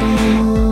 amor. 0.00 0.69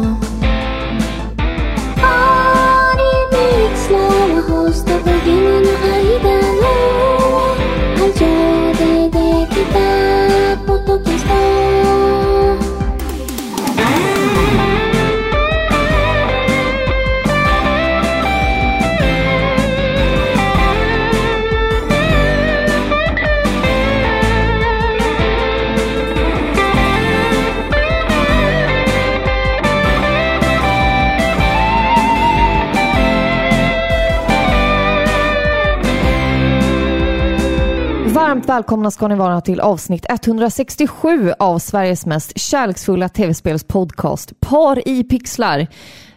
Varmt 38.48 38.58
välkomna 38.58 38.91
ska 38.91 39.08
ni 39.08 39.14
vara 39.14 39.41
till 39.41 39.61
avsnitt 39.61 40.06
167 40.08 41.33
av 41.38 41.58
Sveriges 41.58 42.06
mest 42.06 42.38
kärleksfulla 42.38 43.08
tv-spelspodcast 43.08 44.41
Par 44.41 44.88
i 44.88 45.05
pixlar. 45.05 45.66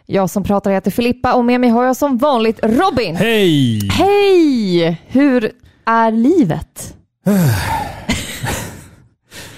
Jag 0.05 0.29
som 0.29 0.43
pratar 0.43 0.71
heter 0.71 0.91
Filippa 0.91 1.33
och 1.33 1.45
med 1.45 1.61
mig 1.61 1.69
har 1.69 1.85
jag 1.85 1.97
som 1.97 2.17
vanligt 2.17 2.59
Robin. 2.63 3.15
Hej! 3.15 3.89
Hej! 3.89 5.01
Hur 5.07 5.51
är 5.85 6.11
livet? 6.11 6.95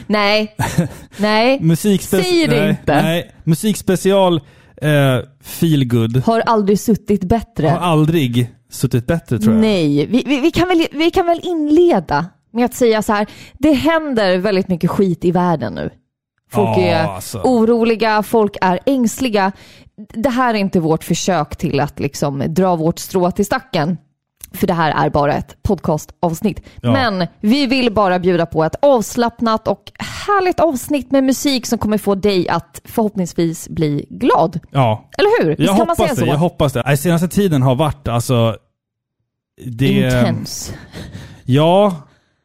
nej, 0.07 0.55
nej, 1.17 1.59
Musikspec- 1.59 2.21
Säg 2.21 2.47
det 2.47 2.59
nej, 2.61 2.69
inte. 2.69 3.01
Nej, 3.01 3.31
musikspecial 3.43 4.35
eh, 4.81 5.19
Feel 5.41 5.85
Good 5.85 6.17
har 6.25 6.39
aldrig 6.39 6.79
suttit 6.79 7.23
bättre. 7.23 7.67
har 7.67 7.77
aldrig 7.77 8.49
suttit 8.69 9.07
bättre 9.07 9.39
tror 9.39 9.53
jag. 9.53 9.61
Nej, 9.61 10.05
vi, 10.05 10.23
vi, 10.25 10.39
vi, 10.39 10.51
kan 10.51 10.67
väl, 10.67 10.87
vi 10.91 11.11
kan 11.11 11.25
väl 11.25 11.39
inleda 11.43 12.25
med 12.53 12.65
att 12.65 12.73
säga 12.73 13.01
så 13.01 13.13
här. 13.13 13.27
Det 13.53 13.73
händer 13.73 14.37
väldigt 14.37 14.67
mycket 14.67 14.89
skit 14.89 15.25
i 15.25 15.31
världen 15.31 15.73
nu. 15.73 15.89
Folk 16.51 16.77
är 16.77 17.03
alltså. 17.03 17.41
oroliga, 17.43 18.23
folk 18.23 18.57
är 18.61 18.79
ängsliga. 18.85 19.51
Det 20.13 20.29
här 20.29 20.53
är 20.53 20.57
inte 20.57 20.79
vårt 20.79 21.03
försök 21.03 21.55
till 21.55 21.79
att 21.79 21.99
liksom 21.99 22.43
dra 22.47 22.75
vårt 22.75 22.99
strå 22.99 23.31
till 23.31 23.45
stacken. 23.45 23.97
För 24.53 24.67
det 24.67 24.73
här 24.73 25.05
är 25.05 25.09
bara 25.09 25.33
ett 25.33 25.63
podcastavsnitt. 25.63 26.61
Ja. 26.81 26.91
Men 26.91 27.27
vi 27.39 27.65
vill 27.65 27.93
bara 27.93 28.19
bjuda 28.19 28.45
på 28.45 28.63
ett 28.63 28.75
avslappnat 28.81 29.67
och 29.67 29.91
härligt 30.27 30.59
avsnitt 30.59 31.11
med 31.11 31.23
musik 31.23 31.65
som 31.65 31.79
kommer 31.79 31.97
få 31.97 32.15
dig 32.15 32.49
att 32.49 32.81
förhoppningsvis 32.85 33.69
bli 33.69 34.05
glad. 34.09 34.59
Ja, 34.71 35.09
Eller 35.17 35.43
hur? 35.43 35.49
Visst 35.49 35.59
jag 35.59 35.77
kan 35.77 35.87
man 35.87 35.95
säga 35.95 36.15
så? 36.15 36.21
det. 36.21 36.27
Jag 36.27 36.37
hoppas 36.37 36.73
det. 36.73 36.83
Nej, 36.85 36.97
senaste 36.97 37.27
tiden 37.27 37.61
har 37.61 37.75
varit 37.75 38.07
alltså... 38.07 38.57
Det, 39.65 39.85
Intens. 39.87 40.73
Ja, 41.43 41.95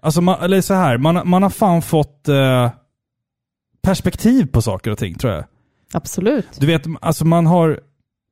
alltså 0.08 0.20
man, 0.20 0.40
eller 0.40 0.60
så 0.60 0.74
här. 0.74 0.98
Man, 0.98 1.28
man 1.28 1.42
har 1.42 1.50
fan 1.50 1.82
fått 1.82 2.28
eh, 2.28 2.70
perspektiv 3.82 4.46
på 4.46 4.62
saker 4.62 4.90
och 4.90 4.98
ting 4.98 5.14
tror 5.14 5.32
jag. 5.32 5.44
Absolut. 5.92 6.46
Du 6.56 6.66
vet, 6.66 6.82
alltså 7.00 7.24
man 7.24 7.46
har, 7.46 7.80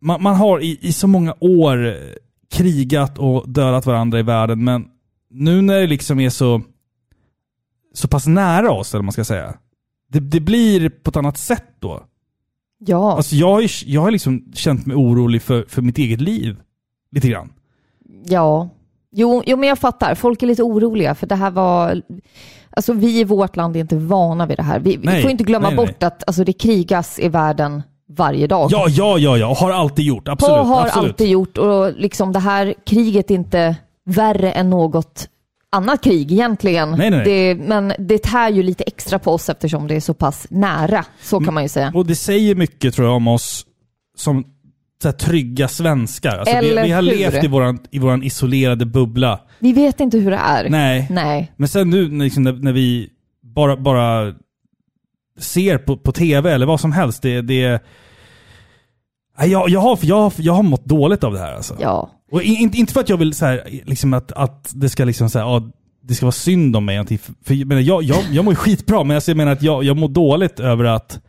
man, 0.00 0.22
man 0.22 0.34
har 0.34 0.60
i, 0.60 0.78
i 0.80 0.92
så 0.92 1.06
många 1.06 1.34
år 1.40 1.96
krigat 2.50 3.18
och 3.18 3.48
dödat 3.48 3.86
varandra 3.86 4.18
i 4.18 4.22
världen, 4.22 4.64
men 4.64 4.88
nu 5.30 5.62
när 5.62 5.80
det 5.80 5.86
liksom 5.86 6.20
är 6.20 6.30
så, 6.30 6.62
så 7.94 8.08
pass 8.08 8.26
nära 8.26 8.70
oss, 8.70 8.94
eller 8.94 9.02
man 9.02 9.12
ska 9.12 9.24
säga, 9.24 9.54
det, 10.08 10.20
det 10.20 10.40
blir 10.40 10.88
på 10.88 11.10
ett 11.10 11.16
annat 11.16 11.38
sätt 11.38 11.76
då. 11.78 12.02
Ja. 12.78 13.16
Alltså 13.16 13.36
jag 13.36 13.52
har, 13.52 13.64
jag 13.84 14.00
har 14.00 14.10
liksom 14.10 14.52
känt 14.54 14.86
mig 14.86 14.96
orolig 14.96 15.42
för, 15.42 15.64
för 15.68 15.82
mitt 15.82 15.98
eget 15.98 16.20
liv. 16.20 16.56
Lite 17.10 17.28
grann. 17.28 17.52
Ja, 18.24 18.68
jo, 19.12 19.42
jo, 19.46 19.56
men 19.56 19.68
jag 19.68 19.78
fattar. 19.78 20.14
Folk 20.14 20.42
är 20.42 20.46
lite 20.46 20.62
oroliga 20.62 21.14
för 21.14 21.26
det 21.26 21.34
här 21.34 21.50
var... 21.50 22.02
Alltså 22.70 22.92
vi 22.92 23.20
i 23.20 23.24
vårt 23.24 23.56
land 23.56 23.76
är 23.76 23.80
inte 23.80 23.96
vana 23.96 24.46
vid 24.46 24.56
det 24.56 24.62
här. 24.62 24.78
Vi, 24.78 24.96
vi 24.96 25.06
Nej, 25.06 25.22
får 25.22 25.30
inte 25.30 25.44
glömma 25.44 25.68
nej, 25.68 25.76
nej. 25.76 25.86
bort 25.86 26.02
att 26.02 26.24
alltså, 26.26 26.44
det 26.44 26.52
krigas 26.52 27.18
i 27.18 27.28
världen 27.28 27.82
varje 28.08 28.46
dag. 28.46 28.68
Ja, 28.72 28.86
ja, 28.88 29.18
ja, 29.18 29.36
ja. 29.36 29.54
Har 29.54 29.70
alltid 29.70 30.04
gjort. 30.04 30.28
Absolut. 30.28 30.56
Har, 30.56 30.64
har 30.64 30.86
absolut. 30.86 31.10
alltid 31.10 31.28
gjort 31.28 31.58
och 31.58 31.92
liksom 31.92 32.32
det 32.32 32.38
här 32.38 32.74
kriget 32.86 33.30
är 33.30 33.34
inte 33.34 33.76
värre 34.04 34.52
än 34.52 34.70
något 34.70 35.28
annat 35.70 36.04
krig 36.04 36.32
egentligen. 36.32 36.90
Nej, 36.90 37.10
nej, 37.10 37.10
nej. 37.10 37.24
Det, 37.24 37.54
men 37.54 37.92
det 37.98 38.18
tär 38.18 38.50
ju 38.50 38.62
lite 38.62 38.84
extra 38.84 39.18
på 39.18 39.32
oss 39.32 39.48
eftersom 39.48 39.86
det 39.88 39.94
är 39.96 40.00
så 40.00 40.14
pass 40.14 40.46
nära. 40.50 41.04
Så 41.22 41.40
kan 41.40 41.54
man 41.54 41.62
ju 41.62 41.68
säga. 41.68 41.92
Och 41.94 42.06
det 42.06 42.16
säger 42.16 42.54
mycket 42.54 42.94
tror 42.94 43.08
jag 43.08 43.16
om 43.16 43.28
oss 43.28 43.66
som 44.16 44.44
så 45.02 45.08
här, 45.08 45.12
trygga 45.12 45.68
svenskar. 45.68 46.38
Alltså, 46.38 46.58
vi, 46.60 46.68
vi 46.82 46.90
har 46.90 47.02
hur? 47.02 47.10
levt 47.10 47.44
i 47.44 47.48
våran, 47.48 47.78
i 47.90 47.98
våran 47.98 48.22
isolerade 48.22 48.86
bubbla. 48.86 49.40
Vi 49.58 49.72
vet 49.72 50.00
inte 50.00 50.18
hur 50.18 50.30
det 50.30 50.36
är. 50.36 50.68
Nej. 50.70 51.06
Nej. 51.10 51.52
Men 51.56 51.68
sen 51.68 51.90
nu 51.90 52.08
liksom, 52.08 52.42
när, 52.42 52.52
när 52.52 52.72
vi 52.72 53.08
bara, 53.42 53.76
bara 53.76 54.34
ser 55.38 55.78
på, 55.78 55.96
på 55.96 56.12
tv 56.12 56.52
eller 56.52 56.66
vad 56.66 56.80
som 56.80 56.92
helst, 56.92 57.22
det... 57.22 57.40
det 57.40 57.82
jag, 59.38 59.68
jag, 59.70 59.80
har, 59.80 59.98
jag, 60.02 60.32
jag 60.36 60.52
har 60.52 60.62
mått 60.62 60.84
dåligt 60.84 61.24
av 61.24 61.32
det 61.32 61.38
här 61.38 61.52
alltså. 61.52 61.76
Ja. 61.80 62.10
Och 62.30 62.42
in, 62.42 62.56
inte- 62.56 62.78
inte 62.78 62.92
för 62.92 63.00
att 63.00 63.08
jag 63.08 63.16
vill 63.16 63.34
så 63.34 63.46
här, 63.46 63.62
liksom 63.84 64.14
att, 64.14 64.32
att 64.32 64.70
det 64.74 64.88
ska 64.88 65.04
liksom 65.04 65.30
så 65.30 65.38
här, 65.38 65.46
ja, 65.46 65.70
det 66.02 66.14
ska 66.14 66.26
vara 66.26 66.32
synd 66.32 66.76
om 66.76 66.84
mig. 66.84 67.06
För, 67.06 67.34
för 67.44 67.54
jag, 67.54 67.68
menar, 67.68 67.82
jag, 67.82 68.02
jag, 68.02 68.18
jag 68.30 68.44
mår 68.44 68.52
ju 68.52 68.56
skitbra, 68.56 69.04
men 69.04 69.14
alltså, 69.14 69.30
jag 69.30 69.36
menar 69.36 69.52
att 69.52 69.62
jag, 69.62 69.84
jag 69.84 69.96
mår 69.96 70.08
dåligt 70.08 70.60
över 70.60 70.84
att 70.84 71.20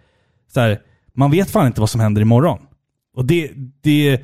så 0.53 0.59
här, 0.59 0.79
man 1.15 1.31
vet 1.31 1.49
fan 1.49 1.67
inte 1.67 1.81
vad 1.81 1.89
som 1.89 2.01
händer 2.01 2.21
imorgon. 2.21 2.59
Och 3.17 3.25
det, 3.25 3.51
det, 3.83 4.21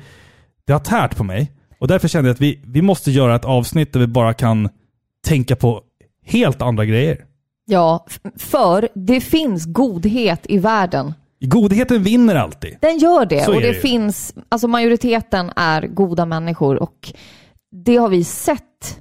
det 0.66 0.72
har 0.72 0.80
tärt 0.80 1.16
på 1.16 1.24
mig. 1.24 1.52
Och 1.78 1.88
därför 1.88 2.08
kände 2.08 2.28
jag 2.28 2.34
att 2.34 2.40
vi, 2.40 2.60
vi 2.66 2.82
måste 2.82 3.10
göra 3.10 3.36
ett 3.36 3.44
avsnitt 3.44 3.92
där 3.92 4.00
vi 4.00 4.06
bara 4.06 4.34
kan 4.34 4.68
tänka 5.26 5.56
på 5.56 5.82
helt 6.26 6.62
andra 6.62 6.84
grejer. 6.84 7.24
Ja, 7.66 8.06
för 8.38 8.88
det 8.94 9.20
finns 9.20 9.64
godhet 9.66 10.40
i 10.48 10.58
världen. 10.58 11.14
Godheten 11.40 12.02
vinner 12.02 12.34
alltid. 12.34 12.76
Den 12.80 12.98
gör 12.98 13.26
det 13.26 13.44
Så 13.44 13.54
och 13.54 13.60
det, 13.60 13.66
det 13.68 13.74
finns, 13.74 14.34
alltså 14.48 14.68
majoriteten 14.68 15.50
är 15.56 15.82
goda 15.86 16.26
människor 16.26 16.76
och 16.82 17.12
det 17.84 17.96
har 17.96 18.08
vi 18.08 18.24
sett 18.24 19.00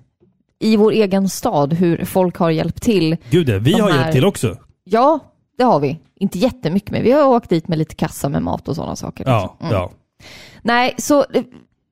i 0.60 0.78
vår 0.78 0.92
egen 0.92 1.30
stad 1.30 1.74
hur 1.74 2.06
folk 2.06 2.38
har 2.38 2.50
hjälpt 2.50 2.81
till. 2.81 3.18
Gud 3.30 3.50
ja, 3.50 3.60
vi 3.60 3.72
De 3.72 3.81
har 3.81 3.90
här- 3.92 3.98
hjälpt 4.00 4.14
till 4.14 4.25
också. 4.25 4.58
Ja, 4.84 5.20
det 5.58 5.64
har 5.64 5.80
vi. 5.80 6.00
Inte 6.16 6.38
jättemycket 6.40 6.91
men 6.91 7.03
vi 7.03 7.12
har 7.12 7.25
åkt 7.28 7.50
dit 7.50 7.68
med 7.68 7.78
lite 7.78 7.96
kassa 7.96 8.30
med 8.30 8.41
mat 8.44 8.68
och 8.68 8.75
sådana 8.75 8.96
saker. 8.96 9.24
Ja. 9.28 9.58
Mm. 9.62 9.74
ja. 9.74 9.91
Nej, 10.62 10.94
så 10.97 11.19
eh, 11.19 11.44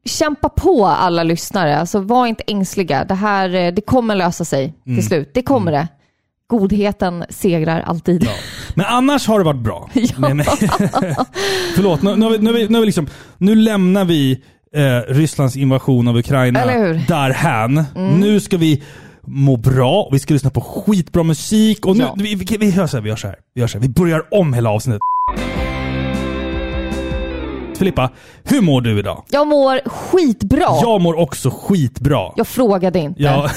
kämpa 0.06 0.50
på 0.50 0.86
alla 0.86 1.24
lyssnare. 1.24 1.78
Alltså 1.80 2.00
var 2.00 2.28
inte 2.28 2.44
ängsliga. 2.48 3.06
Det 3.06 3.14
här, 3.16 3.56
eh, 3.56 3.74
det 3.74 3.82
kommer 3.82 4.16
lösa 4.16 4.46
sig 4.46 4.74
Mm. 4.86 4.98
till 4.98 5.08
slut. 5.08 5.32
Det 5.34 5.42
kommer 5.42 5.72
det. 5.72 5.88
Godheten 6.48 7.26
segrar 7.30 7.82
alltid. 7.82 8.24
Ja. 8.24 8.32
Men 8.76 8.86
annars 8.86 9.28
har 9.28 9.40
det 9.40 9.46
varit 9.46 9.60
bra. 9.64 9.90
Ja. 9.94 10.16
Nej, 10.18 10.34
men- 10.34 10.46
Förlåt, 11.76 12.02
nu, 12.02 12.54
vi, 12.54 12.86
liksom, 12.86 13.08
nu 13.38 13.56
lämnar 13.56 14.06
vi 14.06 14.42
eh, 14.76 15.14
Rysslands 15.14 15.56
invasion 15.58 16.08
av 16.08 16.18
Ukraina 16.18 16.60
hur? 16.60 16.92
Mm. 16.92 17.02
därhän. 17.08 17.84
Nu 18.20 18.40
ska 18.40 18.58
vi 18.58 18.84
må 19.28 19.58
bra, 19.58 20.09
vi 20.12 20.20
ska 20.20 20.34
lyssna 20.34 20.50
på 20.50 20.62
skitbra 20.62 21.24
musik 21.24 21.86
och 21.86 21.98
nu, 21.98 22.04
Ja. 22.04 22.16
vi, 22.18 22.36
vi, 22.36 22.58
vi, 22.58 22.70
gör 22.70 22.88
så 22.88 22.98
här, 22.98 23.02
vi 23.02 23.09
gör 23.09 23.16
så 23.16 23.28
här. 23.28 23.36
Vi 23.54 23.62
gör 23.62 23.68
så 23.68 23.78
här. 23.78 23.82
Vi 23.82 23.90
börjar 23.90 24.24
om 24.32 24.54
hela 24.54 24.70
avsnittet. 24.70 25.02
Filippa, 27.78 28.09
hur 28.44 28.62
mår 28.62 28.82
du 28.82 29.00
idag? 29.00 29.24
Jag 29.30 29.48
mår 29.48 29.90
skitbra. 29.90 30.68
Jag 30.82 31.02
mår 31.02 31.20
också 31.20 31.50
skitbra. 31.50 32.32
Jag 32.35 32.47
frågade 32.47 33.00
inte. 33.00 33.23
Ja. 33.23 33.50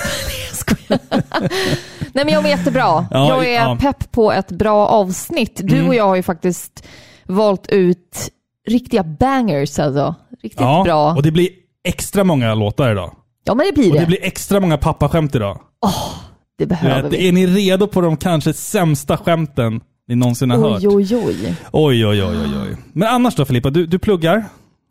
Nej 2.13 2.25
men 2.25 2.29
jag 2.29 2.43
mår 2.43 2.51
jättebra. 2.51 3.07
Ja, 3.11 3.29
jag 3.29 3.47
är 3.47 3.55
ja. 3.55 3.65
Mm. 3.65 3.79
pepp 3.79 4.13
på 4.13 4.33
ett 4.33 4.49
bra 4.49 4.87
avsnitt. 4.87 5.61
Du 5.65 5.87
och 5.87 5.95
jag 5.95 6.05
har 6.05 6.17
ju 6.17 6.23
faktiskt 6.23 6.87
valt 7.27 7.69
ut 7.69 8.31
riktiga 8.69 9.05
bangers 9.05 9.79
alltså. 9.79 10.15
Riktigt 10.43 10.61
ja. 10.61 10.83
bra. 10.85 11.15
och 11.15 11.23
det 11.23 11.31
blir 11.31 11.49
extra 11.89 12.25
många 12.25 12.55
låtar 12.55 12.93
idag. 12.93 13.15
Ja 13.45 13.55
men 13.55 13.67
det 13.67 13.73
blir 13.73 13.89
Och 13.91 13.95
det. 13.95 14.01
det 14.01 14.07
blir 14.07 14.19
extra 14.25 14.61
många 14.61 14.77
pappaskämt 14.79 15.35
idag. 15.35 15.61
det 16.59 16.65
Du 16.65 16.67
behöver 16.69 17.03
vet, 17.03 17.13
vi. 17.13 17.29
är 17.29 17.33
ni 17.33 17.47
redo 17.47 17.87
på 17.87 18.01
de 18.01 18.17
kanske 18.17 18.53
sämsta 18.53 19.17
skämten 19.17 19.81
ni 20.09 20.15
någonsin 20.15 20.51
har 20.51 20.59
hört? 20.59 20.83
Oj 20.85 20.89
oj 20.89 21.17
oj. 21.17 21.55
Oj, 21.73 22.07
oj, 22.07 22.21
oj. 22.23 22.77
Men 22.93 23.09
annars 23.09 23.35
då 23.35 23.45
Filippa, 23.45 23.71
du, 23.71 23.87
du 23.87 23.99
pluggar. 23.99 24.45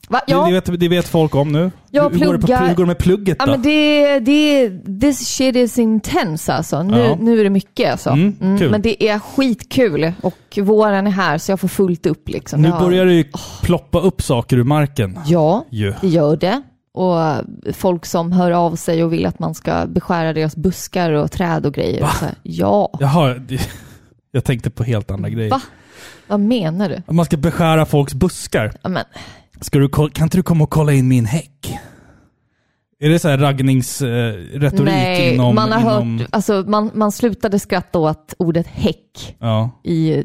Va? 0.10 0.22
Det, 0.28 0.32
Ja, 0.34 0.46
det, 0.46 0.52
vet, 0.54 0.80
det 0.80 0.88
vet 0.88 1.08
folk 1.08 1.36
om 1.36 1.52
nu. 1.52 1.72
Jag 1.92 2.10
hur, 2.10 2.20
hur, 2.20 2.26
går 2.26 2.34
det 2.34 2.40
på, 2.40 2.48
pluggar- 2.48 2.68
hur 2.68 2.76
går 2.76 2.84
det 2.84 2.88
med 2.88 2.98
plugget 2.98 3.36
ja 3.40 3.46
då? 3.46 3.52
men 3.52 3.62
det, 3.62 4.20
det, 4.20 4.70
this 5.02 5.28
shit 5.28 5.56
is 5.56 5.78
intense 5.80 6.54
alltså. 6.54 6.84
Nu, 6.84 6.98
Ja. 7.00 7.18
nu 7.22 7.40
är 7.40 7.44
det 7.44 7.50
mycket 7.50 7.92
alltså. 7.92 8.10
Mm, 8.10 8.58
kul. 8.60 8.72
Men 8.72 8.82
det 8.82 9.04
är 9.10 9.20
skitkul 9.20 10.12
och 10.22 10.60
våren 10.62 11.08
är 11.08 11.12
här 11.12 11.38
så 11.38 11.52
jag 11.52 11.60
får 11.60 11.68
fullt 11.68 12.06
upp 12.06 12.30
liksom. 12.30 12.62
nu 12.62 12.70
har- 12.70 12.80
börjar 12.80 13.06
det 13.06 13.14
ju 13.14 13.26
ploppa 13.62 14.00
upp 14.00 14.22
saker 14.22 14.58
ur 14.58 14.64
marken. 14.64 15.20
Ja, 15.26 15.66
Ju. 15.70 15.94
det 16.02 16.08
gör 16.08 16.36
det. 16.38 16.62
Och 16.94 17.18
folk 17.74 18.06
som 18.06 18.32
hör 18.32 18.52
av 18.52 18.76
sig 18.76 19.04
och 19.04 19.14
vill 19.14 19.26
att 19.26 19.40
man 19.40 19.54
ska 19.56 19.86
beskära 19.88 20.34
deras 20.34 20.56
buskar 20.56 21.12
och 21.12 21.32
träd 21.32 21.66
och 21.66 21.74
grejer. 21.74 22.02
Va? 22.02 22.10
Så 22.20 22.26
här, 22.26 22.36
ja. 22.44 22.90
Jaha, 23.00 23.34
det, 23.34 23.70
jag 24.32 24.44
tänkte 24.44 24.70
på 24.70 24.84
helt 24.84 25.12
andra 25.12 25.30
grejer. 25.30 25.50
Va? 25.52 25.62
Vad 26.28 26.40
menar 26.40 26.90
du? 26.90 26.96
Att 26.96 27.16
man 27.16 27.26
ska 27.26 27.38
beskära 27.38 27.86
folks 27.86 28.14
buskar. 28.14 28.74
Ja, 28.82 28.90
men, 28.90 29.04
Ska 29.62 29.80
du, 29.80 29.90
kan 29.90 30.24
inte 30.24 30.38
du 30.38 30.44
komma 30.44 30.64
och 30.64 30.70
kolla 30.70 30.94
in 30.94 31.08
min 31.08 31.26
häck? 31.26 31.80
Är 33.00 33.10
det 33.10 33.20
så 33.20 33.28
här 33.30 33.38
raggningsretorik 33.38 34.80
eh, 34.80 34.84
nej, 34.84 35.34
inom... 35.34 35.56
man 35.56 35.72
har 35.72 36.02
inom, 36.02 36.20
hört, 36.20 36.28
alltså 36.32 36.64
man, 36.68 36.92
man 36.94 37.12
slutade 37.12 37.60
skratta 37.60 38.00
åt 38.00 38.34
ordet 38.38 38.68
häck 38.68 39.36
Ja. 39.40 39.82
i 39.84 40.24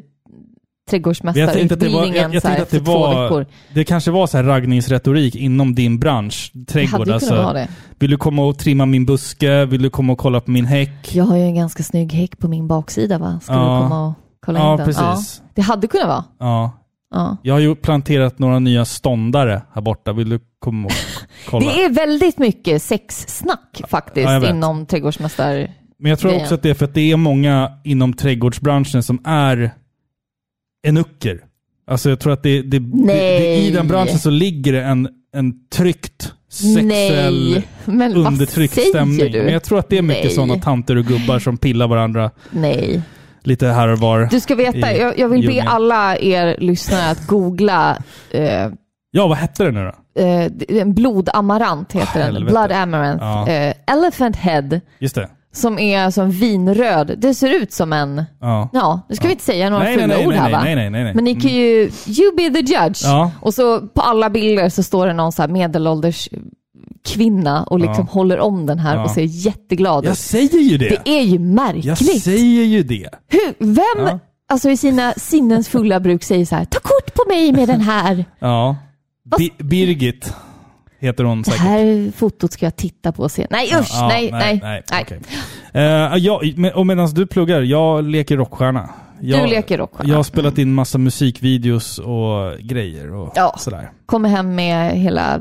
Men 0.93 1.35
Jag 1.37 1.53
tänkte 1.53 1.75
att 1.75 1.81
det 1.81 1.89
var, 1.89 2.03
trädgårdsmästarutbildningen 2.03 2.23
jag, 2.23 2.35
jag 2.35 2.43
så 2.43 2.49
här 2.49 2.59
det 2.59 2.67
för 2.67 2.79
två 2.79 2.93
var, 2.99 3.23
veckor. 3.23 3.47
det 3.75 3.85
kanske 3.85 4.11
var 4.11 4.27
så 4.27 4.37
här 4.37 4.45
raggningsretorik 4.45 5.35
inom 5.37 5.75
din 5.75 5.99
bransch, 5.99 6.51
Det 6.55 6.65
trädgård. 6.73 6.99
hade 6.99 7.11
ju 7.11 7.15
Alltså, 7.15 7.35
vara 7.35 7.53
det. 7.53 7.69
vill 7.99 8.11
du 8.11 8.17
komma 8.17 8.43
och 8.47 8.59
trimma 8.59 8.87
min 8.87 9.07
buske? 9.07 9.65
Vill 9.65 9.83
du 9.83 9.91
komma 9.91 10.13
och 10.13 10.19
kolla 10.19 10.41
på 10.41 10.51
min 10.51 10.65
häck? 10.65 11.15
Jag 11.15 11.25
har 11.25 11.37
ju 11.37 11.43
en 11.43 11.55
ganska 11.55 11.83
snygg 11.83 12.13
häck 12.13 12.39
på 12.39 12.49
min 12.49 12.69
baksida 12.69 13.19
va? 13.19 13.41
Ska 13.43 13.53
Ja. 13.53 13.59
du 13.77 13.83
komma 13.83 14.07
och 14.07 14.15
kolla 14.47 14.59
Ja, 14.59 14.71
in 14.73 14.77
den? 14.77 14.87
precis. 14.87 15.43
det 15.55 15.63
hade 15.63 15.87
kunnat 15.87 16.09
vara. 16.09 16.25
Ja. 16.39 16.73
Ja. 17.15 17.37
Jag 17.43 17.55
har 17.55 17.61
ju 17.61 17.75
planterat 17.75 18.39
några 18.39 18.59
nya 18.59 18.85
ståndare 18.85 19.63
här 19.75 19.83
borta. 19.83 20.13
Vill 20.13 20.29
du 20.29 20.41
komma 20.59 20.87
och 20.87 20.93
kolla? 21.51 21.67
Det 21.67 21.85
är 21.85 21.91
väldigt 21.91 22.39
mycket 22.39 22.83
sexsnack 22.83 23.81
faktiskt 23.89 24.29
Ja, 24.29 24.51
inom 24.51 24.87
trädgårdsmästar... 24.87 25.71
Men 26.01 26.11
jag 26.11 26.19
tror 26.19 26.37
också 26.37 26.55
att 26.55 26.63
det 26.63 26.71
är 26.71 26.75
för 26.75 26.85
att 26.85 26.95
det 26.95 27.11
är 27.13 27.17
många 27.17 27.71
inom 27.85 28.13
trädgårdsbranschen 28.13 29.03
som 29.03 29.21
är 29.25 29.71
enucker. 30.87 31.41
Alltså 31.91 32.09
jag 32.11 32.21
tror 32.21 32.33
att 32.33 32.43
det, 32.43 32.63
det, 32.63 32.79
det, 32.79 33.57
i 33.57 33.71
den 33.71 33.89
branschen 33.89 34.19
så 34.19 34.31
ligger 34.31 34.73
det 34.73 34.83
en, 34.83 35.09
en 35.35 35.69
tryckt 35.69 36.33
sexuell 36.51 37.51
Nej, 37.53 37.69
men 37.85 38.15
undertryckt 38.17 38.79
stämning. 38.89 39.33
du? 39.33 39.43
Men 39.43 39.53
jag 39.53 39.63
tror 39.63 39.79
att 39.79 39.89
det 39.89 39.99
är 39.99 40.03
mycket 40.03 40.25
Nej. 40.25 40.35
sådana 40.35 40.57
tanter 40.57 40.97
och 40.97 41.05
gubbar 41.05 41.39
som 41.39 41.57
pillar 41.59 41.89
varandra 41.89 42.31
Nej. 42.51 43.03
lite 43.45 43.67
här 43.67 43.89
och 43.89 43.99
var. 43.99 44.29
Du 44.31 44.41
ska 44.41 44.55
veta, 44.55 44.93
i 44.93 44.99
jag, 45.01 45.19
jag 45.19 45.29
vill 45.29 45.47
be 45.47 45.63
alla 45.63 46.19
er 46.19 46.57
lyssnare 46.59 47.11
att 47.11 47.27
googla 47.27 47.99
eh, 48.31 48.69
Ja, 49.11 49.27
vad 49.29 49.37
hette 49.37 49.65
det 49.65 49.71
nu 49.71 49.85
då? 49.85 50.23
eh, 50.23 50.51
en 50.69 50.95
blodamarant 50.95 51.93
heter 51.93 52.19
den. 52.21 52.35
Helvete. 52.35 52.53
Blood 52.53 52.73
amaranth. 52.73 53.25
Ja. 53.25 53.49
Eh, 53.49 53.75
elephant 53.87 54.37
head. 54.37 54.81
Just 54.99 55.15
det. 55.15 55.29
Som 55.53 55.79
är 55.79 56.11
som 56.11 56.31
vinröd. 56.31 57.15
Det 57.19 57.35
ser 57.35 57.51
ut 57.63 57.73
som 57.73 57.93
en... 57.93 58.25
Ja. 58.41 58.69
Ja, 58.73 59.01
nu 59.09 59.15
ska 59.17 59.27
vi 59.27 59.33
inte 59.33 59.45
säga 59.45 59.71
några 59.71 59.85
Nej, 59.85 59.95
fula 59.95 60.07
nej, 60.07 60.27
ord 60.27 60.33
här 60.35 60.51
va? 60.53 60.61
nej, 60.65 60.75
nej, 60.77 60.91
nej, 60.91 61.05
nej. 61.05 61.15
Men 61.15 61.25
ni 61.25 61.35
kan 61.41 61.51
ju... 61.51 61.91
You 62.07 62.37
be 62.37 62.51
the 62.51 62.61
judge. 62.61 63.01
Ja. 63.05 63.31
Och 63.41 63.55
så 63.55 63.81
på 63.81 64.01
alla 64.03 64.31
bilder 64.31 64.69
så 64.69 64.83
står 64.83 65.07
det 65.07 65.13
någon 65.13 65.33
så 65.33 65.43
här 65.43 65.49
medelålders 65.49 66.29
kvinna 67.09 67.63
och 67.65 67.79
liksom 67.81 68.05
Ja. 68.09 68.13
håller 68.13 68.41
om 68.41 68.67
den 68.67 68.79
här 68.79 68.97
Ja. 68.97 69.05
och 69.05 69.11
ser 69.11 69.23
jätteglad 69.23 70.05
Jag 70.05 70.13
ut. 70.13 70.19
säger 70.19 70.59
ju 70.59 70.79
det. 70.79 70.89
Det 71.05 71.11
är 71.19 71.23
ju 71.23 71.31
Jag 71.33 71.41
märkligt. 71.41 72.23
säger 72.23 72.65
ju 72.65 72.83
det. 72.83 73.09
Hur, 73.29 73.55
vem, 73.75 74.07
Ja. 74.07 74.19
alltså 74.49 74.71
i 74.71 74.77
sina 74.77 75.13
sinnens 75.13 75.69
fulla 75.69 76.01
bruk 76.01 76.25
säger 76.25 76.45
så 76.45 76.57
här, 76.57 76.65
ta 76.65 76.81
kort 76.81 77.15
på 77.15 77.23
mig 77.29 77.53
med 77.53 77.69
den 77.69 77.81
här. 77.81 78.25
Ja. 78.39 78.77
Bi- 79.39 79.53
Birgit 79.65 80.35
heter 80.99 81.25
hon 81.25 81.39
Det 81.43 81.45
säkert. 81.51 81.61
här 81.61 82.13
fotot 82.17 82.53
ska 82.53 82.67
jag 82.67 82.77
titta 82.77 83.13
på 83.13 83.23
och 83.23 83.31
se. 83.31 83.47
Nej 83.51 83.71
usch, 83.81 83.89
Ja, 83.93 84.09
nej, 84.09 84.31
nej. 84.33 84.61
nej, 84.63 84.83
nej. 84.91 85.03
okej. 85.05 85.21
Eh, 85.73 85.83
jag, 86.17 86.41
och 86.75 86.87
medan 86.87 87.11
du 87.15 87.27
pluggar, 87.27 87.63
jag 87.63 88.05
leker 88.05 88.37
rockstjärna. 88.37 88.91
Jag, 89.21 89.41
Du 89.43 89.47
leker 89.47 89.79
rockstjärna. 89.79 90.11
Jag 90.11 90.17
har 90.17 90.23
spelat 90.23 90.59
in 90.59 90.75
massa 90.75 90.99
musikvideos 90.99 91.99
och 91.99 92.59
grejer 92.61 93.15
och 93.15 93.33
Ja. 93.37 93.55
sådär. 93.59 93.91
Kommer 94.07 94.29
hem 94.29 94.55
med 94.55 94.93
hela 94.93 95.35
eh, 95.35 95.41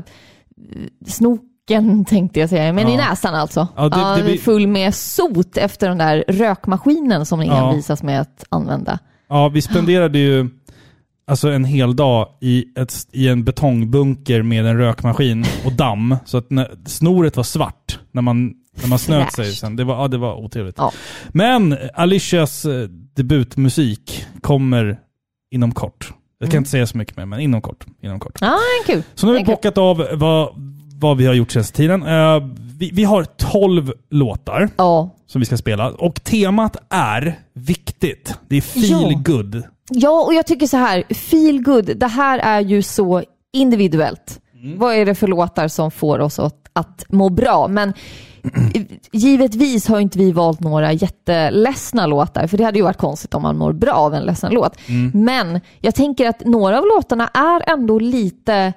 snoken 1.06 2.04
tänkte 2.04 2.40
jag 2.40 2.48
säga, 2.48 2.72
men 2.72 2.88
i 2.88 2.92
Ja. 2.96 2.96
näsan 2.96 3.34
alltså. 3.34 3.68
Ja, 3.76 3.88
det- 3.88 4.16
det 4.16 4.24
blir- 4.24 4.38
Full 4.38 4.66
med 4.66 4.94
sot 4.94 5.56
efter 5.56 5.88
den 5.88 5.98
där 5.98 6.24
rökmaskinen 6.28 7.26
som 7.26 7.40
ni 7.40 7.46
Ja. 7.46 7.68
envisas 7.70 8.02
med 8.02 8.20
att 8.20 8.44
använda. 8.48 8.98
Ja, 9.28 9.48
vi 9.48 9.62
spenderade 9.62 10.18
ju 10.18 10.48
alltså 11.28 11.50
en 11.50 11.64
hel 11.64 11.96
dag 11.96 12.28
i, 12.40 12.64
ett, 12.78 12.94
i 13.12 13.28
en 13.28 13.44
betongbunker 13.44 14.42
med 14.42 14.66
en 14.66 14.78
rökmaskin 14.78 15.44
och 15.64 15.72
damm. 15.72 16.16
Så 16.24 16.38
att 16.38 16.50
när, 16.50 16.70
snoret 16.86 17.36
var 17.36 17.44
svart 17.44 17.98
när 18.12 18.22
man, 18.22 18.54
när 18.82 18.88
man 18.88 18.98
snöt 18.98 19.32
sig 19.32 19.52
sen. 19.54 19.76
Det 19.76 19.84
var, 19.84 19.94
ja, 20.02 20.08
det 20.08 20.18
var 20.18 20.34
otrevligt. 20.44 20.74
Ja. 20.78 20.92
Men 21.28 21.78
Alicias 21.94 22.64
eh, 22.64 22.88
debutmusik 23.16 24.24
kommer 24.40 24.98
inom 25.50 25.72
kort. 25.74 26.12
Jag 26.40 26.48
kan 26.48 26.52
Mm. 26.54 26.60
inte 26.60 26.70
säga 26.70 26.86
så 26.86 26.96
mycket 26.98 27.16
mer, 27.16 27.26
men 27.26 27.40
inom 27.40 27.60
kort. 27.60 27.86
Inom 28.02 28.20
kort. 28.20 28.38
Ja, 28.40 28.58
kul. 28.86 29.02
Så 29.14 29.26
nu 29.26 29.32
har 29.32 29.38
vi 29.38 29.44
bockat 29.44 29.78
av 29.78 30.06
vad, 30.12 30.48
vad 30.94 31.16
vi 31.16 31.26
har 31.26 31.34
gjort 31.34 31.50
senaste 31.50 31.76
tiden. 31.76 32.02
Eh, 32.02 32.42
vi, 32.78 32.90
vi 32.92 33.04
har 33.04 33.24
12 33.24 33.92
låtar 34.10 34.68
Ja. 34.76 35.10
som 35.26 35.40
vi 35.40 35.44
ska 35.46 35.56
spela 35.56 35.90
och 35.90 36.24
temat 36.24 36.76
är 36.90 37.38
viktigt. 37.52 38.34
Det 38.48 38.56
är 38.56 38.60
feel 38.60 39.12
Ja. 39.12 39.22
good. 39.24 39.62
Ja, 39.90 40.24
och 40.24 40.34
jag 40.34 40.46
tycker 40.46 40.66
så 40.66 40.76
här, 40.76 41.14
feel 41.14 41.62
good, 41.62 41.96
det 41.96 42.06
här 42.06 42.38
är 42.38 42.60
ju 42.60 42.82
så 42.82 43.22
individuellt. 43.52 44.40
Mm. 44.62 44.78
Vad 44.78 44.94
är 44.94 45.06
det 45.06 45.14
för 45.14 45.26
låtar 45.26 45.68
som 45.68 45.90
får 45.90 46.18
oss 46.18 46.38
att, 46.38 46.68
att 46.72 47.04
må 47.08 47.28
bra? 47.28 47.68
Men 47.68 47.92
givetvis 49.12 49.88
har 49.88 50.00
inte 50.00 50.18
vi 50.18 50.32
valt 50.32 50.60
några 50.60 50.92
jätteledsna 50.92 52.06
låtar, 52.06 52.46
för 52.46 52.58
det 52.58 52.64
hade 52.64 52.78
ju 52.78 52.84
varit 52.84 52.96
konstigt 52.96 53.34
om 53.34 53.42
man 53.42 53.58
mår 53.58 53.72
bra 53.72 53.92
av 53.92 54.14
en 54.14 54.22
ledsen 54.22 54.52
låt. 54.52 54.76
Mm. 54.88 55.10
Men 55.24 55.60
jag 55.80 55.94
tänker 55.94 56.28
att 56.28 56.44
några 56.44 56.78
av 56.78 56.84
låtarna 56.86 57.28
är 57.28 57.70
ändå 57.72 57.98
lite 57.98 58.72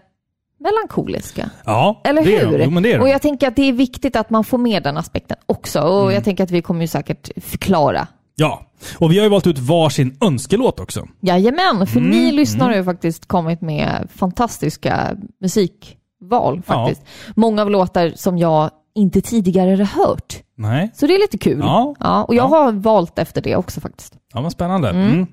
melankoliska. 0.60 1.50
Ja, 1.66 2.02
Eller 2.04 2.24
det 2.24 2.38
är 2.38 2.46
hur? 2.46 2.58
de. 2.58 2.64
Jo, 2.64 2.70
men 2.72 2.84
det 2.84 2.92
är 2.94 2.98
de. 2.98 3.02
och 3.04 3.10
jag 3.10 3.22
tänker 3.22 3.48
att 3.48 3.56
det 3.56 3.70
är 3.70 3.74
viktigt 3.74 4.16
att 4.16 4.30
man 4.30 4.44
får 4.44 4.58
med 4.58 4.84
den 4.84 4.98
aspekten 4.98 5.38
också. 5.46 5.82
Och 5.82 6.02
Mm. 6.02 6.14
jag 6.14 6.24
tänker 6.24 6.44
att 6.44 6.52
vi 6.52 6.62
kommer 6.62 6.82
ju 6.82 6.88
säkert 6.88 7.30
förklara 7.44 8.08
Ja, 8.42 8.62
och 9.00 9.12
vi 9.12 9.18
har 9.18 9.24
ju 9.24 9.30
valt 9.30 9.48
ut 9.48 9.60
varsin 9.60 10.18
önskelåt 10.22 10.80
också. 10.80 11.08
Jajamän, 11.22 11.88
för 11.88 12.00
Mm, 12.00 12.12
ni 12.12 12.32
lyssnare 12.32 12.70
har 12.70 12.76
ju 12.78 12.84
faktiskt 12.84 13.26
kommit 13.28 13.62
med 13.62 14.08
fantastiska 14.16 15.16
musikval 15.42 16.62
faktiskt. 16.62 17.02
Många 17.36 17.62
av 17.62 17.70
låtar 17.72 18.12
som 18.16 18.38
jag 18.38 18.70
inte 18.96 19.22
tidigare 19.22 19.70
har 19.70 20.06
hört. 20.06 20.36
Nej, 20.58 20.92
Så 20.96 21.08
det 21.08 21.14
är 21.16 21.20
lite 21.20 21.38
kul. 21.38 21.60
Ja. 21.60 21.96
och 22.28 22.36
jag 22.36 22.44
Ja. 22.44 22.48
har 22.48 22.72
valt 22.72 23.20
efter 23.20 23.42
det 23.42 23.56
också 23.56 23.82
faktiskt. 23.82 24.14
ja 24.34 24.42
vad 24.42 24.52
spännande. 24.52 24.90
Mm. 24.90 25.26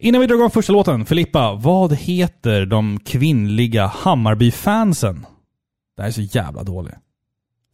Innan 0.00 0.20
vi 0.20 0.26
drar 0.26 0.34
igång 0.36 0.50
första 0.50 0.72
låten, 0.72 1.06
Filippa, 1.06 1.52
vad 1.52 1.92
heter 1.96 2.66
de 2.66 3.00
kvinnliga 3.04 3.86
Hammarby-fansen? 3.86 5.26
Det 5.96 6.02
här 6.02 6.08
är 6.08 6.12
så 6.12 6.20
jävla 6.20 6.62
dåligt. 6.62 6.94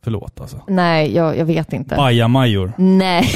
Förlåt 0.04 0.40
alltså. 0.40 0.60
Nej, 0.68 1.14
jag, 1.14 1.38
jag 1.38 1.44
vet 1.44 1.72
inte. 1.72 1.96
Bajamajor. 1.96 2.72
Nej. 2.78 3.26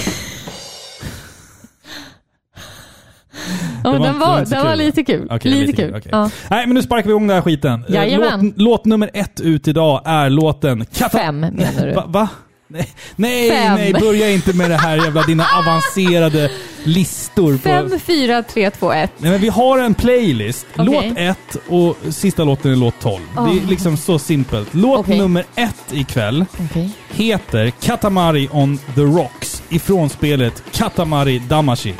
Ja, 3.84 3.92
men 3.92 4.00
var 4.00 4.06
den 4.08 4.18
var 4.18 4.44
den 4.44 4.64
var 4.64 4.76
lite 4.76 5.04
kul. 5.04 5.28
Okej, 5.30 5.50
lite, 5.50 5.66
lite 5.66 5.76
kul. 5.82 5.88
kul, 5.90 5.98
okej. 5.98 6.10
Ja. 6.12 6.30
Nej, 6.50 6.66
men 6.66 6.74
nu 6.74 6.82
sparkar 6.82 7.04
vi 7.04 7.10
igång 7.10 7.26
den 7.26 7.34
här 7.34 7.42
skiten. 7.42 7.84
Eh, 7.88 7.94
Jajamän. 7.94 8.40
Låt, 8.46 8.54
låt 8.56 8.84
nummer 8.84 9.10
ett 9.14 9.40
ut 9.40 9.68
idag 9.68 10.02
är 10.04 10.30
låten 10.30 10.86
Kata... 10.94 11.18
Fem 11.18 11.40
menar 11.40 11.86
du? 11.86 11.92
Va? 11.92 12.04
va? 12.06 12.28
Nej, 12.68 12.88
nej, 13.16 13.50
nej, 13.50 13.92
börja 13.92 14.30
inte 14.30 14.52
med 14.56 14.70
det 14.70 14.76
här 14.76 14.96
jävla 14.96 15.22
dina 15.22 15.44
avancerade 15.58 16.50
listor. 16.84 17.52
På... 17.52 17.58
Fem, 17.58 18.00
fyra, 18.00 18.42
tre, 18.42 18.70
två, 18.70 18.92
ett. 18.92 19.10
Nej, 19.18 19.30
men 19.30 19.40
vi 19.40 19.48
har 19.48 19.78
en 19.78 19.94
playlist. 19.94 20.66
Okej. 20.76 20.84
Låt 21.08 21.18
ett 21.18 21.56
och 21.68 21.96
sista 22.14 22.44
låten 22.44 22.72
är 22.72 22.76
låt 22.76 23.00
12. 23.00 23.20
Det 23.34 23.40
är 23.40 23.44
Oh. 23.44 23.68
liksom 23.68 23.96
så 23.96 24.18
simpelt. 24.18 24.68
Låt 24.74 25.00
Okej. 25.00 25.18
nummer 25.18 25.44
ett 25.54 25.92
ikväll 25.92 26.44
Okej. 26.70 26.90
heter 27.10 27.70
Katamari 27.70 28.48
on 28.52 28.78
the 28.94 29.00
Rocks 29.00 29.62
ifrån 29.68 30.08
spelet 30.08 30.62
Katamari 30.72 31.38
Damacy. 31.38 31.92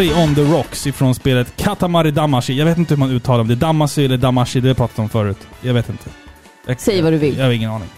Katamari 0.00 0.28
on 0.28 0.34
the 0.34 0.42
Rocks 0.42 0.86
ifrån 0.86 1.14
spelet 1.14 1.56
Katamari 1.56 2.10
Damashi. 2.10 2.58
Jag 2.58 2.66
vet 2.66 2.78
inte 2.78 2.94
hur 2.94 2.98
man 2.98 3.10
uttalar 3.10 3.44
det. 3.44 3.54
Damashi 3.54 4.04
eller 4.04 4.16
Damashi, 4.16 4.60
det 4.60 4.66
har 4.66 4.70
jag 4.70 4.76
pratat 4.76 4.98
om 4.98 5.08
förut. 5.08 5.36
Jag 5.60 5.74
vet 5.74 5.88
inte. 5.88 6.10
Jag, 6.66 6.80
Säg 6.80 7.02
vad 7.02 7.12
du 7.12 7.18
vill. 7.18 7.38
Jag 7.38 7.44
har 7.44 7.52
ingen 7.52 7.70
aning. 7.70 7.88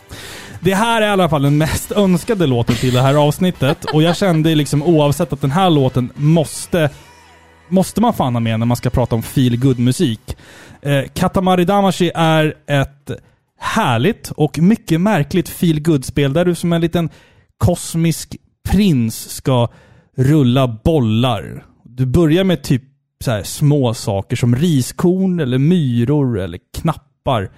Det 0.60 0.74
här 0.74 1.02
är 1.02 1.06
i 1.06 1.10
alla 1.10 1.28
fall 1.28 1.42
den 1.42 1.58
mest 1.58 1.92
önskade 1.92 2.46
låten 2.46 2.76
till 2.76 2.94
det 2.94 3.02
här 3.02 3.14
avsnittet 3.14 3.84
och 3.92 4.02
jag 4.02 4.16
kände 4.16 4.54
liksom 4.54 4.82
oavsett 4.82 5.32
att 5.32 5.40
den 5.40 5.50
här 5.50 5.70
låten 5.70 6.12
måste 6.14 6.90
måste 7.68 8.00
man 8.00 8.14
fan 8.14 8.34
ha 8.34 8.40
med 8.40 8.58
när 8.58 8.66
man 8.66 8.76
ska 8.76 8.90
prata 8.90 9.14
om 9.14 9.22
feel 9.22 9.56
good 9.56 9.78
musik 9.78 10.36
eh, 10.82 11.02
Katamari 11.14 11.64
Damashi 11.64 12.10
är 12.14 12.54
ett 12.66 13.10
härligt 13.60 14.30
och 14.30 14.58
mycket 14.58 15.00
märkligt 15.00 15.48
feel 15.48 15.80
good 15.80 16.04
spel 16.04 16.32
där 16.32 16.44
du 16.44 16.54
som 16.54 16.72
en 16.72 16.80
liten 16.80 17.10
kosmisk 17.58 18.36
prins 18.70 19.30
ska 19.30 19.68
rulla 20.16 20.68
bollar. 20.84 21.71
Du 21.96 22.06
börjar 22.06 22.44
med 22.44 22.62
typ 22.62 22.82
så 23.24 23.30
här 23.30 23.42
små 23.42 23.94
saker 23.94 24.36
som 24.36 24.56
riskorn 24.56 25.40
eller 25.40 25.58
myror 25.58 26.38
eller 26.38 26.58
knappar. 26.78 27.50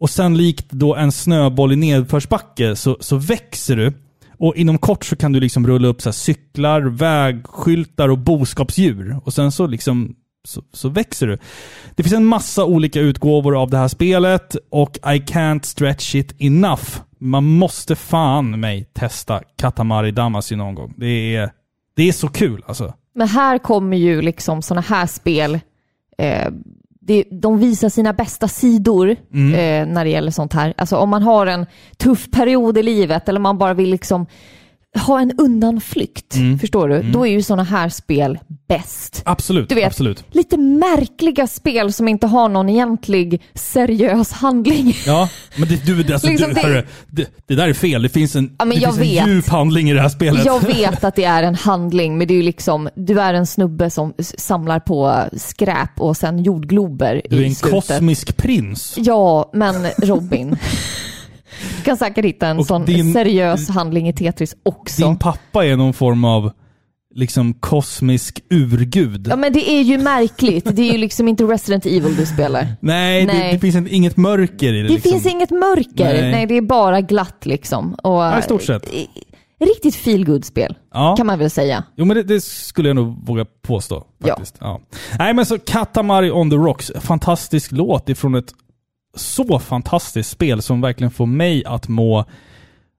Och 0.00 0.10
sen 0.10 0.36
likt 0.36 0.70
då 0.70 0.96
en 0.96 1.12
snöboll 1.12 1.72
i 1.72 1.76
nedförsbacke 1.76 2.76
så, 2.76 2.96
så 3.00 3.16
växer 3.16 3.76
du. 3.76 3.92
Och 4.38 4.56
inom 4.56 4.78
kort 4.78 5.04
så 5.04 5.16
kan 5.16 5.32
du 5.32 5.40
liksom 5.40 5.66
rulla 5.66 5.88
upp 5.88 6.02
så 6.02 6.08
här 6.08 6.12
cyklar, 6.12 6.80
vägskyltar 6.80 8.08
och 8.08 8.18
boskapsdjur. 8.18 9.20
Och 9.24 9.34
sen 9.34 9.52
så 9.52 9.66
liksom 9.66 10.14
så, 10.44 10.62
så 10.72 10.88
växer 10.88 11.26
du. 11.26 11.38
Det 11.94 12.02
finns 12.02 12.14
en 12.14 12.24
massa 12.24 12.64
olika 12.64 13.00
utgåvor 13.00 13.62
av 13.62 13.70
det 13.70 13.78
här 13.78 13.88
spelet 13.88 14.56
och 14.70 14.96
I 14.96 15.18
can't 15.18 15.62
stretch 15.62 16.14
it 16.14 16.34
enough. 16.38 17.00
Man 17.18 17.44
måste 17.44 17.96
fan 17.96 18.60
mig 18.60 18.84
testa 18.84 19.42
Katamari 19.58 20.10
Damacy 20.10 20.56
någon 20.56 20.74
gång. 20.74 20.94
Det 20.96 21.36
är, 21.36 21.50
det 21.96 22.08
är 22.08 22.12
så 22.12 22.28
kul 22.28 22.64
alltså. 22.66 22.94
Men 23.20 23.28
här 23.28 23.58
kommer 23.58 23.96
ju 23.96 24.22
liksom 24.22 24.62
sådana 24.62 24.80
här 24.88 25.06
spel, 25.06 25.60
eh, 26.18 26.48
det, 27.00 27.24
de 27.30 27.58
visar 27.58 27.88
sina 27.88 28.12
bästa 28.12 28.48
sidor 28.48 29.16
Mm. 29.34 29.54
eh, 29.54 29.94
när 29.94 30.04
det 30.04 30.10
gäller 30.10 30.30
sånt 30.30 30.52
här. 30.52 30.74
Alltså 30.76 30.96
om 30.96 31.10
man 31.10 31.22
har 31.22 31.46
en 31.46 31.66
tuff 31.96 32.30
period 32.30 32.78
i 32.78 32.82
livet 32.82 33.28
eller 33.28 33.40
man 33.40 33.58
bara 33.58 33.74
vill 33.74 33.90
liksom 33.90 34.26
ha 34.98 35.20
en 35.20 35.32
undanflykt, 35.38 36.34
Mm. 36.34 36.58
förstår 36.58 36.88
du? 36.88 37.02
Då 37.02 37.26
är 37.26 37.30
ju 37.30 37.42
sådana 37.42 37.62
här 37.62 37.88
spel 37.88 38.38
bäst. 38.68 39.22
Absolut, 39.24 39.68
Du 39.68 39.74
vet, 39.74 39.86
absolut. 39.86 40.24
lite 40.30 40.56
märkliga 40.56 41.46
spel 41.46 41.92
som 41.92 42.08
inte 42.08 42.26
har 42.26 42.48
någon 42.48 42.68
egentlig 42.68 43.42
seriös 43.54 44.32
handling. 44.32 44.96
Ja, 45.06 45.28
men 45.56 45.68
det, 45.68 45.86
du, 45.86 46.12
alltså, 46.12 46.28
Liksom 46.28 46.48
du, 46.48 46.54
det- 46.54 46.60
hörru, 46.60 46.86
det, 47.06 47.26
det 47.46 47.54
där 47.54 47.68
är 47.68 47.72
fel. 47.72 48.02
Det 48.02 48.08
finns 48.08 48.36
en, 48.36 48.56
Ja, 48.58 48.64
det 48.64 48.72
finns 48.80 48.98
en 48.98 49.26
djup 49.28 49.48
handling 49.48 49.90
i 49.90 49.94
det 49.94 50.00
här 50.00 50.08
spelet. 50.08 50.44
Jag 50.44 50.60
vet 50.66 51.04
att 51.04 51.16
det 51.16 51.24
är 51.24 51.42
en 51.42 51.54
handling, 51.54 52.18
men 52.18 52.28
det 52.28 52.34
är 52.34 52.36
ju 52.36 52.42
liksom, 52.42 52.88
du 52.94 53.20
är 53.20 53.34
en 53.34 53.46
snubbe 53.46 53.90
som 53.90 54.14
samlar 54.38 54.80
på 54.80 55.24
skräp 55.36 56.00
och 56.00 56.16
sen 56.16 56.42
jordglober 56.42 57.22
Du 57.30 57.42
är 57.42 57.46
en 57.46 57.54
slutet. 57.54 57.88
kosmisk 57.88 58.36
prins. 58.36 58.94
Ja, 58.98 59.50
men 59.54 59.86
Robin. 59.98 60.56
Du 61.76 61.82
kan 61.84 61.96
säkert 61.96 62.24
hitta 62.24 62.46
en 62.46 62.58
Och 62.58 62.66
sån 62.66 62.84
din- 62.84 63.12
seriös 63.12 63.68
handling 63.68 64.08
i 64.08 64.12
Tetris 64.12 64.56
också. 64.62 65.02
Din 65.02 65.16
pappa 65.18 65.66
är 65.66 65.76
någon 65.76 65.92
form 65.92 66.24
av 66.24 66.52
liksom 67.14 67.54
kosmisk 67.54 68.40
urgud. 68.50 69.26
Ja, 69.30 69.36
men 69.36 69.52
det 69.52 69.70
är 69.70 69.82
ju 69.82 69.98
märkligt. 69.98 70.76
Det 70.76 70.82
är 70.88 70.92
ju 70.92 70.98
liksom 70.98 71.28
inte 71.28 71.44
Resident 71.44 71.86
Evil 71.86 72.16
du 72.16 72.26
spelar. 72.26 72.66
Nej, 72.80 73.26
Det, 73.26 73.32
Nej. 73.32 73.52
det 73.52 73.58
finns 73.58 73.74
en, 73.76 73.88
inget 73.88 74.16
mörker 74.16 74.72
i 74.72 74.76
det. 74.82 74.88
Det 74.88 74.94
liksom. 74.94 75.10
finns 75.12 75.26
inget 75.26 75.50
mörker. 75.50 76.04
Nej. 76.22 76.30
Nej. 76.32 76.46
det 76.46 76.56
är 76.56 76.60
bara 76.62 77.00
glatt 77.00 77.46
liksom. 77.46 77.94
Och, 77.94 78.10
Ja, 78.12 78.38
i 78.38 78.42
stort 78.42 78.62
sett. 78.62 78.86
eh, 78.94 79.00
Riktigt 79.66 79.94
feel 79.94 80.42
spel 80.42 80.76
Ja. 80.94 81.14
kan 81.16 81.26
man 81.26 81.38
väl 81.38 81.50
säga. 81.50 81.84
Jo 81.96 82.04
men 82.04 82.16
det, 82.16 82.22
det 82.22 82.40
skulle 82.44 82.88
jag 82.88 82.96
nog 82.96 83.26
våga 83.26 83.44
påstå. 83.62 84.04
Ja. 84.24 84.28
Faktiskt. 84.28 84.56
Ja. 84.60 84.80
Nej 85.18 85.34
men 85.34 85.46
så 85.46 85.58
Katamari 85.58 86.30
on 86.30 86.50
the 86.50 86.56
Rocks, 86.56 86.92
fantastisk 87.00 87.72
låt 87.72 88.08
ifrån 88.08 88.34
ett 88.34 88.52
så 89.16 89.58
fantastiskt 89.58 90.30
spel 90.30 90.62
som 90.62 90.80
verkligen 90.80 91.10
får 91.10 91.26
mig 91.26 91.64
att 91.64 91.88
må, 91.88 92.24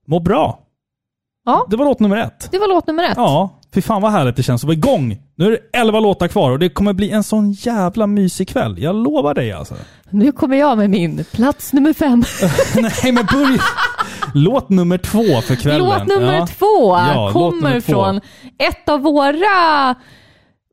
må 0.08 0.20
bra. 0.20 0.60
Ja, 1.46 1.66
Det 1.70 1.76
var 1.78 1.86
låt 1.86 2.00
nummer 2.00 2.18
ett. 2.18 2.48
det 2.52 2.60
var 2.60 2.68
låt 2.68 2.88
nummer 2.88 3.04
ett. 3.04 3.14
Ja, 3.18 3.60
fy 3.74 3.82
fan 3.82 4.02
vad 4.02 4.12
härligt 4.12 4.36
det 4.36 4.44
känns 4.44 4.64
att 4.64 4.68
vara 4.68 4.74
igång. 4.78 5.18
Nu 5.36 5.46
är 5.46 5.52
det 5.52 5.80
11 5.80 6.00
låtar 6.00 6.28
kvar 6.28 6.52
och 6.52 6.60
det 6.60 6.70
kommer 6.70 6.94
bli 6.94 7.12
en 7.12 7.24
sån 7.24 7.52
jävla 7.52 8.08
mysig 8.08 8.48
kväll. 8.50 8.80
Jag 8.80 8.96
lovar 8.96 9.34
dig 9.34 9.52
alltså. 9.52 9.76
Nu 10.10 10.32
kommer 10.32 10.58
jag 10.58 10.78
med 10.78 10.90
min 10.90 11.26
plats 11.32 11.74
nummer 11.74 11.94
fem. 11.94 12.24
Nej 13.04 13.12
men 13.12 13.26
börja... 13.34 13.62
Låt 14.34 14.70
nummer 14.70 14.98
två 14.98 15.42
för 15.42 15.56
kvällen. 15.56 15.80
Låt 15.88 16.08
nummer 16.08 16.34
ja. 16.34 16.48
två 16.48 16.98
Ja, 16.98 17.30
kommer 17.34 17.52
nummer 17.56 17.82
två. 17.82 17.92
från 17.94 18.18
ett 18.58 18.90
av 18.90 19.02
våra, 19.02 19.96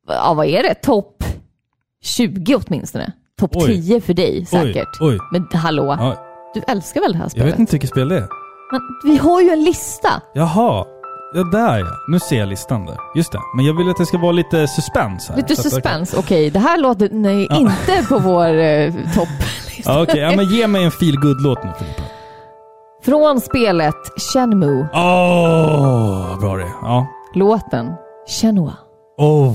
ja 0.08 0.34
vad 0.34 0.46
är 0.46 0.62
det, 0.62 0.74
topp 0.74 1.24
20 2.02 2.54
åtminstone. 2.54 3.12
Topp 3.38 3.50
Oj. 3.54 3.66
10 3.66 4.00
för 4.00 4.14
dig 4.14 4.46
säkert. 4.46 4.88
Oj, 5.00 5.08
oj. 5.14 5.18
Men 5.32 5.46
hallå, 5.60 5.96
Ja, 6.00 6.14
du 6.54 6.60
älskar 6.68 7.00
väl 7.00 7.12
det 7.12 7.18
här 7.18 7.24
jag 7.24 7.30
spelet? 7.30 7.52
vet 7.52 7.58
inte 7.58 7.72
vilket 7.72 7.90
spel 7.90 8.08
det 8.08 8.16
är. 8.16 8.28
Men 8.72 8.80
vi 9.12 9.16
har 9.18 9.40
ju 9.40 9.50
en 9.50 9.64
lista. 9.64 10.08
Jaha. 10.34 10.84
Ja, 11.34 11.42
där 11.52 11.78
ja. 11.78 11.86
Nu 12.08 12.18
ser 12.20 12.38
jag 12.38 12.48
listan 12.48 12.86
där. 12.86 12.96
Just 13.16 13.32
det. 13.32 13.38
Men 13.56 13.64
jag 13.66 13.76
vill 13.76 13.90
att 13.90 13.96
det 13.96 14.06
ska 14.06 14.18
vara 14.18 14.32
lite 14.32 14.68
suspens 14.68 15.28
här. 15.28 15.36
Lite 15.36 15.56
Så 15.56 15.60
att- 15.68 15.72
suspense. 15.72 16.16
Okej, 16.18 16.50
det 16.50 16.58
här 16.58 16.78
låter 16.78 17.08
nej, 17.12 17.46
Ja. 17.50 17.56
inte 17.58 18.06
på 18.08 18.18
vår 18.18 18.58
eh, 18.58 18.92
topp. 19.14 19.28
Ja, 19.84 20.02
Okej, 20.02 20.18
ja, 20.20 20.36
men 20.36 20.44
ge 20.44 20.66
mig 20.66 20.84
en 20.84 20.90
feel 20.90 21.16
good 21.20 21.40
låt 21.40 21.64
nu 21.64 21.70
Filippa. 21.78 22.02
Från 23.04 23.40
spelet 23.40 23.94
Shenmue, 24.32 24.88
Åh, 24.94 26.40
bra 26.40 26.56
det. 26.56 26.68
Ja. 26.82 27.06
låten 27.34 27.92
Shenua. 28.40 28.72
Åh. 29.18 29.54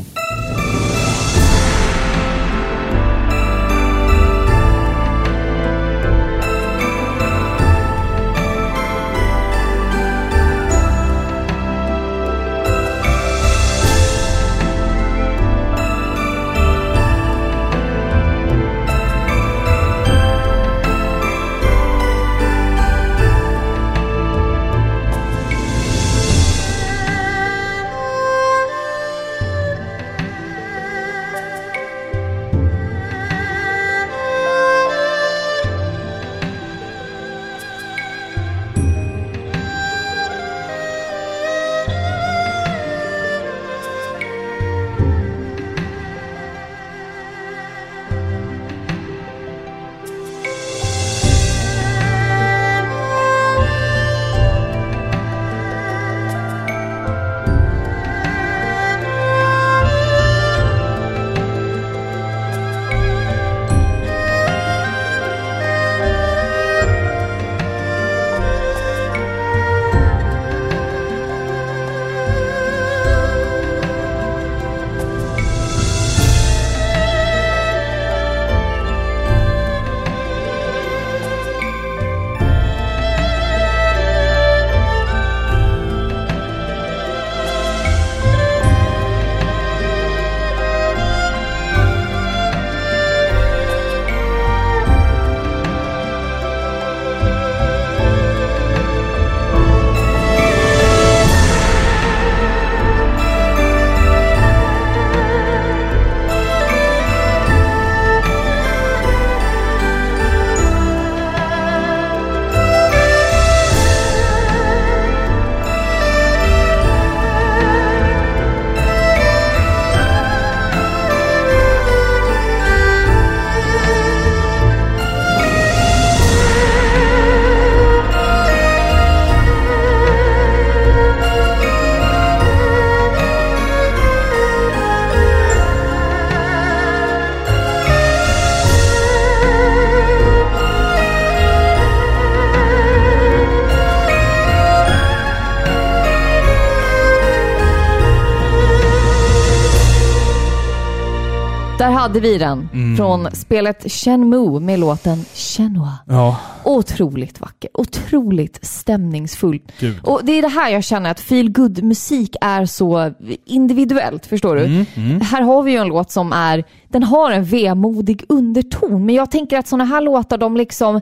Hade 152.14 152.28
vi 152.28 152.38
den 152.38 152.70
Mm. 152.74 152.98
från 152.98 153.28
spelet 153.34 153.92
Shenmue 153.92 154.60
med 154.60 154.80
låten 154.80 155.26
Shenhua. 155.34 155.94
Ja, 156.08 156.38
Otroligt 156.64 157.42
vacker, 157.42 157.70
otroligt 157.74 158.66
stämningsfull. 158.66 159.60
gud. 159.80 159.96
Och 160.04 160.20
det 160.24 160.32
är 160.32 160.42
det 160.42 160.48
här 160.48 160.70
jag 160.70 160.84
känner 160.84 161.12
att 161.12 161.20
feel 161.20 161.52
good 161.52 161.84
musik 161.84 162.36
är 162.42 162.66
så 162.66 163.12
individuellt, 163.46 164.26
förstår 164.26 164.56
du? 164.56 164.66
Mm, 164.96 165.22
Här 165.22 165.42
har 165.42 165.64
vi 165.64 165.72
ju 165.72 165.78
en 165.78 165.88
låt 165.88 166.12
som 166.12 166.34
är, 166.34 166.64
den 166.90 167.04
har 167.04 167.32
en 167.32 167.44
vemodig 167.44 168.24
underton, 168.30 169.06
men 169.06 169.16
jag 169.16 169.32
tänker 169.32 169.58
att 169.58 169.68
sådana 169.68 169.86
här 169.86 170.02
låtar, 170.02 170.38
de 170.38 170.58
liksom, 170.58 171.02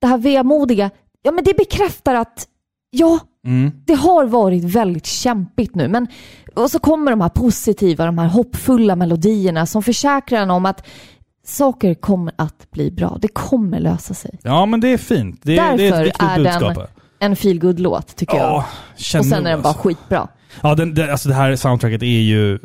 det 0.00 0.06
här 0.06 0.18
vemodiga, 0.18 0.90
ja 1.22 1.32
men 1.32 1.44
det 1.44 1.56
bekräftar 1.56 2.14
att, 2.14 2.46
ja, 2.90 3.18
Mm. 3.46 3.70
det 3.84 3.94
har 3.94 4.24
varit 4.26 4.64
väldigt 4.64 5.06
kämpigt 5.06 5.74
nu, 5.74 5.88
men 5.88 6.06
och 6.54 6.70
så 6.70 6.78
kommer 6.78 7.10
de 7.10 7.20
här 7.20 7.28
positiva, 7.28 8.06
de 8.06 8.18
här 8.18 8.28
hoppfulla 8.28 8.96
melodierna 8.96 9.66
som 9.66 9.82
försäkrar 9.82 10.42
en 10.42 10.50
om 10.50 10.66
att 10.66 10.86
saker 11.46 11.94
kommer 11.94 12.32
att 12.38 12.70
bli 12.70 12.90
bra. 12.90 13.18
Det 13.22 13.28
kommer 13.28 13.80
lösa 13.80 14.14
sig. 14.14 14.38
Ja, 14.42 14.66
men 14.66 14.80
det 14.80 14.88
är 14.88 14.98
fint. 14.98 15.40
Det, 15.42 15.58
är- 15.58 15.76
det 15.76 15.86
är 15.86 15.90
Därför 15.90 16.06
ett 16.06 16.16
är 16.22 16.38
den 16.44 16.60
budskap. 16.60 16.88
en 17.18 17.36
feel 17.36 17.58
good 17.58 17.80
låt 17.80 18.16
tycker 18.16 18.36
jag. 18.36 18.46
Ja, 18.46 18.66
Och 18.96 19.00
sen 19.24 19.32
är 19.32 19.50
den 19.50 19.62
bara 19.62 19.68
alltså. 19.68 19.88
skitbra. 19.88 20.28
Ja, 20.62 20.74
den, 20.74 20.94
den, 20.94 21.10
alltså 21.10 21.28
det 21.28 21.34
här 21.34 21.56
soundtracket 21.56 22.02
är 22.02 22.06
ju 22.06 22.58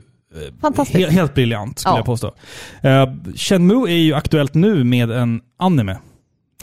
Fantastiskt. 0.61 0.99
he, 1.09 1.13
helt 1.15 1.33
briljant, 1.33 1.79
skulle 1.79 1.93
Ja. 1.93 1.97
jag 1.99 2.05
påstå. 2.05 2.27
Uh, 2.27 3.33
Shenmue 3.35 3.89
är 3.91 3.97
ju 3.97 4.13
aktuellt 4.13 4.53
nu 4.53 4.83
med 4.83 5.11
en 5.11 5.41
anime. 5.59 5.97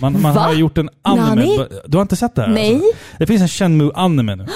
Man, 0.00 0.22
man 0.22 0.36
har 0.36 0.52
gjort 0.54 0.78
en 0.78 0.90
anime. 1.02 1.26
Nani? 1.26 1.58
Du 1.86 1.96
har 1.96 2.02
inte 2.02 2.16
sett 2.16 2.34
det 2.34 2.42
här? 2.42 2.48
Nej. 2.48 2.74
Alltså? 2.74 2.88
Det 3.18 3.26
finns 3.26 3.42
en 3.42 3.48
Shenmue-anime 3.48 4.36
nu, 4.36 4.46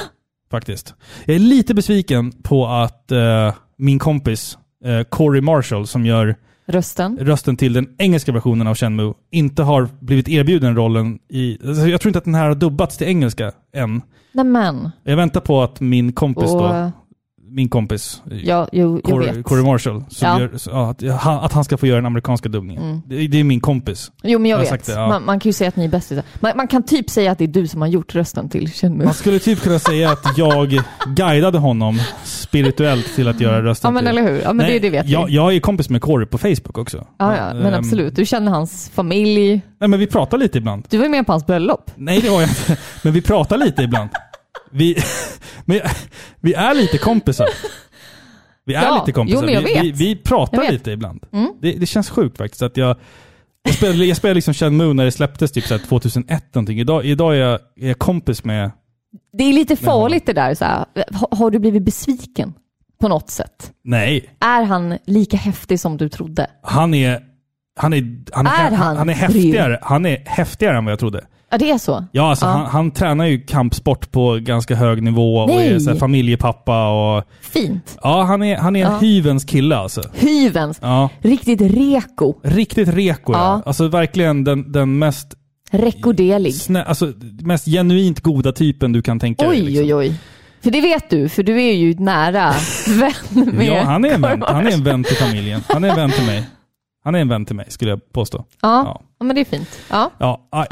faktiskt. 0.50 0.94
Jag 1.24 1.34
är 1.34 1.40
lite 1.40 1.74
besviken 1.74 2.32
på 2.32 2.66
att 2.66 3.12
eh, 3.12 3.54
min 3.76 3.98
kompis 3.98 4.58
uh, 4.86 5.02
Corey 5.02 5.40
Marshall, 5.40 5.86
som 5.86 6.06
gör 6.06 6.36
Rösten. 6.66 7.18
rösten 7.20 7.56
till 7.56 7.72
den 7.72 7.88
engelska 7.98 8.32
versionen 8.32 8.66
av 8.66 8.74
Shenmue, 8.74 9.14
inte 9.30 9.62
har 9.62 9.88
blivit 10.00 10.28
erbjuden 10.28 10.76
rollen 10.76 11.18
i... 11.28 11.58
Alltså 11.68 11.86
jag 11.86 12.00
tror 12.00 12.10
inte 12.10 12.18
att 12.18 12.24
den 12.24 12.34
här 12.34 12.48
har 12.48 12.54
dubbats 12.54 12.96
till 12.96 13.06
engelska 13.06 13.52
än. 13.74 14.02
Nämen. 14.32 14.90
Jag 15.04 15.16
väntar 15.16 15.40
på 15.40 15.62
att 15.62 15.80
min 15.80 16.12
kompis 16.12 16.50
Och, 16.50 16.62
då, 16.62 16.92
min 17.50 17.68
kompis, 17.68 18.22
ja, 18.44 18.68
jo, 18.72 19.00
Corey. 19.04 19.42
Corey 19.42 19.64
Marshall, 19.64 20.04
Ja. 20.20 20.40
gör, 20.40 20.50
att, 20.90 21.20
han, 21.20 21.38
att 21.44 21.52
han 21.52 21.64
ska 21.64 21.76
få 21.76 21.86
göra 21.86 21.96
den 21.96 22.06
amerikanska 22.06 22.48
dubbningen. 22.48 22.82
Mm. 22.82 23.02
Det, 23.06 23.26
det 23.26 23.40
är 23.40 23.44
min 23.44 23.60
kompis. 23.60 24.10
Jo, 24.22 24.38
men 24.38 24.50
jag 24.50 24.64
Jag 24.64 24.70
vet. 24.70 24.86
det, 24.86 24.92
ja. 24.92 25.08
man, 25.08 25.24
man 25.24 25.40
kan 25.40 25.48
ju 25.48 25.52
säga 25.52 25.68
att 25.68 25.76
ni 25.76 25.84
är 25.84 25.88
bästisar. 25.88 26.24
Man, 26.40 26.52
man 26.56 26.68
kan 26.68 26.82
typ 26.82 27.10
säga 27.10 27.32
att 27.32 27.38
det 27.38 27.44
är 27.44 27.48
du 27.48 27.66
som 27.66 27.80
har 27.80 27.88
gjort 27.88 28.14
rösten 28.14 28.48
till 28.48 28.70
Shenmue. 28.72 29.04
Man 29.04 29.14
skulle 29.14 29.38
typ 29.38 29.60
kunna 29.62 29.78
säga 29.78 30.10
att 30.10 30.38
jag 30.38 30.80
guidade 31.16 31.58
honom 31.58 32.00
spirituellt 32.24 33.14
till 33.14 33.28
att 33.28 33.40
göra 33.40 33.62
rösten 33.64 33.88
Ja, 33.88 33.92
men 33.92 34.02
till... 34.02 34.08
eller 34.18 34.22
hur? 34.32 34.40
Ja, 34.42 34.52
men 34.52 34.66
det, 34.66 34.78
det 34.78 34.90
vet 34.90 35.08
jag, 35.08 35.26
vi. 35.26 35.34
jag 35.34 35.54
är 35.54 35.60
kompis 35.60 35.90
med 35.90 36.00
Corey 36.02 36.26
på 36.26 36.38
Facebook 36.38 36.78
också. 36.78 37.06
Ja, 37.18 37.36
ja, 37.36 37.54
men 37.54 37.66
Ehm, 37.66 37.74
absolut. 37.74 38.16
Du 38.16 38.26
känner 38.26 38.52
hans 38.52 38.90
familj. 38.94 39.60
Nej, 39.80 39.88
men 39.88 40.00
vi 40.00 40.06
pratar 40.06 40.38
lite 40.38 40.58
ibland. 40.58 40.86
Du 40.90 40.96
var 40.96 41.04
ju 41.04 41.10
med 41.10 41.26
på 41.26 41.32
hans 41.32 41.46
bröllop. 41.46 41.90
Nej, 41.96 42.20
det 42.20 42.30
var 42.30 42.40
jag 42.40 42.50
inte. 42.50 42.76
Men 43.02 43.12
vi 43.12 43.22
pratar 43.22 43.56
lite 43.58 43.82
ibland. 43.82 44.10
Vi, 44.70 44.96
men, 45.64 45.80
vi 46.40 46.54
är 46.54 46.74
lite 46.74 46.98
kompisar. 46.98 47.46
Vi 48.64 48.74
är 48.74 48.82
Ja, 48.82 48.98
lite 49.00 49.12
kompisar. 49.12 49.40
jo, 49.40 49.44
men 49.46 49.54
jag 49.54 49.62
vi, 49.62 49.74
vi, 49.82 49.90
vet. 49.90 50.00
vi 50.00 50.16
pratar 50.16 50.62
vet. 50.62 50.72
lite 50.72 50.90
ibland. 50.90 51.24
Mm. 51.32 51.52
Det, 51.60 51.72
det 51.72 51.86
känns 51.86 52.10
sjukt 52.10 52.38
faktiskt 52.38 52.62
att 52.62 52.76
jag... 52.76 52.96
Jag 53.62 53.74
spelade, 53.74 54.04
jag 54.04 54.16
spelade 54.16 54.34
liksom 54.34 54.54
Shenmue 54.54 54.94
när 54.94 55.04
det 55.04 55.12
släpptes 55.12 55.52
typ 55.52 55.64
så 55.64 55.74
här 55.76 55.84
2001 55.86 56.54
någonting. 56.54 56.80
Idag, 56.80 57.04
idag 57.04 57.34
är, 57.36 57.38
jag, 57.40 57.60
är 57.80 57.88
jag 57.88 57.98
kompis 57.98 58.44
med... 58.44 58.70
Det 59.38 59.44
är 59.44 59.52
lite 59.52 59.76
farligt 59.76 60.26
det 60.26 60.32
där. 60.32 60.54
Så 60.54 60.64
här. 60.64 60.84
Har, 61.12 61.36
har 61.36 61.50
du 61.50 61.58
blivit 61.58 61.82
besviken 61.82 62.54
på 63.00 63.08
något 63.08 63.30
sätt? 63.30 63.72
Nej, 63.84 64.30
Är 64.40 64.62
han 64.62 64.98
lika 65.06 65.36
häftig 65.36 65.80
som 65.80 65.96
du 65.96 66.08
trodde? 66.08 66.50
han 66.62 66.94
är... 66.94 67.22
Han 67.78 67.92
är, 67.92 68.16
han 68.32 68.46
är, 68.46 68.50
Är 68.50 68.70
han, 68.76 68.96
han 68.96 69.08
är 69.08 69.14
häftigare, 69.14 69.78
han 69.82 70.06
är 70.06 70.22
häftigare 70.26 70.78
än 70.78 70.84
vad 70.84 70.92
jag 70.92 70.98
trodde. 70.98 71.24
Ja, 71.50 71.58
det 71.58 71.70
är 71.70 71.78
så? 71.78 72.04
Ja, 72.12 72.30
alltså 72.30 72.46
Ja. 72.46 72.50
Han, 72.52 72.66
han 72.66 72.90
tränar 72.90 73.24
ju 73.24 73.40
kampsport 73.40 74.12
på 74.12 74.38
ganska 74.42 74.74
hög 74.74 75.02
nivå 75.02 75.36
och 75.38 75.48
Nej. 75.48 75.72
är 75.72 75.78
så 75.78 75.94
familjepappa 75.96 76.88
och... 76.88 77.24
Fint. 77.40 77.98
Ja, 78.02 78.22
han 78.22 78.42
är, 78.42 78.56
han 78.56 78.76
är 78.76 78.84
en 78.86 78.92
Ja. 78.92 78.98
hyvens 78.98 79.44
kille 79.44 79.76
alltså. 79.76 80.02
Hyvens. 80.14 80.78
Ja, 80.82 81.08
Riktigt 81.20 81.60
reko. 81.60 82.34
riktigt 82.42 82.88
reko 82.88 83.32
ja. 83.32 83.38
Ja. 83.38 83.62
Alltså 83.66 83.88
verkligen 83.88 84.44
den, 84.44 84.72
den 84.72 84.98
mest, 84.98 85.34
Rekorderlig. 85.70 86.54
snä, 86.54 86.84
alltså, 86.84 87.12
mest 87.42 87.64
genuint 87.64 88.20
goda 88.20 88.52
typen 88.52 88.92
du 88.92 89.02
kan 89.02 89.20
tänka 89.20 89.44
dig. 89.48 89.50
Oj, 89.60 89.66
liksom. 89.66 89.84
oj, 89.84 89.94
oj. 89.94 90.14
För 90.62 90.70
det 90.70 90.80
vet 90.80 91.10
du, 91.10 91.28
för 91.28 91.42
du 91.42 91.62
är 91.62 91.72
ju 91.72 91.94
nära 91.94 92.54
vän 92.88 93.44
med 93.54 93.66
Ja, 93.66 93.82
han 93.82 94.04
är, 94.04 94.08
en 94.14 94.22
vän, 94.22 94.42
han 94.46 94.66
är 94.66 94.70
en 94.72 94.84
vän 94.84 95.04
till 95.04 95.16
familjen. 95.16 95.60
Han 95.68 95.84
är 95.84 95.88
en 95.88 95.96
vän 95.96 96.10
till 96.10 96.26
mig. 96.26 96.44
Han 97.04 97.14
är 97.14 97.18
en 97.20 97.28
vän 97.28 97.44
till 97.46 97.56
mig, 97.56 97.66
skulle 97.70 97.90
jag 97.90 98.12
påstå. 98.12 98.38
Ja, 98.38 98.68
Ja. 98.84 99.02
ja. 99.18 99.24
men 99.24 99.34
det 99.34 99.40
är 99.40 99.44
fint. 99.44 99.80
Ja. 99.90 100.10
Ja, 100.18 100.46
aj. 100.50 100.66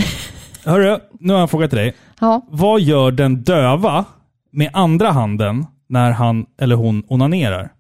Hörru, 0.65 0.99
nu 1.21 1.33
har 1.33 1.39
jag 1.41 1.43
en 1.43 1.49
fråga 1.49 1.69
till 1.69 1.79
dig. 1.79 1.95
ja. 2.21 2.41
Vad 2.49 2.81
gör 2.81 3.11
den 3.11 3.43
döva 3.43 4.05
med 4.51 4.71
andra 4.73 5.11
handen 5.11 5.67
när 5.89 6.11
han 6.11 6.47
eller 6.59 6.77
hon 6.77 7.05
onanerar? 7.09 7.73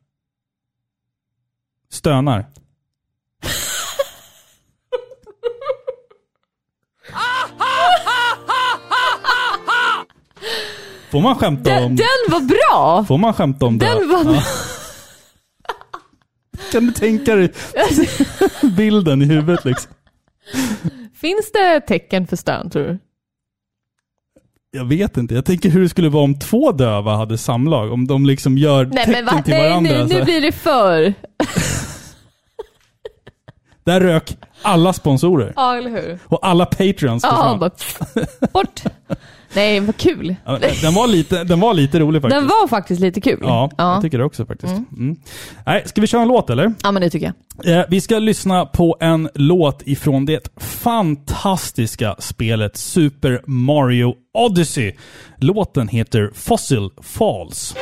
Stönar. 1.90 2.46
Får 11.10 11.20
man 11.20 11.34
skämta 11.36 11.70
Den, 11.70 11.84
om, 11.84 11.96
den 11.96 12.06
var 12.30 12.40
bra! 12.40 13.04
får 13.04 13.18
man 13.18 13.34
skämta 13.34 13.66
om 13.66 13.78
Den 13.78 13.98
dö- 13.98 14.06
var 14.06 14.24
bra. 14.24 14.42
Kan 16.72 16.86
du 16.86 16.92
tänka 16.92 17.34
dig 17.34 17.52
bilden 18.76 19.22
i 19.22 19.24
huvudet 19.24 19.64
liksom? 19.64 19.92
Finns 21.14 21.52
det 21.52 21.80
tecken 21.80 22.26
för 22.26 22.36
stön 22.36 22.70
tror 22.70 22.82
du? 22.82 22.98
Jag 24.70 24.84
vet 24.84 25.16
inte. 25.16 25.34
Jag 25.34 25.44
tänker 25.44 25.68
hur 25.70 25.82
det 25.82 25.88
skulle 25.88 26.08
vara 26.08 26.24
om 26.24 26.38
två 26.38 26.72
döva 26.72 27.16
hade 27.16 27.38
samlag. 27.38 27.92
Om 27.92 28.06
de 28.06 28.26
liksom 28.26 28.58
gör 28.58 28.84
Nej 28.86 29.04
tecken 29.04 29.24
men 29.24 29.36
va? 29.36 29.42
till 29.42 29.54
Nej, 29.54 29.68
varandra. 29.70 29.90
nu, 30.02 30.08
så- 30.08 30.14
nu 30.18 30.24
blir 30.24 30.40
det 30.40 30.52
för. 30.52 31.14
Där 33.84 34.00
rök 34.00 34.36
alla 34.62 34.92
sponsorer. 34.92 35.52
Ja, 35.56 35.76
eller 35.76 35.90
hur? 35.90 36.18
Och 36.24 36.46
alla 36.46 36.66
patreons 36.66 37.22
Ja, 37.24 37.56
bara, 37.60 37.70
bort. 38.52 38.82
Nej, 39.56 39.80
vad 39.80 39.96
kul. 39.96 40.36
Ja, 40.44 40.58
den, 40.82 40.94
var 40.94 41.06
lite, 41.06 41.44
den 41.44 41.60
var 41.60 41.74
lite 41.74 41.98
rolig 41.98 42.22
faktiskt. 42.22 42.40
Den 42.40 42.48
var 42.48 42.68
faktiskt 42.68 43.00
lite 43.00 43.20
kul. 43.20 43.38
Ja, 43.42 43.70
ja. 43.78 43.92
jag 43.92 44.02
tycker 44.02 44.18
det 44.18 44.24
också 44.24 44.46
faktiskt. 44.46 44.72
Mm. 44.72 45.16
Nej, 45.66 45.82
ska 45.86 46.00
vi 46.00 46.06
köra 46.06 46.22
en 46.22 46.28
låt 46.28 46.50
eller? 46.50 46.74
ja 46.82 46.92
men 46.92 47.02
det 47.02 47.10
tycker 47.10 47.32
jag. 47.64 47.78
Eh, 47.78 47.84
vi 47.88 48.00
ska 48.00 48.18
lyssna 48.18 48.66
på 48.66 48.96
en 49.00 49.28
låt 49.34 49.82
ifrån 49.86 50.26
det 50.26 50.48
fantastiska 50.60 52.16
spelet 52.18 52.76
Super 52.76 53.42
Mario 53.46 54.14
Odyssey. 54.34 54.92
Låten 55.38 55.88
heter 55.88 56.30
Fossil 56.34 56.90
Falls. 57.02 57.74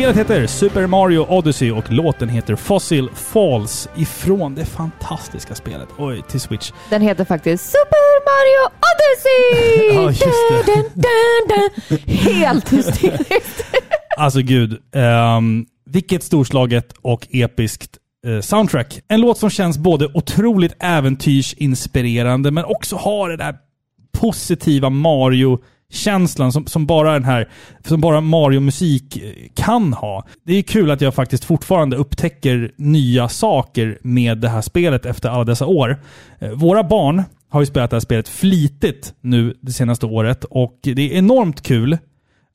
Spelet 0.00 0.16
heter 0.16 0.46
Super 0.46 0.86
Mario 0.86 1.26
Odyssey 1.28 1.70
och 1.70 1.92
låten 1.92 2.28
heter 2.28 2.56
Fossil 2.56 3.10
Falls 3.14 3.88
ifrån 3.96 4.54
det 4.54 4.64
fantastiska 4.64 5.54
spelet. 5.54 5.88
Oj, 5.98 6.22
till 6.28 6.40
Switch. 6.40 6.72
Den 6.90 7.02
heter 7.02 7.24
faktiskt 7.24 7.64
Super 7.64 8.24
Mario 8.30 8.70
Odyssey! 8.90 9.94
Ja, 9.94 10.10
just 10.10 10.66
det. 10.66 10.72
Dun, 10.72 10.84
dun, 10.94 11.68
dun. 11.88 11.98
Helt 12.16 12.72
hysteriskt. 12.72 13.64
Alltså 14.16 14.40
gud. 14.40 14.78
Um, 14.94 15.66
vilket 15.86 16.22
storslaget 16.22 16.92
och 17.02 17.26
episkt 17.30 17.98
eh, 18.26 18.40
soundtrack. 18.40 19.00
En 19.08 19.20
låt 19.20 19.38
som 19.38 19.50
känns 19.50 19.78
både 19.78 20.06
otroligt 20.14 20.74
äventyrsinspirerande 20.80 22.50
men 22.50 22.64
också 22.64 22.96
har 22.96 23.28
den 23.28 23.38
där 23.38 23.54
positiva 24.12 24.90
Känslan 25.90 26.52
som, 26.52 26.66
som 26.66 26.86
bara 26.86 27.12
den 27.12 27.24
här, 27.24 27.48
som 27.84 28.00
bara 28.00 28.20
Mario-musik 28.20 29.16
eh, 29.16 29.32
kan 29.54 29.92
ha. 29.92 30.26
Det 30.46 30.54
är 30.54 30.62
kul 30.62 30.90
att 30.90 31.00
jag 31.00 31.14
faktiskt 31.14 31.44
fortfarande 31.44 31.96
upptäcker 31.96 32.72
nya 32.76 33.28
saker 33.28 33.98
med 34.02 34.38
det 34.38 34.48
här 34.48 34.60
spelet 34.60 35.06
efter 35.06 35.28
alla 35.28 35.44
dessa 35.44 35.66
år. 35.66 36.02
Eh, 36.38 36.50
våra 36.50 36.82
barn 36.84 37.22
har 37.50 37.60
ju 37.60 37.66
spelat 37.66 37.90
det 37.90 37.96
här 37.96 38.00
spelet 38.00 38.28
flitigt 38.28 39.14
nu 39.20 39.54
det 39.60 39.72
senaste 39.72 40.06
året 40.06 40.44
och 40.44 40.78
det 40.82 41.12
är 41.12 41.18
enormt 41.18 41.62
kul 41.62 41.98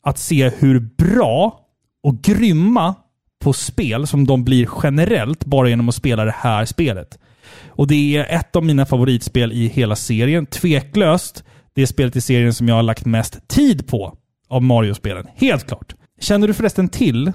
att 0.03 0.19
se 0.19 0.51
hur 0.59 0.79
bra 0.79 1.59
och 2.03 2.21
grymma 2.21 2.95
på 3.39 3.53
spel 3.53 4.07
som 4.07 4.27
de 4.27 4.43
blir 4.43 4.69
generellt 4.83 5.45
bara 5.45 5.69
genom 5.69 5.89
att 5.89 5.95
spela 5.95 6.25
det 6.25 6.35
här 6.37 6.65
spelet. 6.65 7.19
Och 7.67 7.87
det 7.87 8.17
är 8.17 8.35
ett 8.35 8.55
av 8.55 8.63
mina 8.63 8.85
favoritspel 8.85 9.51
i 9.51 9.67
hela 9.67 9.95
serien. 9.95 10.45
Tveklöst 10.45 11.43
det 11.75 11.87
spelet 11.87 12.15
i 12.15 12.21
serien 12.21 12.53
som 12.53 12.67
jag 12.67 12.75
har 12.75 12.83
lagt 12.83 13.05
mest 13.05 13.47
tid 13.47 13.87
på 13.87 14.17
av 14.49 14.63
Mario-spelen. 14.63 15.25
Helt 15.35 15.67
klart. 15.67 15.95
Känner 16.19 16.47
du 16.47 16.53
förresten 16.53 16.89
till 16.89 17.31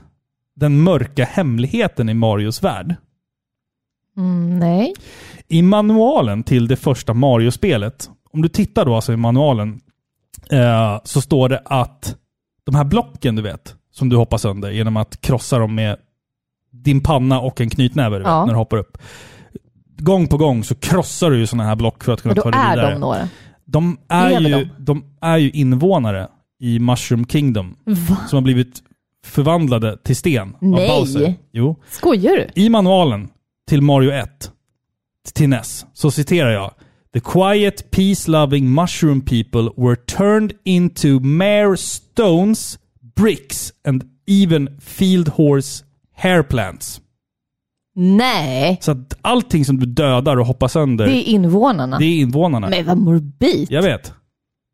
den 0.57 0.81
mörka 0.83 1.25
hemligheten 1.25 2.09
i 2.09 2.15
Marios 2.15 2.63
värld? 2.63 2.95
Mm, 4.17 4.59
nej. 4.59 4.95
I 5.49 5.63
manualen 5.63 6.43
till 6.43 6.69
det 6.69 6.77
första 6.77 7.15
Mario-spelet, 7.15 8.11
om 8.33 8.43
du 8.43 8.49
tittar 8.49 8.85
då 8.85 8.95
alltså 8.95 9.13
i 9.13 9.17
manualen, 9.17 9.81
eh, 10.51 11.01
så 11.05 11.21
står 11.21 11.49
det 11.49 11.63
att 11.65 12.17
de 12.65 12.75
här 12.75 12.85
blocken 12.85 13.37
du 13.37 13.43
vet, 13.43 13.75
som 13.93 14.09
du 14.09 14.17
hoppar 14.17 14.39
sönder 14.39 14.71
genom 14.71 14.97
att 14.97 15.21
krossa 15.21 15.59
dem 15.59 15.75
med 15.75 15.97
din 16.73 17.03
panna 17.03 17.41
och 17.41 17.61
en 17.61 17.71
knytnäve 17.71 18.17
du 18.17 18.23
vet, 18.23 18.29
Ja. 18.31 18.45
när 18.45 18.53
du 18.53 18.59
hoppar 18.59 18.77
upp. 18.77 18.99
Gång 19.99 20.27
på 20.29 20.37
gång 20.37 20.65
så 20.65 20.75
krossar 20.75 21.31
du 21.31 21.39
ju 21.39 21.47
sådana 21.47 21.69
här 21.69 21.77
block 21.77 22.05
för 22.05 22.13
att 22.13 22.23
kunna 22.23 22.35
då 22.35 22.43
ta 22.43 22.51
dig 22.51 22.61
är 22.61 22.71
vidare. 22.77 22.93
de 22.93 22.99
några. 23.01 23.29
De 23.73 23.99
är, 24.09 24.41
ju, 24.41 24.69
de 24.79 25.05
är 25.21 25.37
ju 25.37 25.51
invånare 25.51 26.29
i 26.61 26.79
Mushroom 26.79 27.27
Kingdom 27.27 27.77
Va? 27.85 28.17
som 28.29 28.37
har 28.37 28.43
blivit 28.43 28.83
förvandlade 29.25 29.99
till 30.05 30.17
sten 30.17 30.57
Nej. 30.61 30.91
av 30.91 31.01
Bowser. 31.01 31.35
Jo. 31.53 31.77
Skojar 31.91 32.37
du? 32.37 32.63
I 32.63 32.69
manualen 32.69 33.29
till 33.69 33.83
Mario 33.83 34.11
1, 34.11 34.51
till 35.33 35.49
NES, 35.49 35.87
så 35.93 36.11
citerar 36.11 36.51
jag 36.51 36.75
The 37.13 37.21
quiet, 37.21 37.91
peace-loving 37.91 38.75
mushroom 38.75 39.21
people 39.21 39.71
were 39.77 39.97
turned 39.97 40.53
into 40.65 41.21
mere 41.21 41.77
stones, 41.77 42.79
bricks 43.17 43.73
and 43.85 44.05
even 44.27 44.81
field 44.81 45.29
horse 45.29 45.85
hair 46.15 46.43
plants. 46.43 47.01
Nej. 47.95 48.79
Så 48.81 48.91
att 48.91 49.19
allting 49.23 49.65
som 49.65 49.79
du 49.81 49.87
dödar 49.87 50.37
och 50.37 50.47
hoppar 50.47 50.69
sönder, 50.69 51.07
Det 51.07 51.13
är 51.13 51.23
invånarna. 51.29 51.99
det 51.99 52.05
är 52.05 52.21
invånarna. 52.21 52.69
Men 52.69 52.87
vad 52.87 52.99
morbid. 52.99 53.67
Jag 53.71 53.83
vet. 53.83 54.13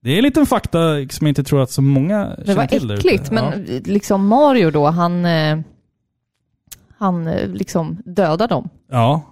Det 0.02 0.10
är 0.12 0.16
en 0.18 0.24
liten 0.24 0.46
fakta 0.46 0.78
som 0.94 1.26
jag 1.26 1.28
inte 1.28 1.44
tror 1.44 1.62
att 1.62 1.70
så 1.70 1.82
många 1.82 2.24
Det 2.26 2.44
känner 2.46 2.56
var 2.56 2.66
till. 2.66 2.88
där 2.88 2.96
äckligt, 2.96 3.24
ute. 3.24 3.34
men 3.34 3.64
liksom 3.84 4.26
Mario 4.26 4.70
då, 4.70 4.86
han... 4.86 5.24
eh, 5.24 5.58
Han 6.98 7.26
eh, 7.26 7.48
liksom 7.48 7.96
dödar 8.04 8.48
dem. 8.48 8.68
Ja. 8.90 9.22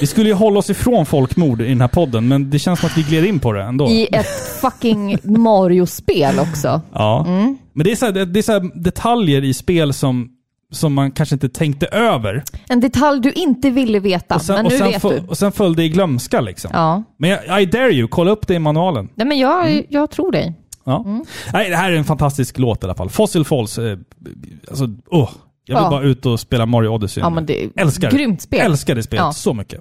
Vi 0.00 0.06
skulle 0.06 0.28
ju 0.28 0.34
hålla 0.34 0.58
oss 0.58 0.70
ifrån 0.70 1.06
folkmord 1.06 1.60
i 1.60 1.68
den 1.68 1.80
här 1.80 1.88
podden, 1.88 2.28
men 2.28 2.50
det 2.50 2.58
känns 2.58 2.80
som 2.80 2.86
att 2.86 2.98
vi 2.98 3.02
gled 3.02 3.24
in 3.24 3.40
på 3.40 3.52
det 3.52 3.62
ändå. 3.62 3.88
I 3.88 4.08
ett 4.12 4.58
fucking 4.60 5.18
Mario-spel 5.22 6.38
också. 6.38 6.80
Ja. 6.92 7.24
Mm. 7.28 7.58
Men 7.72 7.84
det 7.84 7.92
är, 7.92 7.96
så 7.96 8.04
här, 8.06 8.12
det 8.12 8.24
det 8.24 8.38
är 8.40 8.42
så 8.42 8.52
här 8.52 8.70
detaljer 8.82 9.44
i 9.44 9.54
spel 9.54 9.92
som, 9.92 10.28
som 10.70 10.94
man 10.94 11.10
kanske 11.12 11.34
inte 11.34 11.48
tänkte 11.48 11.86
över. 11.86 12.42
En 12.68 12.80
detalj 12.80 13.20
du 13.20 13.32
inte 13.32 13.70
ville 13.70 14.00
veta, 14.00 14.38
sen, 14.38 14.54
men 14.54 14.64
nu 14.64 14.70
sen, 14.78 14.86
vet 14.90 15.02
du. 15.02 15.22
och 15.28 15.38
sen 15.38 15.52
föll 15.52 15.74
det 15.76 15.82
i 15.84 15.88
glömska 15.88 16.40
liksom. 16.40 16.70
Ja. 16.74 17.02
Men 17.16 17.30
jag, 17.30 17.62
I 17.62 17.66
dare 17.66 17.90
you, 17.92 18.08
kolla 18.08 18.30
upp 18.30 18.46
det 18.46 18.54
i 18.54 18.58
manualen. 18.58 19.08
Nej, 19.14 19.26
men 19.26 19.38
jag, 19.38 19.70
Mm. 19.70 19.84
jag 19.88 20.10
tror 20.10 20.32
dig. 20.32 20.54
Ja. 20.84 21.04
Mm. 21.06 21.24
Nej, 21.52 21.70
det 21.70 21.76
här 21.76 21.92
är 21.92 21.96
en 21.96 22.04
fantastisk 22.04 22.58
låt 22.58 22.82
i 22.82 22.86
alla 22.86 22.94
fall. 22.94 23.10
Fossil 23.10 23.44
Falls. 23.44 23.78
Eh, 23.78 23.98
alltså, 24.68 24.84
åh. 25.10 25.30
Jag 25.64 25.76
vill 25.76 25.84
Ja. 25.84 25.90
bara 25.90 26.02
ut 26.02 26.26
och 26.26 26.40
spela 26.40 26.66
Mario 26.66 26.88
Odyssey. 26.88 27.20
Ja, 27.20 27.30
men 27.30 27.46
det 27.46 27.68
Älskar. 27.76 28.10
grymt 28.10 28.42
spel. 28.42 28.60
Älskar 28.60 28.94
det 28.94 29.02
spelet 29.02 29.24
Ja. 29.24 29.32
så 29.32 29.54
mycket. 29.54 29.80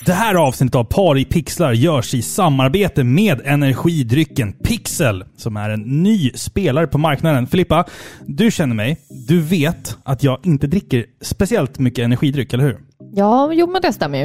Det 0.00 0.12
här 0.12 0.34
avsnittet 0.34 0.74
av 0.74 0.84
Par 0.84 1.18
i 1.18 1.24
pixlar 1.24 1.72
görs 1.72 2.14
i 2.14 2.22
samarbete 2.22 3.04
med 3.04 3.40
energidrycken 3.44 4.52
Pixel, 4.52 5.24
som 5.36 5.56
är 5.56 5.70
en 5.70 5.80
ny 5.80 6.30
spelare 6.34 6.86
på 6.86 6.98
marknaden. 6.98 7.46
Filippa, 7.46 7.84
du 8.26 8.50
känner 8.50 8.74
mig. 8.74 9.00
Du 9.28 9.40
vet 9.40 9.98
att 10.04 10.22
jag 10.22 10.38
inte 10.42 10.66
dricker 10.66 11.06
speciellt 11.20 11.78
mycket 11.78 12.04
energidryck, 12.04 12.52
eller 12.52 12.64
hur? 12.64 12.78
Ja, 13.14 13.52
jo 13.52 13.66
men 13.66 13.82
det 13.82 13.92
stämmer 13.92 14.18
ju. 14.18 14.24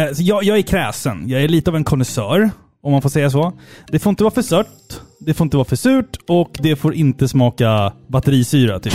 Eh, 0.00 0.12
så 0.12 0.22
jag, 0.22 0.44
jag 0.44 0.58
är 0.58 0.62
kräsen. 0.62 1.24
Jag 1.26 1.42
är 1.42 1.48
lite 1.48 1.70
av 1.70 1.76
en 1.76 1.84
konnässör, 1.84 2.50
om 2.82 2.92
man 2.92 3.02
får 3.02 3.08
säga 3.08 3.30
så. 3.30 3.52
Det 3.88 3.98
får 3.98 4.10
inte 4.10 4.24
vara 4.24 4.34
för 4.34 4.42
sött, 4.42 5.00
det 5.20 5.34
får 5.34 5.44
inte 5.44 5.56
vara 5.56 5.68
för 5.68 5.76
surt 5.76 6.16
och 6.28 6.56
det 6.62 6.76
får 6.76 6.94
inte 6.94 7.28
smaka 7.28 7.92
batterisyra, 8.06 8.80
typ. 8.80 8.94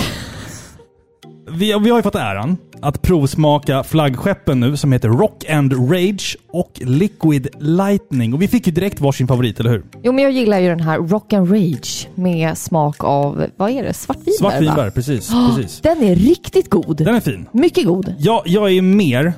Vi, 1.52 1.66
vi 1.84 1.90
har 1.90 1.98
ju 1.98 2.04
fått 2.04 2.16
äran 2.16 2.58
att 2.82 3.02
provsmaka 3.02 3.84
flaggskeppen 3.84 4.60
nu 4.60 4.78
som 4.78 4.92
heter 4.92 5.10
Rock 5.10 5.50
and 5.50 5.92
Rage 5.92 6.38
och 6.52 6.72
Liquid 6.82 7.48
Lightning. 7.60 8.34
Och 8.34 8.42
vi 8.42 8.48
fick 8.48 8.68
ju 8.68 8.74
direkt 8.74 9.02
varsin 9.02 9.28
favorit, 9.28 9.60
eller 9.60 9.70
hur? 9.70 9.84
Jo, 10.04 10.12
men 10.12 10.24
jag 10.24 10.34
gillar 10.34 10.60
ju 10.60 10.70
den 10.70 10.80
här 10.80 10.98
Rock 10.98 11.34
and 11.34 11.52
Rage 11.52 12.10
med 12.16 12.58
smak 12.58 13.04
av, 13.04 13.46
vad 13.58 13.72
är 13.72 13.84
det, 13.84 13.94
svartvinbär? 13.94 14.44
va? 14.44 14.50
Svartvinbär, 14.50 14.90
precis. 14.90 15.32
precis. 15.56 15.82
Den 15.82 16.04
är 16.04 16.16
riktigt 16.16 16.70
god. 16.70 16.98
Den 16.98 17.16
är 17.16 17.20
fin. 17.20 17.46
Mycket 17.52 17.86
god. 17.86 18.16
Jag, 18.20 18.42
jag 18.46 18.72
är 18.72 18.82
mer 18.82 19.34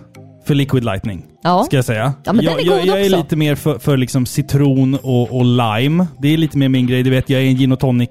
för 0.50 0.56
Liquid 0.56 0.84
Lightning. 0.84 1.24
Ja. 1.44 1.64
Ska 1.64 1.76
jag 1.76 1.86
säga. 1.86 2.14
Ja, 2.24 2.34
men 2.34 2.46
den 2.46 2.46
jag, 2.46 2.62
är 2.62 2.66
jag, 2.66 2.78
god 2.80 2.88
jag 2.88 3.00
är 3.00 3.06
också. 3.06 3.18
lite 3.18 3.36
mer 3.36 3.56
för, 3.56 3.80
för 3.80 3.98
liksom 3.98 4.26
citron 4.26 4.96
och, 5.04 5.32
och 5.38 5.46
lime. 5.46 6.08
Det 6.22 6.34
är 6.34 6.38
lite 6.38 6.58
mer 6.58 6.70
min 6.70 6.88
grej. 6.88 7.04
Du 7.04 7.10
vet, 7.10 7.30
jag 7.30 7.42
är 7.42 7.46
en 7.46 7.56
gin 7.56 7.72
och 7.72 7.80
tonic 7.80 8.10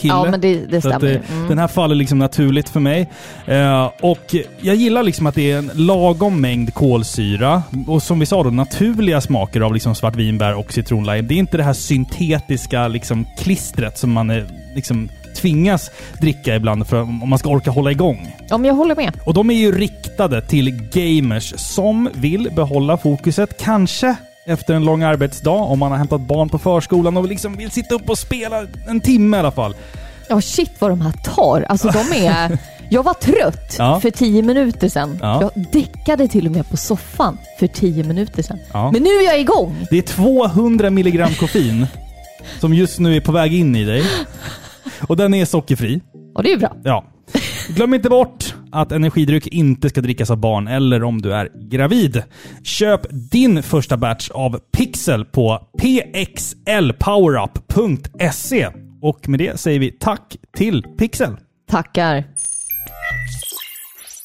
kille. 0.00 0.14
Ja, 0.14 0.26
men 0.30 0.40
det, 0.40 0.54
det 0.70 0.80
Så 0.80 0.88
att, 0.88 0.96
stämmer. 0.96 1.14
eh, 1.14 1.32
Mm. 1.36 1.48
Den 1.48 1.58
här 1.58 1.66
faller 1.68 1.94
liksom 1.94 2.18
naturligt 2.18 2.68
för 2.68 2.80
mig. 2.80 3.10
Eh, 3.46 3.90
och 4.00 4.34
jag 4.60 4.76
gillar 4.76 5.02
liksom 5.02 5.26
att 5.26 5.34
det 5.34 5.50
är 5.50 5.58
en 5.58 5.70
lagom 5.74 6.40
mängd 6.40 6.74
kolsyra. 6.74 7.62
Och 7.86 8.02
som 8.02 8.18
vi 8.18 8.26
sa 8.26 8.42
då, 8.42 8.50
naturliga 8.50 9.20
smaker 9.20 9.60
av 9.60 9.74
liksom 9.74 9.94
svartvinbär 9.94 10.54
och 10.54 10.72
citronlime. 10.72 11.28
Det 11.28 11.34
är 11.34 11.38
inte 11.38 11.56
det 11.56 11.62
här 11.62 11.72
syntetiska 11.72 12.88
liksom 12.88 13.26
klistret 13.38 13.98
som 13.98 14.12
man 14.12 14.30
eh, 14.30 14.42
liksom 14.74 15.08
tvingas 15.36 15.90
dricka 16.20 16.56
ibland 16.56 16.86
för 16.86 17.00
om 17.00 17.28
man 17.28 17.38
ska 17.38 17.48
orka 17.48 17.70
hålla 17.70 17.90
igång. 17.90 18.36
Ja, 18.48 18.58
men 18.58 18.68
jag 18.68 18.74
håller 18.74 18.96
med. 18.96 19.12
Och 19.24 19.34
de 19.34 19.50
är 19.50 19.54
ju 19.54 19.72
riktade 19.78 20.40
till 20.42 20.70
gamers 20.92 21.54
som 21.56 22.08
vill 22.14 22.48
behålla 22.56 22.96
fokuset, 22.96 23.60
kanske 23.62 24.16
efter 24.46 24.74
en 24.74 24.84
lång 24.84 25.02
arbetsdag, 25.02 25.50
om 25.50 25.78
man 25.78 25.90
har 25.90 25.98
hämtat 25.98 26.20
barn 26.20 26.48
på 26.48 26.58
förskolan 26.58 27.16
och 27.16 27.28
liksom 27.28 27.56
vill 27.56 27.70
sitta 27.70 27.94
upp 27.94 28.10
och 28.10 28.18
spela 28.18 28.66
en 28.88 29.00
timme 29.00 29.36
i 29.36 29.40
alla 29.40 29.50
fall. 29.50 29.74
Ja, 30.28 30.40
shit 30.40 30.70
vad 30.78 30.90
de 30.90 31.00
här 31.00 31.12
tar. 31.12 31.62
Alltså 31.68 31.88
de 31.88 32.26
är... 32.26 32.58
Jag 32.90 33.02
var 33.02 33.14
trött 33.14 33.74
Ja. 33.78 34.00
för 34.00 34.10
tio 34.10 34.42
minuter 34.42 34.88
sedan. 34.88 35.18
Ja. 35.22 35.40
Jag 35.54 35.64
däckade 35.72 36.28
till 36.28 36.46
och 36.46 36.52
med 36.52 36.68
på 36.70 36.76
soffan 36.76 37.38
för 37.58 37.66
tio 37.66 38.04
minuter 38.04 38.42
sedan. 38.42 38.58
Ja. 38.72 38.90
Men 38.92 39.02
nu 39.02 39.08
är 39.10 39.24
jag 39.24 39.40
igång! 39.40 39.86
Det 39.90 39.98
är 39.98 40.02
200 40.02 40.90
milligram 40.90 41.34
koffein 41.34 41.86
som 42.60 42.74
just 42.74 42.98
nu 42.98 43.16
är 43.16 43.20
på 43.20 43.32
väg 43.32 43.54
in 43.54 43.76
i 43.76 43.84
dig. 43.84 44.04
Och 45.08 45.16
den 45.16 45.34
är 45.34 45.44
sockerfri. 45.44 46.00
Och 46.34 46.42
det 46.42 46.48
är 46.48 46.52
ju 46.52 46.58
bra. 46.58 46.76
Ja. 46.84 47.04
Glöm 47.68 47.94
inte 47.94 48.08
bort 48.08 48.54
att 48.72 48.92
energidryck 48.92 49.46
inte 49.46 49.88
ska 49.88 50.00
drickas 50.00 50.30
av 50.30 50.36
barn 50.36 50.68
eller 50.68 51.04
om 51.04 51.22
du 51.22 51.32
är 51.32 51.50
gravid. 51.70 52.22
Köp 52.62 53.00
din 53.10 53.62
första 53.62 53.96
batch 53.96 54.30
av 54.30 54.60
Pixel 54.76 55.24
på 55.24 55.58
pxlpowerup.se. 55.82 58.68
Och 59.02 59.28
med 59.28 59.38
det 59.38 59.60
säger 59.60 59.78
vi 59.78 59.90
tack 59.90 60.36
till 60.56 60.82
Pixel. 60.82 61.36
Tackar. 61.70 62.24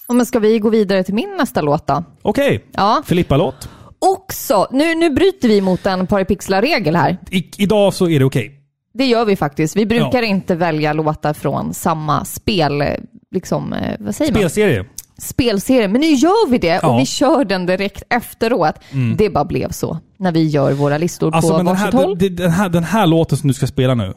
Ja, 0.07 0.13
men 0.13 0.25
ska 0.25 0.39
vi 0.39 0.59
gå 0.59 0.69
vidare 0.69 1.03
till 1.03 1.13
min 1.13 1.35
nästa 1.37 1.61
låt 1.61 1.87
då? 1.87 2.03
Okej, 2.21 2.65
Ja. 2.71 3.03
Filippa-låt. 3.05 3.69
Också, 3.99 4.67
nu, 4.71 4.95
nu 4.95 5.09
bryter 5.09 5.47
vi 5.47 5.61
mot 5.61 5.85
en 5.85 6.07
paripixlar-regel 6.07 6.95
här. 6.95 7.17
I, 7.31 7.49
idag 7.57 7.93
så 7.93 8.09
är 8.09 8.19
det 8.19 8.25
okej. 8.25 8.59
Det 8.93 9.05
gör 9.05 9.25
vi 9.25 9.35
faktiskt. 9.35 9.75
Vi 9.75 9.85
brukar 9.85 10.21
Ja. 10.21 10.27
inte 10.27 10.55
välja 10.55 10.93
låtar 10.93 11.33
från 11.33 11.73
samma 11.73 12.25
spel, 12.25 12.81
eh, 12.81 12.87
liksom, 13.31 13.73
eh, 13.73 13.95
vad 13.99 14.15
säger 14.15 14.31
man? 14.31 14.39
Spelserie. 14.39 14.85
Spelserie. 15.17 15.87
Men 15.87 16.01
nu 16.01 16.07
gör 16.07 16.49
vi 16.49 16.57
det 16.57 16.67
Ja. 16.67 16.79
Mm. 16.79 16.91
och 16.91 16.99
vi 17.01 17.05
kör 17.05 17.45
den 17.45 17.65
direkt 17.65 18.03
efteråt. 18.09 18.75
Det 19.17 19.29
bara 19.29 19.45
blev 19.45 19.69
så 19.71 19.97
när 20.17 20.31
vi 20.31 20.47
gör 20.47 20.71
våra 20.73 20.97
listor 20.97 21.35
Alltså, 21.35 21.51
på 21.51 21.57
men 21.57 21.65
den, 21.65 21.75
här, 21.75 21.91
håll. 21.91 22.17
den, 22.17 22.35
den, 22.35 22.51
här, 22.51 22.69
den 22.69 22.83
här 22.83 23.07
låten 23.07 23.37
som 23.37 23.47
du 23.47 23.53
ska 23.53 23.67
spela 23.67 23.95
nu, 23.95 24.13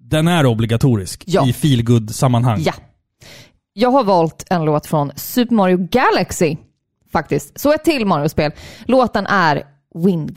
den 0.00 0.28
är 0.28 0.46
obligatorisk 0.46 1.24
Ja. 1.26 1.48
i 1.48 1.52
feelgood 1.52 2.10
sammanhang 2.14 2.60
Ja. 2.64 2.72
Jag 3.72 3.90
har 3.90 4.04
valt 4.04 4.44
en 4.50 4.64
låt 4.64 4.86
från 4.86 5.12
Super 5.16 5.54
Mario 5.54 5.88
Galaxy 5.90 6.56
faktiskt. 7.12 7.60
Så 7.60 7.72
ett 7.72 7.84
till 7.84 8.06
Mario-spel. 8.06 8.52
Låten 8.86 9.26
är 9.26 9.62
Wind 10.04 10.34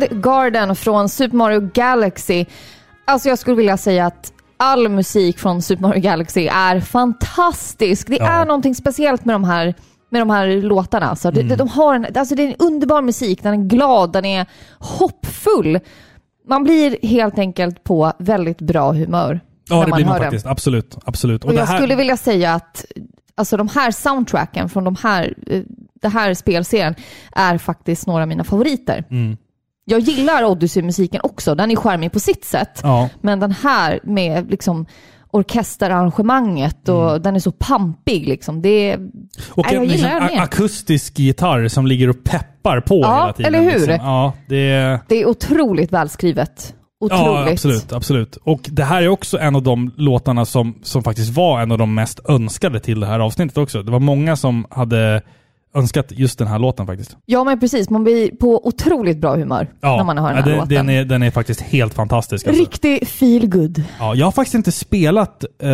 Garden. 0.00 0.08
Wind 0.10 0.22
Garden 0.24 0.76
från 0.76 1.08
Super 1.08 1.36
Mario 1.36 1.70
Galaxy. 1.74 2.44
Alltså 3.04 3.28
jag 3.28 3.38
skulle 3.38 3.56
vilja 3.56 3.76
säga 3.76 4.06
att 4.06 4.32
all 4.56 4.88
musik 4.88 5.38
från 5.38 5.62
Super 5.62 5.82
Mario 5.82 6.00
Galaxy 6.00 6.46
är 6.46 6.80
fantastisk. 6.80 8.06
Det 8.08 8.16
Ja. 8.16 8.28
är 8.28 8.44
någonting 8.46 8.74
speciellt 8.74 9.24
med 9.24 9.34
de 9.34 9.44
här, 9.44 9.74
med 10.10 10.20
de 10.20 10.30
här 10.30 10.46
låtarna. 10.62 11.06
Alltså. 11.06 11.30
De, 11.30 11.42
de 11.56 11.68
har 11.68 11.94
en, 11.94 12.06
alltså 12.16 12.34
det 12.34 12.42
är 12.42 12.48
en 12.48 12.54
underbar 12.58 13.02
musik, 13.02 13.42
den 13.42 13.54
är 13.60 13.64
glad, 13.68 14.12
den 14.12 14.24
är 14.24 14.46
hoppfull. 14.78 15.80
Man 16.48 16.64
blir 16.64 16.96
helt 17.06 17.38
enkelt 17.38 17.84
på 17.84 18.12
väldigt 18.18 18.60
bra 18.60 18.92
humör 18.92 19.40
Ja, 19.68 19.80
det 19.80 19.86
man 19.86 19.96
blir 19.96 20.04
man 20.06 20.12
hör 20.12 20.20
den. 20.20 20.26
faktiskt. 20.30 20.46
Absolut. 20.46 20.96
absolut. 21.04 21.44
Och 21.44 21.50
det 21.52 21.58
jag 21.58 21.66
här- 21.66 21.76
skulle 21.76 21.94
vilja 21.94 22.16
säga 22.16 22.54
att 22.54 22.84
alltså, 23.34 23.56
de 23.56 23.68
här 23.68 23.90
soundtracken 23.90 24.68
från 24.68 24.84
de 24.84 24.96
här, 25.02 25.34
eh, 25.46 25.62
det 26.02 26.08
här 26.08 26.34
spelserien 26.34 26.94
är 27.32 27.58
faktiskt 27.58 28.06
några 28.06 28.22
av 28.22 28.28
mina 28.28 28.44
favoriter. 28.44 29.04
Mm. 29.10 29.36
Jag 29.84 30.00
gillar 30.00 30.44
Odyssey-musiken 30.44 31.20
också, 31.22 31.54
den 31.54 31.70
är 31.70 31.76
charmig 31.76 32.12
på 32.12 32.20
sitt 32.20 32.44
sätt. 32.44 32.80
Ja. 32.82 33.08
Men 33.20 33.40
den 33.40 33.52
här 33.52 34.00
med 34.04 34.50
liksom 34.50 34.86
orkesterarrangemanget 35.30 36.88
och 36.88 37.10
Mm. 37.10 37.22
den 37.22 37.36
är 37.36 37.40
så 37.40 37.52
pampig 37.52 38.28
liksom. 38.28 38.62
Det 38.62 38.68
är, 38.92 38.98
Och 39.50 39.72
en 39.72 39.86
liksom, 39.86 40.28
akustisk 40.38 41.18
gitarr 41.18 41.68
som 41.68 41.86
ligger 41.86 42.08
och 42.10 42.24
peppar 42.24 42.80
på 42.80 43.00
Ja, 43.02 43.20
hela 43.20 43.32
tiden. 43.32 43.54
eller 43.54 43.64
hur? 43.72 43.78
Liksom. 43.86 44.06
Ja, 44.06 44.32
det 44.48 44.98
det 45.08 45.22
är 45.22 45.26
otroligt 45.28 45.92
välskrivet. 45.92 46.74
Otroligt. 47.00 47.24
Ja, 47.24 47.50
absolut, 47.52 47.92
absolut. 47.92 48.36
Och 48.36 48.60
det 48.70 48.84
här 48.84 49.02
är 49.02 49.08
också 49.08 49.38
en 49.38 49.56
av 49.56 49.62
de 49.62 49.90
låtarna 49.96 50.44
som, 50.44 50.74
som 50.82 51.02
faktiskt 51.02 51.36
var 51.36 51.60
en 51.60 51.72
av 51.72 51.78
de 51.78 51.94
mest 51.94 52.20
önskade 52.28 52.80
till 52.80 53.00
det 53.00 53.06
här 53.06 53.20
avsnittet 53.20 53.58
också. 53.58 53.82
Det 53.82 53.92
var 53.92 54.00
många 54.00 54.36
som 54.36 54.66
hade 54.70 55.22
önskat 55.74 56.06
just 56.12 56.38
den 56.38 56.48
här 56.48 56.58
låten 56.58 56.86
faktiskt. 56.86 57.16
Ja, 57.26 57.44
men 57.44 57.60
precis. 57.60 57.90
Man 57.90 58.04
blir 58.04 58.30
på 58.30 58.66
otroligt 58.66 59.18
bra 59.18 59.36
humör 59.36 59.68
Ja, 59.80 59.96
när 59.96 60.04
man 60.04 60.18
hör 60.18 60.28
den 60.28 60.36
ja, 60.36 60.42
här 60.42 60.50
den, 60.50 60.58
låten. 60.58 60.74
den, 60.74 60.90
är, 60.90 61.04
den 61.04 61.22
är 61.22 61.30
faktiskt 61.30 61.60
helt 61.60 61.94
fantastisk. 61.94 62.46
Alltså. 62.46 62.62
Riktig 62.62 63.08
feel 63.08 63.48
good. 63.48 63.82
Ja, 63.98 64.14
jag 64.14 64.26
har 64.26 64.32
faktiskt 64.32 64.54
inte 64.54 64.72
spelat 64.72 65.44
eh, 65.62 65.70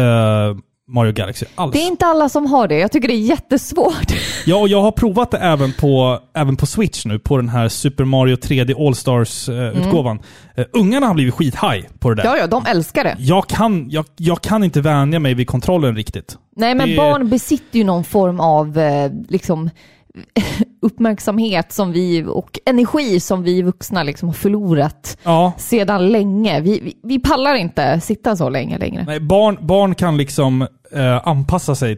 Mario 0.94 1.12
Galaxy 1.12 1.46
alls. 1.54 1.72
Det 1.72 1.78
är 1.78 1.86
inte 1.86 2.06
alla 2.06 2.28
som 2.28 2.46
har 2.46 2.68
det. 2.68 2.78
Jag 2.78 2.92
tycker 2.92 3.08
det 3.08 3.14
är 3.14 3.26
jättesvårt. 3.28 4.12
Ja, 4.46 4.56
och 4.56 4.68
jag 4.68 4.82
har 4.82 4.92
provat 4.92 5.30
det 5.30 5.38
även 5.38 5.72
på, 5.72 6.18
även 6.34 6.56
på 6.56 6.66
Switch 6.66 7.06
nu, 7.06 7.18
på 7.18 7.36
den 7.36 7.48
här 7.48 7.68
Super 7.68 8.04
Mario 8.04 8.36
3D 8.36 8.86
All-Stars-utgåvan. 8.86 10.18
Eh, 10.56 10.64
ungarna 10.72 11.06
har 11.06 11.14
blivit 11.14 11.34
skithaj 11.34 11.88
på 11.98 12.08
det 12.10 12.14
där. 12.16 12.22
Mm. 12.22 12.34
Ja, 12.36 12.40
ja, 12.40 12.46
de 12.46 12.66
älskar 12.70 13.04
det. 13.04 13.16
Jag, 13.18 13.46
kan, 13.46 13.90
jag, 13.90 14.04
jag 14.16 14.40
kan 14.40 14.64
inte 14.64 14.80
vänja 14.80 15.18
mig 15.18 15.34
vid 15.34 15.46
kontrollen 15.46 15.96
riktigt. 15.96 16.38
Nej, 16.56 16.74
men 16.74 16.88
Det- 16.88 16.96
barn 16.96 17.28
besitter 17.28 17.78
ju 17.78 17.84
någon 17.84 18.04
form 18.04 18.40
av 18.40 18.78
eh, 18.78 19.10
liksom 19.28 19.70
uppmärksamhet 20.82 21.72
som 21.72 21.92
vi 21.92 22.24
och 22.28 22.58
energi 22.66 23.20
som 23.20 23.42
vi 23.42 23.62
vuxna 23.62 24.02
liksom 24.02 24.28
har 24.28 24.34
förlorat 24.34 25.18
Ja, 25.22 25.52
sedan 25.58 26.08
länge. 26.08 26.60
Vi, 26.60 26.80
vi, 26.80 26.94
vi 27.02 27.18
pallar 27.18 27.54
inte 27.54 28.00
sitta 28.00 28.36
så 28.36 28.48
länge 28.48 28.78
längre. 28.78 29.04
Nej, 29.06 29.20
barn, 29.20 29.58
barn 29.60 29.94
kan 29.94 30.16
liksom 30.16 30.66
eh, 30.92 31.28
anpassa 31.28 31.74
sig 31.74 31.96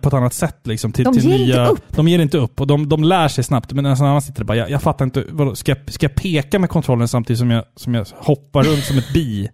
på 0.00 0.08
ett 0.08 0.14
annat 0.14 0.34
sätt. 0.34 0.60
Liksom, 0.64 0.92
till, 0.92 1.04
De 1.04 1.14
till 1.14 1.30
ger 1.30 1.38
nya, 1.38 1.60
inte 1.60 1.72
upp. 1.72 1.96
De 1.96 2.08
ger 2.08 2.18
inte 2.18 2.38
upp 2.38 2.60
och 2.60 2.66
de, 2.66 2.88
de 2.88 3.04
lär 3.04 3.28
sig 3.28 3.44
snabbt. 3.44 3.72
Men 3.72 3.84
nästan 3.84 4.06
annan 4.08 4.22
sitter 4.22 4.38
det 4.40 4.44
bara, 4.44 4.56
jag, 4.56 4.70
jag 4.70 4.82
fattar 4.82 5.04
inte, 5.04 5.24
vadå, 5.28 5.54
ska, 5.54 5.70
jag, 5.72 5.92
ska 5.92 6.04
jag 6.06 6.14
peka 6.14 6.58
med 6.58 6.70
kontrollen 6.70 7.08
samtidigt 7.08 7.38
som 7.38 7.50
jag, 7.50 7.64
som 7.76 7.94
jag 7.94 8.06
hoppar 8.16 8.62
runt 8.62 8.84
som 8.84 8.98
ett 8.98 9.12
bi? 9.14 9.48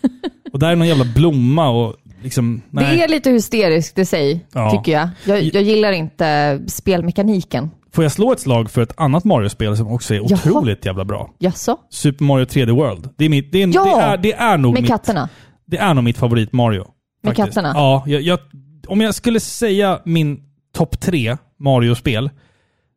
Och 0.52 0.58
där 0.58 0.70
är 0.70 0.76
någon 0.76 0.88
jävla 0.88 1.04
blomma 1.04 1.68
och 1.68 1.96
liksom. 2.22 2.62
Det 2.70 2.84
är 2.84 3.08
lite 3.08 3.30
hysteriskt 3.30 3.98
i 3.98 4.04
sig, 4.04 4.46
Ja. 4.52 4.70
tycker 4.70 4.92
jag. 4.92 5.08
jag. 5.24 5.42
Jag 5.42 5.62
gillar 5.62 5.92
inte 5.92 6.60
spelmekaniken. 6.66 7.70
Får 7.92 8.04
jag 8.04 8.12
slå 8.12 8.32
ett 8.32 8.40
slag 8.40 8.70
för 8.70 8.82
ett 8.82 8.92
annat 8.96 9.24
Mario-spel 9.24 9.76
som 9.76 9.92
också 9.92 10.14
är 10.14 10.18
Jaha. 10.18 10.24
otroligt 10.34 10.86
jävla 10.86 11.04
bra? 11.04 11.30
Jaså? 11.38 11.76
Super 11.90 12.24
Mario 12.24 12.44
3D 12.44 12.70
World. 12.70 13.08
Det 13.16 13.24
är, 13.24 13.28
mitt, 13.28 13.52
det 13.52 13.58
är, 13.58 13.62
en- 13.62 13.72
Ja! 13.72 13.84
det 13.84 13.92
är, 14.02 14.16
det 14.16 14.32
är 14.32 14.58
nog 14.58 14.72
Med 14.72 14.82
mitt, 14.82 14.90
katterna? 14.90 15.28
Det 15.66 15.76
är 15.78 15.94
nog 15.94 16.04
mitt 16.04 16.18
favorit 16.18 16.52
Mario. 16.52 16.84
Med 17.22 17.36
faktiskt. 17.36 17.54
katterna? 17.56 17.72
Ja, 17.74 18.04
jag, 18.06 18.22
jag, 18.22 18.38
om 18.86 19.00
jag 19.00 19.14
skulle 19.14 19.40
säga 19.40 20.00
min 20.04 20.42
topp 20.74 21.00
tre 21.00 21.36
Mario-spel. 21.58 22.30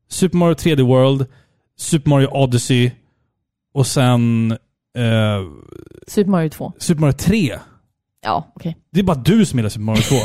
Super 0.10 0.38
Mario 0.38 0.54
3D 0.56 0.82
World, 0.82 1.26
Super 1.78 2.10
Mario 2.10 2.28
Odyssey 2.28 2.92
och 3.74 3.88
sen 3.88 4.52
eh, 4.98 5.42
Super 6.08 6.32
Mario 6.32 6.50
2? 6.50 6.74
Super 6.78 7.02
Mario 7.02 7.14
3. 7.14 7.60
Ja, 8.26 8.52
okej. 8.56 8.78
Det 8.92 9.00
är 9.00 9.04
bara 9.04 9.18
du 9.18 9.46
som 9.46 9.60
gillar 9.60 9.70
Super 9.70 9.84
Mario 9.86 10.02
2. 10.02 10.16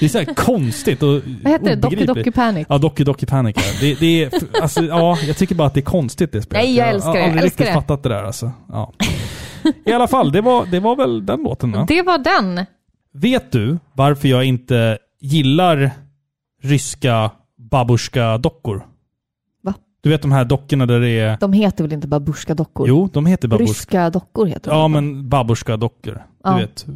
det 0.00 0.04
är 0.04 0.08
så 0.08 0.18
här 0.18 0.34
konstigt 0.34 1.02
och 1.02 1.08
Vad 1.42 1.52
heter 1.52 1.64
det? 1.64 1.76
Doki. 1.76 2.06
Doki 2.06 2.30
Panic? 2.30 2.66
Ja, 2.68 2.78
Doki 2.78 3.04
Doki 3.04 3.26
Panic. 3.26 3.56
Ja. 3.56 3.62
Det, 3.80 3.94
det 4.00 4.24
är, 4.24 4.30
alltså, 4.62 4.84
ja, 4.84 5.18
jag 5.26 5.36
tycker 5.36 5.54
bara 5.54 5.68
att 5.68 5.74
det 5.74 5.80
är 5.80 5.84
konstigt 5.84 6.32
det 6.32 6.42
spelet. 6.42 6.64
Nej, 6.64 6.76
jag 6.76 6.88
älskar 6.88 7.12
det. 7.12 7.18
har 7.18 7.24
aldrig 7.24 7.42
Jag 7.42 7.46
riktigt 7.46 7.66
det. 7.66 7.72
fattat 7.72 8.02
det 8.02 8.08
där 8.08 8.22
alltså. 8.24 8.52
Ja. 8.68 8.92
I 9.84 9.92
alla 9.92 10.08
fall, 10.08 10.32
det 10.32 10.40
var, 10.40 10.66
det 10.66 10.80
var 10.80 10.96
väl 10.96 11.26
den 11.26 11.42
låten 11.42 11.72
va? 11.72 11.84
Det 11.88 12.02
var 12.02 12.18
den. 12.18 12.66
Vet 13.14 13.52
du 13.52 13.78
varför 13.92 14.28
jag 14.28 14.44
inte 14.44 14.98
gillar 15.20 15.90
ryska 16.62 17.30
babushka-dockor? 17.58 18.82
Va? 19.62 19.74
Du 20.02 20.10
vet 20.10 20.22
de 20.22 20.32
här 20.32 20.44
dockorna 20.44 20.86
där 20.86 21.00
det 21.00 21.08
är... 21.10 21.36
De 21.40 21.52
heter 21.52 21.84
väl 21.84 21.92
inte 21.92 22.08
babushka-dockor? 22.08 22.88
Jo, 22.88 23.08
de 23.12 23.26
heter 23.26 23.48
babushka. 23.48 23.70
Ryska 23.72 24.10
dockor 24.10 24.46
heter 24.46 24.70
de. 24.70 24.76
Ja, 24.76 24.88
men 24.88 25.28
babushka-dockor. 25.28 26.12
Du 26.14 26.20
Ja. 26.44 26.56
vet. 26.56 26.86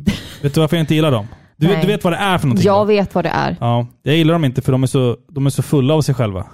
Vet 0.42 0.54
du 0.54 0.60
varför 0.60 0.76
jag 0.76 0.82
inte 0.82 0.94
gillar 0.94 1.10
dem? 1.10 1.26
Du, 1.56 1.66
vet- 1.66 1.80
du 1.80 1.86
vet 1.86 2.04
vad 2.04 2.12
det 2.12 2.16
är 2.16 2.38
för 2.38 2.46
någonting? 2.46 2.66
Jag 2.66 2.78
va? 2.78 2.84
vet 2.84 3.14
vad 3.14 3.24
det 3.24 3.28
är. 3.30 3.56
Ja, 3.60 3.86
jag 4.02 4.16
gillar 4.16 4.32
dem 4.32 4.44
inte 4.44 4.62
för 4.62 4.72
de 4.72 4.82
är 4.82 4.86
så, 4.86 5.16
de 5.28 5.46
är 5.46 5.50
så 5.50 5.62
fulla 5.62 5.94
av 5.94 6.02
sig 6.02 6.14
själva. 6.14 6.46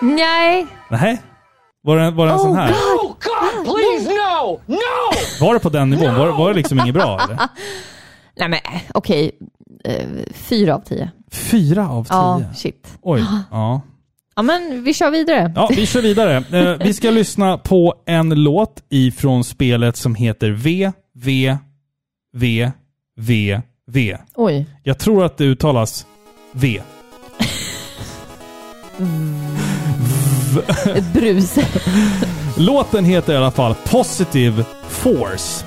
Nej. 0.00 0.66
Nej. 0.90 1.22
Var 1.82 1.96
det, 1.96 2.10
var 2.10 2.26
det 2.26 2.32
en 2.32 2.38
sån 2.38 2.56
här? 2.56 2.72
Oh 2.72 3.02
God, 3.06 3.64
please 3.64 4.10
no! 4.46 4.60
No! 4.66 5.12
Var 5.40 5.54
det 5.54 5.60
på 5.60 5.68
den 5.68 5.90
nivån? 5.90 6.14
Var, 6.14 6.28
var 6.28 6.48
det 6.48 6.54
liksom 6.56 6.80
inget 6.80 6.94
bra 6.94 7.20
eller? 7.24 7.38
Nej 8.36 8.48
men 8.48 8.60
okej. 8.94 9.30
Eh, 9.84 10.06
fyra 10.34 10.74
av 10.74 10.80
tio. 10.80 11.10
Fyra 11.32 11.88
av 11.88 12.04
tio? 12.04 12.14
Ja, 12.16 12.40
shit. 12.54 12.98
Oj. 13.02 13.24
Ja. 13.50 13.80
Ja 14.36 14.42
men 14.42 14.84
vi 14.84 14.94
kör 14.94 15.10
vidare. 15.10 15.52
ja, 15.56 15.68
vi 15.76 15.86
kör 15.86 16.02
vidare. 16.02 16.36
Eh, 16.36 16.76
vi 16.86 16.94
ska 16.94 17.10
lyssna 17.20 17.58
på 17.58 17.94
en 18.06 18.42
låt 18.42 18.82
ifrån 18.90 19.44
spelet 19.44 19.96
som 19.96 20.14
heter 20.14 20.50
V, 20.50 20.92
V, 21.14 21.56
V, 22.36 22.70
V, 23.20 23.60
V. 23.86 24.16
Oj. 24.34 24.66
Jag 24.82 24.98
tror 24.98 25.24
att 25.24 25.36
det 25.36 25.44
uttalas 25.44 26.06
V. 26.52 26.80
Ett 30.94 31.12
brus. 31.12 31.58
Låten 32.56 33.04
heter 33.04 33.32
i 33.32 33.36
alla 33.36 33.50
fall 33.50 33.74
Positive 33.90 34.64
Force. 34.88 35.64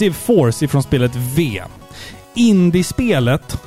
Positive 0.00 0.14
Force 0.14 0.64
ifrån 0.64 0.82
spelet 0.82 1.12
V. 1.16 1.62
Indiespelet 2.34 3.62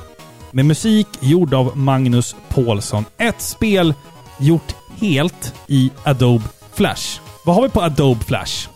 med 0.50 0.64
musik 0.64 1.06
gjord 1.20 1.54
av 1.54 1.76
Magnus 1.76 2.36
Paulsson. 2.48 3.04
Ett 3.18 3.40
spel 3.40 3.94
gjort 4.38 4.74
helt 5.00 5.54
i 5.66 5.90
Adobe 6.04 6.44
Flash. 6.72 7.20
Vad 7.44 7.54
har 7.54 7.62
vi 7.62 7.68
på 7.68 7.82
Adobe 7.82 8.24
Flash? 8.24 8.73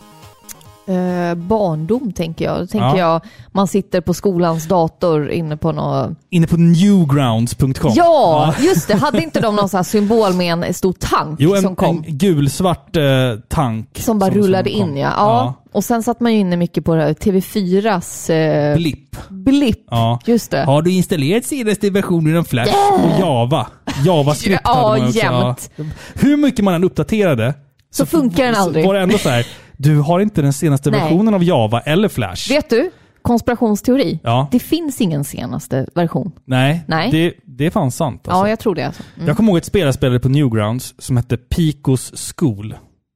Eh, 0.89 1.35
barndom 1.35 2.11
tänker 2.13 2.45
jag. 2.45 2.59
Då 2.59 2.67
tänker 2.67 2.87
Ja. 2.87 2.97
jag, 2.97 3.21
man 3.51 3.67
sitter 3.67 4.01
på 4.01 4.13
skolans 4.13 4.67
dator 4.67 5.29
inne 5.31 5.57
på 5.57 5.71
något... 5.71 6.09
Inne 6.29 6.47
på 6.47 6.57
newgrounds.com. 6.57 7.91
Ja, 7.95 8.53
just 8.59 8.87
det. 8.87 8.95
Hade 8.95 9.23
inte 9.23 9.39
de 9.39 9.55
någon 9.55 9.69
sån 9.69 9.83
symbol 9.83 10.33
med 10.33 10.63
en 10.63 10.73
stor 10.73 10.93
tank 10.93 11.39
Jo, 11.39 11.55
en, 11.55 11.61
som 11.61 11.75
kom? 11.75 12.03
en 12.07 12.17
gulsvart 12.17 12.95
eh, 12.95 13.03
tank. 13.47 13.89
Som 13.99 14.19
bara 14.19 14.29
rullade 14.29 14.69
kom. 14.69 14.81
in 14.81 14.97
ja. 14.97 15.11
ja. 15.17 15.53
Och 15.71 15.83
sen 15.83 16.03
satt 16.03 16.19
man 16.19 16.33
ju 16.33 16.39
inne 16.39 16.57
mycket 16.57 16.85
på 16.85 16.95
det 16.95 17.01
här 17.01 17.13
TV4s 17.13 18.29
eh, 18.33 18.75
Blipp. 18.77 19.29
blipp. 19.29 19.83
Ja. 19.91 20.19
Just 20.25 20.51
det. 20.51 20.63
Har 20.63 20.81
du 20.81 20.91
installerat 20.91 21.45
senaste 21.45 21.89
versionen 21.89 22.37
av 22.37 22.43
Flash 22.43 22.73
och 22.93 23.19
Java? 23.19 23.67
JavaScript 24.05 24.61
Ja, 24.63 24.87
hade 24.89 24.99
man 24.99 25.07
också. 25.07 25.17
jämt. 25.19 25.69
Ja. 25.75 25.83
Hur 26.13 26.37
mycket 26.37 26.65
man 26.65 26.73
än 26.73 26.83
uppdaterade 26.83 27.53
Så 27.91 28.05
funkar 28.05 28.45
den 28.45 28.55
så 28.55 28.61
aldrig. 28.61 28.85
var 28.85 28.93
det 28.93 28.99
ändå 29.01 29.17
så 29.17 29.29
här. 29.29 29.47
Du 29.81 29.99
har 29.99 30.19
inte 30.19 30.41
den 30.41 30.53
senaste 30.53 30.91
Nej. 30.91 30.99
versionen 30.99 31.33
av 31.33 31.43
Java 31.43 31.79
eller 31.79 32.07
Flash. 32.09 32.49
Vet 32.49 32.69
du? 32.69 32.91
Konspirationsteori. 33.21 34.19
Ja. 34.23 34.47
Det 34.51 34.59
finns 34.59 35.01
ingen 35.01 35.23
senaste 35.23 35.87
version. 35.95 36.31
Nej, 36.45 36.83
Nej. 36.87 37.11
Det, 37.11 37.33
det 37.43 37.65
är 37.65 37.69
fan 37.69 37.91
sant. 37.91 38.27
Alltså. 38.27 38.45
Ja, 38.45 38.49
jag 38.49 38.59
tror 38.59 38.75
det. 38.75 38.87
Alltså. 38.87 39.03
Mm. 39.15 39.27
Jag 39.27 39.37
kommer 39.37 39.49
ihåg 39.49 39.57
ett 39.57 39.65
spel 39.65 39.85
jag 39.85 39.93
spelade 39.93 40.19
på 40.19 40.29
Newgrounds 40.29 40.95
som 40.97 41.17
hette 41.17 41.37
Picos 41.37 42.33
School. 42.35 42.75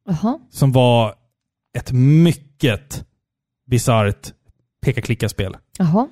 Jaha. 0.10 0.40
Som 0.52 0.72
var 0.72 1.14
ett 1.78 1.92
mycket 1.92 3.06
bisarrt 3.70 4.32
peka-klicka-spel. 4.86 5.58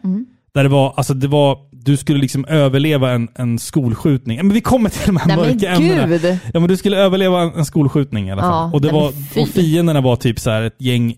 Mm. 0.03 0.25
Där 0.53 0.63
det 0.63 0.69
var, 0.69 0.93
alltså 0.97 1.13
det 1.13 1.27
var, 1.27 1.57
du 1.85 1.97
skulle 1.97 2.19
liksom 2.19 2.45
överleva 2.45 3.11
en, 3.11 3.27
en 3.35 3.59
skolskjutning. 3.59 4.37
Men 4.37 4.53
vi 4.53 4.61
kommer 4.61 4.89
till 4.89 5.01
de 5.05 5.17
här 5.17 5.27
Nej 5.27 5.37
men 5.37 5.45
mörka 5.47 5.69
ämnena. 5.69 6.07
gud! 6.07 6.37
Ja 6.53 6.59
men 6.59 6.69
du 6.69 6.77
skulle 6.77 6.97
överleva 6.97 7.41
en, 7.41 7.53
en 7.53 7.65
skolskjutning 7.65 8.27
i 8.27 8.31
alla 8.31 8.41
fall. 8.41 8.51
Ja, 8.51 8.71
och, 8.73 8.81
det 8.81 8.91
nej, 8.91 9.01
var, 9.01 9.13
men 9.35 9.43
och 9.43 9.49
fienderna 9.49 10.01
var 10.01 10.15
typ 10.15 10.39
så 10.39 10.49
här 10.49 10.61
ett 10.61 10.75
gäng 10.81 11.15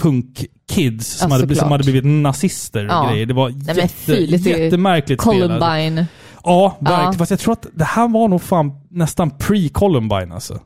punkkids 0.00 1.06
som, 1.06 1.30
Ja, 1.30 1.36
hade, 1.38 1.54
som 1.54 1.70
hade 1.70 1.84
blivit 1.84 2.04
nazister 2.04 2.84
och 2.86 2.92
Ja. 2.92 3.10
grejer. 3.10 3.26
Det 3.26 3.34
var 3.34 3.48
Nej, 3.48 3.58
men 3.66 3.76
jätte, 3.76 3.88
fy, 3.88 4.26
lite 4.26 4.50
jättemärkligt. 4.50 5.20
Columbine. 5.20 6.06
Ja, 6.44 6.76
verkligen. 6.80 7.04
Ja. 7.04 7.12
Fast 7.12 7.30
jag 7.30 7.40
tror 7.40 7.52
att 7.52 7.66
det 7.74 7.84
här 7.84 8.08
var 8.08 8.28
nog 8.28 8.42
fan 8.42 8.72
nästan 8.90 9.30
pre-Columbine 9.30 10.34
alltså. 10.34 10.60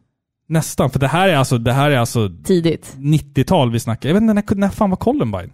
Nästan, 0.48 0.90
för 0.90 0.98
det 1.00 1.08
här 1.08 1.28
är 1.28 1.36
alltså, 1.36 1.58
det 1.58 1.72
här 1.72 1.90
är 1.90 1.98
alltså 1.98 2.30
Tidigt. 2.44 2.96
90-tal 2.98 3.70
vi 3.70 3.80
snackar. 3.80 4.08
Jag 4.08 4.14
vet 4.14 4.20
inte, 4.22 4.34
när, 4.34 4.54
när 4.54 4.68
fan 4.68 4.90
var 4.90 4.96
Columbine? 4.96 5.50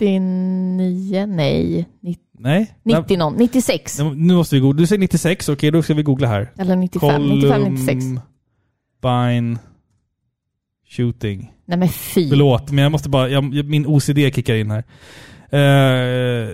99? 0.00 1.26
Nej. 1.26 1.88
90, 2.02 2.22
Nej? 2.38 2.74
90 2.82 3.16
någon. 3.16 3.34
96. 3.34 3.98
Nej, 3.98 4.14
Nu 4.14 4.34
måste 4.34 4.54
vi 4.54 4.60
googla. 4.60 4.80
Du 4.80 4.86
säger 4.86 5.00
96, 5.00 5.48
okej 5.48 5.70
då 5.70 5.82
ska 5.82 5.94
vi 5.94 6.02
googla 6.02 6.28
här. 6.28 6.52
Eller 6.58 6.76
95. 6.76 7.28
95, 7.28 7.62
96. 7.62 8.04
Columbine 9.00 9.58
shooting. 10.96 11.52
Nej 11.64 11.78
men 11.78 11.88
fy. 11.88 12.28
Förlåt, 12.28 12.70
men 12.70 12.82
jag 12.82 12.92
måste 12.92 13.08
bara, 13.08 13.28
jag, 13.28 13.64
min 13.64 13.86
OCD 13.86 14.18
kickar 14.34 14.54
in 14.54 14.70
här. 14.70 14.84
Eh, 15.50 16.48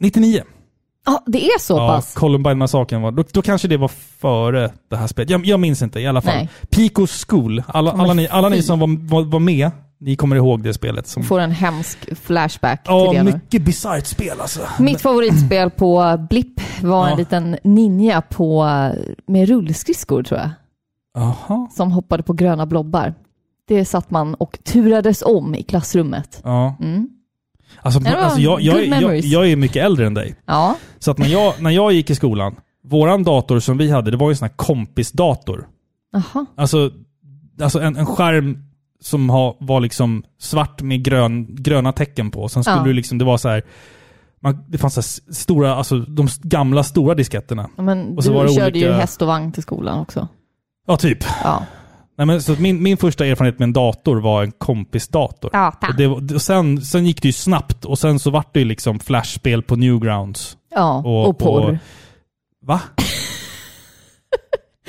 99. 0.00 0.42
Ja, 1.06 1.22
det 1.26 1.46
är 1.46 1.58
så 1.60 1.74
Ja, 1.74 1.88
pass? 1.88 2.14
Columbine-massakern 2.14 3.02
var, 3.02 3.10
då, 3.10 3.24
då 3.32 3.42
kanske 3.42 3.68
det 3.68 3.76
var 3.76 3.88
före 3.88 4.70
det 4.90 4.96
här 4.96 5.06
spelet. 5.06 5.30
Jag, 5.30 5.46
jag 5.46 5.60
minns 5.60 5.82
inte 5.82 6.00
i 6.00 6.06
alla 6.06 6.20
fall. 6.22 6.34
Nej. 6.34 6.48
Pico 6.70 7.06
School, 7.06 7.62
alla, 7.66 7.92
alla, 7.92 8.14
ni, 8.14 8.28
alla 8.28 8.48
ni 8.48 8.62
som 8.62 8.78
var, 8.78 9.08
var, 9.08 9.22
var 9.22 9.40
med, 9.40 9.70
ni 10.04 10.16
kommer 10.16 10.36
ihåg 10.36 10.62
det 10.62 10.74
spelet. 10.74 11.06
Som, 11.06 11.22
Får 11.22 11.40
en 11.40 11.50
hemsk 11.50 12.16
flashback 12.16 12.80
ja, 12.84 13.10
till 13.10 13.18
det 13.18 13.24
mycket 13.24 13.62
bisarrt 13.64 14.06
spel 14.06 14.40
alltså. 14.40 14.60
Mitt 14.78 15.00
favoritspel 15.00 15.70
på 15.70 16.26
Blipp 16.30 16.82
var 16.82 17.04
en 17.04 17.10
Ja. 17.10 17.16
liten 17.16 17.56
ninja 17.64 18.20
på, 18.20 18.64
med 19.26 19.48
rullskridskor 19.48 20.22
tror 20.22 20.40
jag, 20.40 20.50
Jaha. 21.14 21.68
som 21.76 21.92
hoppade 21.92 22.22
på 22.22 22.32
gröna 22.32 22.66
blobbar. 22.66 23.14
Det 23.68 23.84
satt 23.84 24.10
man 24.10 24.34
och 24.34 24.58
turades 24.64 25.22
om 25.22 25.54
i 25.54 25.62
klassrummet. 25.62 26.40
Ja. 26.44 26.76
Mm. 26.80 27.08
Alltså, 27.82 28.00
var 28.00 28.10
alltså 28.10 28.40
jag, 28.40 28.60
jag, 28.60 28.86
jag, 28.86 29.18
jag 29.20 29.48
är 29.50 29.56
mycket 29.56 29.84
äldre 29.84 30.06
än 30.06 30.14
dig. 30.14 30.34
Ja, 30.46 30.76
Så 30.98 31.10
att 31.10 31.18
när 31.18 31.26
jag, 31.26 31.54
när 31.62 31.70
jag 31.70 31.92
gick 31.92 32.10
i 32.10 32.14
skolan, 32.14 32.54
våran 32.84 33.22
dator 33.22 33.60
som 33.60 33.78
vi 33.78 33.90
hade, 33.90 34.10
det 34.10 34.16
var 34.16 34.28
ju 34.28 34.32
en 34.32 34.36
sån 34.36 34.48
här 34.48 34.56
kompisdator. 34.56 35.68
Jaha. 36.12 36.46
Alltså, 36.56 36.90
alltså 37.60 37.80
en, 37.80 37.96
en 37.96 38.06
skärm 38.06 38.58
som 39.00 39.30
har, 39.30 39.56
var 39.60 39.80
liksom 39.80 40.22
svart 40.38 40.82
med 40.82 41.04
grön, 41.04 41.46
gröna 41.54 41.92
tecken 41.92 42.30
på. 42.30 42.48
Sen 42.48 42.64
skulle 42.64 42.76
Ja. 42.76 42.82
du 42.84 42.92
liksom, 42.92 43.18
det 43.18 43.24
var 43.24 43.38
så 43.38 43.48
här, 43.48 43.62
man, 44.42 44.64
det 44.68 44.78
fanns 44.78 44.94
så 44.94 45.32
stora, 45.32 45.74
alltså 45.74 45.98
de 45.98 46.28
gamla 46.42 46.82
stora 46.82 47.14
disketterna. 47.14 47.68
Ja, 47.76 47.82
Men 47.82 48.16
Och 48.18 48.24
så 48.24 48.30
du 48.30 48.36
var 48.36 48.44
det 48.44 48.54
körde 48.54 48.78
ju 48.78 48.84
olika- 48.88 49.00
häst 49.00 49.22
och 49.22 49.28
vagn 49.28 49.52
till 49.52 49.62
skolan 49.62 49.98
också. 50.00 50.28
Ja, 50.86 50.96
typ. 50.96 51.18
Ja. 51.44 51.62
Nej, 52.18 52.26
men, 52.26 52.42
så 52.42 52.52
min, 52.58 52.82
min 52.82 52.96
första 52.96 53.26
erfarenhet 53.26 53.58
med 53.58 53.66
en 53.66 53.72
dator 53.72 54.16
var 54.20 54.42
en 54.42 54.52
kompisdator. 54.52 55.50
Data. 55.52 55.86
Och 55.88 55.94
det, 56.22 56.34
och 56.34 56.42
sen, 56.42 56.82
sen 56.82 57.06
gick 57.06 57.22
det 57.22 57.28
ju 57.28 57.32
snabbt 57.32 57.84
och 57.84 57.98
sen 57.98 58.18
så 58.18 58.30
vart 58.30 58.54
det 58.54 58.58
ju 58.60 58.64
liksom 58.66 58.98
flashspel 58.98 59.62
på 59.62 59.76
Newgrounds. 59.76 60.56
Ja, 60.74 61.02
Och- 61.04 61.28
och, 61.28 61.38
porr. 61.38 61.70
och- 61.70 61.76
Va? 62.66 62.80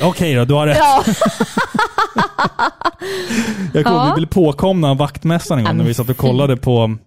Okej 0.01 0.35
då, 0.35 0.45
du 0.45 0.53
har 0.53 0.67
rätt. 0.67 0.77
Ja, 0.77 1.03
Jag 3.73 3.83
kommer 3.85 3.97
Ja. 3.97 4.13
vi 4.15 4.19
blev 4.19 4.27
påkomna 4.29 4.89
av 4.91 4.97
vaktmästaren 4.97 5.59
en 5.59 5.65
gång 5.65 5.77
när 5.77 5.83
vi 5.85 5.93
satt 5.93 6.09
och 6.09 6.17
kollade 6.17 6.57
på 6.57 6.97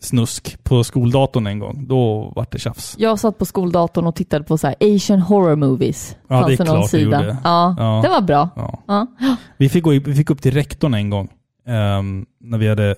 snusk 0.00 0.64
på 0.64 0.84
skoldatorn 0.84 1.46
en 1.46 1.58
gång. 1.58 1.86
Då 1.88 2.32
vart 2.36 2.52
det 2.52 2.58
tjafs. 2.58 2.94
jag 2.98 3.18
satt 3.18 3.38
på 3.38 3.44
skoldatorn 3.46 4.06
och 4.06 4.14
tittade 4.16 4.44
på 4.44 4.58
så 4.58 4.66
här 4.66 4.76
Asian 4.80 5.20
horror 5.20 5.56
movies. 5.56 6.16
Ja, 6.28 6.40
Fanns 6.40 6.46
det 6.56 6.62
är 6.62 6.66
klart 6.66 6.90
sida. 6.90 7.04
gjorde. 7.22 7.36
Ja, 7.44 7.74
Ja. 7.78 8.00
det 8.02 8.08
var 8.08 8.20
bra. 8.20 8.48
Ja. 8.56 8.82
Ja. 8.86 9.06
Vi, 9.56 9.68
fick 9.68 9.84
gå, 9.84 9.90
vi 9.90 10.14
fick 10.14 10.30
upp 10.30 10.42
till 10.42 10.54
rektorn 10.54 10.94
en 10.94 11.10
gång 11.10 11.28
ehm, 11.66 12.26
när 12.40 12.58
vi 12.58 12.68
hade 12.68 12.96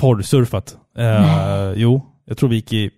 porrsurfat. 0.00 0.76
Uh, 0.98 1.72
jo, 1.76 2.02
jag 2.24 2.38
tror 2.38 2.48
vi 2.48 2.56
gick 2.56 2.72
i 2.72 2.90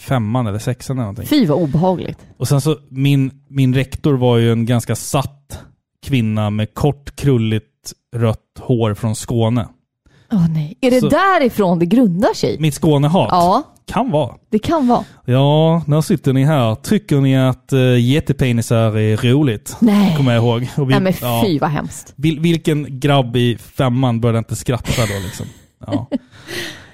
femman 0.00 0.46
eller 0.46 0.58
sexan 0.58 0.96
eller 0.96 1.02
någonting. 1.02 1.26
Fy 1.26 1.46
vad 1.46 1.58
obehagligt. 1.62 2.18
Och 2.38 2.48
sen 2.48 2.60
så, 2.60 2.76
min, 2.90 3.30
min 3.48 3.74
rektor 3.74 4.14
var 4.14 4.36
ju 4.36 4.52
en 4.52 4.66
ganska 4.66 4.96
satt 4.96 5.58
kvinna 6.06 6.50
med 6.50 6.74
kort 6.74 7.16
krulligt 7.16 7.92
rött 8.16 8.38
hår 8.58 8.94
från 8.94 9.16
Skåne. 9.16 9.68
Åh 10.32 10.48
nej. 10.50 10.78
Är 10.80 10.90
det 10.90 11.00
Så- 11.00 11.08
därifrån 11.08 11.78
det 11.78 11.86
grundar 11.86 12.34
sig? 12.34 12.56
Mitt 12.60 12.74
Skånehat. 12.74 13.28
Ja, 13.30 13.62
Kan 13.86 14.10
vara. 14.10 14.34
det 14.50 14.58
kan 14.58 14.86
vara. 14.88 15.04
Ja, 15.24 15.82
när 15.86 16.00
sitter 16.00 16.32
ni 16.32 16.44
här? 16.44 16.74
Tycker 16.74 17.20
ni 17.20 17.38
att 17.38 17.72
uh, 17.72 18.00
jättepenisar 18.00 18.98
är 18.98 19.16
roligt? 19.16 19.76
Nej. 19.80 20.16
Kommer 20.16 20.32
jag 20.34 20.44
ihåg. 20.44 20.68
Och 20.76 20.88
vi, 20.90 20.92
Nej 20.92 21.00
men 21.00 21.12
ja, 21.20 21.42
fy 21.46 21.58
vad 21.58 21.70
hemskt. 21.70 22.12
vil, 22.16 22.40
vilken 22.40 23.00
grabb 23.00 23.36
i 23.36 23.58
femman 23.58 24.20
började 24.20 24.38
inte 24.38 24.56
skratta 24.56 24.92
då 25.06 25.18
liksom? 25.24 25.46
Ja. 25.86 26.06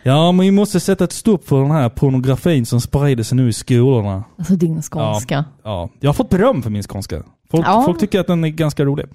ja, 0.07 0.33
men 0.33 0.47
vi 0.47 0.51
måste 0.51 0.81
sätta 0.81 1.05
ett 1.05 1.13
stopp 1.13 1.49
för 1.49 1.63
den 1.63 1.71
här 1.71 1.89
pornografin 1.89 2.67
som 2.67 2.81
sprider 2.81 3.23
sig 3.23 3.37
nu 3.37 3.49
i 3.49 3.53
skolorna. 3.53 4.25
Alltså 4.39 4.55
din 4.57 4.83
skånska. 4.83 5.45
Ja, 5.65 5.89
jag 6.01 6.09
har 6.09 6.15
fått 6.15 6.31
beröm 6.31 6.63
för 6.63 6.71
min 6.71 6.83
skånska. 6.83 7.23
Folk, 7.51 7.67
Ja. 7.67 7.73
Mm. 7.73 7.85
folk 7.85 8.01
tycker 8.01 8.21
att 8.21 8.27
den 8.27 8.45
är 8.45 8.49
ganska 8.49 8.85
rolig. 8.85 9.07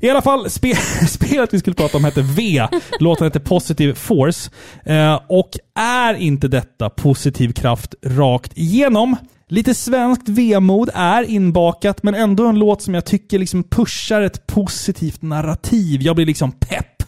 I 0.00 0.10
alla 0.10 0.22
fall, 0.22 0.50
spe, 0.50 0.74
spelet 1.08 1.54
vi 1.54 1.58
skulle 1.58 1.74
prata 1.74 1.96
om 1.96 2.04
hette 2.04 2.22
V. 2.22 2.66
Låten 3.00 3.24
heter 3.26 3.40
Positive 3.40 3.94
Force. 3.94 4.50
Eh, 4.84 5.20
och 5.28 5.50
är 5.78 6.14
inte 6.14 6.48
detta 6.48 6.90
positiv 6.90 7.52
kraft 7.52 7.94
rakt 8.04 8.58
igenom? 8.58 9.16
Lite 9.48 9.74
svenskt 9.74 10.28
vemod 10.28 10.90
är 10.94 11.22
inbakat, 11.22 12.02
men 12.02 12.14
ändå 12.14 12.46
en 12.46 12.58
låt 12.58 12.82
som 12.82 12.94
jag 12.94 13.04
tycker 13.04 13.38
liksom 13.38 13.62
pushar 13.64 14.20
ett 14.20 14.46
positivt 14.46 15.22
narrativ. 15.22 16.02
Jag 16.02 16.16
blir 16.16 16.26
liksom 16.26 16.52
pepp. 16.52 17.02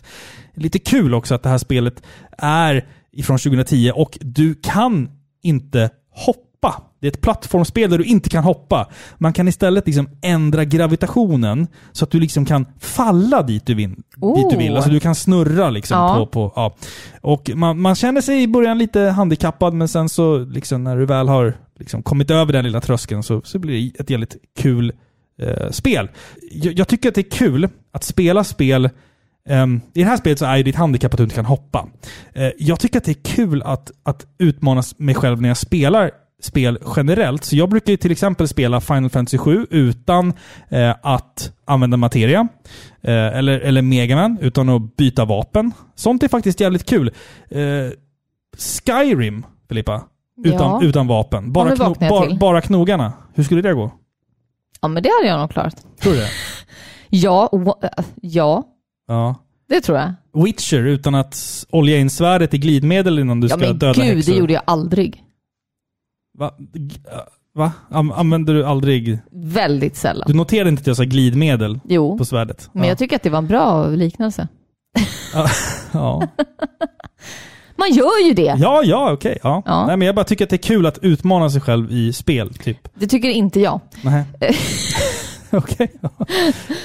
Lite 0.55 0.79
kul 0.79 1.15
också 1.15 1.35
att 1.35 1.43
det 1.43 1.49
här 1.49 1.59
spelet 1.59 2.03
är 2.39 2.87
ifrån 3.19 3.39
2010 3.39 3.93
och 3.95 4.19
du 4.21 4.55
kan 4.55 5.11
inte 5.43 5.91
hoppa. 6.11 6.83
Det 7.01 7.07
är 7.07 7.11
ett 7.11 7.21
plattformsspel 7.21 7.91
där 7.91 7.99
du 7.99 8.05
inte 8.05 8.29
kan 8.31 8.45
hoppa. 8.45 8.89
Man 9.19 9.33
kan 9.33 9.49
istället 9.49 9.87
liksom 9.87 10.09
ändra 10.23 10.65
gravitationen 10.65 11.67
så 11.93 12.05
att 12.05 12.11
du 12.11 12.21
liksom 12.21 12.45
kan 12.45 12.67
falla 12.81 13.43
dit 13.43 13.67
du 13.67 13.75
vill. 13.75 13.91
Dit 13.91 14.51
du 14.51 14.57
vill. 14.57 14.71
Oh. 14.73 14.77
Alltså 14.77 14.91
du 14.91 15.01
kan 15.01 15.15
snurra 15.15 15.71
liksom 15.71 15.97
Ja. 15.97 16.15
på... 16.15 16.27
på 16.27 16.53
ja. 16.57 16.75
Och 17.21 17.51
man, 17.55 17.81
man 17.81 17.95
känner 17.95 18.21
sig 18.21 18.43
i 18.43 18.49
början 18.49 18.79
lite 18.79 19.01
handikappad 19.01 19.75
men 19.75 19.89
sen 19.89 20.09
så 20.09 20.39
liksom 20.39 20.85
när 20.85 20.97
du 20.97 21.07
väl 21.07 21.29
har 21.29 21.55
liksom 21.79 22.03
kommit 22.03 22.31
över 22.31 22.53
den 22.53 22.65
lilla 22.65 22.81
tröskeln 22.81 23.23
så, 23.23 23.43
så 23.45 23.59
blir 23.59 23.93
det 23.93 24.01
ett 24.01 24.11
jävligt 24.11 24.37
kul 24.59 24.93
eh, 25.43 25.71
spel. 25.71 26.09
Jag, 26.53 26.79
jag 26.79 26.89
tycker 26.89 27.09
att 27.09 27.15
det 27.15 27.21
är 27.21 27.31
kul 27.31 27.69
att 27.93 28.05
spela 28.05 28.45
spel 28.45 28.91
I 29.95 30.03
det 30.03 30.05
här 30.05 30.17
spelet 30.17 30.39
så 30.39 30.45
är 30.45 30.57
ju 30.57 30.63
ditt 30.63 30.77
handikapp 30.77 31.13
att 31.13 31.17
du 31.19 31.23
inte 31.25 31.37
kan 31.37 31.45
hoppa. 31.45 31.89
Eh, 32.33 32.51
jag 32.59 32.81
tycker 32.81 32.99
att 32.99 33.05
det 33.05 33.11
är 33.11 33.35
kul 33.37 33.63
att, 33.63 33.91
att 34.03 34.27
utmana 34.39 34.83
mig 34.97 35.15
själv 35.15 35.41
när 35.43 35.49
jag 35.49 35.57
spelar 35.57 36.11
spel 36.43 36.79
generellt. 36.97 37.45
Så 37.45 37.57
jag 37.57 37.69
brukar 37.69 37.91
ju 37.91 37.97
till 37.97 38.13
exempel 38.13 38.49
spela 38.49 38.81
Final 38.81 39.11
Fantasy 39.11 39.39
7 39.39 39.67
utan 39.71 40.33
eh, 40.69 40.95
att 41.03 41.53
använda 41.65 41.97
materia. 41.97 42.49
Eh, 43.03 43.13
eller, 43.13 43.61
eller 43.61 43.83
Megaman 43.83 44.39
utan 44.41 44.69
att 44.69 44.97
byta 44.97 45.25
vapen. 45.25 45.73
Sånt 45.95 46.23
är 46.23 46.29
faktiskt 46.29 46.61
jävligt 46.61 46.85
kul. 46.89 47.11
Eh, 47.51 47.59
Skyrim, 48.87 49.47
Filippa. 49.69 50.03
Utan, 50.45 50.61
Ja. 50.61 50.81
utan 50.83 51.07
vapen. 51.07 51.53
Bara, 51.53 51.77
kno, 51.77 51.95
jag 52.01 52.39
bara, 52.39 52.61
knogarna. 52.61 53.13
Hur 53.35 53.45
skulle 53.45 53.63
det 53.63 53.73
gå? 53.75 53.91
Ja 54.81 54.89
men 54.89 55.03
det 55.03 55.11
hade 55.19 55.29
jag 55.29 55.41
nog 55.41 55.51
klarat. 55.51 55.87
Tror 56.01 56.13
du 56.13 56.19
det? 56.19 56.29
Ja, 57.11 57.51
ja, 58.23 58.65
Ja. 59.09 59.35
det 59.69 59.81
tror 59.81 59.99
jag. 59.99 60.13
Witcher 60.45 60.85
utan 60.87 61.15
att 61.15 61.67
olja 61.71 61.99
in 61.99 62.11
svärdet 62.11 62.55
i 62.55 62.59
glidmedel 62.59 63.19
innan 63.19 63.41
du 63.41 63.47
Ja 63.47 63.57
ska 63.57 63.67
men 63.67 63.79
döda 63.79 63.93
gud, 64.03 64.17
häxor. 64.17 64.33
det 64.33 64.39
gjorde 64.39 64.53
jag 64.53 64.63
aldrig. 64.67 65.25
Va? 66.39 66.51
Va? 67.55 67.73
An- 67.91 68.13
Använder 68.13 68.55
du 68.55 68.65
aldrig... 68.65 69.19
Väldigt 69.33 69.97
sällan. 69.97 70.25
Du 70.27 70.35
noterade 70.35 70.71
inte 70.71 70.81
att 70.81 70.87
jag 70.87 70.97
sa 70.97 71.05
glidmedel 71.05 71.81
Jo, 71.89 72.19
på 72.19 72.25
svärdet? 72.25 72.71
men 72.73 72.83
ja. 72.83 72.89
jag 72.89 72.99
tycker 72.99 73.17
att 73.17 73.23
det 73.23 73.31
var 73.31 73.39
en 73.39 73.47
bra 73.47 73.87
liknelse. 73.87 74.49
ja. 75.93 76.23
Man 77.77 77.91
gör 77.93 78.27
ju 78.27 78.33
det. 78.35 78.55
ja, 78.59 78.83
ja, 78.85 79.13
okej. 79.13 79.39
ja. 79.43 79.63
Ja. 79.67 79.87
Nej, 79.87 79.97
men 79.97 80.07
jag 80.07 80.15
bara 80.15 80.25
tycker 80.25 80.45
att 80.45 80.51
det 80.51 80.57
är 80.57 80.63
kul 80.63 80.87
att 80.87 80.99
utmana 81.03 81.51
sig 81.51 81.61
själv 81.61 81.93
i 81.93 82.13
spel, 82.13 82.55
typ. 82.55 82.89
Det 82.95 83.07
tycker 83.07 83.29
inte 83.29 83.61
jag. 83.61 83.81
Nej. 84.03 84.25
Okej, 85.57 85.93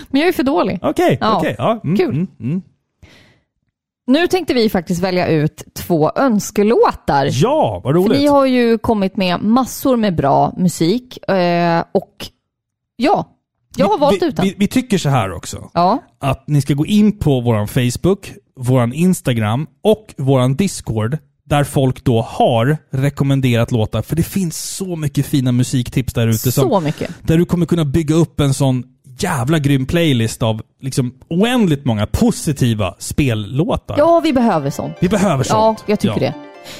Men 0.09 0.22
jag 0.22 0.28
är 0.28 0.34
för 0.34 0.43
dålig. 0.43 0.80
okej, 0.82 1.18
Ja. 1.22 1.38
okej. 1.38 1.55
Ja. 1.57 1.82
Mm, 1.84 1.97
Kul. 1.97 2.09
Mm, 2.09 2.28
mm. 2.39 2.61
Nu 4.07 4.28
tänkte 4.28 4.53
vi 4.53 4.70
faktiskt 4.70 5.01
välja 5.01 5.28
ut 5.28 5.64
två 5.76 6.11
önskelåtar. 6.16 7.30
Ja, 7.32 7.82
vad 7.84 7.93
För 7.95 7.99
roligt. 8.01 8.20
ni 8.22 8.28
har 8.28 8.45
ju 8.45 8.78
kommit 8.78 9.18
med 9.18 9.41
massor 9.43 9.97
med 9.97 10.16
bra 10.16 10.53
musik 10.57 11.30
eh, 11.30 11.84
och 11.91 12.28
ja, 12.95 13.30
jag 13.78 13.86
har 13.88 13.97
Vi- 13.97 14.01
valt 14.01 14.22
vi, 14.22 14.26
ut 14.26 14.36
den. 14.36 14.45
Vi, 14.45 14.55
vi 14.57 14.68
tycker 14.68 14.97
så 14.97 15.09
här 15.09 15.32
också. 15.34 15.70
Ja, 15.74 15.99
att 16.20 16.47
ni 16.47 16.61
ska 16.61 16.74
gå 16.74 16.86
in 16.86 17.20
på 17.20 17.41
våran 17.41 17.68
Facebook, 17.68 18.32
våran 18.55 18.93
Instagram 18.93 19.68
och 19.84 20.14
våran 20.18 20.55
Discord 20.55 21.18
där 21.50 21.64
folk 21.64 22.04
då 22.04 22.22
har 22.22 22.78
rekommenderat 22.91 23.72
låtar. 23.72 24.02
För 24.02 24.16
det 24.16 24.24
finns 24.24 24.58
så 24.76 24.96
mycket 24.96 25.26
fina 25.26 25.52
musiktips 25.52 26.14
där 26.14 26.28
ute. 26.28 26.52
så 26.52 26.80
mycket. 26.80 27.12
Där 27.22 27.38
du 27.38 27.46
kommer 27.46 27.66
kunna 27.66 27.86
bygga 27.86 28.16
upp 28.16 28.39
en 28.39 28.54
sån 28.54 28.84
jävla 29.20 29.60
grym 29.60 29.86
playlist 29.86 30.44
av 30.44 30.62
liksom 30.82 31.14
oändligt 31.30 31.86
många 31.86 32.06
positiva 32.08 32.96
spellåtar. 33.00 33.96
Ja, 33.98 34.20
vi 34.24 34.34
behöver 34.34 34.70
sånt. 34.70 34.94
Vi 35.00 35.10
behöver 35.10 35.38
Ja, 35.38 35.44
sånt. 35.44 35.84
jag 35.88 36.00
tycker 36.00 36.20
det. 36.20 36.34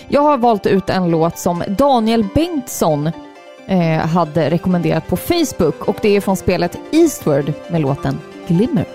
Jag 0.10 0.22
har 0.22 0.38
valt 0.38 0.66
ut 0.66 0.90
en 0.90 1.12
låt 1.12 1.38
som 1.40 1.64
Daniel 1.78 2.26
Bengtsson 2.36 3.10
eh, 3.68 3.98
hade 3.98 4.50
rekommenderat 4.50 5.08
på 5.08 5.18
Facebook 5.18 5.88
och 5.88 5.98
det 6.02 6.16
är 6.16 6.22
från 6.22 6.38
spelet 6.38 6.78
Eastward 6.92 7.54
med 7.72 7.82
låten 7.82 8.20
Glimmer. 8.48 8.86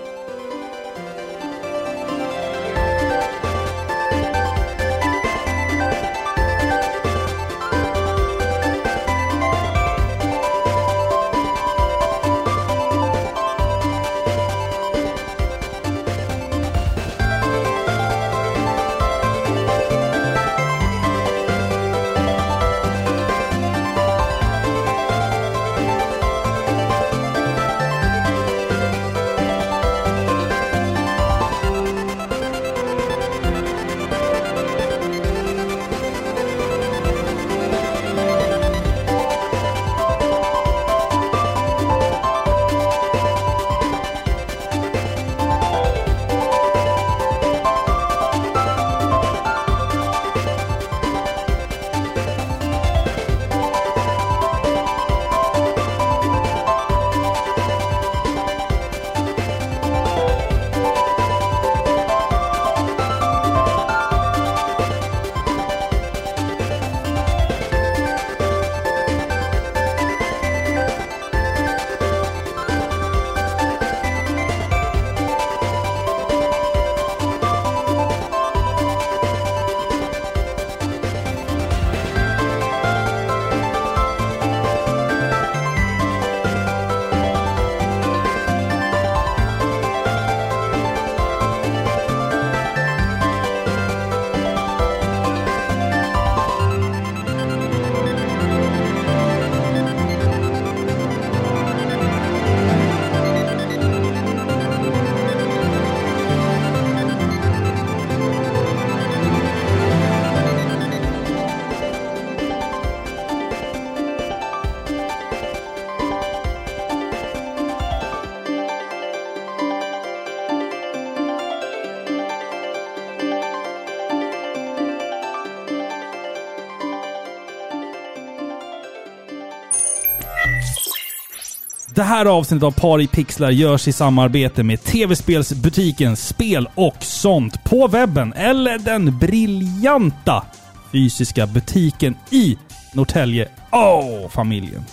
Här 132.09 132.25
avsnittet 132.25 132.63
av 132.63 132.71
Par 132.71 133.01
i 133.01 133.07
pixlar 133.07 133.51
görs 133.51 133.87
i 133.87 133.91
samarbete 133.91 134.63
med 134.63 134.83
tv-spelsbutiken 134.83 136.15
Spel 136.15 136.69
och 136.75 136.95
sånt 136.99 137.63
på 137.63 137.87
webben 137.87 138.33
eller 138.33 138.79
den 138.79 139.17
briljanta 139.17 140.45
fysiska 140.91 141.47
butiken 141.47 142.15
i 142.29 142.57
Norrtälje. 142.93 143.49
Åh, 143.71 144.29
familjen! 144.29 144.85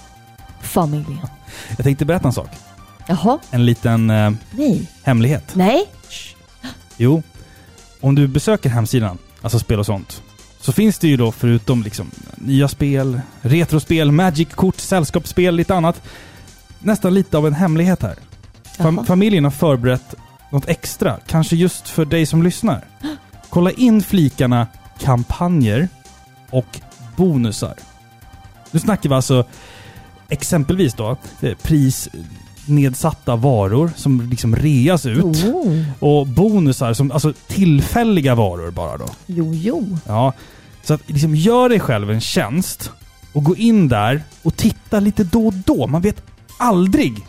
Familjen. 0.60 1.18
Jag 1.76 1.84
tänkte 1.84 2.04
berätta 2.04 2.28
en 2.28 2.32
sak. 2.32 2.50
Jaha. 3.06 3.38
En 3.50 3.66
liten 3.66 4.10
eh, 4.10 4.30
Nej. 4.50 4.90
hemlighet. 5.02 5.52
Nej. 5.54 5.84
Jo, 6.96 7.22
om 8.00 8.14
du 8.14 8.28
besöker 8.28 8.70
hemsidan, 8.70 9.18
alltså 9.42 9.58
spel 9.58 9.78
och 9.78 9.86
sånt, 9.86 10.22
så 10.60 10.72
finns 10.72 10.98
det 10.98 11.08
ju 11.08 11.16
då 11.16 11.32
förutom 11.32 11.82
liksom 11.82 12.10
nya 12.34 12.68
spel, 12.68 13.20
retrospel, 13.40 14.12
Magic-kort, 14.12 14.76
sällskapsspel, 14.76 15.54
lite 15.54 15.74
annat, 15.74 16.02
nästan 16.86 17.14
lite 17.14 17.38
av 17.38 17.46
en 17.46 17.54
hemlighet 17.54 18.02
här. 18.02 18.14
Fam 18.76 18.96
Jaha. 18.96 19.04
familjen 19.04 19.44
har 19.44 19.50
förberett 19.50 20.14
något 20.50 20.68
extra, 20.68 21.16
kanske 21.26 21.56
just 21.56 21.88
för 21.88 22.04
dig 22.04 22.26
som 22.26 22.42
lyssnar. 22.42 22.84
Kolla 23.50 23.70
in 23.70 24.02
flikarna 24.02 24.66
kampanjer 24.98 25.88
och 26.50 26.80
bonusar. 27.16 27.74
Nu 28.70 28.80
snackar 28.80 29.08
vi 29.08 29.14
alltså 29.14 29.44
exempelvis 30.28 30.94
då 30.94 31.16
eh, 31.40 31.54
prisnedsatta 31.62 33.36
varor 33.36 33.90
som 33.96 34.20
liksom 34.30 34.56
reas 34.56 35.06
ut. 35.06 35.24
Oh. 35.24 35.82
Och 35.98 36.26
bonusar 36.26 36.92
som, 36.92 37.10
alltså 37.10 37.32
tillfälliga 37.46 38.34
varor 38.34 38.70
bara 38.70 38.96
då. 38.96 39.06
Jo, 39.26 39.54
jo. 39.54 39.98
Ja. 40.06 40.32
Så 40.82 40.94
att 40.94 41.10
liksom 41.10 41.34
gör 41.34 41.68
dig 41.68 41.80
själv 41.80 42.10
en 42.10 42.20
tjänst 42.20 42.90
och 43.32 43.44
gå 43.44 43.56
in 43.56 43.88
där 43.88 44.22
och 44.42 44.56
titta 44.56 45.00
lite 45.00 45.24
då 45.24 45.46
och 45.46 45.54
då. 45.54 45.86
Man 45.86 46.02
vet 46.02 46.35
aldrig 46.56 47.26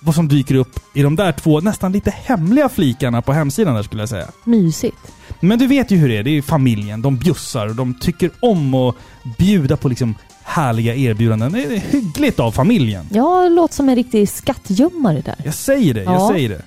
vad 0.00 0.14
som 0.14 0.28
dyker 0.28 0.54
upp 0.54 0.78
i 0.94 1.02
de 1.02 1.16
där 1.16 1.32
två 1.32 1.60
nästan 1.60 1.92
lite 1.92 2.10
hemliga 2.10 2.68
flikarna 2.68 3.22
på 3.22 3.32
hemsidan 3.32 3.74
där 3.74 3.82
skulle 3.82 4.02
jag 4.02 4.08
säga. 4.08 4.26
Mysigt. 4.44 4.96
Men 5.40 5.58
du 5.58 5.66
vet 5.66 5.90
ju 5.90 5.96
hur 5.96 6.08
det 6.08 6.16
är. 6.16 6.22
Det 6.22 6.30
är 6.38 6.42
familjen. 6.42 7.02
De 7.02 7.16
bjussar 7.16 7.66
och 7.68 7.74
de 7.74 7.94
tycker 7.94 8.30
om 8.40 8.74
att 8.74 8.96
bjuda 9.38 9.76
på 9.76 9.88
liksom 9.88 10.14
härliga 10.42 10.94
erbjudanden. 10.94 11.52
Det 11.52 11.64
är 11.64 11.76
hyggligt 11.90 12.40
av 12.40 12.52
familjen. 12.52 13.08
Ja, 13.12 13.42
det 13.42 13.48
låter 13.48 13.74
som 13.74 13.88
en 13.88 13.96
riktig 13.96 14.28
skattgömmare 14.28 15.20
där. 15.20 15.34
Jag 15.44 15.54
säger 15.54 15.94
det, 15.94 16.02
jag 16.02 16.14
Ja. 16.14 16.28
säger 16.32 16.48
det. 16.48 16.62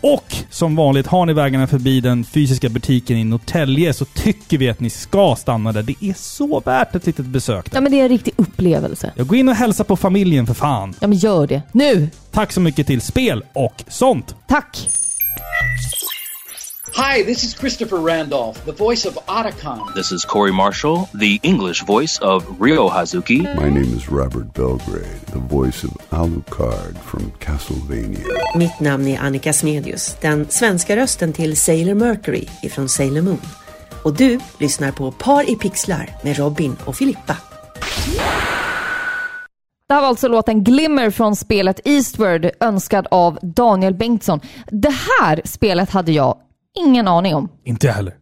Och 0.00 0.34
som 0.50 0.76
vanligt, 0.76 1.06
har 1.06 1.26
ni 1.26 1.32
vägarna 1.32 1.66
förbi 1.66 2.00
den 2.00 2.24
fysiska 2.24 2.68
butiken 2.68 3.16
i 3.16 3.24
Norrtälje 3.24 3.94
så 3.94 4.04
tycker 4.04 4.58
vi 4.58 4.70
att 4.70 4.80
ni 4.80 4.90
ska 4.90 5.36
stanna 5.38 5.72
där. 5.72 5.82
Det 5.82 6.04
är 6.04 6.14
så 6.14 6.60
värt 6.60 6.94
ett 6.94 7.06
litet 7.06 7.26
besök 7.26 7.70
där. 7.70 7.76
Ja, 7.76 7.80
men 7.80 7.92
det 7.92 8.00
är 8.00 8.02
en 8.02 8.08
riktig 8.08 8.34
upplevelse. 8.36 9.12
Jag 9.16 9.26
går 9.26 9.38
in 9.38 9.48
och 9.48 9.54
hälsar 9.54 9.84
på 9.84 9.96
familjen 9.96 10.46
för 10.46 10.54
fan. 10.54 10.94
Ja, 11.00 11.06
men 11.06 11.18
gör 11.18 11.46
det. 11.46 11.62
Nu! 11.72 12.08
Tack 12.30 12.52
så 12.52 12.60
mycket 12.60 12.86
till 12.86 13.00
Spel 13.00 13.44
och 13.52 13.84
sånt. 13.88 14.34
Tack! 14.46 14.88
Hi, 16.94 17.22
this 17.22 17.42
is 17.42 17.54
Christopher 17.54 17.96
Randolph, 17.96 18.66
the 18.66 18.72
voice 18.72 19.06
of 19.06 19.14
Otacon. 19.26 19.94
This 19.94 20.12
is 20.12 20.26
Corey 20.26 20.52
Marshall, 20.52 21.08
the 21.14 21.40
English 21.42 21.84
voice 21.84 22.18
of 22.18 22.44
Ryo 22.60 22.90
Hazuki. 22.90 23.42
My 23.56 23.70
name 23.70 23.96
is 23.96 24.10
Robert 24.10 24.52
Belgrade, 24.52 25.20
the 25.32 25.38
voice 25.38 25.84
of 25.84 25.90
Alucard 26.10 26.98
from 26.98 27.32
Castlevania. 27.38 28.26
Mitt 28.54 28.80
namn 28.80 29.08
är 29.08 29.18
Annika 29.18 29.52
Smedius, 29.52 30.16
den 30.20 30.46
svenska 30.48 30.96
rösten 30.96 31.32
till 31.32 31.56
Sailor 31.56 31.94
Mercury 31.94 32.46
ifrån 32.62 32.88
Sailor 32.88 33.22
Moon. 33.22 33.40
Och 34.04 34.16
du 34.16 34.40
lyssnar 34.58 34.92
på 34.92 35.12
Par 35.12 35.50
i 35.50 35.56
pixlar 35.56 36.10
med 36.22 36.38
Robin 36.38 36.76
och 36.84 36.96
Filippa. 36.96 37.36
Det 39.88 39.94
här 39.94 40.00
var 40.00 40.08
alltså 40.08 40.28
låten 40.28 40.64
Glimmer 40.64 41.10
från 41.10 41.36
spelet 41.36 41.80
Eastward 41.84 42.50
önskad 42.60 43.06
av 43.10 43.38
Daniel 43.42 43.94
Bengtsson. 43.94 44.40
Det 44.66 44.94
här 45.20 45.40
spelet 45.44 45.90
hade 45.90 46.12
jag 46.12 46.36
ingen 46.78 47.08
aning 47.08 47.34
om. 47.34 47.48
Inte 47.64 47.86
jag 47.86 47.94
heller. 47.94 48.14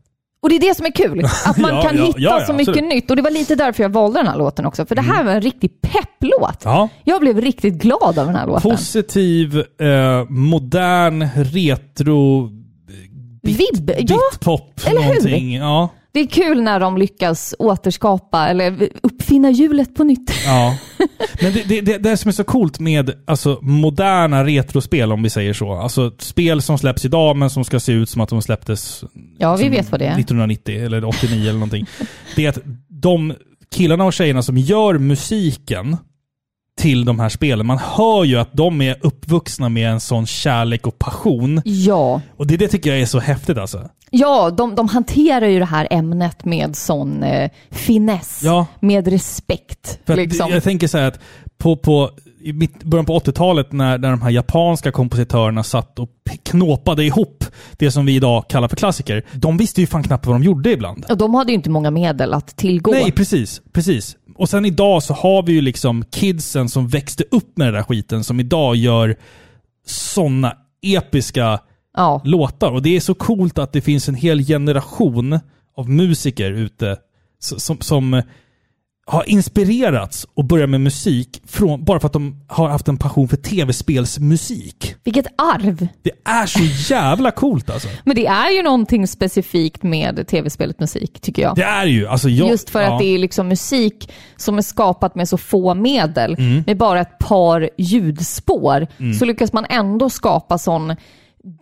Och 0.42 0.48
det 0.48 0.56
är 0.56 0.60
det 0.60 0.74
som 0.74 0.86
är 0.86 0.90
kul, 0.90 1.24
att 1.46 1.58
man 1.58 1.70
Ja, 1.74 1.82
kan 1.82 1.96
ja, 1.96 2.04
hitta 2.04 2.20
ja, 2.20 2.44
så 2.46 2.52
mycket 2.52 2.68
absolut. 2.68 2.78
Mm. 2.78 2.88
nytt. 2.88 3.10
Och 3.10 3.16
det 3.16 3.22
var 3.22 3.30
lite 3.30 3.54
därför 3.54 3.82
jag 3.82 3.90
valde 3.90 4.18
den 4.18 4.26
här 4.26 4.38
låten 4.38 4.66
också, 4.66 4.86
för 4.86 4.94
det 4.94 5.02
här 5.02 5.24
var 5.24 5.32
en 5.32 5.40
riktig 5.42 5.70
pepplåt. 5.82 6.62
Ja. 6.64 6.88
Jag 7.04 7.20
blev 7.20 7.40
riktigt 7.40 7.74
glad 7.74 8.18
av 8.18 8.26
den 8.26 8.34
här 8.34 8.46
låten. 8.46 8.70
Positiv, 8.70 9.58
eh, 9.58 10.24
modern, 10.28 11.28
retro, 11.34 12.50
Vibb, 13.42 13.90
ja. 13.98 14.18
bitpop, 14.32 14.80
eller 14.86 15.00
hur? 15.00 15.06
någonting. 15.06 15.54
Ja. 15.54 15.88
Det 16.12 16.20
är 16.20 16.26
kul 16.26 16.62
när 16.62 16.80
de 16.80 16.98
lyckas 16.98 17.54
återskapa 17.58 18.48
eller 18.48 18.88
uppfinna 19.02 19.50
hjulet 19.50 19.94
på 19.94 20.04
nytt. 20.04 20.32
Ja. 20.46 20.78
Men 21.42 21.52
det, 21.52 21.68
det, 21.68 21.80
det, 21.80 21.98
det 21.98 22.16
som 22.16 22.28
är 22.28 22.32
så 22.32 22.44
coolt 22.44 22.78
med 22.80 23.12
alltså, 23.26 23.58
moderna 23.62 24.44
retrospel, 24.44 25.12
om 25.12 25.22
vi 25.22 25.30
säger 25.30 25.52
så. 25.52 25.72
Alltså 25.72 26.12
spel 26.18 26.62
som 26.62 26.78
släpps 26.78 27.04
idag 27.04 27.36
men 27.36 27.50
som 27.50 27.64
ska 27.64 27.80
se 27.80 27.92
ut 27.92 28.08
som 28.08 28.20
att 28.20 28.28
de 28.28 28.42
släpptes 28.42 29.04
Ja, 29.38 29.56
vi 29.56 29.68
vet 29.68 29.90
vad 29.90 30.00
det 30.00 30.06
är. 30.06 30.12
1990 30.12 30.84
eller 30.84 31.04
89 31.04 31.40
eller 31.42 31.52
någonting. 31.52 31.86
Det 32.36 32.44
är 32.44 32.48
att 32.48 32.58
de 32.88 33.34
killarna 33.74 34.04
och 34.04 34.12
tjejerna 34.12 34.42
som 34.42 34.58
gör 34.58 34.98
musiken 34.98 35.96
till 36.80 37.04
de 37.04 37.20
här 37.20 37.28
spelen, 37.28 37.66
man 37.66 37.78
hör 37.78 38.24
ju 38.24 38.36
att 38.36 38.52
de 38.52 38.82
är 38.82 38.96
uppvuxna 39.00 39.68
med 39.68 39.90
en 39.90 40.00
sån 40.00 40.26
kärlek 40.26 40.86
och 40.86 40.98
passion. 40.98 41.62
Ja, 41.64 42.20
Och 42.36 42.46
det, 42.46 42.56
det 42.56 42.68
tycker 42.68 42.90
jag 42.90 43.00
är 43.00 43.06
så 43.06 43.18
häftigt 43.18 43.58
alltså. 43.58 43.88
Ja 44.10 44.50
de, 44.50 44.74
de 44.74 44.88
hanterar 44.88 45.46
ju 45.46 45.58
det 45.58 45.64
här 45.64 45.88
ämnet 45.90 46.44
med 46.44 46.76
sån 46.76 47.22
eh, 47.22 47.50
finess, 47.70 48.40
Ja. 48.44 48.66
med 48.80 49.08
respekt. 49.08 49.98
För 50.06 50.16
liksom. 50.16 50.50
Jag 50.50 50.62
tänker 50.62 50.88
så 50.88 50.98
här 50.98 51.08
att 51.08 51.20
på, 51.58 51.76
på, 51.76 52.10
i 52.40 52.52
mitt, 52.52 52.82
början 52.84 53.04
på 53.06 53.18
80-talet 53.18 53.72
när, 53.72 53.98
när 53.98 54.10
de 54.10 54.22
här 54.22 54.30
japanska 54.30 54.92
kompositörerna 54.92 55.62
satt 55.62 55.98
och 55.98 56.08
knåpade 56.42 57.04
ihop 57.04 57.44
det 57.72 57.90
som 57.90 58.06
vi 58.06 58.14
idag 58.14 58.44
kallar 58.48 58.68
för 58.68 58.76
klassiker. 58.76 59.24
De 59.32 59.56
visste 59.56 59.80
ju 59.80 59.86
fan 59.86 60.02
knappt 60.02 60.26
vad 60.26 60.34
de 60.34 60.42
gjorde 60.42 60.72
ibland. 60.72 61.04
Och 61.10 61.16
de 61.18 61.34
hade 61.34 61.52
ju 61.52 61.54
inte 61.56 61.70
många 61.70 61.90
medel 61.90 62.34
att 62.34 62.56
tillgå. 62.56 62.90
Nej, 62.90 63.12
precis. 63.12 63.62
Precis. 63.72 64.16
Och 64.36 64.48
sen 64.48 64.64
idag 64.64 65.02
så 65.02 65.14
har 65.14 65.42
vi 65.42 65.52
ju 65.52 65.60
liksom 65.60 66.04
kidsen 66.10 66.68
som 66.68 66.88
växte 66.88 67.24
upp 67.30 67.58
med 67.58 67.66
den 67.66 67.74
där 67.74 67.82
skiten 67.82 68.24
som 68.24 68.40
idag 68.40 68.76
gör 68.76 69.16
såna 69.86 70.52
episka 70.82 71.58
Ja. 71.96 72.20
låtar. 72.24 72.70
Och 72.72 72.82
det 72.82 72.96
är 72.96 73.00
så 73.00 73.14
coolt 73.14 73.58
att 73.58 73.72
det 73.72 73.80
finns 73.80 74.08
en 74.08 74.14
hel 74.14 74.44
generation 74.46 75.38
av 75.76 75.88
musiker 75.90 76.50
ute 76.52 76.96
som, 77.38 77.80
som 77.80 78.22
har 79.06 79.28
inspirerats 79.28 80.26
och 80.34 80.44
börjat 80.44 80.70
med 80.70 80.80
musik 80.80 81.42
från, 81.46 81.84
bara 81.84 82.00
för 82.00 82.06
att 82.06 82.12
de 82.12 82.44
har 82.48 82.68
haft 82.68 82.88
en 82.88 82.96
passion 82.96 83.28
för 83.28 83.36
tv-spelsmusik. 83.36 84.94
Vilket 85.04 85.26
arv! 85.38 85.88
Det 86.02 86.10
är 86.24 86.46
så 86.46 86.92
jävla 86.94 87.30
coolt 87.30 87.70
alltså. 87.70 87.88
Men 88.04 88.16
det 88.16 88.26
är 88.26 88.50
ju 88.56 88.62
någonting 88.62 89.06
specifikt 89.06 89.82
med 89.82 90.26
tv-spelet 90.28 90.80
musik, 90.80 91.20
tycker 91.20 91.42
jag. 91.42 91.56
Det 91.56 91.62
är 91.62 91.86
ju, 91.86 92.06
alltså 92.06 92.28
jag, 92.28 92.48
Just 92.48 92.70
för 92.70 92.80
ja. 92.80 92.92
att 92.92 92.98
det 93.00 93.14
är 93.14 93.18
liksom 93.18 93.48
musik 93.48 94.12
som 94.36 94.58
är 94.58 94.62
skapat 94.62 95.14
med 95.14 95.28
så 95.28 95.36
få 95.38 95.74
medel, 95.74 96.34
Mm. 96.38 96.62
med 96.66 96.76
bara 96.76 97.00
ett 97.00 97.18
par 97.18 97.70
ljudspår, 97.78 98.86
så 99.18 99.24
lyckas 99.24 99.52
man 99.52 99.66
ändå 99.70 100.10
skapa 100.10 100.58
sån 100.58 100.96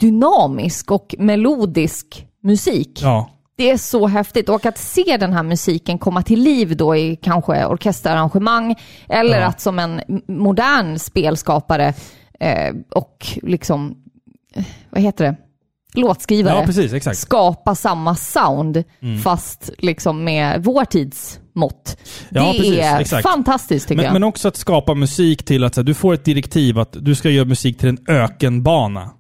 dynamisk 0.01 0.91
och 0.91 1.14
melodisk 1.18 2.26
musik. 2.43 2.99
Ja. 3.03 3.31
Det 3.57 3.70
är 3.70 3.76
så 3.76 4.07
häftigt 4.07 4.49
och 4.49 4.66
att 4.66 4.79
se 4.79 5.16
den 5.16 5.33
här 5.33 5.43
musiken 5.43 5.99
komma 5.99 6.22
till 6.22 6.41
liv 6.43 6.76
då 6.76 6.97
i 6.97 7.16
kanske 7.16 7.66
orkesterarrangemang 7.66 8.74
eller 9.09 9.41
Ja. 9.41 9.47
att 9.47 9.61
som 9.61 9.79
en 9.79 10.01
modern 10.29 10.99
spelskapare 10.99 11.95
eh, 12.41 12.74
och 12.95 13.26
liksom, 13.43 13.97
eh, 14.55 14.64
vad 14.91 15.03
heter 15.03 15.24
det, 15.24 15.37
låtskrivare 16.01 16.55
Ja, 16.59 16.66
precis, 16.66 17.18
skapa 17.18 17.74
samma 17.74 18.14
sound 18.14 18.85
fast 19.24 19.70
liksom 19.79 20.24
med 20.24 20.64
vår 20.64 20.85
tids 20.85 21.41
mått. 21.55 21.97
Ja, 22.29 22.53
det 22.53 22.59
precis, 22.59 22.79
är 22.79 23.01
exakt. 23.01 23.22
fantastiskt 23.29 23.89
tycker 23.89 23.97
Men, 23.97 24.05
jag. 24.05 24.12
men 24.12 24.24
också 24.24 24.49
att 24.49 24.57
skapa 24.57 24.95
musik 24.95 25.45
till 25.45 25.64
att 25.64 25.74
så 25.74 25.81
här, 25.81 25.87
du 25.87 25.95
får 25.95 26.14
ett 26.14 26.24
direktiv 26.24 26.79
att 26.79 26.97
du 27.01 27.14
ska 27.14 27.31
göra 27.31 27.45
musik 27.45 27.79
till 27.79 27.89
en 27.89 27.99
ökenbana. 28.09 29.11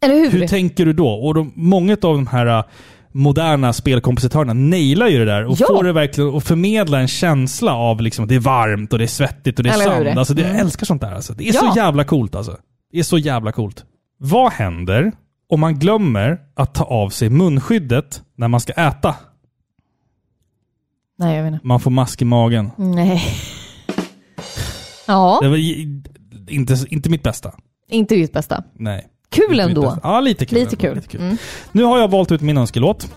Eller 0.00 0.14
hur? 0.14 0.30
Hur 0.30 0.46
tänker 0.48 0.86
du 0.86 0.92
då? 0.92 1.08
Och 1.08 1.34
de, 1.34 1.52
många 1.56 1.92
av 1.92 1.98
de 1.98 2.26
här 2.26 2.46
äh, 2.46 2.64
moderna 3.12 3.72
spelkompositörerna 3.72 4.52
nailar 4.52 5.08
ju 5.08 5.18
det 5.18 5.24
där 5.24 5.44
och 5.44 5.56
Ja. 5.60 5.66
får 5.66 5.84
det 5.84 5.92
verkligen 5.92 6.34
att 6.36 6.44
förmedla 6.44 7.00
en 7.00 7.08
känsla 7.08 7.74
av 7.74 8.00
liksom 8.00 8.22
att 8.22 8.28
det 8.28 8.34
är 8.34 8.40
varmt 8.40 8.92
och 8.92 8.98
det 8.98 9.04
är 9.04 9.06
svettigt 9.06 9.58
och 9.58 9.62
det 9.64 9.70
är 9.70 9.74
Eller 9.74 9.84
sand. 10.04 10.18
Alltså, 10.18 10.34
det, 10.34 10.40
Jag 10.42 10.50
Mm. 10.50 10.62
älskar 10.62 10.86
sånt 10.86 11.00
där. 11.00 11.12
Alltså. 11.12 11.32
Det 11.32 11.48
är 11.48 11.54
Ja. 11.54 11.60
så 11.60 11.72
jävla 11.76 12.04
coolt 12.04 12.34
alltså. 12.34 12.56
Det 12.92 12.98
är 12.98 13.02
så 13.02 13.18
jävla 13.18 13.52
coolt. 13.52 13.84
Vad 14.18 14.52
händer 14.52 15.12
om 15.48 15.60
man 15.60 15.78
glömmer 15.78 16.38
att 16.56 16.74
ta 16.74 16.84
av 16.84 17.10
sig 17.10 17.30
munskyddet 17.30 18.22
när 18.36 18.48
man 18.48 18.60
ska 18.60 18.72
äta? 18.72 19.14
Nej, 21.18 21.36
jag 21.36 21.44
vet 21.44 21.52
inte. 21.54 21.66
Man 21.66 21.80
får 21.80 21.90
mask 21.90 22.22
i 22.22 22.24
magen. 22.24 22.70
Nej. 22.76 23.22
Ja, 25.06 25.38
Det 25.42 25.48
var 25.48 25.56
inte, 26.48 26.76
inte 26.88 27.10
mitt 27.10 27.22
bästa. 27.22 27.52
inte 27.90 28.14
ditt 28.14 28.32
bästa. 28.32 28.62
Nej. 28.78 29.06
Kul 29.30 29.60
ändå. 29.60 29.98
Ja, 30.02 30.20
lite 30.20 30.46
kul. 30.46 30.58
Lite 30.58 30.86
ändå. 30.88 31.00
kul. 31.00 31.20
Mm. 31.20 31.36
Nu 31.72 31.82
har 31.82 31.98
jag 31.98 32.08
valt 32.08 32.32
ut 32.32 32.40
min 32.40 32.58
önskelåt. 32.58 33.08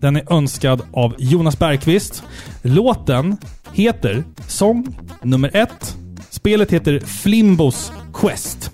Den 0.00 0.16
är 0.16 0.32
önskad 0.32 0.82
av 0.92 1.14
Jonas 1.18 1.58
Bergqvist. 1.58 2.22
Låten 2.62 3.36
heter 3.72 4.24
Sång 4.48 4.98
nummer 5.22 5.56
ett. 5.56 5.96
Spelet 6.30 6.70
heter 6.70 7.00
Flimbos 7.00 7.92
Quest. 8.14 8.70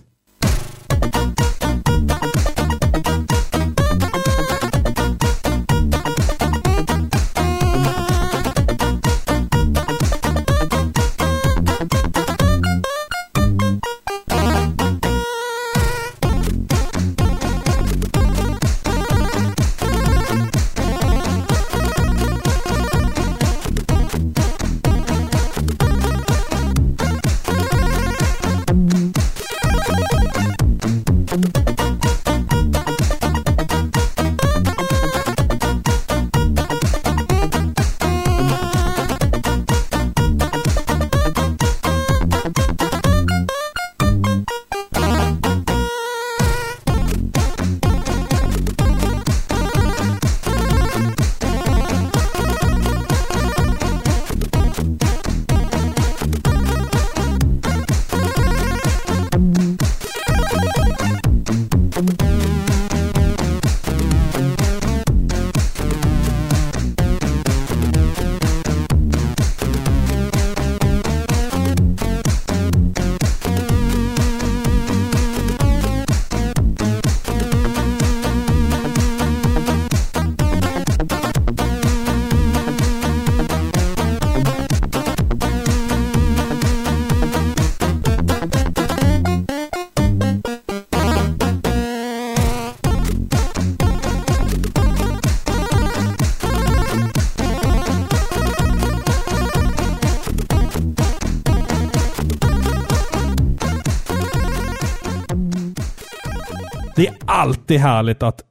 Alltid 107.68 107.80
härligt 107.80 108.22
att 108.22 108.42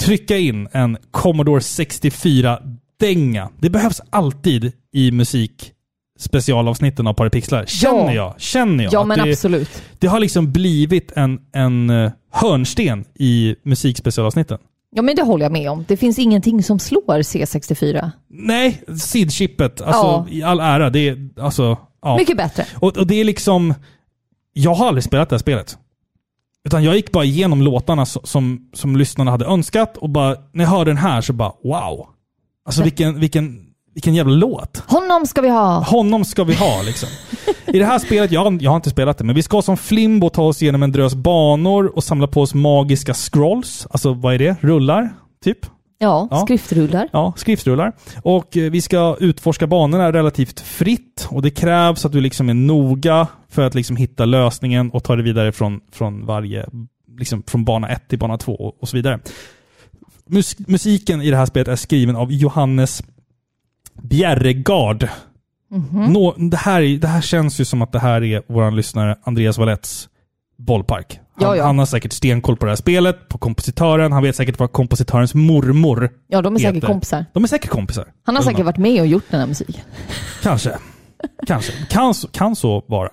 trycka 0.00 0.36
in 0.36 0.68
en 0.72 0.96
Commodore 1.10 1.60
64-dänga. 1.60 3.48
Det 3.58 3.70
behövs 3.70 4.00
alltid 4.10 4.72
i 4.92 5.10
musik 5.10 5.72
specialavsnitten 6.18 7.06
av 7.06 7.14
Paripixlar. 7.14 7.66
Känner 7.66 8.12
jag. 8.12 8.34
Känner 8.38 8.84
jag. 8.84 8.92
Ja, 8.92 9.04
men 9.04 9.18
det, 9.18 9.30
absolut. 9.32 9.82
det 9.98 10.06
har 10.06 10.20
liksom 10.20 10.52
blivit 10.52 11.12
en, 11.12 11.40
en 11.52 11.90
eh, 11.90 12.10
hörnsten 12.32 13.04
i 13.14 13.56
musikspecialavsnitten. 13.62 14.58
Ja, 14.90 15.02
men 15.02 15.16
det 15.16 15.22
håller 15.22 15.44
jag 15.44 15.52
med 15.52 15.70
om. 15.70 15.84
Det 15.88 15.96
finns 15.96 16.18
ingenting 16.18 16.62
som 16.62 16.78
slår 16.78 17.18
C64. 17.22 18.10
Nej, 18.28 18.82
SID-chippet, 18.88 19.82
alltså 19.82 20.06
Ja. 20.06 20.26
i 20.30 20.42
all 20.42 20.60
ära. 20.60 20.90
Det 20.90 21.08
är 21.08 21.28
alltså... 21.40 21.76
Ja. 22.02 22.16
Mycket 22.18 22.36
bättre. 22.36 22.64
Och, 22.74 22.96
och 22.96 23.06
det 23.06 23.14
är 23.14 23.24
liksom... 23.24 23.74
Jag 24.52 24.74
har 24.74 24.88
aldrig 24.88 25.04
spelat 25.04 25.28
det 25.28 25.34
här 25.36 25.38
spelet. 25.38 25.78
Utan 26.66 26.84
jag 26.84 26.96
gick 26.96 27.12
bara 27.12 27.24
igenom 27.24 27.62
låtarna 27.62 28.06
som, 28.06 28.68
som, 28.74 28.96
lyssnarna 28.96 29.30
hade 29.30 29.44
önskat 29.44 29.96
och 29.96 30.10
bara, 30.10 30.36
när 30.52 30.64
jag 30.64 30.70
hörde 30.70 30.90
den 30.90 30.96
här 30.98 31.20
så 31.20 31.32
bara 31.32 31.52
wow. 31.64 32.06
Alltså 32.66 32.82
vilken, 32.82 33.20
vilken, 33.20 33.66
vilken 33.94 34.14
jävla 34.14 34.34
låt. 34.34 34.82
Honom 34.86 35.26
ska 35.26 35.40
vi 35.40 35.48
ha. 35.48 35.82
Honom 35.82 36.24
ska 36.24 36.44
vi 36.44 36.54
ha 36.54 36.82
liksom. 36.82 37.08
I 37.66 37.78
det 37.78 37.84
här 37.84 37.98
spelet, 37.98 38.32
jag, 38.32 38.62
jag 38.62 38.70
har 38.70 38.76
inte 38.76 38.90
spelat 38.90 39.18
det, 39.18 39.24
men 39.24 39.34
vi 39.34 39.42
ska 39.42 39.62
som 39.62 39.76
Flimbo 39.76 40.30
ta 40.30 40.42
oss 40.42 40.62
igenom 40.62 40.82
en 40.82 40.92
drös 40.92 41.14
banor 41.14 41.96
och 41.96 42.04
samla 42.04 42.26
på 42.26 42.42
oss 42.42 42.54
magiska 42.54 43.14
scrolls. 43.14 43.86
Alltså 43.90 44.12
vad 44.12 44.34
är 44.34 44.38
det? 44.38 44.56
Rullar? 44.60 45.14
Typ? 45.44 45.58
Ja, 45.98 46.28
Ja. 46.30 46.42
skriftrullar. 46.44 47.08
Ja, 47.12 47.32
skriftrullar. 47.36 47.92
Och 48.22 48.56
eh, 48.56 48.70
vi 48.70 48.80
ska 48.80 49.16
utforska 49.20 49.66
banorna 49.66 50.12
relativt 50.12 50.60
fritt 50.60 51.28
och 51.30 51.42
det 51.42 51.50
krävs 51.50 52.04
att 52.04 52.12
du 52.12 52.20
liksom 52.20 52.48
är 52.48 52.54
noga 52.54 53.26
för 53.48 53.62
att 53.66 53.74
liksom 53.74 53.96
hitta 53.96 54.24
lösningen 54.24 54.90
och 54.90 55.04
ta 55.04 55.16
det 55.16 55.22
vidare 55.22 55.52
från, 55.52 55.80
från 55.92 56.26
varje, 56.26 56.66
liksom 57.18 57.42
från 57.46 57.64
bana 57.64 57.88
1 57.88 58.08
till 58.08 58.18
bana 58.18 58.38
2 58.38 58.52
och, 58.52 58.82
och 58.82 58.88
så 58.88 58.96
vidare. 58.96 59.20
Mus 60.26 60.56
musiken 60.58 61.22
i 61.22 61.30
det 61.30 61.36
här 61.36 61.46
spelet 61.46 61.68
är 61.68 61.76
skriven 61.76 62.16
av 62.16 62.32
Johannes 62.32 63.02
Bjerregard. 64.02 65.08
Mhm. 65.70 66.12
Nå, 66.12 66.34
det, 66.36 66.56
här 66.56 66.82
är, 66.82 66.98
det 66.98 67.08
här 67.08 67.20
känns 67.20 67.60
ju 67.60 67.64
som 67.64 67.82
att 67.82 67.92
det 67.92 67.98
här 67.98 68.24
är 68.24 68.42
vår 68.46 68.70
lyssnare 68.70 69.16
Andreas 69.22 69.58
Walletts 69.58 70.08
bollpark. 70.56 71.20
Han, 71.40 71.48
Ja, 71.48 71.56
ja. 71.56 71.64
han 71.66 71.78
har 71.78 71.86
säkert 71.86 72.12
stenkoll 72.12 72.56
på 72.56 72.66
det 72.66 72.70
här 72.70 72.76
spelet, 72.76 73.28
på 73.28 73.38
kompositören. 73.38 74.12
Han 74.12 74.22
vet 74.22 74.36
säkert 74.36 74.58
vad 74.58 74.72
kompositörens 74.72 75.34
mormor 75.34 76.10
Ja, 76.28 76.42
de 76.42 76.54
är 76.54 76.58
säkert 76.58 76.74
heter. 76.76 76.86
kompisar. 76.86 77.24
De 77.34 77.44
är 77.44 77.48
säkert 77.48 77.70
kompisar. 77.70 78.04
Han 78.24 78.36
har 78.36 78.42
Eller 78.42 78.50
säkert 78.52 78.64
varit 78.64 78.76
med 78.78 79.00
och 79.00 79.06
gjort 79.06 79.24
den 79.30 79.40
här 79.40 79.46
musiken. 79.46 79.82
Kanske. 80.42 80.78
Kanske. 81.46 81.72
Kan, 81.90 82.14
så- 82.14 82.28
kan 82.28 82.56
så 82.56 82.84
vara. 82.86 83.08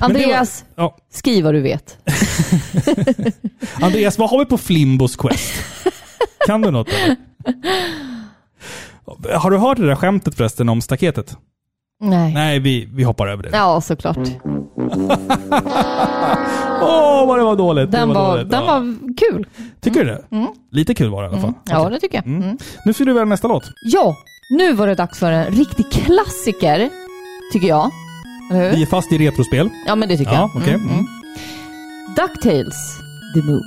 Men 0.00 0.12
det 0.12 0.18
Andreas, 0.24 0.64
var- 0.74 0.84
ja. 0.84 0.96
skriv 1.12 1.44
vad 1.44 1.54
du 1.54 1.60
vet. 1.60 1.98
Andreas, 3.80 4.18
vad 4.18 4.30
har 4.30 4.38
vi 4.38 4.44
på 4.44 4.58
Flimbos 4.58 5.16
Quest? 5.16 5.54
Kan 6.46 6.62
du 6.62 6.70
något 6.70 6.88
eller? 6.88 7.16
Har 9.38 9.50
du 9.50 9.58
hört 9.58 9.76
det 9.78 9.86
där 9.86 9.94
skämtet 9.94 10.34
förresten 10.34 10.68
om 10.68 10.80
staketet? 10.80 11.36
Nej. 12.00 12.34
Nej, 12.34 12.58
vi, 12.58 12.88
vi 12.94 13.02
hoppar 13.04 13.26
över 13.26 13.42
det. 13.42 13.50
Ja, 13.52 13.80
såklart. 13.80 14.18
Åh, 16.82 17.26
vad 17.26 17.38
det 17.38 17.44
var 17.44 17.56
dåligt. 17.56 17.90
Den 17.90 18.08
det 18.08 18.14
var, 18.14 18.22
var, 18.24 18.36
dåligt. 18.36 18.50
den 18.50 18.60
Ja. 18.60 18.66
var 18.66 18.98
kul. 19.16 19.46
Tycker 19.80 20.00
du 20.04 20.06
det? 20.06 20.24
Lite 20.70 20.94
kul 20.94 21.10
var 21.10 21.22
det 21.22 21.28
i 21.28 21.32
alla 21.32 21.40
fall. 21.40 21.52
Ja, 21.64 21.80
Okej. 21.80 21.92
det 21.92 22.00
tycker 22.00 22.16
jag. 22.24 22.26
Mm. 22.26 22.58
Nu 22.84 22.92
ska 22.92 23.04
du 23.04 23.12
välja 23.12 23.24
nästa 23.24 23.48
låt. 23.48 23.62
Ja, 23.92 24.16
nu 24.50 24.72
var 24.72 24.86
det 24.86 24.94
dags 24.94 25.18
för 25.18 25.32
en 25.32 25.44
riktig 25.54 25.90
klassiker, 25.92 26.90
tycker 27.52 27.68
jag. 27.68 27.90
Vi 28.50 28.82
är 28.82 28.86
fast 28.86 29.12
i 29.12 29.18
retrospel. 29.18 29.68
Ja, 29.86 29.94
men 29.94 30.08
det 30.08 30.16
tycker 30.16 30.32
Ja, 30.32 30.50
jag. 30.54 30.68
Mm, 30.68 30.80
Mm. 30.80 30.90
mm. 30.94 31.06
Ducktails, 32.16 32.98
The 33.34 33.40
Moon. 33.42 33.62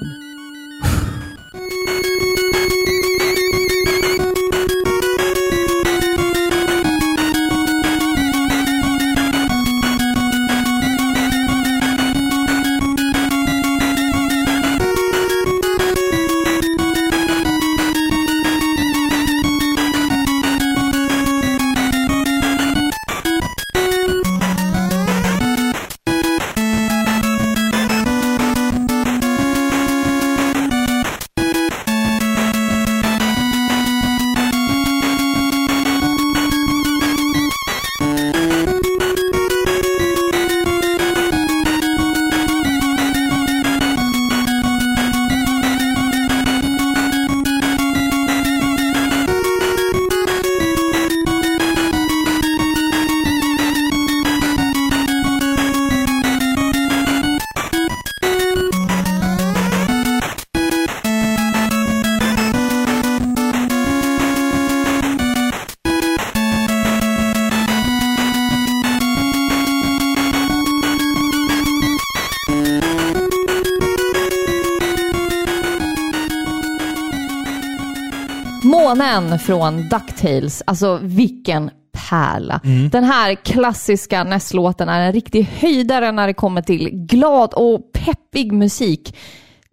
Månen 79.24 79.40
från 79.40 79.90
DuckTales. 79.90 80.64
Alltså 80.66 81.00
vilken 81.04 81.70
pärla. 82.10 82.62
Den 82.92 83.04
här 83.04 83.36
klassiska 83.36 84.24
NES-låten 84.24 84.90
är 84.90 85.02
en 85.08 85.14
riktig 85.14 85.44
höjdare 85.44 86.12
när 86.12 86.28
det 86.28 86.34
kommer 86.34 86.62
till 86.62 86.90
glad 86.92 87.54
och 87.54 87.92
peppig 87.94 88.52
musik. 88.52 89.16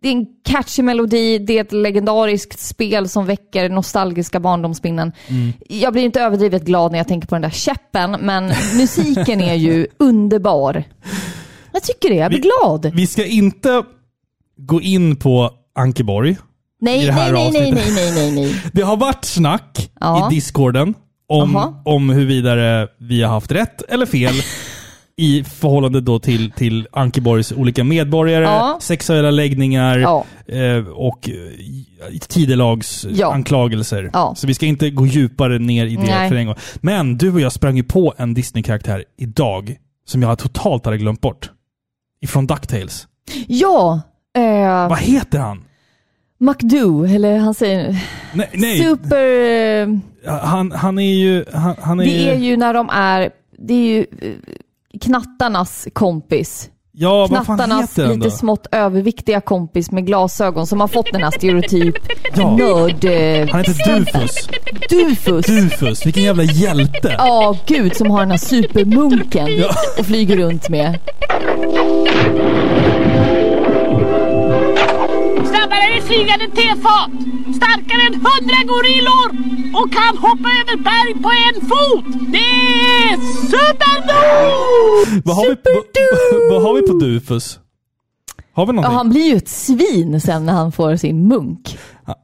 Det 0.03 0.09
är 0.09 0.12
en 0.12 0.26
catchy 0.45 0.82
melodi, 0.82 1.38
det 1.38 1.59
är 1.59 1.61
ett 1.61 1.72
legendariskt 1.72 2.61
spel 2.61 3.09
som 3.09 3.26
väcker 3.26 3.68
nostalgiska 3.68 4.40
barndomsminnen. 4.40 5.12
Jag 5.68 5.92
blir 5.92 6.03
inte 6.03 6.20
överdrivet 6.20 6.64
glad 6.64 6.92
när 6.92 6.99
jag 6.99 7.09
tänker 7.09 7.28
på 7.28 7.34
den 7.34 7.42
där 7.42 7.51
käppen, 7.51 8.11
men 8.20 8.45
musiken 8.74 9.40
är 9.40 9.55
ju 9.55 9.86
underbar. 9.99 10.84
Jag 11.72 11.82
tycker 11.82 12.09
det, 12.09 12.14
jag 12.16 12.30
blir 12.30 12.42
Vi- 12.42 12.49
glad. 12.62 12.90
Vi 12.95 13.07
ska 13.07 13.26
inte 13.26 13.82
gå 14.57 14.80
in 14.80 15.16
på 15.16 15.51
Ankeborg. 15.74 16.36
Nej, 16.85 17.11
nej, 17.11 17.32
nej, 17.32 17.51
nej, 17.53 17.72
nej, 17.72 18.12
nej, 18.14 18.32
nej. 18.35 18.62
Det 18.72 18.82
har 18.82 18.97
varit 18.97 19.24
snack 19.24 19.91
Ja. 20.01 20.28
i 20.30 20.35
discorden 20.35 20.95
om, 21.28 21.53
Jaha. 21.55 21.74
om 21.85 22.11
huruvida 22.11 22.55
vi 23.01 23.22
har 23.22 23.30
haft 23.30 23.53
rätt 23.53 23.82
eller 23.89 24.07
fel 24.07 24.35
i 25.16 25.45
förhållande 25.45 26.01
då 26.01 26.18
till, 26.18 26.51
till 26.51 26.89
Ankeborgs 26.93 27.53
olika 27.53 27.85
medborgare, 27.85 28.45
Ja. 28.45 28.78
sexuella 28.80 29.30
läggningar 29.30 29.99
Ja. 29.99 30.24
eh, 30.49 30.87
och 30.89 31.28
eh, 31.28 32.18
tidelags 32.28 33.07
Ja. 33.11 33.32
anklagelser. 33.35 34.11
Så 34.35 34.47
vi 34.47 34.55
ska 34.55 34.66
inte 34.66 34.91
gå 34.91 35.07
djupare 35.07 35.59
ner 35.59 35.87
i 35.87 35.97
det 35.97 36.03
Nej. 36.03 36.28
för 36.28 36.37
en 36.37 36.47
gång. 36.47 36.57
Men 36.76 37.18
du 37.18 37.32
och 37.32 37.41
jag 37.41 37.53
sprang 37.53 37.76
ju 37.76 37.82
på 37.82 38.14
en 38.16 38.35
Disney-karaktär 38.35 39.05
idag 39.18 39.76
som 40.07 40.22
jag 40.22 40.39
totalt 40.39 40.85
hade 40.85 40.99
glömt 40.99 41.20
bort. 41.20 41.51
Ifrån 42.22 42.47
DuckTales. 42.47 43.07
Ja, 43.47 44.01
eh, 44.37 44.89
Vad 44.89 44.99
heter 44.99 45.39
han? 45.39 45.64
McDo, 46.45 47.05
eller 47.05 47.38
han 47.38 47.55
säger 47.55 47.97
Nej, 48.32 48.51
nej. 48.55 48.78
super... 48.78 49.24
eh, 49.82 50.38
Han, 50.40 50.72
han 50.72 50.99
är 50.99 51.14
ju... 51.14 51.45
Han, 51.53 51.74
han 51.80 52.01
är, 52.01 52.05
Det 52.05 52.30
är 52.30 52.34
ju 52.38 52.57
när 52.57 52.74
de 52.74 52.88
är, 52.92 53.30
det 53.59 53.74
är 53.74 53.78
ju 53.88 53.99
eh, 54.20 54.99
knattarnas 55.01 55.88
kompis. 55.92 56.70
Ja, 56.97 57.26
Knattarnas 57.28 57.97
lite 57.97 58.30
smått 58.30 58.66
överviktiga 58.72 59.40
kompis 59.40 59.90
med 59.90 60.07
glasögon 60.07 60.66
som 60.66 60.80
har 60.80 60.88
fått 60.88 61.12
den 61.12 61.22
här 61.22 61.30
stereotyp 61.30 61.95
Ja. 62.36 62.57
nörd... 62.57 63.05
eh, 63.05 63.49
Han 63.53 63.61
heter 63.64 63.95
Dufus. 63.99 64.49
Dufus. 64.90 65.47
Dufus, 65.47 66.07
vilken 66.07 66.22
jävla 66.22 66.42
hjälte! 66.42 67.14
Ja, 67.18 67.57
gud 67.66 67.97
som 67.97 68.11
har 68.11 68.20
den 68.20 68.30
här 68.30 68.38
supermunken 68.38 69.49
och 69.99 70.07
flyger 70.07 70.36
runt 70.36 70.68
med. 70.68 70.99
Flygande 76.15 76.47
tefat! 76.55 77.11
Starkare 77.57 78.03
än 78.07 78.15
hundra 78.15 78.62
gorillor! 78.67 79.29
Och 79.83 79.93
kan 79.93 80.17
hoppa 80.19 80.49
över 80.49 80.77
berg 80.77 81.15
på 81.23 81.31
en 81.31 81.61
fot! 81.69 82.05
Det 82.33 82.39
är 82.39 83.17
Superdoo! 83.51 85.23
Vad 85.25 85.37
har, 85.37 85.49
vi, 85.49 85.57
vad, 85.75 85.85
vad 86.53 86.62
har 86.62 86.75
vi 86.81 86.87
på 86.87 86.93
Dufus? 86.93 87.59
Har 88.53 88.67
vi 88.67 88.71
Ja, 88.71 88.73
någonting? 88.73 88.97
han 88.97 89.11
blir 89.11 89.31
ju 89.31 89.37
ett 89.37 89.49
svin 89.49 90.21
sen 90.21 90.47
när 90.47 90.53
han 90.53 90.73
får 90.73 90.97
sin 90.97 91.29
munk. 91.29 91.79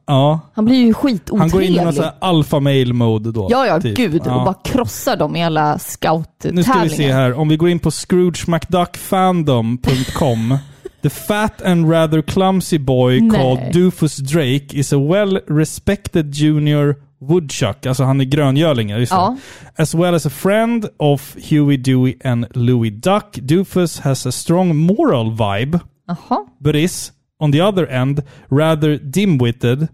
Ja. 0.07 0.39
Han 0.53 0.65
blir 0.65 0.75
ju 0.77 0.93
skitotrevlig. 0.93 1.39
Han 1.39 1.49
går 1.49 1.61
in 1.61 1.73
i 1.73 1.83
någon 1.83 1.93
sån 1.93 2.03
här 2.03 2.13
alpha 2.21 2.59
male 2.59 2.93
mode 2.93 3.31
då. 3.31 3.47
Ja, 3.51 3.67
ja, 3.67 3.81
typ. 3.81 3.97
gud. 3.97 4.21
Ja. 4.25 4.35
Och 4.35 4.43
bara 4.45 4.55
krossar 4.63 5.17
dem 5.17 5.35
i 5.35 5.43
alla 5.43 5.79
scout-tävlingar. 5.79 6.55
Nu 6.55 6.63
ska 6.63 6.79
vi 6.83 6.89
se 6.89 7.11
här. 7.13 7.33
Om 7.33 7.49
vi 7.49 7.57
går 7.57 7.69
in 7.69 7.79
på 7.79 7.91
scroogemcduckfandom.com. 7.91 10.57
The 11.01 11.09
fat 11.09 11.61
and 11.61 11.89
rather 11.89 12.21
clumsy 12.21 12.77
boy 12.77 13.19
Nej. 13.19 13.29
called 13.29 13.59
Doofus 13.73 14.17
Drake 14.21 14.73
is 14.73 14.93
a 14.93 14.99
well-respected 14.99 16.31
junior 16.31 16.95
woodchuck. 17.19 17.85
Alltså 17.85 18.03
han 18.03 18.21
är 18.21 18.25
gröngöling, 18.25 18.89
just. 18.89 19.11
Ja. 19.11 19.37
As 19.75 19.95
well 19.95 20.15
as 20.15 20.25
a 20.25 20.29
friend 20.29 20.85
of 20.97 21.35
Huey, 21.49 21.77
Dewey 21.77 22.15
and 22.23 22.45
Louie 22.55 22.89
Duck, 22.91 23.31
Dufus 23.33 23.99
has 23.99 24.25
a 24.25 24.31
strong 24.31 24.75
moral 24.75 25.31
vibe, 25.31 25.79
Jaha. 26.07 26.45
but 26.59 26.75
is, 26.75 27.11
on 27.39 27.51
the 27.51 27.61
other 27.61 27.87
end, 27.87 28.23
rather 28.49 28.97
dim-witted 28.97 29.87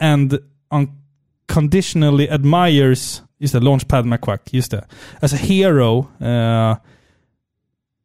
and 0.00 0.38
unconditionally 0.70 2.30
admires, 2.30 3.22
just 3.40 3.54
det, 3.54 3.60
Launchpad 3.60 4.04
McQuack, 4.04 4.40
just 4.52 4.70
det. 4.70 4.84
As 5.20 5.32
a 5.32 5.36
hero. 5.36 6.06
eh, 6.20 6.76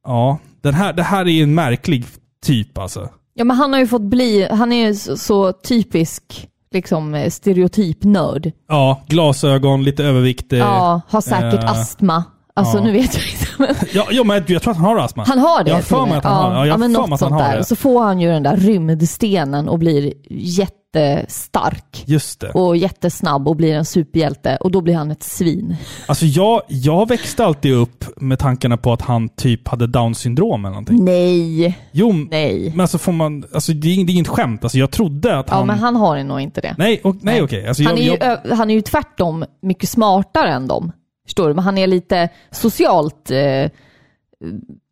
ja, 0.05 0.39
den 0.61 0.73
här, 0.73 0.93
det 0.93 1.03
här 1.03 1.25
är 1.25 1.29
ju 1.31 1.43
en 1.43 1.55
märklig 1.55 2.05
typ 2.45 2.77
alltså. 2.77 3.09
Ja, 3.33 3.43
men 3.43 3.57
han 3.57 3.73
har 3.73 3.79
ju 3.79 3.87
fått 3.87 4.01
bli, 4.01 4.47
han 4.51 4.71
är 4.71 4.87
ju 4.87 4.95
så, 4.95 5.17
så 5.17 5.53
typisk 5.53 6.47
liksom 6.71 7.15
eh, 7.15 7.29
stereotypnörd. 7.29 8.51
Ja, 8.67 9.01
glasögon, 9.07 9.83
lite 9.83 10.03
överviktig. 10.03 10.59
Ja, 10.59 11.01
har 11.07 11.21
säkert 11.21 11.63
eh, 11.63 11.71
astma. 11.71 12.23
Alltså 12.61 12.77
ja. 12.77 12.83
nu 12.83 12.91
vet 12.91 13.13
jag 13.15 13.23
inte. 13.23 13.45
Men 13.57 13.75
Ja, 13.93 14.07
ja, 14.11 14.23
men 14.23 14.43
jag 14.47 14.61
tror 14.61 14.71
att 14.71 14.77
han 14.77 14.85
har 14.85 14.97
astma. 14.97 15.23
han 15.27 15.39
har 15.39 15.63
det 15.63 15.69
Jag 15.69 15.77
har 15.77 15.81
för 15.83 16.05
mig 16.05 16.17
att 16.17 16.23
han 16.23 16.33
har 16.43 16.49
det. 16.51 16.57
Ja, 16.57 16.65
jag 16.65 16.73
har 16.73 16.79
men 16.79 16.91
något 16.91 17.09
mig 17.09 17.13
att 17.15 17.21
han 17.21 17.29
sånt 17.29 17.41
har 17.41 17.49
där. 17.51 17.57
det. 17.57 17.63
Så 17.65 17.75
får 17.75 18.03
han 18.03 18.19
ju 18.21 18.27
den 18.29 18.43
där 18.43 18.57
rymdstenen 18.57 19.69
och 19.69 19.79
blir 19.79 20.13
jättestark. 20.29 22.03
Just 22.05 22.39
det. 22.39 22.49
Och 22.49 22.77
jättesnabb 22.77 23.47
och 23.47 23.55
blir 23.55 23.73
en 23.73 23.85
superhjälte. 23.85 24.57
Och 24.61 24.71
då 24.71 24.81
blir 24.81 24.95
han 24.95 25.11
ett 25.11 25.23
svin. 25.23 25.75
Alltså 26.05 26.25
jag, 26.25 26.61
jag 26.67 27.07
växte 27.07 27.45
alltid 27.45 27.73
upp 27.73 28.05
med 28.17 28.39
tankarna 28.39 28.77
på 28.77 28.93
att 28.93 29.01
han 29.01 29.29
typ 29.29 29.67
hade 29.67 29.87
down 29.87 30.15
syndrom 30.15 30.65
eller 30.65 30.69
någonting. 30.73 31.05
Nej, 31.05 31.77
Jo, 31.91 32.11
nej. 32.31 32.69
men 32.69 32.79
alltså 32.79 32.97
får 32.97 33.11
man... 33.11 33.43
Alltså 33.53 33.71
det 33.73 33.87
är, 33.87 34.05
det 34.05 34.11
är 34.11 34.13
inget 34.13 34.27
skämt. 34.27 34.63
Alltså 34.63 34.77
jag 34.77 34.91
trodde 34.91 35.39
att 35.39 35.47
Ja, 35.49 35.55
han... 35.55 35.67
men 35.67 35.79
han 35.79 35.95
har 35.95 36.23
nog 36.23 36.41
inte 36.41 36.61
det. 36.61 36.75
Nej, 36.77 37.01
och, 37.03 37.15
nej, 37.15 37.21
Nej. 37.23 37.41
okej. 37.43 37.67
Alltså 37.67 37.83
han, 37.83 37.91
jag, 37.97 37.99
är 37.99 38.03
ju, 38.11 38.17
jag, 38.21 38.23
ö- 38.51 38.55
han 38.55 38.69
är 38.69 38.73
ju 38.75 38.81
tvärtom 38.81 39.45
mycket 39.61 39.89
smartare 39.89 40.49
än 40.53 40.67
dem. 40.67 40.91
Förstår 41.31 41.47
du? 41.47 41.53
Men 41.53 41.63
han 41.63 41.77
är 41.77 41.87
lite 41.87 42.29
socialt 42.51 43.31
eh, 43.31 43.69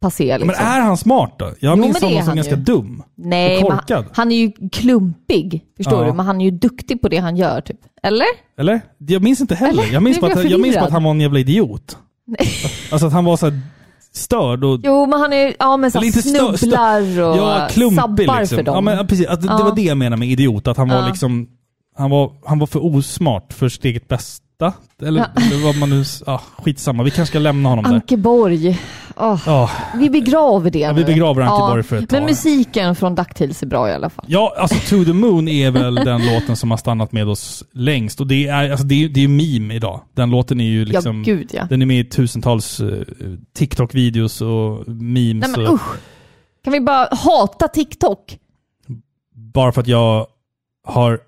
passé 0.02 0.38
liksom. 0.38 0.48
Men 0.48 0.56
är 0.56 0.82
han 0.82 0.98
smart 0.98 1.34
då? 1.40 1.46
Jag 1.60 1.78
Jo, 1.78 1.82
minns 1.84 2.00
det 2.00 2.06
honom 2.06 2.20
som 2.22 2.28
han 2.28 2.36
ganska 2.36 2.56
ju. 2.56 2.62
dum. 2.62 3.04
Nej, 3.16 3.64
och 3.64 3.70
men 3.70 3.78
korkad. 3.78 3.98
han, 4.04 4.12
han 4.16 4.32
är 4.32 4.36
ju 4.36 4.52
klumpig. 4.72 5.66
Förstår 5.78 6.02
Ja. 6.02 6.08
du? 6.12 6.14
Men 6.14 6.26
han 6.26 6.42
är 6.42 6.46
ju 6.46 6.52
duktig 6.52 7.02
på 7.02 7.10
det 7.10 7.18
han 7.18 7.38
gör, 7.38 7.62
typ. 7.62 7.78
Eller? 8.04 8.26
Eller? 8.60 8.82
Jag 8.98 9.22
minns 9.24 9.42
inte 9.42 9.56
heller. 9.56 9.84
Eller? 9.84 9.94
Jag 9.94 10.04
minns, 10.04 10.20
bara 10.22 10.32
att, 10.34 10.50
jag 10.50 10.62
minns 10.62 10.76
bara 10.76 10.86
att 10.86 10.92
han 10.92 11.04
var 11.04 11.12
en 11.12 11.22
jävla 11.22 11.40
idiot. 11.40 11.98
Alltså 12.92 13.08
att 13.08 13.14
han 13.14 13.26
var 13.26 13.38
så 13.38 13.50
här 13.50 13.60
störd 14.14 14.64
och... 14.64 14.80
Jo, 14.84 15.06
men 15.06 15.20
han 15.20 15.34
är 15.34 15.56
ja, 15.60 15.78
men 15.78 15.92
så 15.92 16.00
stö- 16.00 16.58
snubblar 16.58 17.02
och 17.02 17.38
ja, 17.38 17.68
klumpig 17.72 18.00
sabbar 18.00 18.40
liksom. 18.40 18.56
för 18.58 18.64
dem. 18.64 18.76
Ja, 18.76 18.82
men, 18.82 19.08
precis. 19.08 19.28
Att, 19.28 19.42
Det 19.42 19.48
Ja. 19.48 19.58
var 19.64 19.76
det 19.76 19.82
jag 19.82 19.98
menade 19.98 20.20
med 20.20 20.28
idiot. 20.30 20.68
Att 20.68 20.78
han 20.78 20.90
var 20.90 21.08
liksom... 21.08 21.48
Han 21.98 22.10
var, 22.10 22.32
han 22.46 22.60
var 22.60 22.68
för 22.68 22.86
osmart 22.86 23.54
för 23.54 23.70
sitt 23.70 23.86
eget 23.86 24.08
bästa. 24.08 24.46
Eller, 25.02 25.26
eller 25.36 25.64
vad 25.66 25.78
man 25.78 25.90
nu... 25.90 26.04
Ja, 26.26 26.42
skitsamma. 26.58 27.04
Vi 27.04 27.12
kanske 27.12 27.32
ska 27.32 27.40
lämna 27.40 27.70
honom 27.70 27.84
där. 27.84 27.94
Ankeborg. 27.94 28.80
Ja, 29.16 29.70
Vi 29.96 30.10
begraver 30.10 30.72
det 30.72 30.80
Ja, 30.80 30.92
nu. 30.92 30.98
vi 31.00 31.06
begraver 31.06 31.42
Ankeborg 31.42 31.84
för 31.84 31.96
ett 31.96 32.12
Men 32.12 32.22
tag. 32.22 32.30
musiken 32.30 32.96
från 32.96 33.16
DuckTales 33.16 33.64
är 33.64 33.68
bra 33.68 33.90
i 33.90 33.94
alla 33.94 34.10
fall. 34.10 34.26
Ja, 34.28 34.56
alltså 34.58 34.76
To 34.90 35.06
the 35.06 35.14
Moon 35.14 35.48
är 35.48 35.72
väl 35.72 35.96
den 36.06 36.26
låten 36.34 36.56
som 36.56 36.72
har 36.72 36.78
stannat 36.78 37.12
med 37.12 37.28
oss 37.28 37.64
längst. 37.74 38.20
Och 38.22 38.28
det 38.28 38.48
är, 38.48 38.72
alltså, 38.72 38.86
det 38.86 39.04
är, 39.04 39.10
det 39.10 39.24
är 39.24 39.28
meme 39.28 39.74
idag. 39.74 40.02
Den 40.14 40.30
låten 40.30 40.60
är 40.62 40.66
ju 40.70 40.86
liksom... 40.86 41.24
ja, 41.28 41.34
gud 41.36 41.50
ja. 41.54 41.66
Den 41.70 41.82
är 41.82 41.86
med 41.86 42.00
i 42.00 42.04
tusentals 42.10 42.80
eh, 42.80 42.88
TikTok-videos 43.58 44.42
och 44.42 44.88
memes. 44.88 45.48
Nej 45.48 45.50
men 45.58 45.68
och, 45.68 45.74
usch. 45.74 45.96
Kan 46.64 46.74
vi 46.74 46.82
bara 46.82 47.08
hata 47.16 47.68
TikTok? 47.68 48.38
bara 49.34 49.72
för 49.72 49.82
att 49.82 49.88
jag 49.88 50.28
har 50.88 51.20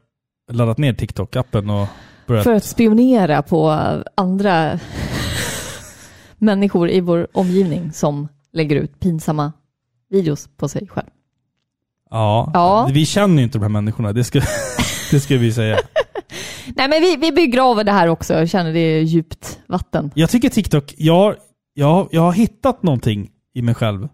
laddat 0.51 0.77
ner 0.77 0.93
TikTok-appen 0.93 1.81
och 1.81 1.87
börjat... 2.27 2.43
För 2.43 2.53
att 2.53 2.63
spionera 2.63 3.41
på 3.41 3.69
andra 4.15 4.79
människor 6.37 6.89
i 6.89 7.01
vår 7.01 7.27
omgivning 7.33 7.91
som 7.91 8.27
lägger 8.53 8.75
ut 8.75 8.99
pinsamma 8.99 9.51
videos 10.09 10.49
på 10.57 10.67
sig 10.67 10.87
själv. 10.87 11.09
Ja, 12.09 12.51
Ja. 12.53 12.89
Vi 12.93 13.05
känner 13.05 13.37
ju 13.37 13.43
inte 13.43 13.57
de 13.57 13.61
här 13.61 13.69
människorna, 13.69 14.13
det 14.13 14.23
ska, 14.23 14.41
det 15.11 15.19
ska 15.19 15.37
vi 15.37 15.53
säga. 15.53 15.79
Nej 16.75 16.89
men 16.89 17.01
vi, 17.01 17.15
vi 17.15 17.31
begraver 17.31 17.83
det 17.83 17.91
här 17.91 18.07
också. 18.07 18.33
Jag 18.33 18.49
känner 18.49 18.73
det 18.73 18.79
är 18.79 19.01
djupt 19.01 19.59
vatten. 19.67 20.11
Jag 20.15 20.29
tycker 20.29 20.49
TikTok, 20.49 20.93
jag, 20.97 21.35
jag, 21.73 22.07
jag 22.11 22.21
har 22.21 22.31
hittat 22.33 22.83
någonting 22.83 23.29
i 23.53 23.61
mig 23.61 23.75
själv 23.75 24.07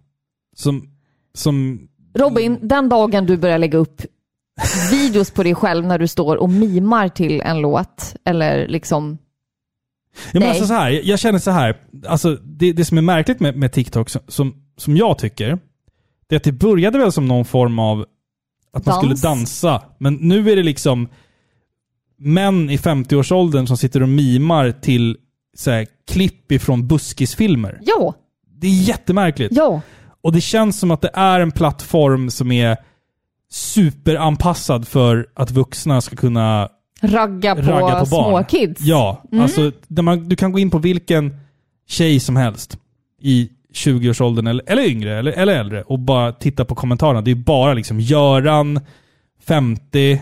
som... 0.56 0.90
som 1.34 1.88
Robin, 2.16 2.60
den 2.62 2.90
dagen 2.90 3.26
du 3.26 3.38
börjar 3.38 3.58
lägga 3.58 3.78
upp 3.78 4.02
videos 4.92 5.32
på 5.32 5.44
dig 5.44 5.56
själv 5.56 5.86
när 5.86 6.00
du 6.00 6.08
står 6.08 6.36
och 6.36 6.50
mimar 6.50 7.08
till 7.10 7.42
en 7.42 7.58
låt 7.62 8.16
eller 8.26 8.68
liksom 8.68 9.18
Ja, 10.16 10.30
men 10.34 10.40
Nej. 10.40 10.50
alltså 10.50 10.66
så 10.66 10.74
här, 10.74 10.90
jag- 10.90 11.04
jag 11.04 11.20
känner 11.20 11.40
så 11.40 11.52
här, 11.52 11.78
alltså 12.08 12.36
det, 12.44 12.74
det 12.74 12.86
som 12.86 12.98
är 12.98 13.02
märkligt 13.02 13.40
med, 13.40 13.56
med 13.58 13.72
TikTok, 13.74 14.10
som, 14.10 14.22
som, 14.28 14.54
som 14.78 14.98
jag 14.98 15.18
tycker, 15.18 15.60
det 16.28 16.36
är 16.36 16.38
att 16.38 16.44
det 16.44 16.52
började 16.52 16.98
väl 16.98 17.12
som 17.12 17.28
någon 17.28 17.46
form 17.46 17.80
av 17.80 18.06
att 18.74 18.86
man 18.86 18.94
Dans. 18.94 18.98
skulle 18.98 19.16
dansa. 19.34 19.84
Men 19.98 20.14
nu 20.14 20.52
är 20.52 20.56
det 20.56 20.64
liksom 20.64 21.08
män 22.18 22.70
i 22.70 22.78
50-årsåldern 22.78 23.68
som 23.68 23.78
sitter 23.78 24.04
och 24.04 24.10
mimar 24.10 24.72
till 24.72 25.18
så 25.58 25.72
här, 25.72 25.88
klipp 26.08 26.52
ifrån 26.52 26.88
buskisfilmer. 26.88 27.80
ja, 27.84 28.14
Det 28.56 28.68
är 28.68 28.72
jättemärkligt. 28.72 29.54
ja, 29.56 29.82
Och 30.22 30.32
det 30.32 30.42
känns 30.42 30.80
som 30.80 30.92
att 30.92 31.02
det 31.02 31.12
är 31.14 31.40
en 31.40 31.52
plattform 31.52 32.30
som 32.30 32.52
är 32.52 32.78
superanpassad 33.52 34.88
för 34.88 35.28
att 35.34 35.52
vuxna 35.52 36.02
ska 36.02 36.16
kunna 36.16 36.70
Ragga 37.02 37.56
på, 37.56 37.62
ragga 37.62 38.00
på 38.00 38.06
små 38.06 38.44
kids. 38.44 38.82
Ja, 38.82 39.24
alltså 39.40 39.72
där 39.88 40.04
man, 40.04 40.30
du 40.30 40.36
kan 40.36 40.52
gå 40.52 40.60
in 40.60 40.70
på 40.70 40.78
vilken 40.78 41.36
tjej 41.88 42.20
som 42.20 42.36
helst 42.36 42.78
i 43.22 43.50
20-årsåldern 43.74 44.48
eller, 44.48 44.64
eller 44.68 44.84
yngre 44.84 45.20
eller, 45.20 45.32
eller 45.32 45.56
äldre 45.60 45.82
och 45.82 46.00
bara 46.00 46.32
titta 46.32 46.66
på 46.66 46.76
kommentarerna. 46.76 47.22
Det 47.22 47.32
är 47.32 47.36
bara 47.36 47.74
liksom 47.74 48.00
Göran, 48.00 48.80
50, 49.48 50.22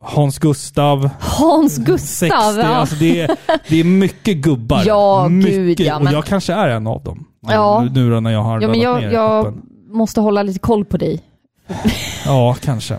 Hans 0.00 0.38
Gustav, 0.38 1.10
Hans 1.20 1.78
Gustav. 1.78 2.28
60. 2.28 2.60
ja. 2.60 2.66
Alltså 2.66 2.96
det, 2.96 3.20
är, 3.20 3.36
det 3.68 3.80
är 3.80 3.84
mycket 3.84 4.36
gubbar. 4.36 4.82
Ja, 4.86 5.28
mycket. 5.28 5.54
gud, 5.54 5.80
ja, 5.80 5.96
Och 5.96 6.04
men- 6.04 6.12
jag 6.12 6.24
kanske 6.24 6.52
är 6.52 6.68
en 6.68 6.86
av 6.86 7.02
dem. 7.02 7.26
Ja. 7.46 7.80
Nu, 7.84 8.00
nu 8.02 8.10
då 8.10 8.20
när 8.20 8.30
jag 8.30 8.42
har 8.42 8.60
ja, 8.60 8.68
men 8.68 8.80
jag, 8.80 9.00
ner 9.00 9.10
jag 9.10 9.40
appen. 9.46 9.62
måste 9.90 10.20
hålla 10.20 10.42
lite 10.42 10.58
koll 10.58 10.84
på 10.84 10.96
dig. 10.96 11.20
Ja, 12.26 12.56
kanske. 12.62 12.98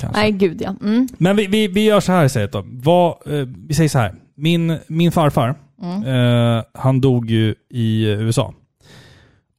kanske. 0.00 0.20
Nej, 0.20 0.32
gud 0.32 0.62
ja. 0.62 0.74
Mm. 0.82 1.08
Men 1.18 1.36
vi, 1.36 1.46
vi, 1.46 1.68
vi 1.68 1.84
gör 1.84 2.00
så 2.00 2.12
här 2.12 2.24
istället 2.24 2.52
då. 2.52 2.64
Vad, 2.66 3.08
eh, 3.08 3.46
vi 3.68 3.74
säger 3.74 3.88
så 3.88 3.98
här. 3.98 4.14
Min, 4.36 4.78
min 4.88 5.12
farfar, 5.12 5.54
Mm. 5.82 6.04
eh, 6.56 6.62
han 6.74 7.00
dog 7.00 7.30
ju 7.30 7.54
i 7.70 8.04
USA. 8.06 8.54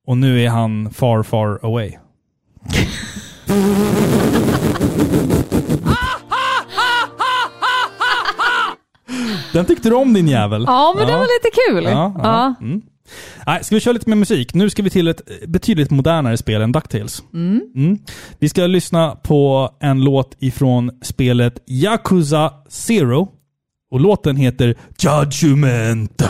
Och 0.08 0.18
nu 0.18 0.42
är 0.44 0.50
han 0.50 0.90
far, 0.94 1.24
far 1.24 1.60
away. 1.66 1.92
Den 9.54 9.66
tyckte 9.66 9.90
du 9.90 9.96
om 9.96 10.14
din 10.14 10.28
jävel. 10.28 10.64
Ja, 10.68 10.94
men 10.98 11.08
det 11.08 11.14
var 11.14 11.22
lite 11.44 11.56
kul. 11.68 11.84
Ja, 11.84 12.14
ja. 12.24 12.54
Mm. 12.62 12.82
Nej, 13.48 13.64
ska 13.64 13.76
vi 13.76 13.82
köra 13.82 13.94
lite 13.94 14.10
mer 14.10 14.16
musik? 14.16 14.54
Nu 14.54 14.70
ska 14.70 14.84
vi 14.84 14.90
till 14.90 15.08
ett 15.08 15.22
betydligt 15.48 15.92
modernare 15.92 16.38
spel 16.38 16.62
än 16.62 16.72
DuckTales. 16.72 17.24
Mm. 17.34 17.98
Vi 18.40 18.50
ska 18.50 18.68
lyssna 18.68 19.16
på 19.16 19.70
en 19.80 20.04
låt 20.04 20.36
ifrån 20.40 20.92
spelet 21.02 21.54
Yakuza 21.68 22.54
Zero. 22.70 23.28
Och 23.92 24.00
låten 24.00 24.36
heter 24.36 24.76
Judgment. 25.00 26.24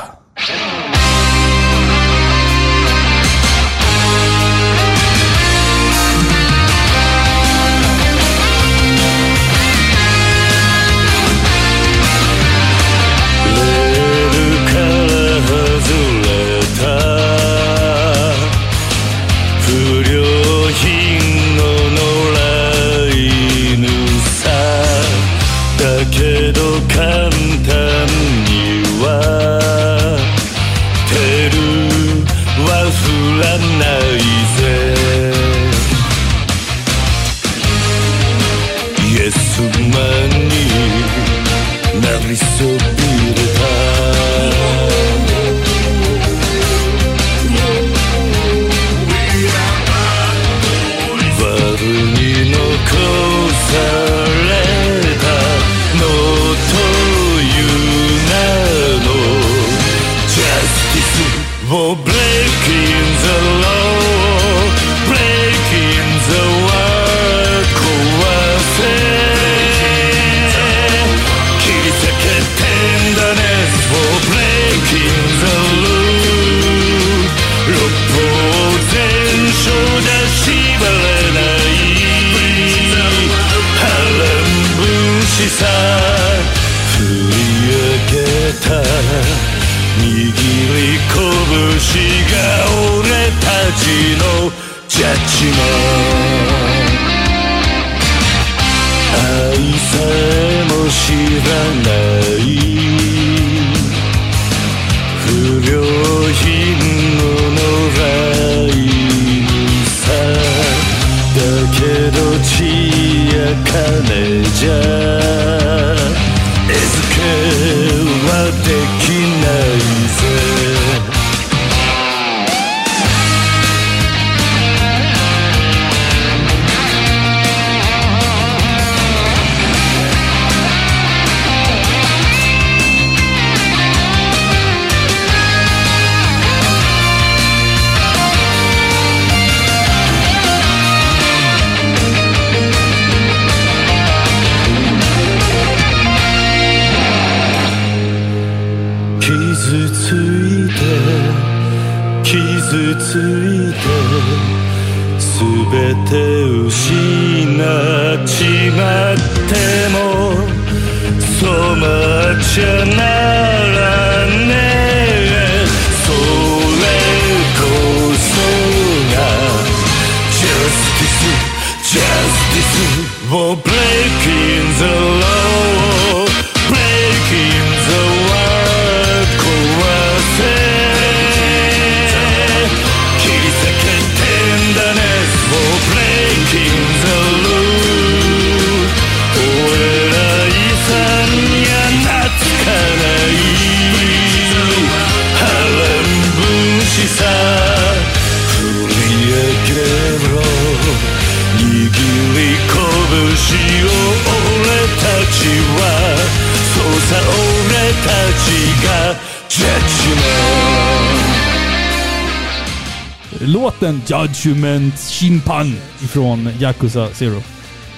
Judgment 214.45 214.99
Shinpan 214.99 215.75
ifrån 216.03 216.49
Yakuza 216.59 217.07
Zero. 217.13 217.41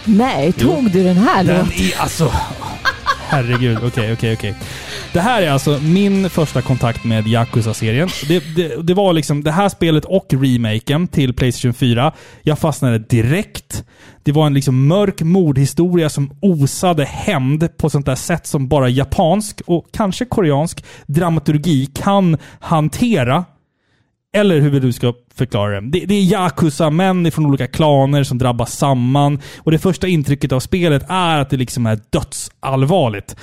Nej, 0.06 0.52
tog 0.54 0.92
du 0.92 1.04
den 1.04 1.18
här 1.18 1.44
Den 1.44 1.58
låten? 1.58 1.72
är 1.82 2.02
alltså... 2.02 2.32
Herregud, 3.30 3.78
okej, 3.84 4.14
okej, 4.14 4.34
okej. 4.34 4.56
Det 5.14 5.20
här 5.20 5.42
är 5.42 5.52
alltså 5.52 5.80
min 5.84 6.30
första 6.30 6.62
kontakt 6.62 7.04
med 7.04 7.28
Yakuza-serien. 7.28 8.10
Det, 8.28 8.40
det, 8.56 8.82
det 8.88 8.94
var 8.94 9.14
liksom 9.14 9.44
det 9.44 9.52
här 9.52 9.70
spelet 9.70 10.06
och 10.06 10.28
remaken 10.30 11.08
till 11.08 11.34
Playstation 11.34 11.74
4. 11.74 12.12
Jag 12.42 12.60
fastnade 12.60 13.00
direkt. 13.00 13.84
Det 14.24 14.32
var 14.32 14.46
en 14.48 14.54
liksom 14.54 14.88
mörk 14.88 15.22
mordhistoria 15.22 16.10
som 16.10 16.32
osade 16.42 17.06
hämnd 17.06 17.78
på 17.78 17.90
sånt 17.90 18.06
där 18.06 18.16
sätt 18.16 18.48
som 18.48 18.68
bara 18.68 18.90
japansk 18.90 19.62
och 19.66 19.86
kanske 19.94 20.26
koreansk 20.26 20.84
dramaturgi 21.08 21.86
kan 21.86 22.38
hantera. 22.60 23.46
Eller 24.34 24.60
hur 24.60 24.80
du 24.80 24.94
ska 24.94 25.14
förklara 25.36 25.82
det. 25.82 25.90
Det, 25.90 26.06
det 26.06 26.14
är 26.14 26.22
Yakuza-män 26.22 27.32
från 27.32 27.46
olika 27.46 27.68
klaner 27.68 28.24
som 28.24 28.38
drabbas 28.38 28.78
samman. 28.78 29.40
Och 29.58 29.72
det 29.72 29.80
första 29.80 30.08
intrycket 30.08 30.52
av 30.52 30.60
spelet 30.60 31.06
är 31.10 31.40
att 31.40 31.50
det 31.50 31.58
liksom 31.58 31.86
är 31.86 32.00
dödsallvarligt. 32.10 33.36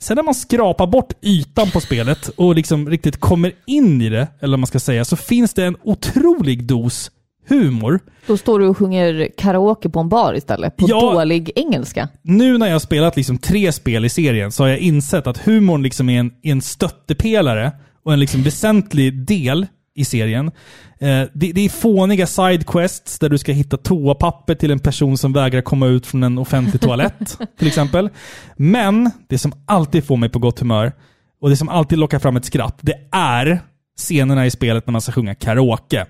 Sen 0.00 0.16
när 0.16 0.22
man 0.22 0.34
skrapar 0.34 0.86
bort 0.86 1.12
ytan 1.22 1.70
på 1.70 1.80
spelet 1.80 2.28
och 2.28 2.54
liksom 2.54 2.90
riktigt 2.90 3.20
kommer 3.20 3.52
in 3.66 4.02
i 4.02 4.08
det, 4.08 4.28
eller 4.40 4.52
vad 4.52 4.58
man 4.60 4.66
ska 4.66 4.80
säga, 4.80 5.04
så 5.04 5.16
finns 5.16 5.54
det 5.54 5.64
en 5.64 5.76
otrolig 5.82 6.64
dos 6.66 7.10
humor. 7.48 8.00
Då 8.26 8.36
står 8.36 8.58
du 8.58 8.66
och 8.66 8.76
sjunger 8.78 9.28
karaoke 9.38 9.88
på 9.88 10.00
en 10.00 10.08
bar 10.08 10.34
istället, 10.34 10.76
på 10.76 10.86
Ja. 10.88 11.00
dålig 11.00 11.50
engelska. 11.54 12.08
Nu 12.22 12.58
när 12.58 12.66
jag 12.66 12.74
har 12.74 12.80
spelat 12.80 13.16
liksom 13.16 13.38
tre 13.38 13.72
spel 13.72 14.04
i 14.04 14.08
serien 14.08 14.52
så 14.52 14.62
har 14.62 14.68
jag 14.68 14.78
insett 14.78 15.26
att 15.26 15.38
humorn 15.38 15.82
liksom 15.82 16.08
är 16.08 16.20
en, 16.20 16.30
en 16.42 16.62
stöttepelare 16.62 17.72
och 18.04 18.12
en 18.12 18.20
liksom 18.20 18.42
väsentlig 18.42 19.26
del 19.26 19.66
i 19.98 20.04
serien. 20.04 20.46
Eh, 20.98 21.22
det, 21.34 21.52
det 21.52 21.60
är 21.60 21.68
fåniga 21.68 22.26
sidequests 22.26 23.18
där 23.18 23.28
du 23.28 23.38
ska 23.38 23.52
hitta 23.52 23.76
toapapper 23.76 24.54
till 24.54 24.70
en 24.70 24.78
person 24.78 25.18
som 25.18 25.32
vägrar 25.32 25.60
komma 25.60 25.86
ut 25.86 26.06
från 26.06 26.22
en 26.22 26.38
offentlig 26.38 26.80
toalett, 26.80 27.38
till 27.58 27.68
exempel. 27.68 28.10
Men 28.56 29.10
det 29.28 29.38
som 29.38 29.52
alltid 29.66 30.04
får 30.04 30.16
mig 30.16 30.28
på 30.28 30.38
gott 30.38 30.60
humör 30.60 30.92
och 31.40 31.50
det 31.50 31.56
som 31.56 31.68
alltid 31.68 31.98
lockar 31.98 32.18
fram 32.18 32.36
ett 32.36 32.44
skratt, 32.44 32.78
det 32.80 33.08
är 33.12 33.60
scenerna 33.98 34.46
i 34.46 34.50
spelet 34.50 34.86
när 34.86 34.92
man 34.92 35.00
ska 35.00 35.12
sjunga 35.12 35.34
karaoke. 35.34 36.06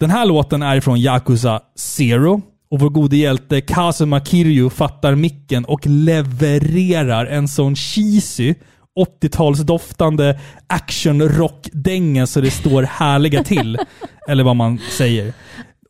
Den 0.00 0.10
här 0.10 0.26
låten 0.26 0.62
är 0.62 0.80
från 0.80 1.00
Yakuza 1.00 1.60
Zero 1.76 2.42
och 2.70 2.80
vår 2.80 2.90
gode 2.90 3.16
hjälte 3.16 3.60
Kazuma 3.60 4.20
Kiryu 4.24 4.70
fattar 4.70 5.14
micken 5.14 5.64
och 5.64 5.86
levererar 5.86 7.26
en 7.26 7.48
sån 7.48 7.76
cheesy 7.76 8.54
80-talsdoftande 8.98 10.38
action-rock-dänga 10.66 12.26
så 12.26 12.40
det 12.40 12.50
står 12.50 12.82
härliga 12.82 13.44
till. 13.44 13.78
Eller 14.28 14.44
vad 14.44 14.56
man 14.56 14.78
säger. 14.90 15.32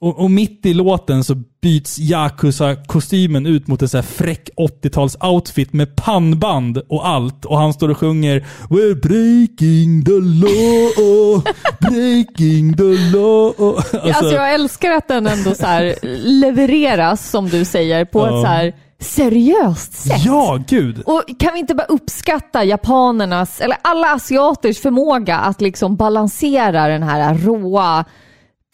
Och, 0.00 0.18
och 0.18 0.30
mitt 0.30 0.66
i 0.66 0.74
låten 0.74 1.24
så 1.24 1.34
byts 1.62 1.98
Yakuza-kostymen 1.98 3.46
ut 3.46 3.66
mot 3.66 3.82
en 3.82 3.88
så 3.88 3.96
här 3.98 4.02
fräck 4.02 4.50
80-tals-outfit 4.56 5.68
med 5.72 5.96
pannband 5.96 6.78
och 6.88 7.08
allt. 7.08 7.44
Och 7.44 7.58
han 7.58 7.72
står 7.72 7.88
och 7.88 7.98
sjunger 7.98 8.46
We're 8.68 8.94
breaking 9.00 10.04
the 10.04 10.20
law, 10.20 11.42
breaking 11.80 12.76
the 12.76 13.16
law. 13.16 13.54
Alltså, 13.58 13.98
Alltså, 13.98 14.34
jag 14.34 14.54
älskar 14.54 14.90
att 14.90 15.08
den 15.08 15.26
ändå 15.26 15.54
så 15.54 15.94
levereras, 16.24 17.30
som 17.30 17.48
du 17.48 17.64
säger, 17.64 18.04
på 18.04 18.18
Ja. 18.18 18.26
ett 18.26 18.42
så 18.42 18.46
här 18.46 18.72
seriöst 19.00 19.92
sätt. 19.92 20.24
ja, 20.24 20.58
gud. 20.68 21.02
Och 21.06 21.22
kan 21.38 21.54
vi 21.54 21.60
inte 21.60 21.74
bara 21.74 21.86
uppskatta 21.86 22.64
japanernas, 22.64 23.60
eller 23.60 23.76
alla 23.82 24.12
asiaters 24.12 24.78
förmåga 24.80 25.36
att 25.38 25.60
liksom 25.60 25.96
balansera 25.96 26.88
den 26.88 27.02
här 27.02 27.34
råa 27.34 28.04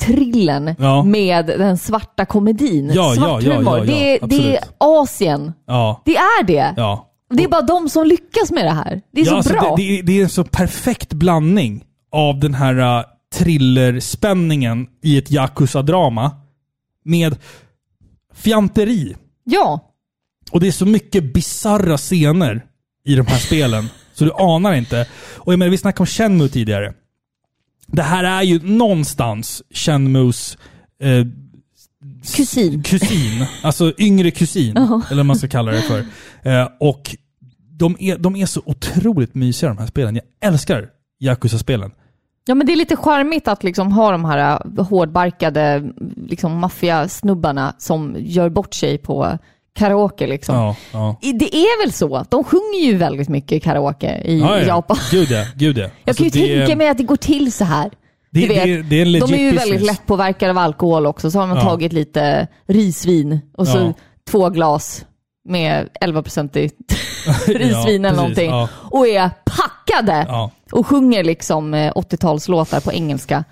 trillen 0.02 0.74
Ja. 0.78 1.02
med 1.02 1.46
den 1.46 1.78
svarta 1.78 2.24
komedin. 2.24 2.90
Ja, 2.94 3.14
Svart 3.14 3.42
ja, 3.42 3.52
humor. 3.54 3.80
det, 3.86 4.18
är- 4.22 4.26
det 4.26 4.56
är. 4.56 4.64
Asien. 4.78 5.52
Det 6.04 6.16
är 6.16 6.44
det. 6.44 6.74
Det 7.34 7.44
är 7.44 7.48
bara 7.48 7.62
de 7.62 7.88
som 7.88 8.06
lyckas 8.06 8.50
med 8.50 8.64
det 8.64 8.70
här. 8.70 9.00
Det 9.12 9.20
är 9.20 9.24
så 9.24 9.36
alltså, 9.36 9.52
bra. 9.52 9.74
Det, 9.76 9.96
det, 9.96 10.02
det 10.02 10.18
är 10.18 10.22
en 10.22 10.28
så 10.28 10.44
perfekt 10.44 11.12
blandning 11.12 11.84
av 12.12 12.40
den 12.40 12.54
här 12.54 12.78
uh, 12.98 13.04
thrillerspänningen 13.34 14.86
i 15.02 15.18
ett 15.18 15.30
Yakuza-drama 15.30 16.30
med 17.04 17.36
fjanteri. 18.34 19.16
Ja, 19.44 19.80
Och 20.51 20.61
det 20.61 20.66
är 20.66 20.72
så 20.72 20.86
mycket 20.86 21.34
bizarra 21.34 21.97
scener 21.97 22.64
i 23.05 23.14
de 23.14 23.26
här 23.26 23.38
spelen, 23.38 23.88
så 24.14 24.24
du 24.24 24.32
anar 24.32 24.74
inte. 24.74 25.07
Och 25.36 25.53
jag 25.53 25.59
menar, 25.59 25.70
vi 25.70 25.78
snackade 25.78 26.03
om 26.03 26.07
Shenmue 26.07 26.49
tidigare. 26.49 26.95
Det 27.86 28.03
här 28.03 28.24
är 28.24 28.42
ju 28.42 28.61
någonstans 28.62 29.62
Shenmues 29.70 30.59
eh, 31.01 31.26
kusin. 32.36 32.82
kusin. 32.82 33.47
Alltså 33.62 33.92
yngre 33.99 34.30
kusin, 34.30 34.76
eller 34.76 35.16
vad 35.16 35.26
man 35.26 35.36
ska 35.36 35.49
kalla 35.49 35.72
det 35.72 35.82
för. 35.82 35.99
Eh, 36.42 36.68
och 36.80 37.16
de 37.70 37.97
är, 37.99 38.18
de 38.18 38.36
är 38.36 38.47
så 38.47 38.62
otroligt 38.64 39.34
mysiga 39.34 39.68
de 39.68 39.78
här 39.78 39.86
spelen. 39.86 40.14
Jag 40.14 40.24
älskar 40.53 40.88
Yakuza-spelen. 41.20 41.90
Ja, 42.47 42.55
men 42.55 42.66
det 42.66 42.72
är 42.72 42.76
lite 42.76 42.97
charmigt 42.97 43.49
att 43.49 43.64
liksom 43.64 43.92
ha 43.92 44.11
de 44.11 44.24
här 44.24 44.61
äh, 44.78 44.84
hårdbarkade 44.84 45.92
liksom, 46.16 46.59
maffiasnubbarna 46.59 47.74
som 47.78 48.16
gör 48.18 48.49
bort 48.49 48.74
sig 48.74 48.99
på 48.99 49.38
karaoke. 49.78 50.26
Liksom. 50.26 50.54
Ja, 50.54 50.76
ja. 50.92 51.16
Det 51.20 51.54
är 51.56 51.84
väl 51.84 51.92
så? 51.92 52.24
De 52.30 52.44
sjunger 52.44 52.78
ju 52.86 52.96
väldigt 52.96 53.28
mycket 53.28 53.62
karaoke 53.62 54.20
i 54.24 54.40
Ja, 54.40 54.58
ja. 54.58 54.66
Japan. 54.66 54.96
Gud 55.10 55.30
ja, 55.30 55.44
gud 55.56 55.78
ja. 55.78 55.82
Jag 55.82 55.90
Alltså, 56.06 56.22
kan 56.24 56.42
ju 56.42 56.48
det- 56.48 56.58
tänka 56.60 56.76
mig 56.76 56.88
att 56.88 56.98
det 56.98 57.04
går 57.04 57.16
till 57.16 57.52
så 57.52 57.64
här. 57.64 57.90
Det, 58.30 58.40
Du 58.40 58.46
det, 58.46 58.54
vet, 58.54 58.90
det 58.90 59.00
är 59.00 59.04
De 59.04 59.10
är 59.10 59.16
ju 59.16 59.20
business. 59.50 59.62
väldigt 59.66 59.86
lättpåverkade 59.86 60.50
av 60.50 60.58
alkohol 60.58 61.06
också. 61.06 61.30
Så 61.30 61.38
har 61.38 61.46
man 61.46 61.60
tagit 61.60 61.92
lite 61.92 62.48
risvin 62.68 63.40
och 63.56 63.68
så 63.68 63.92
två 64.30 64.50
glas 64.50 65.04
med 65.48 65.88
11% 66.00 66.56
i 66.58 66.70
Ja, 67.26 67.32
risvin 67.54 68.04
eller 68.04 68.16
någonting. 68.16 68.52
Och 68.90 69.06
är 69.08 69.30
packade 69.44 70.26
och 70.72 70.86
sjunger 70.86 71.24
liksom 71.24 71.74
eh, 71.74 71.92
80-talslåtar 71.92 72.80
på 72.80 72.92
engelska. 72.92 73.44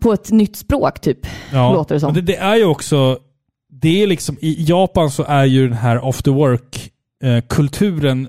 På 0.00 0.12
ett 0.12 0.30
nytt 0.30 0.56
språk 0.56 1.00
typ, 1.00 1.18
låter 1.52 1.94
det 1.94 2.00
som. 2.00 2.06
men 2.06 2.14
det, 2.14 2.32
det 2.32 2.36
är 2.36 2.56
ju 2.56 2.64
också, 2.64 3.18
det 3.80 4.02
är 4.02 4.06
liksom, 4.06 4.36
i 4.40 4.64
Japan 4.68 5.10
så 5.10 5.22
är 5.24 5.44
ju 5.44 5.68
den 5.68 5.76
här 5.76 6.08
after 6.08 6.30
work-kulturen 6.30 8.28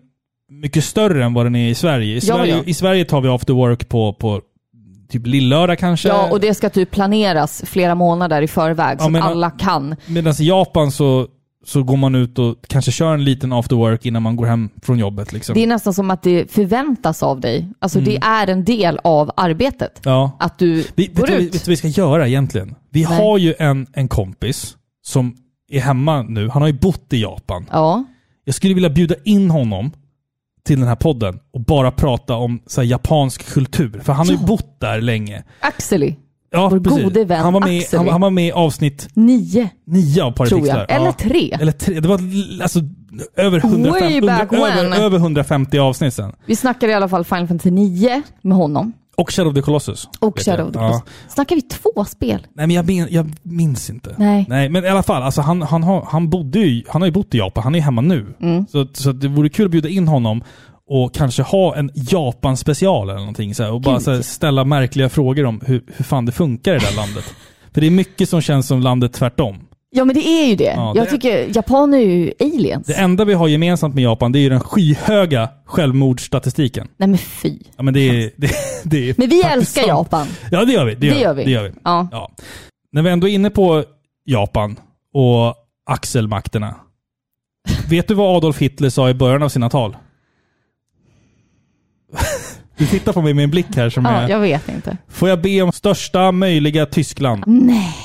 mycket 0.49 0.83
större 0.83 1.25
än 1.25 1.33
vad 1.33 1.45
den 1.45 1.55
är 1.55 1.69
i 1.69 1.75
Sverige. 1.75 2.07
I, 2.11 2.13
Ja, 2.15 2.21
Sverige, 2.21 2.55
ja. 2.55 2.63
i 2.65 2.73
Sverige 2.73 3.05
tar 3.05 3.21
vi 3.21 3.29
after 3.29 3.53
work 3.53 3.89
på, 3.89 4.13
på 4.13 4.41
typ 5.09 5.27
lillördag 5.27 5.79
kanske. 5.79 6.07
Ja, 6.07 6.31
och 6.31 6.39
det 6.39 6.53
ska 6.53 6.69
typ 6.69 6.91
planeras 6.91 7.63
flera 7.65 7.95
månader 7.95 8.41
i 8.41 8.47
förväg 8.47 8.97
Ja, 8.99 9.03
så 9.11 9.17
att 9.17 9.23
alla 9.23 9.51
kan. 9.51 9.95
Medan 10.05 10.33
i 10.39 10.47
Japan 10.47 10.91
så, 10.91 11.27
så 11.65 11.83
går 11.83 11.97
man 11.97 12.15
ut 12.15 12.39
och 12.39 12.55
kanske 12.67 12.91
kör 12.91 13.13
en 13.13 13.23
liten 13.23 13.53
after 13.53 13.75
work 13.75 14.05
innan 14.05 14.21
man 14.21 14.35
går 14.35 14.45
hem 14.45 14.69
från 14.81 14.99
jobbet. 14.99 15.33
Liksom. 15.33 15.53
Det 15.55 15.63
är 15.63 15.67
nästan 15.67 15.93
som 15.93 16.11
att 16.11 16.23
det 16.23 16.51
förväntas 16.51 17.23
av 17.23 17.39
dig. 17.39 17.67
Alltså 17.79 17.99
det 17.99 18.15
Mm. 18.17 18.29
är 18.33 18.47
en 18.47 18.65
del 18.65 18.99
av 19.03 19.31
arbetet. 19.37 19.99
ja. 20.03 20.37
Att 20.39 20.59
du 20.59 20.73
Vi, 20.95 21.07
vet, 21.07 21.15
går 21.15 21.27
vi- 21.27 21.33
ut. 21.33 21.41
vet 21.41 21.51
du 21.51 21.57
vad 21.59 21.67
vi 21.67 21.75
ska 21.75 21.87
göra 21.87 22.27
egentligen? 22.27 22.75
Vi 22.89 23.03
Nej. 23.03 23.17
har 23.17 23.37
ju 23.37 23.53
en, 23.59 23.87
en 23.93 24.07
kompis 24.07 24.75
som 25.03 25.35
är 25.71 25.79
hemma 25.81 26.21
nu. 26.21 26.49
Han 26.49 26.61
har 26.61 26.69
ju 26.69 26.79
bott 26.79 27.13
i 27.13 27.21
Japan. 27.21 27.65
Ja. 27.71 28.03
Jag 28.45 28.55
skulle 28.55 28.73
vilja 28.73 28.89
bjuda 28.89 29.15
in 29.25 29.49
honom 29.51 29.91
till 30.65 30.79
den 30.79 30.87
här 30.87 30.95
podden 30.95 31.39
och 31.53 31.61
bara 31.61 31.91
prata 31.91 32.35
om 32.35 32.61
så 32.67 32.81
här, 32.81 32.87
japansk 32.87 33.53
kultur. 33.53 34.01
För 34.03 34.13
han 34.13 34.27
har 34.27 34.35
ju 34.35 34.45
bott 34.45 34.79
där 34.79 35.01
länge. 35.01 35.43
Axeli, 35.59 36.15
Ja, 36.53 36.69
Vår 36.69 36.79
precis. 36.79 37.03
gode 37.03 37.25
vän 37.25 37.41
han 37.41 37.53
var, 37.53 37.59
med, 37.61 37.79
Axel. 37.79 37.99
han, 37.99 38.07
han 38.09 38.21
var 38.21 38.29
med 38.29 38.47
i 38.47 38.51
avsnitt 38.51 39.09
nio 39.13 39.69
nio 39.85 40.23
av 40.23 40.31
tror 40.31 40.45
Parapixlar. 40.47 40.77
jag. 40.89 40.91
Eller 40.91 41.11
tre. 41.11 41.57
Eller 41.61 41.71
tre. 41.71 41.99
Det 41.99 42.07
var 42.07 42.19
alltså 42.61 42.79
över, 43.35 43.57
150, 43.57 43.89
Way 43.91 44.21
back 44.21 44.51
under, 44.53 44.67
över, 44.85 44.99
över 45.05 45.17
150 45.17 45.77
avsnitt 45.79 46.13
sen. 46.13 46.31
Vi 46.45 46.55
snackade 46.55 46.91
i 46.91 46.95
alla 46.95 47.09
fall 47.09 47.23
Final 47.25 47.47
Fantasy 47.47 47.71
9 47.71 48.21
med 48.41 48.57
honom. 48.57 48.93
Och 49.21 49.31
Shadow 49.31 49.49
of 49.49 49.55
the 49.55 49.61
Colossus. 49.61 50.09
Och. 50.19 50.39
Shadow 50.39 50.67
of 50.67 50.73
the 50.73 50.79
Ja. 50.79 50.87
Colossus. 50.87 51.09
Snackar 51.29 51.55
vi 51.55 51.61
två 51.61 52.05
spel? 52.05 52.47
Nej, 52.53 52.67
men 52.67 52.75
jag, 52.75 52.85
min, 52.85 53.07
jag 53.09 53.31
minns 53.43 53.89
inte. 53.89 54.15
Nej. 54.17 54.45
Nej, 54.49 54.69
men 54.69 54.85
i 54.85 54.87
alla 54.87 55.03
fall. 55.03 55.23
Alltså, 55.23 55.41
han, 55.41 55.61
han, 55.61 55.83
har, 55.83 56.05
han, 56.09 56.29
bodde 56.29 56.59
ju, 56.59 56.83
han 56.87 57.01
har 57.01 57.07
ju 57.07 57.11
bott 57.11 57.35
i 57.35 57.37
Japan. 57.37 57.63
Han 57.63 57.75
är 57.75 57.79
hemma 57.81 58.01
nu. 58.01 58.33
Mm. 58.41 58.65
Så, 58.67 58.87
så 58.93 59.11
det 59.11 59.27
vore 59.27 59.49
kul 59.49 59.65
att 59.65 59.71
bjuda 59.71 59.89
in 59.89 60.07
honom 60.07 60.43
och 60.89 61.13
kanske 61.13 61.43
ha 61.43 61.75
en 61.75 61.91
Japan-special 61.93 63.09
eller 63.09 63.19
någonting. 63.19 63.55
Så 63.55 63.63
här, 63.63 63.71
och 63.71 63.81
bara 63.81 63.99
så 63.99 64.11
här, 64.11 64.21
ställa 64.21 64.63
märkliga 64.63 65.09
frågor 65.09 65.45
om 65.45 65.61
hur, 65.65 65.83
hur 65.95 66.05
fan 66.05 66.25
det 66.25 66.31
funkar 66.31 66.75
i 66.75 66.79
det 66.79 66.85
där 66.85 66.95
landet. 66.95 67.23
För 67.73 67.81
det 67.81 67.87
är 67.87 67.91
mycket 67.91 68.29
som 68.29 68.41
känns 68.41 68.67
som 68.67 68.79
landet 68.81 69.13
tvärtom. 69.13 69.59
Ja 69.93 70.05
men 70.05 70.15
det 70.15 70.27
är 70.27 70.47
ju 70.47 70.55
det. 70.55 70.63
Ja, 70.75 70.93
jag 70.95 71.05
det- 71.05 71.09
tycker 71.11 71.55
Japan 71.55 71.93
är 71.93 71.97
ju 71.97 72.31
aliens. 72.39 72.87
Det 72.87 72.93
enda 72.93 73.25
vi 73.25 73.33
har 73.33 73.47
gemensamt 73.47 73.95
med 73.95 74.03
Japan, 74.03 74.31
det 74.31 74.39
är 74.39 74.41
ju 74.41 74.49
den 74.49 74.59
skyhöga 74.59 75.49
självmordsstatistiken. 75.65 76.87
Nej 76.97 77.09
men 77.09 77.17
fy. 77.17 77.57
Ja, 77.77 77.83
men 77.83 77.93
det 77.93 77.99
är, 77.99 78.31
det, 78.37 78.51
det 78.83 79.09
är 79.09 79.15
Men 79.17 79.29
vi 79.29 79.41
älskar 79.41 79.81
sant. 79.81 79.87
Japan. 79.87 80.27
Ja, 80.51 80.65
det 80.65 80.71
gör 80.73 80.85
vi. 80.85 80.95
Det 80.95 81.07
gör, 81.07 81.13
Det 81.15 81.21
gör 81.21 81.33
vi. 81.33 81.43
Det 81.43 81.51
gör 81.51 81.63
vi. 81.63 81.71
Ja. 81.83 82.07
Ja. 82.11 82.31
När 82.91 83.01
vi 83.01 83.09
ändå 83.09 83.27
är 83.27 83.31
inne 83.33 83.49
på 83.49 83.83
Japan 84.25 84.79
och 85.13 85.55
axelmakterna. 85.85 86.75
Vet 87.89 88.07
du 88.07 88.13
vad 88.13 88.37
Adolf 88.37 88.57
Hitler 88.59 88.89
sa 88.89 89.09
i 89.09 89.13
början 89.13 89.43
av 89.43 89.49
sina 89.49 89.69
tal? 89.69 89.97
Du 92.77 92.87
tittar 92.87 93.13
på 93.13 93.21
mig 93.21 93.33
med 93.33 93.43
en 93.43 93.51
blick 93.51 93.75
här 93.75 93.89
som 93.89 94.05
ja, 94.05 94.11
är... 94.11 94.29
jag 94.29 94.39
vet 94.39 94.69
inte. 94.69 94.97
Får 95.07 95.29
jag 95.29 95.41
be 95.41 95.61
om 95.61 95.71
största 95.71 96.31
möjliga 96.31 96.85
Tyskland? 96.85 97.43
Nej. 97.47 97.95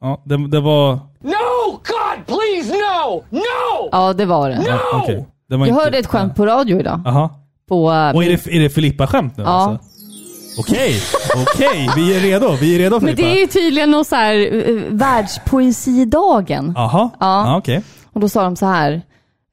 Ja, 0.00 0.22
det, 0.24 0.48
det 0.48 0.60
var... 0.60 0.92
No! 1.20 1.70
God, 1.70 2.26
please, 2.26 2.72
no! 2.72 3.24
No! 3.30 3.88
Ja 3.92 4.12
det 4.12 4.24
var 4.24 4.48
det. 4.50 4.64
Ja, 4.68 4.78
okej. 5.02 5.26
Det 5.48 5.56
var 5.56 5.66
Jag 5.66 5.74
inte- 5.74 5.84
hörde 5.84 5.98
ett 5.98 6.06
skämt 6.06 6.36
på 6.36 6.46
radio 6.46 6.80
idag. 6.80 7.00
Jaha. 7.04 7.30
På, 7.68 7.84
Och 7.84 8.24
är 8.24 8.28
det, 8.28 8.46
är 8.56 8.60
det 8.60 8.70
Filippa-skämt 8.70 9.36
nu 9.36 9.42
Ja. 9.42 9.48
alltså? 9.48 9.86
Okej, 10.58 11.00
okej. 11.54 11.90
Vi 11.96 12.14
är 12.16 12.20
redo. 12.20 12.50
Vi 12.60 12.74
är 12.74 12.78
redo 12.78 13.00
Men 13.00 13.00
Filippa. 13.00 13.22
det 13.22 13.36
är 13.36 13.40
ju 13.40 13.46
tydligen 13.46 13.90
någon 13.90 14.04
så 14.04 14.16
här 14.16 14.34
uh, 14.54 14.82
världspoesidagen. 14.90 16.72
Jaha. 16.76 17.10
Ja. 17.20 17.46
Ja, 17.46 17.56
okej. 17.58 17.82
Och 18.12 18.20
då 18.20 18.28
sa 18.28 18.42
de 18.42 18.56
så 18.56 18.66
här. 18.66 19.02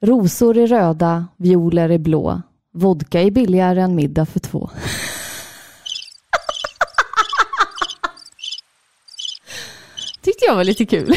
Rosor 0.06 0.58
är 0.58 0.68
röda, 0.68 1.26
violer 1.38 1.90
är 1.90 1.98
blå. 1.98 2.42
Vodka 2.74 3.22
är 3.22 3.32
billigare 3.32 3.82
än 3.82 3.96
middag 3.96 4.26
för 4.26 4.40
två. 4.40 4.70
jag 10.48 10.56
var 10.56 10.64
lite 10.64 10.86
kul. 10.86 11.08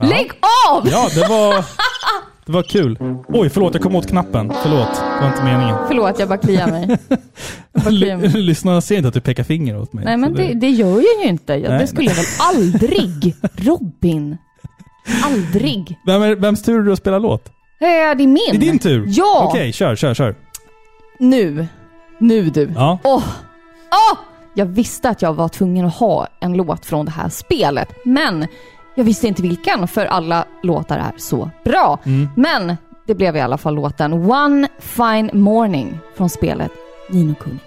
Lägg 0.00 0.30
av! 0.70 0.88
Ja, 0.90 1.08
det 1.14 1.28
var, 1.28 1.64
det 2.46 2.52
var 2.52 2.62
kul. 2.62 2.98
Oj, 3.28 3.50
förlåt. 3.50 3.74
Jag 3.74 3.82
kom 3.82 3.94
åt 3.94 4.08
knappen. 4.08 4.52
Förlåt. 4.62 4.94
Det 4.94 5.20
var 5.20 5.28
inte 5.28 5.44
meningen. 5.44 5.76
Förlåt, 5.88 6.18
jag 6.18 6.28
bara 6.28 6.38
kliar 6.38 6.66
mig. 6.66 6.98
Lyssnarna 8.42 8.80
ser 8.80 8.96
inte 8.96 9.08
att 9.08 9.14
du 9.14 9.20
pekar 9.20 9.44
finger 9.44 9.80
åt 9.80 9.92
mig. 9.92 10.04
Nej, 10.04 10.16
men 10.16 10.34
det, 10.34 10.54
det 10.54 10.70
gör 10.70 10.90
jag 10.90 11.22
ju 11.22 11.28
inte. 11.28 11.52
Jag, 11.52 11.70
Nej, 11.70 11.78
det 11.78 11.86
skulle 11.86 12.08
jag 12.08 12.16
väl 12.16 12.24
aldrig. 12.38 13.34
Robin. 13.56 14.38
Aldrig. 15.24 15.98
Vem 16.06 16.22
är, 16.22 16.34
vems 16.34 16.62
tur 16.62 16.78
är 16.80 16.82
det 16.82 16.92
att 16.92 16.98
spela 16.98 17.18
låt? 17.18 17.52
Det 17.78 17.86
är 17.86 18.14
min. 18.16 18.36
Det 18.36 18.56
är 18.56 18.58
din 18.58 18.78
tur? 18.78 19.04
Ja! 19.08 19.48
Okej, 19.50 19.72
kör, 19.72 19.96
kör, 19.96 20.14
kör. 20.14 20.34
Nu. 21.18 21.66
Nu 22.18 22.50
du. 22.50 22.72
Ja. 22.74 22.98
Åh! 23.04 23.24
Åh! 23.90 24.18
Jag 24.58 24.66
visste 24.66 25.08
att 25.08 25.22
jag 25.22 25.32
var 25.32 25.48
tvungen 25.48 25.86
att 25.86 25.94
ha 25.94 26.26
en 26.40 26.52
låt 26.52 26.86
från 26.86 27.04
det 27.04 27.10
här 27.10 27.28
spelet, 27.28 27.88
men 28.04 28.46
jag 28.94 29.04
visste 29.04 29.28
inte 29.28 29.42
vilken, 29.42 29.88
för 29.88 30.06
alla 30.06 30.44
låtar 30.62 30.98
är 30.98 31.12
så 31.18 31.50
bra. 31.64 31.98
Mm. 32.04 32.28
Men 32.36 32.76
det 33.06 33.14
blev 33.14 33.36
i 33.36 33.40
alla 33.40 33.58
fall 33.58 33.74
låten 33.74 34.12
One 34.12 34.68
Fine 34.78 35.30
Morning 35.32 35.98
från 36.16 36.30
spelet 36.30 36.72
Nino 37.10 37.34
Kuni. 37.34 37.58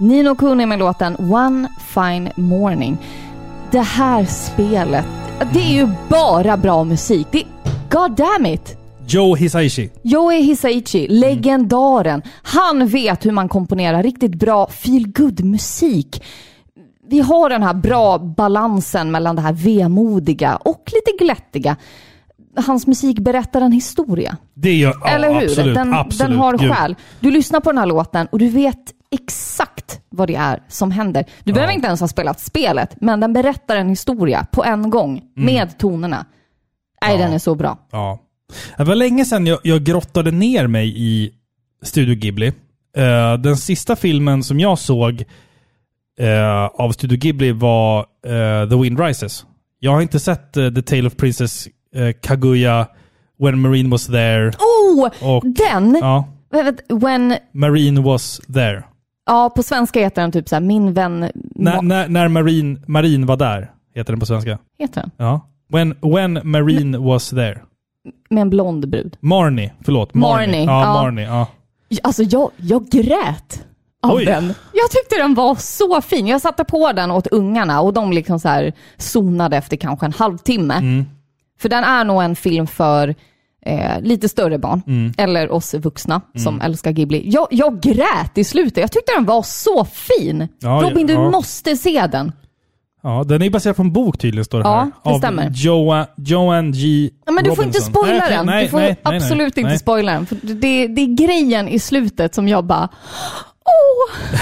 Nino 0.00 0.34
Kuni 0.34 0.66
med 0.66 0.78
låten 0.78 1.16
One 1.18 1.68
Fine 1.80 2.30
Morning. 2.36 2.98
Det 3.70 3.80
här 3.80 4.24
spelet, 4.24 5.06
det 5.52 5.58
är 5.58 5.72
ju 5.72 5.88
bara 6.08 6.56
bra 6.56 6.84
musik. 6.84 7.26
Det, 7.30 7.44
God 7.90 8.16
damn 8.16 8.46
it! 8.46 8.76
Joe 9.06 9.34
Hisaishi. 9.34 9.90
Joey 10.02 10.42
Hisaichi, 10.42 11.08
legendaren. 11.08 12.22
Han 12.42 12.86
vet 12.86 13.26
hur 13.26 13.32
man 13.32 13.48
komponerar 13.48 14.02
riktigt 14.02 14.34
bra 14.34 14.66
feel 14.66 15.12
musik 15.42 16.22
Vi 17.08 17.20
har 17.20 17.50
den 17.50 17.62
här 17.62 17.74
bra 17.74 18.18
balansen 18.18 19.10
mellan 19.10 19.36
det 19.36 19.42
här 19.42 19.52
vemodiga 19.52 20.56
och 20.56 20.92
lite 20.94 21.24
glättiga. 21.24 21.76
Hans 22.56 22.86
musik 22.86 23.18
berättar 23.18 23.60
en 23.60 23.72
historia. 23.72 24.36
Det 24.54 24.74
gör... 24.74 24.94
Ja, 25.04 25.08
Eller 25.08 25.34
hur? 25.34 25.44
Absolut, 25.44 25.74
den, 25.74 25.94
absolut. 25.94 26.30
den 26.30 26.38
har 26.38 26.58
själ. 26.58 26.96
Du 27.20 27.30
lyssnar 27.30 27.60
på 27.60 27.72
den 27.72 27.78
här 27.78 27.86
låten 27.86 28.26
och 28.26 28.38
du 28.38 28.48
vet 28.48 28.94
exakt 29.10 29.49
vad 30.20 30.28
det 30.28 30.34
är 30.34 30.62
som 30.68 30.90
händer. 30.90 31.24
Du 31.44 31.52
behöver 31.52 31.72
inte 31.72 31.86
ens 31.86 32.00
ha 32.00 32.08
spelat 32.08 32.40
spelet, 32.40 32.96
men 33.00 33.20
den 33.20 33.32
berättar 33.32 33.76
en 33.76 33.88
historia 33.88 34.46
på 34.52 34.64
en 34.64 34.90
gång 34.90 35.22
med 35.36 35.78
tonerna. 35.78 36.26
Nej, 37.02 37.18
den 37.18 37.32
är 37.32 37.38
så 37.38 37.54
bra. 37.54 37.78
Ja. 37.92 38.18
Det 38.76 38.84
var 38.84 38.94
länge 38.94 39.24
sedan 39.24 39.46
jag, 39.46 39.58
jag 39.62 39.82
grottade 39.84 40.30
ner 40.30 40.66
mig 40.66 40.94
i 40.96 41.30
Studio 41.82 42.14
Ghibli. 42.14 42.46
Eh, 42.96 43.34
den 43.34 43.56
sista 43.56 43.96
filmen 43.96 44.42
som 44.42 44.60
jag 44.60 44.78
såg 44.78 45.24
eh, 46.20 46.64
av 46.64 46.92
Studio 46.92 47.18
Ghibli 47.18 47.52
var 47.52 47.98
eh, 48.26 48.68
The 48.68 48.76
Wind 48.76 49.00
Rises. 49.00 49.44
Jag 49.78 49.92
har 49.92 50.00
inte 50.02 50.20
sett 50.20 50.52
The 50.52 50.82
Tale 50.82 51.06
of 51.06 51.16
Princess 51.16 51.68
Kaguya, 52.22 52.86
When 53.38 53.60
Marine 53.60 53.88
Was 53.90 54.06
There. 54.06 54.48
Oh, 54.48 55.08
Och- 55.36 55.44
den! 55.46 55.98
Ja, 56.00 56.28
When, 56.88 57.36
Marine 57.52 58.00
Was 58.02 58.40
There. 58.54 58.84
Ja, 59.30 59.50
på 59.56 59.62
svenska 59.62 60.00
heter 60.00 60.22
den 60.22 60.32
typ 60.32 60.48
så 60.48 60.54
här, 60.56 60.60
min 60.60 60.92
vän... 60.92 61.30
När, 61.34 61.82
när, 61.82 62.08
när 62.08 62.28
Marine, 62.28 62.80
Marine 62.86 63.26
var 63.26 63.36
där, 63.36 63.70
heter 63.94 64.12
den 64.12 64.20
på 64.20 64.26
svenska. 64.26 64.58
Heter 64.78 65.00
den? 65.00 65.10
Ja. 65.16 65.40
When, 65.68 65.94
when 66.02 66.40
Marine 66.44 66.98
was 66.98 67.30
there. 67.30 67.60
Med 68.30 68.42
en 68.42 68.50
blond 68.50 68.88
brud. 68.88 69.16
Marnie, 69.20 69.72
förlåt. 69.84 70.14
Marnie. 70.14 70.46
Marnie, 70.46 70.64
Ja, 70.64 70.80
ja. 70.82 71.02
Marnie. 71.02 71.24
Ja. 71.24 71.46
Alltså 72.02 72.22
jag, 72.22 72.50
jag 72.56 72.88
grät 72.88 73.66
av 74.02 74.14
Oj. 74.14 74.24
den. 74.24 74.44
Jag 74.72 74.90
tyckte 74.90 75.16
den 75.16 75.34
var 75.34 75.54
så 75.54 76.00
fin. 76.00 76.26
Jag 76.26 76.40
satte 76.40 76.64
på 76.64 76.92
den 76.92 77.10
åt 77.10 77.26
ungarna 77.26 77.80
och 77.80 77.92
de 77.92 78.12
liksom 78.12 78.40
så 78.40 78.48
här 78.48 78.72
zonade 78.96 79.56
efter 79.56 79.76
kanske 79.76 80.06
en 80.06 80.12
halvtimme. 80.12 80.74
Mm. 80.74 81.04
För 81.60 81.68
den 81.68 81.84
är 81.84 82.04
nog 82.04 82.22
en 82.22 82.36
film 82.36 82.66
för 82.66 83.14
eh, 83.66 84.00
lite 84.00 84.28
större 84.28 84.58
barn, 84.58 84.82
Mm. 84.86 85.12
eller 85.18 85.52
oss 85.52 85.74
vuxna 85.74 86.20
som 86.36 86.60
älskar 86.60 86.90
Ghibli. 86.92 87.22
Jag, 87.30 87.46
jag 87.50 87.80
grät 87.80 88.38
i 88.38 88.44
slutet. 88.44 88.76
Jag 88.76 88.92
tyckte 88.92 89.12
den 89.16 89.24
var 89.24 89.42
så 89.42 89.84
fin. 89.84 90.48
Ja, 90.60 90.68
Robin, 90.84 91.06
du 91.06 91.12
ja. 91.12 91.30
måste 91.30 91.76
se 91.76 92.06
den. 92.12 92.32
Ja, 93.02 93.24
den 93.26 93.42
är 93.42 93.50
baserad 93.50 93.76
på 93.76 93.82
en 93.82 93.92
bok 93.92 94.18
tydligen, 94.18 94.44
står 94.44 94.58
det 94.58 94.64
Ja, 94.68 94.74
här. 94.78 94.84
det 95.04 95.10
av 95.10 95.18
stämmer. 95.18 95.50
Joa, 95.54 96.06
Joanne 96.16 96.70
G. 96.70 97.10
Ja, 97.26 97.32
men 97.32 97.44
du 97.44 97.54
får 97.56 97.64
inte 97.64 97.78
Robinson. 97.78 98.04
spoila 98.04 98.28
den. 98.28 98.46
nej, 98.46 98.64
du 98.64 98.70
får 98.70 98.78
nej, 98.78 98.96
nej, 99.04 99.16
absolut 99.16 99.58
inte 99.58 99.78
spoila 99.78 100.12
den. 100.12 100.26
För 100.26 100.36
det, 100.42 100.86
det 100.86 101.00
är 101.00 101.14
grejen 101.26 101.68
i 101.68 101.78
slutet 101.78 102.34
som 102.34 102.48
jag 102.48 102.64
bara... 102.64 102.88
Åh! 103.64 104.16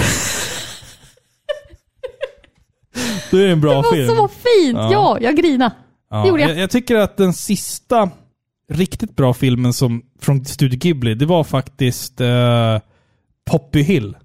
Då 3.31 3.37
är 3.37 3.45
det 3.45 3.51
en 3.51 3.61
bra 3.61 3.69
Det 3.71 3.75
var 3.75 3.91
film. 3.93 4.07
så 4.15 4.27
fint! 4.27 4.77
Ja. 4.77 4.89
Ja, 4.91 5.17
jag 5.21 5.35
grina. 5.37 5.71
Ja, 6.09 6.21
det 6.21 6.27
gjorde 6.27 6.41
jag. 6.41 6.51
jag. 6.51 6.57
Jag 6.57 6.69
tycker 6.69 6.95
att 6.95 7.17
den 7.17 7.33
sista 7.33 8.09
riktigt 8.69 9.15
bra 9.15 9.33
filmen 9.33 9.73
som, 9.73 10.01
från 10.21 10.45
Studio 10.45 10.79
Ghibli, 10.79 11.15
det 11.15 11.25
var 11.25 11.43
faktiskt 11.43 12.21
uh, 12.21 12.27
Poppy 13.51 13.81
Hill. 13.81 14.17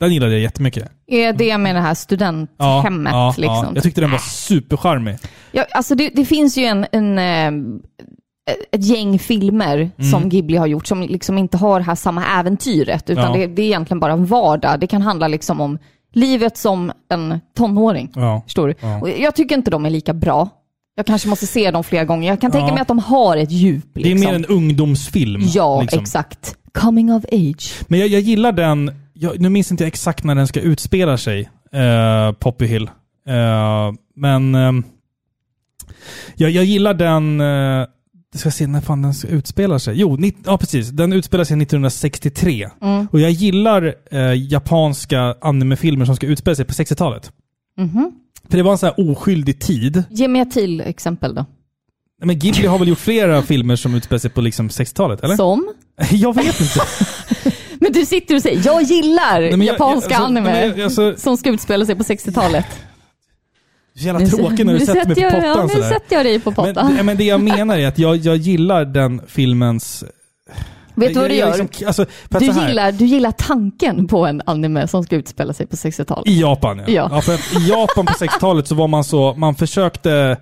Den 0.00 0.12
gillade 0.14 0.32
jag 0.32 0.40
jättemycket. 0.40 0.90
Är 1.06 1.32
det 1.32 1.58
med 1.58 1.74
det 1.76 1.80
här 1.80 1.94
studenthemmet 1.94 3.12
ja, 3.12 3.34
liksom? 3.38 3.64
ja. 3.64 3.70
Jag 3.74 3.82
tyckte 3.82 4.00
den 4.00 4.10
var 4.10 4.18
supercharmig. 4.18 5.16
Ja, 5.52 5.66
alltså 5.70 5.94
det, 5.94 6.08
det 6.14 6.24
finns 6.24 6.58
ju 6.58 6.64
en, 6.64 6.86
en, 6.92 7.18
eh, 7.18 7.74
ett 8.72 8.84
gäng 8.84 9.18
filmer 9.18 9.76
Mm. 9.98 10.10
som 10.10 10.28
Ghibli 10.28 10.56
har 10.56 10.66
gjort 10.66 10.86
som 10.86 11.02
liksom 11.02 11.38
inte 11.38 11.56
har 11.56 11.78
det 11.80 11.84
här 11.86 11.94
samma 11.94 12.26
äventyret, 12.26 13.10
utan 13.10 13.24
Ja. 13.24 13.32
det, 13.38 13.46
det 13.46 13.62
är 13.62 13.66
egentligen 13.66 14.00
bara 14.00 14.12
en 14.12 14.26
vardag. 14.26 14.80
Det 14.80 14.86
kan 14.86 15.02
handla 15.02 15.28
liksom 15.28 15.60
om 15.60 15.78
livet 16.12 16.56
som 16.56 16.92
en 17.10 17.40
tonåring. 17.56 18.12
Ja. 18.14 18.42
Förstår 18.44 18.68
du? 18.68 18.74
Ja. 18.80 19.08
Jag 19.08 19.34
tycker 19.34 19.56
inte 19.56 19.70
de 19.70 19.86
är 19.86 19.90
lika 19.90 20.14
bra. 20.14 20.48
Jag 20.96 21.06
kanske 21.06 21.28
måste 21.28 21.46
se 21.46 21.70
dem 21.70 21.84
flera 21.84 22.04
gånger. 22.04 22.28
Jag 22.28 22.40
kan 22.40 22.50
tänka 22.50 22.72
mig 22.72 22.80
att 22.82 22.88
de 22.88 22.98
har 22.98 23.36
ett 23.36 23.50
djup. 23.50 23.84
Det 23.94 24.00
är 24.00 24.04
Liksom. 24.04 24.20
mer 24.30 24.34
en 24.34 24.44
ungdomsfilm. 24.44 25.40
Ja, 25.54 25.80
liksom. 25.82 26.00
exakt. 26.00 26.56
Coming 26.74 27.12
of 27.12 27.24
age. 27.32 27.72
Men 27.88 28.00
jag, 28.00 28.08
jag 28.08 28.20
gillar 28.20 28.52
den, 28.52 28.92
jag, 29.12 29.40
nu 29.40 29.48
minns 29.48 29.70
inte 29.70 29.84
jag 29.84 29.88
exakt 29.88 30.24
när 30.24 30.34
den 30.34 30.46
ska 30.46 30.60
utspela 30.60 31.18
sig, 31.18 31.50
eh, 31.72 32.32
Poppy 32.32 32.66
Hill. 32.66 32.90
Eh, 33.28 33.92
men 34.16 34.54
ehm, 34.54 34.84
jag, 36.36 36.50
jag 36.50 36.64
gillar 36.64 36.94
den, 36.94 37.40
eh, 37.40 37.86
ska 38.34 38.50
se 38.50 38.66
när 38.66 38.80
fan 38.80 39.02
den 39.02 39.14
ska 39.14 39.28
utspela 39.28 39.78
sig. 39.78 39.94
Jo, 40.00 40.16
nitt- 40.16 40.42
ja 40.46 40.58
precis. 40.58 40.88
Den 40.88 41.12
utspelar 41.12 41.44
sig 41.44 41.56
1963. 41.62 42.68
Mm. 42.82 43.06
Och 43.12 43.20
jag 43.20 43.30
gillar 43.30 43.94
eh, 44.10 44.34
japanska 44.52 45.34
animefilmer 45.40 46.04
som 46.04 46.16
ska 46.16 46.26
utspela 46.26 46.54
sig 46.54 46.64
på 46.64 46.72
60-talet. 46.72 47.32
Mhm. 47.78 48.12
För 48.48 48.56
det 48.56 48.62
var 48.62 48.72
en 48.72 48.78
sån 48.78 48.86
här 48.96 49.10
oskyldig 49.10 49.60
tid. 49.60 50.02
Ge 50.10 50.28
mig 50.28 50.40
ett 50.42 50.50
till 50.50 50.80
exempel 50.80 51.34
då. 51.34 51.46
Men 52.22 52.38
Ghibli 52.38 52.66
har 52.66 52.78
väl 52.78 52.88
gjort 52.88 52.98
flera 52.98 53.42
filmer 53.52 53.76
som 53.76 53.94
utspelar 53.94 54.18
sig 54.18 54.30
på 54.30 54.40
liksom 54.40 54.68
60-talet, 54.68 55.24
eller? 55.24 55.36
Som? 55.36 55.74
Jag 56.10 56.34
vet 56.34 56.60
inte. 56.60 56.80
Men 57.80 57.92
du 57.92 58.06
sitter 58.06 58.34
och 58.34 58.42
säger, 58.42 58.62
jag 58.64 58.82
gillar 58.82 59.40
Nej, 59.40 59.50
jag- 59.50 59.64
japanska 59.64 60.10
jag- 60.10 60.16
alltså, 60.22 60.24
anime 60.24 60.50
nej, 60.52 60.68
men 60.68 60.78
jag- 60.78 60.84
alltså- 60.84 61.14
som 61.16 61.36
ska 61.36 61.50
utspela 61.50 61.86
sig 61.86 61.94
på 61.96 62.02
60-talet. 62.02 62.66
Det 63.94 63.98
är 63.98 64.00
så 64.00 64.06
jävla 64.06 64.26
tråkigt 64.26 64.66
när 64.66 64.72
du 64.72 64.78
Nu 64.78 64.86
sätter 64.86 65.06
mig 65.06 65.14
på 65.14 65.30
pottan 65.30 65.44
ja, 65.44 65.62
Nu 65.62 65.68
sådär. 65.68 65.88
sätter 65.90 66.16
jag 66.16 66.26
dig 66.26 66.40
på 66.40 66.52
pottan. 66.52 66.94
Men, 66.94 67.06
men 67.06 67.16
det 67.16 67.24
jag 67.24 67.40
menar 67.40 67.78
är 67.78 67.86
att 67.88 67.98
jag, 67.98 68.16
jag 68.16 68.36
gillar 68.36 68.84
den 68.84 69.20
filmens... 69.26 70.04
Vet 70.94 71.14
du 71.14 71.20
vad 71.20 71.30
du 71.30 71.34
gör? 71.34 71.58
liksom- 71.58 71.86
alltså, 71.86 72.06
Du 72.28 72.44
gillar, 72.46 72.92
du 72.92 73.04
gillar 73.04 73.32
tanken 73.32 74.06
på 74.08 74.26
en 74.26 74.42
anime 74.46 74.88
som 74.88 75.04
ska 75.04 75.16
utspela 75.16 75.52
sig 75.52 75.66
på 75.66 75.76
60-talet. 75.76 76.28
I 76.28 76.40
Japan 76.40 76.78
ja. 76.78 76.84
Ja. 76.88 77.08
ja. 77.12 77.20
för 77.20 77.34
att 77.34 77.40
I 77.56 77.68
Japan 77.68 78.06
på 78.06 78.12
60-talet 78.12 78.68
så 78.68 78.74
var 78.74 78.88
man 78.88 79.04
så, 79.04 79.34
man 79.36 79.54
försökte... 79.54 80.36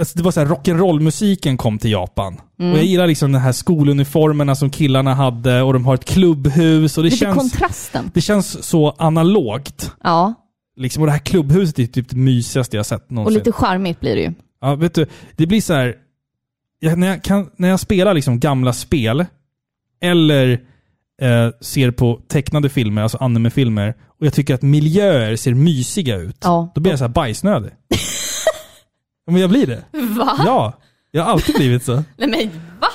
Alltså 0.00 0.16
det 0.18 0.22
var 0.24 0.30
så 0.30 0.40
här, 0.40 0.46
rock'n'roll-musiken 0.46 1.56
kom 1.56 1.78
till 1.78 1.90
Japan. 1.90 2.40
Mm. 2.60 2.72
Och 2.72 2.78
jag 2.78 2.84
gillar 2.84 3.06
liksom 3.06 3.32
den 3.32 3.40
här 3.40 3.52
skoluniformerna 3.52 4.54
som 4.54 4.70
killarna 4.70 5.14
hade 5.14 5.62
och 5.62 5.72
de 5.72 5.86
har 5.86 5.94
ett 5.94 6.04
klubbhus. 6.04 6.98
Och 6.98 7.04
det, 7.04 7.10
Lite 7.10 7.16
känns, 7.24 7.38
kontrasten. 7.38 8.10
det 8.14 8.20
känns 8.20 8.64
så 8.64 8.94
analogt. 8.98 9.92
Ja, 10.02 10.34
Liksom, 10.76 11.02
och 11.02 11.06
det 11.06 11.12
här 11.12 11.18
klubbhuset 11.18 11.78
är 11.78 11.86
typ 11.86 12.08
det 12.08 12.16
mysigaste 12.16 12.76
jag 12.76 12.86
sett 12.86 13.06
och 13.06 13.12
någonsin. 13.12 13.38
lite 13.38 13.52
charmigt 13.52 14.00
blir 14.00 14.14
det 14.14 14.20
ju. 14.22 14.32
Ja, 14.60 14.74
vet 14.74 14.94
du, 14.94 15.06
det 15.36 15.46
blir 15.46 15.60
så 15.60 15.74
här. 15.74 15.94
Jag, 16.80 16.98
när, 16.98 17.06
jag 17.06 17.22
kan, 17.22 17.50
när 17.56 17.68
jag 17.68 17.80
spelar 17.80 18.14
liksom 18.14 18.40
gamla 18.40 18.72
spel, 18.72 19.24
eller 20.04 20.52
eh, 21.22 21.48
ser 21.60 21.90
på 21.90 22.20
tecknade 22.28 22.68
filmer, 22.68 23.02
alltså 23.02 23.18
animefilmer, 23.20 23.94
och 24.20 24.26
jag 24.26 24.32
tycker 24.34 24.54
att 24.54 24.62
miljöer 24.62 25.36
ser 25.36 25.54
mysiga 25.54 26.16
ut, 26.16 26.36
Ja. 26.42 26.72
då 26.74 26.80
blir 26.80 26.92
jag 26.92 26.98
så 26.98 27.04
här 27.04 27.12
bajsnödig. 27.12 27.70
Men 29.26 29.36
jag 29.40 29.50
blir 29.50 29.66
det. 29.66 29.84
Va? 29.92 30.34
Ja, 30.46 30.72
jag 31.10 31.22
har 31.24 31.32
alltid 31.32 31.54
blivit 31.54 31.84
så. 31.84 31.94
Nej 32.16 32.28
men 32.28 32.60
va? 32.80 32.86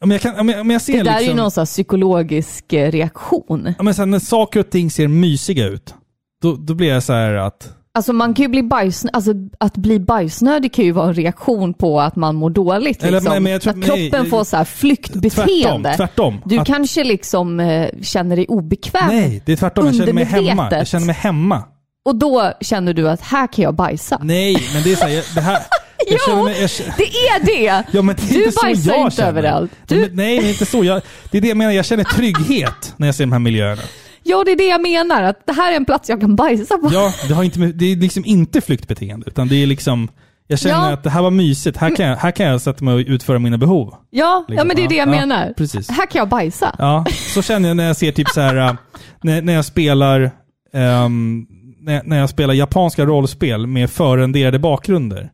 Om 0.00 0.10
jag, 0.10 0.20
kan, 0.20 0.38
om 0.40 0.48
jag, 0.48 0.60
om 0.60 0.70
jag 0.70 0.82
ser 0.82 0.92
Det 0.92 1.02
där 1.02 1.10
är 1.12 1.14
ju 1.14 1.20
liksom, 1.20 1.36
någon 1.36 1.50
sån 1.50 1.66
psykologisk 1.66 2.72
eh, 2.72 2.90
reaktion. 2.90 3.74
ja, 3.78 3.82
men 3.84 3.94
så 3.94 4.02
här, 4.02 4.06
när 4.06 4.18
saker 4.18 4.60
och 4.60 4.70
ting 4.70 4.90
ser 4.90 5.08
mysiga 5.08 5.66
ut, 5.66 5.94
då, 6.42 6.56
då 6.56 6.74
blir 6.74 6.88
jag 6.88 7.02
så 7.02 7.12
här 7.12 7.34
att... 7.34 7.74
Alltså 7.94 8.12
man 8.12 8.34
kan 8.34 8.42
ju 8.42 8.48
bli 8.48 8.62
bajs, 8.62 9.06
alltså 9.12 9.32
att 9.60 9.76
bli 9.76 10.00
bajsnödig 10.00 10.72
kan 10.74 10.84
ju 10.84 10.92
vara 10.92 11.08
en 11.08 11.14
reaktion 11.14 11.74
på 11.74 12.00
att 12.00 12.16
man 12.16 12.34
mår 12.34 12.50
dåligt. 12.50 13.02
Eller, 13.02 13.20
Liksom. 13.20 13.44
nej, 13.44 13.60
tror- 13.60 13.70
att 13.78 13.84
kroppen 13.84 14.20
nej, 14.22 14.30
får 14.30 14.44
så 14.44 14.56
här 14.56 14.64
flyktbeteende. 14.64 15.88
Tvärtom, 15.96 15.96
tvärtom. 15.96 16.42
Du 16.44 16.58
Att- 16.58 16.66
kanske 16.66 17.04
liksom 17.04 17.60
eh, 17.60 17.88
känner 18.02 18.36
dig 18.36 18.46
obekväm. 18.48 19.06
Nej, 19.08 19.42
det 19.46 19.52
är 19.52 19.56
tvärtom. 19.56 19.86
Jag 19.86 19.94
känner 19.94 20.12
mig 20.12 20.24
hemma. 20.24 20.68
Jag 20.70 20.86
känner 20.86 21.06
mig 21.06 21.14
hemma. 21.14 21.62
Och 22.04 22.16
då 22.16 22.52
känner 22.60 22.92
du 22.94 23.08
att 23.10 23.20
här 23.20 23.46
kan 23.46 23.62
jag 23.62 23.74
bajsa. 23.74 24.18
Nej, 24.22 24.56
men 24.74 24.82
det 24.82 24.92
är 24.92 24.96
så 24.96 25.06
här, 25.06 25.34
det 25.34 25.40
här... 25.40 25.58
Jag 26.10 26.18
Jo, 26.28 26.44
mig, 26.44 26.60
jag, 26.60 26.70
Det 26.96 27.02
är 27.04 27.46
det! 27.46 27.62
Ja, 27.64 27.82
det 27.92 27.98
är 27.98 28.02
du 28.32 28.44
inte 28.44 28.56
bajsar 28.62 28.94
inte 29.04 29.16
känner. 29.16 29.28
överallt. 29.28 29.70
Du, 29.86 30.10
nej, 30.14 30.40
men 30.40 30.48
inte 30.48 30.66
så. 30.66 30.84
Jag, 30.84 31.02
det 31.30 31.38
är 31.38 31.42
det 31.42 31.48
jag 31.48 31.56
menar. 31.56 31.72
Jag 31.72 31.84
känner 31.84 32.04
trygghet 32.04 32.94
när 32.96 33.06
jag 33.08 33.14
ser 33.14 33.24
de 33.24 33.32
här 33.32 33.38
miljöerna. 33.38 33.82
Ja, 34.28 34.44
det 34.44 34.50
är 34.52 34.56
det 34.56 34.66
jag 34.68 34.82
menar. 34.82 35.22
Att 35.22 35.46
det 35.46 35.52
här 35.52 35.72
är 35.72 35.76
en 35.76 35.84
plats 35.84 36.08
jag 36.08 36.20
kan 36.20 36.36
bajsa 36.36 36.78
på. 36.78 36.88
Ja, 36.92 37.12
det, 37.28 37.34
har 37.34 37.44
inte 37.44 37.58
med, 37.58 37.74
det 37.74 37.92
är 37.92 37.96
liksom 37.96 38.24
inte 38.24 38.60
flyktbeteende, 38.60 39.26
utan 39.26 39.48
det 39.48 39.56
är 39.62 39.66
liksom... 39.66 40.08
Jag 40.50 40.58
känner 40.58 40.74
Ja. 40.88 40.92
att 40.92 41.02
det 41.04 41.10
här 41.10 41.22
var 41.22 41.30
mysigt. 41.30 41.76
Här 41.76 41.96
kan, 41.96 42.06
jag, 42.06 42.16
här 42.16 42.30
kan 42.30 42.46
jag 42.46 42.60
sätta 42.60 42.84
mig 42.84 42.94
och 42.94 43.00
utföra 43.06 43.38
mina 43.38 43.58
behov. 43.58 43.88
Ja, 43.90 43.98
ja 44.10 44.44
Liksom. 44.48 44.68
men 44.68 44.76
det 44.76 44.84
är 44.84 44.88
det 44.88 44.94
jag 44.94 45.08
Ja, 45.08 45.12
menar. 45.12 45.52
precis. 45.56 45.90
Här 45.90 46.06
kan 46.06 46.18
jag 46.18 46.28
bajsa. 46.28 46.74
Ja, 46.78 47.04
så 47.34 47.42
känner 47.42 47.68
jag 47.68 47.76
när 47.76 47.86
jag 47.86 47.96
ser 47.96 48.12
typ 48.12 48.28
så 48.28 48.40
här 48.40 48.56
äh, 48.56 48.74
när, 49.22 49.42
när 49.42 49.52
jag 49.52 49.64
spelar 49.64 50.30
ehm, 50.74 51.46
när, 51.80 52.02
när 52.04 52.18
jag 52.18 52.30
spelar 52.30 52.54
japanska 52.54 53.04
rollspel 53.06 53.66
med 53.66 53.90
förrenderade 53.90 54.58
bakgrunder. 54.58 55.30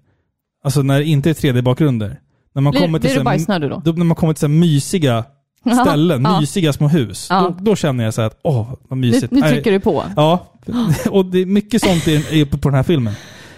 Alltså 0.64 0.82
när 0.82 0.98
det 0.98 1.04
inte 1.04 1.30
är 1.30 1.34
3D-bakgrunder. 1.34 2.16
När 2.54 2.62
man 2.62 2.70
Blir- 2.70 2.80
kommer 2.80 2.98
till 2.98 3.00
blir 3.00 3.10
du 3.10 3.14
så 3.14 3.20
här- 3.20 3.24
bajsnödig 3.24 3.70
då? 3.70 3.82
När 3.92 4.04
man 4.04 4.14
kommer 4.16 4.32
till 4.32 4.40
så 4.40 4.46
här 4.46 4.54
mysiga 4.54 5.14
Ja, 5.14 5.24
ställen, 5.72 6.22
ja. 6.24 6.40
mysiga 6.40 6.72
små 6.72 6.88
hus. 6.88 7.26
Ja. 7.30 7.40
Då, 7.40 7.64
då 7.64 7.76
känner 7.76 8.04
jag 8.04 8.14
så 8.14 8.20
här 8.20 8.26
att 8.28 8.38
åh, 8.42 8.68
vad 8.88 8.98
Nu, 8.98 9.06
mysigt. 9.10 9.32
nu 9.32 9.40
Nej, 9.40 9.52
trycker 9.52 9.72
du 9.72 9.80
på. 9.80 10.04
Ja, 10.16 10.46
och 11.10 11.26
det 11.26 11.38
är 11.42 11.46
mycket 11.46 11.82
sånt 11.82 12.08
är 12.08 12.42
uppe 12.42 12.58
på 12.58 12.68
den 12.68 12.76
här 12.76 12.82
filmen. 12.82 13.14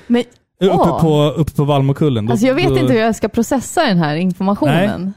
Men, 0.06 0.24
Uppe 0.60 0.76
på, 1.00 1.34
uppe 1.36 1.52
på 1.52 1.64
Valmokullen. 1.64 2.26
Då- 2.26 2.32
Alltså 2.32 2.46
jag 2.46 2.54
vet 2.54 2.68
då- 2.68 2.78
inte 2.78 2.92
hur 2.92 3.00
jag 3.00 3.16
ska 3.16 3.28
processa 3.28 3.82
den 3.86 3.98
här 3.98 4.16
informationen. 4.16 5.12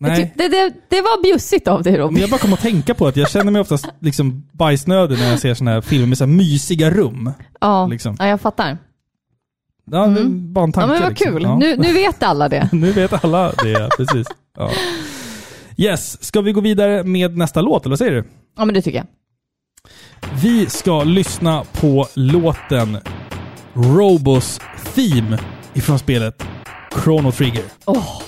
Nej. 0.00 0.10
tyck- 0.20 0.30
det, 0.34 0.48
det, 0.48 0.72
det 0.88 1.00
var 1.00 1.22
bjussigt 1.22 1.68
av 1.68 1.82
dig 1.82 1.92
Men 1.92 2.00
Robin. 2.00 2.18
jag 2.20 2.30
bara 2.30 2.38
kom 2.38 2.52
att 2.52 2.60
tänka 2.60 2.94
på 2.94 3.06
att 3.06 3.16
jag 3.16 3.30
känner 3.30 3.52
mig 3.52 3.60
oftast 3.60 3.88
liksom 4.00 4.48
bajsnödig 4.52 5.18
när 5.18 5.30
jag 5.30 5.38
ser 5.38 5.54
såna 5.54 5.70
här 5.70 5.80
filmer 5.80 6.06
med 6.06 6.18
så 6.18 6.24
här 6.24 6.32
mysiga 6.32 6.90
rum. 6.90 7.30
Ja, 7.60 7.86
liksom. 7.86 8.16
ja, 8.18 8.26
jag 8.26 8.40
fattar. 8.40 8.78
Ja, 9.90 10.04
är 10.04 10.08
bara 10.08 10.14
en 10.14 10.20
Mm. 10.24 10.52
Ja, 10.54 10.62
tanke. 10.72 10.80
men 10.86 11.00
vad 11.02 11.10
liksom. 11.10 11.32
kul. 11.32 11.42
Ja. 11.42 11.56
Nu, 11.58 11.76
nu 11.76 11.92
vet 11.92 12.22
alla 12.22 12.48
det. 12.48 12.68
nu 12.72 12.92
vet 12.92 13.24
alla 13.24 13.52
det, 13.52 13.88
precis. 13.96 14.26
Ja. 14.56 14.70
Yes, 15.76 16.24
ska 16.24 16.40
vi 16.40 16.52
gå 16.52 16.60
vidare 16.60 17.04
med 17.04 17.36
nästa 17.36 17.60
låt, 17.60 17.84
eller 17.86 17.92
vad 17.92 17.98
säger 17.98 18.12
du? 18.12 18.24
Ja, 18.56 18.64
men 18.64 18.74
det 18.74 18.82
tycker 18.82 18.98
jag. 18.98 19.06
Vi 20.42 20.66
ska 20.66 21.04
lyssna 21.04 21.64
på 21.80 22.08
låten 22.14 22.98
Robos 23.74 24.60
Theme 24.94 25.38
ifrån 25.74 25.98
spelet 25.98 26.44
Chrono 27.04 27.32
Trigger. 27.32 27.64
Åh. 27.84 28.22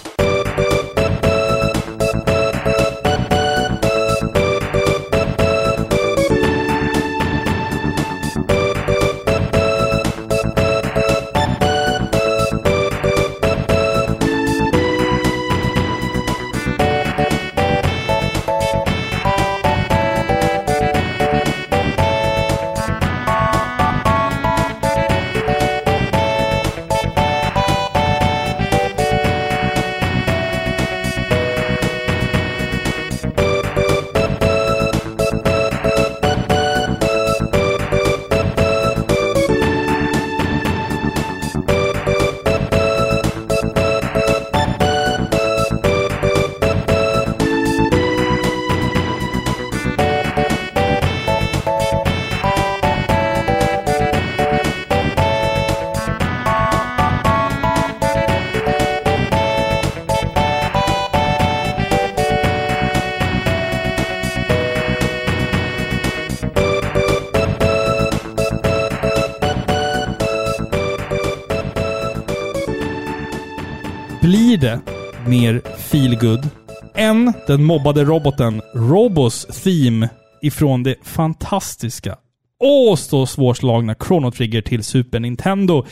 Blir 74.25 74.57
det 74.57 74.81
mer 75.27 75.63
feelgood 75.79 76.49
än 76.95 77.33
den 77.47 77.65
mobbade 77.65 78.05
roboten 78.05 78.63
Robos 78.75 79.47
Theme 79.47 80.09
ifrån 80.43 80.83
det 80.83 80.95
fantastiska 81.03 82.17
och 82.61 82.99
så 82.99 83.27
svårslagna 83.27 83.95
Chrono 83.95 84.31
Trigger 84.31 84.63
till 84.63 84.85
Super 84.85 85.21
Nintendo. 85.21 85.85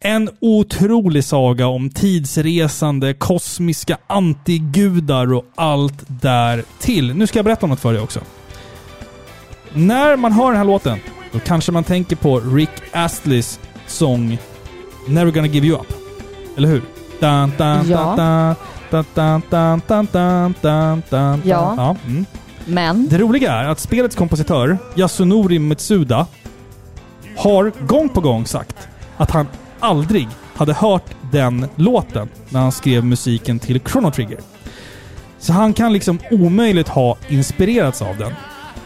En 0.00 0.30
otrolig 0.40 1.24
saga 1.24 1.66
om 1.66 1.90
tidsresande, 1.90 3.14
kosmiska 3.14 3.98
antigudar 4.06 5.32
och 5.32 5.44
allt 5.54 6.04
där 6.06 6.64
till. 6.80 7.14
Nu 7.14 7.26
ska 7.26 7.38
jag 7.38 7.44
berätta 7.44 7.66
något 7.66 7.80
för 7.80 7.92
dig 7.92 8.02
också. 8.02 8.20
När 9.72 10.16
man 10.16 10.32
hör 10.32 10.46
den 10.46 10.56
här 10.56 10.64
låten, 10.64 10.98
då 11.32 11.38
kanske 11.38 11.72
man 11.72 11.84
tänker 11.84 12.16
på 12.16 12.40
Rick 12.40 12.70
Astleys 12.92 13.60
sång 13.86 14.38
Never 15.08 15.32
gonna 15.32 15.46
give 15.46 15.66
you 15.66 15.80
up. 15.80 15.86
Eller 16.56 16.68
hur? 16.68 16.93
Dun, 17.20 17.52
dun, 17.58 17.88
Ja. 17.88 18.14
dun, 21.10 21.42
Ja. 21.44 21.74
ja 21.76 21.96
mm. 22.06 22.26
Men, 22.66 23.08
Det 23.08 23.18
roliga 23.18 23.52
är 23.52 23.64
att 23.64 23.80
spelets 23.80 24.16
kompositör, 24.16 24.78
Yasunori 24.94 25.58
Mitsuda, 25.58 26.26
har 27.36 27.72
gång 27.86 28.08
på 28.08 28.20
gång 28.20 28.46
sagt 28.46 28.88
att 29.16 29.30
han 29.30 29.46
aldrig 29.80 30.28
hade 30.56 30.72
hört 30.74 31.04
den 31.32 31.68
låten 31.76 32.28
när 32.48 32.60
han 32.60 32.72
skrev 32.72 33.04
musiken 33.04 33.58
till 33.58 33.80
Chrono 33.80 34.10
Trigger. 34.10 34.38
Så 35.38 35.52
han 35.52 35.72
kan 35.72 35.92
liksom 35.92 36.18
omöjligt 36.30 36.88
ha 36.88 37.16
inspirerats 37.28 38.02
av 38.02 38.16
den. 38.18 38.32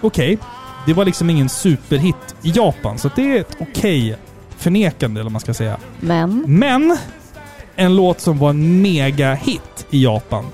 Okej, 0.00 0.38
det 0.86 0.92
var 0.92 1.05
liksom 1.05 1.30
ingen 1.30 1.48
superhit 1.48 2.34
i 2.42 2.50
Japan, 2.50 2.98
så 2.98 3.10
det 3.16 3.36
är 3.36 3.40
ett 3.40 3.56
okej 3.60 4.16
förnekande, 4.56 5.20
eller 5.20 5.24
vad 5.24 5.32
man 5.32 5.40
ska 5.40 5.55
säga. 5.55 5.76
men, 6.00 6.44
Men 6.46 6.96
en 7.78 7.96
låt 7.96 8.20
som 8.20 8.38
var 8.38 8.50
en 8.50 8.82
mega-hit 8.82 9.86
i 9.90 10.05
Japan 10.05 10.46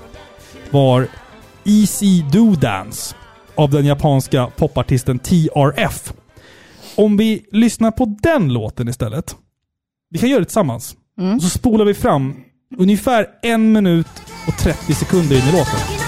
var 0.71 1.07
Easy 1.63 2.21
Do 2.21 2.55
Dance 2.55 3.15
av 3.55 3.69
den 3.69 3.85
japanska 3.85 4.47
popartisten 4.55 5.19
TRF. 5.19 6.13
Om 6.95 7.17
vi 7.17 7.45
lyssnar 7.51 7.91
på 7.91 8.17
den 8.21 8.53
låten 8.53 8.87
istället. 8.87 9.35
Vi 10.09 10.19
kan 10.19 10.29
göra 10.29 10.39
det 10.39 10.45
tillsammans. 10.45 10.95
Mm. 11.19 11.39
Så 11.39 11.49
spolar 11.49 11.85
vi 11.85 11.93
fram 11.93 12.35
ungefär 12.77 13.27
en 13.41 13.71
minut 13.71 14.07
och 14.47 14.57
30 14.57 14.93
sekunder 14.93 15.35
in 15.35 15.49
i 15.49 15.51
låten. 15.51 16.04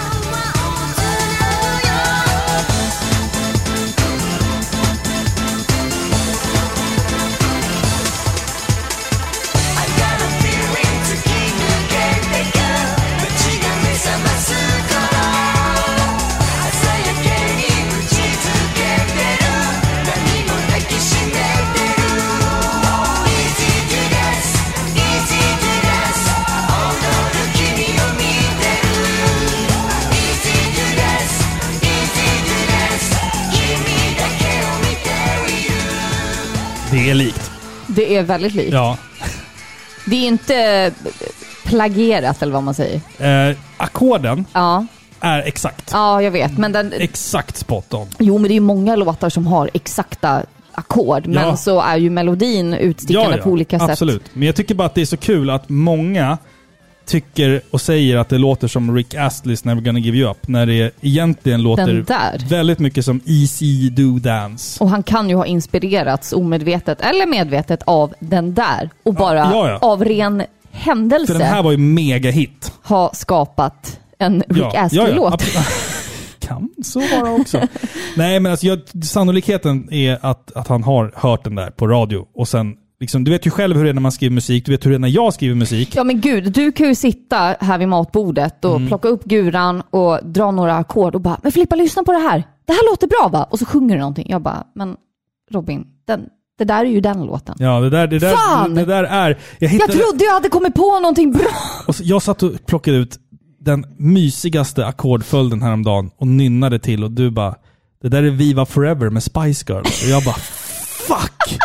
Det 37.08 37.12
är 37.12 37.16
likt. 37.16 37.52
det 37.88 38.16
är 38.18 38.24
väldigt 38.24 38.54
likt. 38.54 38.74
Ja. 38.74 38.98
Det 40.06 40.16
är 40.16 40.28
inte 40.28 40.92
plagierat 41.66 42.42
eller 42.42 42.54
vad 42.54 42.64
man 42.64 42.74
säger. 42.74 43.02
Eh, 43.50 43.56
ackorden 43.78 44.46
Ja, 44.54 44.86
är 45.20 45.40
exakt. 45.42 45.90
ja 45.94 46.22
jag 46.22 46.32
vet. 46.32 46.58
Men 46.58 46.72
den, 46.72 46.94
Exakt 46.94 47.58
spot 47.58 47.94
on. 47.94 48.08
jo, 48.20 48.38
men 48.38 48.44
det 48.44 48.52
är 48.52 48.56
ju 48.56 48.60
många 48.60 48.96
låtar 48.96 49.30
som 49.30 49.48
har 49.48 49.70
exakta 49.74 50.44
ackord. 50.72 51.28
Men 51.28 51.44
Ja. 51.48 51.58
så 51.58 51.82
är 51.82 51.98
ju 51.98 52.10
melodin 52.10 52.74
utstickande 52.74 53.38
på 53.38 53.50
olika 53.50 53.80
sätt. 53.80 53.90
absolut. 53.90 54.24
Men 54.34 54.46
jag 54.46 54.56
tycker 54.56 54.76
bara 54.76 54.86
att 54.86 54.96
det 54.96 55.02
är 55.02 55.06
så 55.06 55.18
kul 55.18 55.50
att 55.50 55.70
många 55.70 56.38
tycker 57.08 57.62
och 57.72 57.82
säger 57.82 58.18
att 58.18 58.30
det 58.30 58.38
låter 58.38 58.68
som 58.68 58.96
Rick 58.96 59.14
Astley's 59.14 59.68
Never 59.68 59.82
Gonna 59.82 60.00
Give 60.00 60.18
You 60.18 60.32
Up, 60.32 60.48
när 60.48 60.66
det 60.66 60.92
egentligen 61.02 61.62
låter 61.62 62.50
väldigt 62.50 62.80
mycket 62.80 63.06
som 63.06 63.22
Easy 63.26 63.90
Do 63.90 64.20
Dance. 64.20 64.84
Och 64.84 64.90
han 64.90 65.04
kan 65.04 65.30
ju 65.30 65.36
ha 65.36 65.46
inspirerats 65.46 66.34
omedvetet 66.34 67.02
eller 67.02 67.26
medvetet 67.26 67.84
av 67.86 68.14
den 68.20 68.54
där. 68.54 68.90
Och 69.04 69.14
bara 69.14 69.38
ja, 69.38 69.70
ja. 69.70 69.78
av 69.78 70.06
ren 70.06 70.44
händelse 70.72 71.34
För 71.34 71.40
den 71.40 71.50
här 71.50 71.64
var 71.64 71.72
ju 71.72 71.78
mega 71.78 72.32
hit. 72.32 72.72
ha 72.84 73.12
skapat 73.14 74.00
en 74.20 74.44
Rick 74.50 74.64
Ja, 74.74 74.82
Astley-låt. 74.82 75.44
kan 76.40 76.70
så 76.84 77.00
vara 77.00 77.32
också. 77.32 77.62
Nej, 78.16 78.40
men 78.40 78.52
alltså, 78.52 78.68
jag, 78.68 78.80
sannolikheten 79.04 79.94
är 79.94 80.18
att, 80.22 80.52
att 80.52 80.68
han 80.68 80.84
har 80.84 81.12
hört 81.16 81.44
den 81.44 81.56
där 81.56 81.70
på 81.70 81.88
radio 81.88 82.26
och 82.36 82.48
sen 82.48 82.76
Liksom, 82.99 83.24
du 83.24 83.32
vet 83.32 83.45
ju 83.48 83.52
själv 83.52 83.78
hur 83.78 83.84
det 83.84 83.90
är 83.90 83.94
när 83.94 84.02
man 84.02 84.11
skriver 84.11 84.34
musik, 84.34 84.65
du 84.65 84.72
vet 84.72 84.86
hur 84.86 84.90
det 84.91 84.98
är 84.98 84.99
när 84.99 85.07
jag 85.07 85.34
skriver 85.34 85.56
musik. 85.56 85.95
Ja 85.95 86.03
men 86.03 86.22
gud, 86.22 86.52
du 86.53 86.72
kan 86.72 86.88
ju 86.88 86.95
sitta 86.95 87.38
här 87.60 87.78
vid 87.78 87.88
matbordet 87.88 88.65
och 88.65 88.76
Mm. 88.76 88.88
plocka 88.88 89.07
upp 89.07 89.24
guran 89.24 89.82
och 89.90 90.19
dra 90.24 90.52
några 90.52 90.76
ackord 90.78 91.15
och 91.15 91.22
bara 91.22 91.40
“Men 91.44 91.52
Filippa, 91.52 91.76
lyssna 91.76 92.03
på 92.03 92.11
det 92.11 92.18
här. 92.19 92.44
Det 92.65 92.74
här 92.74 92.91
låter 92.91 93.07
bra 93.07 93.28
va?” 93.40 93.44
Och 93.52 93.60
så 93.60 93.65
sjunger 93.65 93.95
du 93.95 93.99
någonting. 93.99 94.28
Jag 94.30 94.41
bara 94.41 94.64
“Men 94.76 94.95
Robin, 95.52 95.86
den, 96.07 96.22
det 96.57 96.64
där 96.65 96.80
är 96.86 96.90
ju 96.90 97.02
den 97.02 97.26
låten.” 97.26 97.56
Ja, 97.60 97.80
det 97.80 97.90
där, 97.90 98.07
det 98.07 98.19
där, 98.19 98.36
Fan! 98.36 98.74
det, 98.76 98.86
det 98.86 98.94
där 98.94 99.03
är... 99.03 99.30
Jag, 99.30 99.38
Jag 99.60 99.69
hittade, 99.69 99.94
trodde 99.94 100.26
jag 100.26 100.34
hade 100.34 100.49
kommit 100.49 100.74
på 100.76 100.99
någonting 100.99 101.32
bra! 101.32 101.48
och 101.88 101.95
så, 101.95 102.03
jag 102.06 102.22
satt 102.22 102.44
och 102.44 102.65
plockade 102.65 102.98
ut 102.98 103.19
den 103.60 103.86
mysigaste 103.98 104.86
ackordföljden 104.86 105.61
häromdagen 105.61 106.10
och 106.18 106.28
nynnade 106.28 106.80
till 106.80 107.03
och 107.03 107.11
du 107.11 107.30
bara 107.32 107.56
Det 108.02 108.10
där 108.10 108.24
är 108.24 108.30
Viva 108.30 108.65
Forever 108.65 109.10
med 109.10 109.24
Spice 109.24 109.65
Girls. 109.74 110.03
Och 110.03 110.10
jag 110.10 110.24
bara 110.24 110.36
Fuck! 111.07 111.57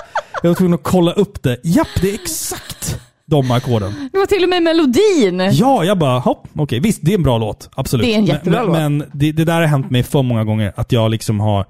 Jag 0.43 0.51
var 0.51 0.55
tvungen 0.55 0.74
att 0.74 0.82
kolla 0.82 1.12
upp 1.12 1.43
det. 1.43 1.56
Japp, 1.64 1.89
det 2.01 2.10
är 2.10 2.14
exakt 2.14 3.01
de 3.27 3.51
ackorden. 3.51 4.09
Det 4.12 4.19
var 4.19 4.27
till 4.27 4.43
och 4.43 4.48
med 4.48 4.62
melodin! 4.62 5.51
Ja, 5.52 5.85
jag 5.85 5.98
bara 5.98 6.19
hopp, 6.19 6.48
okej. 6.56 6.81
Visst, 6.81 6.98
det 7.02 7.12
är 7.12 7.14
en 7.14 7.23
bra 7.23 7.39
låt. 7.39 7.70
Absolut. 7.74 8.06
Det 8.06 8.14
är 8.14 8.19
en 8.19 8.27
jättebra 8.27 8.59
men, 8.59 8.66
låt. 8.66 8.77
Men 8.77 9.10
det, 9.12 9.32
det 9.32 9.44
där 9.44 9.60
har 9.60 9.66
hänt 9.66 9.90
mig 9.90 10.02
för 10.02 10.23
många 10.23 10.44
gånger, 10.44 10.73
att 10.77 10.93
jag 10.93 11.10
liksom 11.10 11.40
har... 11.40 11.66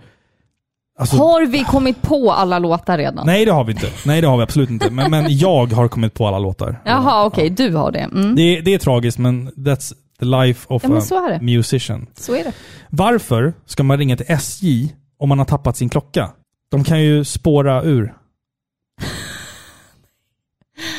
Alltså, 0.99 1.17
Har 1.17 1.47
vi 1.47 1.65
kommit 1.65 2.03
på 2.03 2.33
alla 2.33 2.59
låtar 2.59 2.99
redan? 2.99 3.27
Nej, 3.27 3.45
det 3.45 3.53
har 3.53 3.65
vi 3.65 3.73
inte. 3.73 3.87
Nej, 4.07 4.21
det 4.21 4.27
har 4.27 4.37
vi 4.37 4.43
absolut 4.43 4.71
inte. 4.71 4.91
Men, 4.91 5.11
men 5.11 5.39
jag 5.39 5.73
har 5.73 5.89
kommit 5.89 6.15
på 6.15 6.27
alla 6.27 6.39
låtar. 6.39 6.81
Jaha, 6.85 7.25
okej, 7.25 7.51
du 7.51 7.75
har 7.75 7.93
det. 7.93 7.99
Mm. 7.99 8.35
Det, 8.35 8.61
det 8.61 8.75
är 8.75 8.79
tragiskt, 8.79 9.19
men 9.19 9.51
that's 9.51 9.93
the 10.19 10.25
life 10.25 10.67
of 10.69 10.83
Ja, 11.11 11.35
a 11.35 11.39
musician. 11.41 12.07
Så 12.15 12.35
är 12.35 12.45
det. 12.45 12.53
Varför 12.91 13.53
ska 13.67 13.83
man 13.83 13.99
ringa 13.99 14.17
till 14.17 14.27
SJ 14.29 14.95
om 15.19 15.29
man 15.29 15.39
har 15.39 15.47
tappat 15.47 15.77
sin 15.77 15.89
klocka? 15.89 16.31
De 16.71 16.85
kan 16.85 17.03
ju 17.03 17.25
spåra 17.25 17.83
ur. 17.83 18.15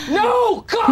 No! 0.09 0.15
God! 0.15 0.43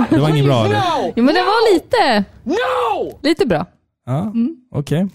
Det 0.10 0.20
var 0.20 0.30
inget 0.30 0.46
bra, 0.46 0.66
eller? 0.66 0.76
No! 0.76 1.14
Jo, 1.16 1.24
men 1.24 1.36
det 1.36 1.42
var 1.42 1.74
lite, 1.74 2.24
No! 2.44 3.20
lite 3.24 3.46
bra. 3.46 3.66
Ja, 4.06 4.34
okej. 4.72 5.08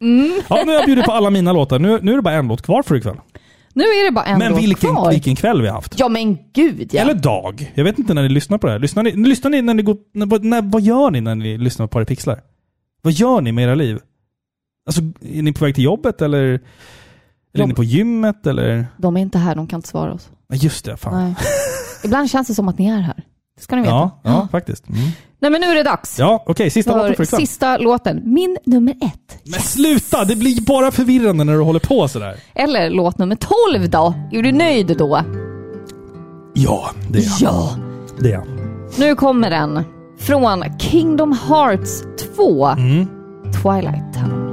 Mm. 0.00 0.32
Ja, 0.48 0.56
nu 0.64 0.66
har 0.66 0.74
jag 0.74 0.84
bjudit 0.86 1.04
på 1.04 1.12
alla 1.12 1.30
mina 1.30 1.52
låtar. 1.52 1.78
Nu, 1.78 1.98
nu 2.02 2.12
är 2.12 2.16
det 2.16 2.22
bara 2.22 2.34
en 2.34 2.48
låt 2.48 2.62
kvar 2.62 2.82
för 2.82 2.96
ikväll. 2.96 3.16
Nu 3.74 3.84
är 3.84 4.04
det 4.04 4.10
bara 4.10 4.24
en 4.24 4.38
Men 4.38 4.52
låt 4.52 4.60
vilken, 4.62 4.90
kvar. 4.94 5.10
vilken 5.10 5.36
kväll 5.36 5.62
vi 5.62 5.68
har 5.68 5.74
haft. 5.74 5.98
Ja 5.98 6.08
men 6.08 6.38
gud 6.52 6.88
ja. 6.94 7.00
Eller 7.02 7.14
dag. 7.14 7.72
Jag 7.74 7.84
vet 7.84 7.98
inte 7.98 8.14
när 8.14 8.22
ni 8.22 8.28
lyssnar 8.28 8.58
på 8.58 8.66
det 8.66 8.72
här. 8.72 8.78
Lyssnar 8.80 9.02
ni, 9.02 9.12
lyssnar 9.12 9.50
ni 9.50 9.62
när 9.62 9.74
ni 9.74 9.82
går... 9.82 9.96
När, 10.14 10.26
vad- 10.26 10.44
när, 10.44 10.62
vad 10.62 10.82
gör 10.82 11.10
ni 11.10 11.20
när 11.20 11.34
ni 11.34 11.58
lyssnar 11.58 11.86
på 11.86 11.90
Par 11.90 12.02
i 12.02 12.04
pixlar? 12.04 12.40
Vad 13.02 13.12
gör 13.12 13.40
ni 13.40 13.52
med 13.52 13.64
era 13.64 13.74
liv? 13.74 13.98
Alltså, 14.86 15.02
är 15.34 15.42
ni 15.42 15.52
på 15.52 15.64
väg 15.64 15.74
till 15.74 15.84
jobbet 15.84 16.22
eller? 16.22 16.38
Eller 17.54 17.64
är 17.64 17.66
ni 17.68 17.74
på 17.74 17.84
gymmet 17.84 18.46
eller? 18.46 18.86
De 18.96 19.16
är 19.16 19.20
inte 19.20 19.38
här, 19.38 19.54
de 19.54 19.66
kan 19.66 19.78
inte 19.78 19.88
svara 19.88 20.12
oss. 20.12 20.28
Nej, 20.48 20.58
just 20.64 20.84
det. 20.84 20.96
Fan. 20.96 21.24
Nej. 21.24 21.34
Ibland 22.04 22.30
känns 22.30 22.48
det 22.48 22.54
som 22.54 22.68
att 22.68 22.78
ni 22.78 22.86
är 22.88 23.00
här. 23.00 23.22
Det 23.56 23.62
ska 23.62 23.76
ni 23.76 23.82
veta. 23.82 23.94
Ja, 23.94 24.20
ja, 24.22 24.48
faktiskt. 24.52 24.88
Mm. 24.88 25.00
Nej 25.38 25.50
men 25.50 25.60
nu 25.60 25.66
är 25.66 25.74
det 25.74 25.82
dags. 25.82 26.18
Ja, 26.18 26.44
okej. 26.46 26.70
sista 26.70 26.96
låten 26.96 27.14
för 27.14 27.22
ikväll. 27.24 27.40
sista 27.40 27.76
låten. 27.76 28.22
Min 28.24 28.58
nummer 28.64 28.94
ett. 29.00 29.38
Men 29.44 29.60
sluta! 29.60 30.24
Det 30.24 30.36
blir 30.36 30.60
bara 30.60 30.90
förvirrande 30.90 31.44
när 31.44 31.52
du 31.52 31.60
håller 31.60 31.80
på 31.80 32.08
sådär. 32.08 32.36
Eller 32.54 32.90
låt 32.90 33.18
nummer 33.18 33.36
12 33.36 33.90
då. 33.90 34.14
Är 34.32 34.42
du 34.42 34.52
nöjd 34.52 34.96
då? 34.98 35.20
Ja, 36.54 36.90
det 37.10 37.18
är 37.18 37.22
jag. 37.22 37.52
Ja. 37.52 37.76
Det 38.20 38.28
är 38.28 38.32
jag. 38.32 38.44
Nu 38.98 39.14
kommer 39.14 39.50
den. 39.50 39.84
Från 40.18 40.78
Kingdom 40.78 41.38
Hearts 41.48 42.02
2. 42.36 42.66
Mm. 42.66 43.06
Twilight 43.62 44.14
Town. 44.14 44.43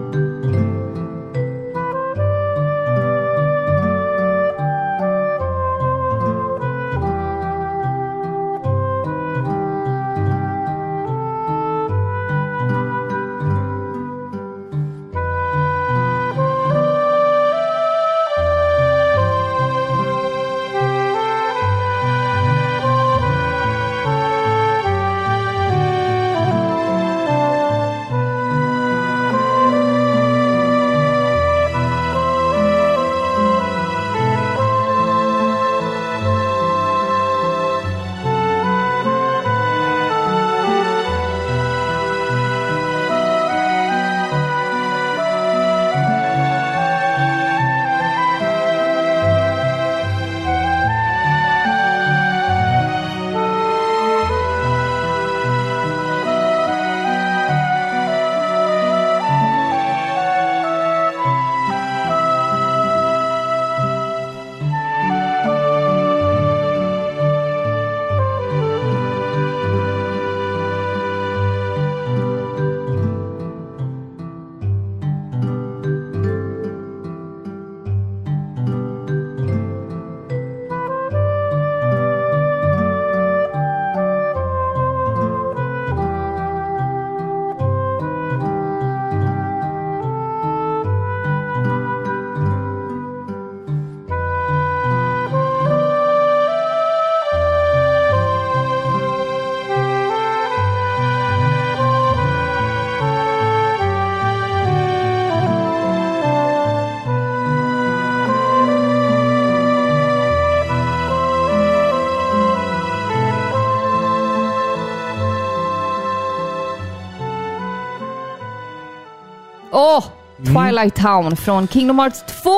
Twilight 120.81 120.95
Town 120.95 121.35
från 121.35 121.67
Kingdom 121.67 121.99
Hearts 121.99 122.23
2! 122.43 122.49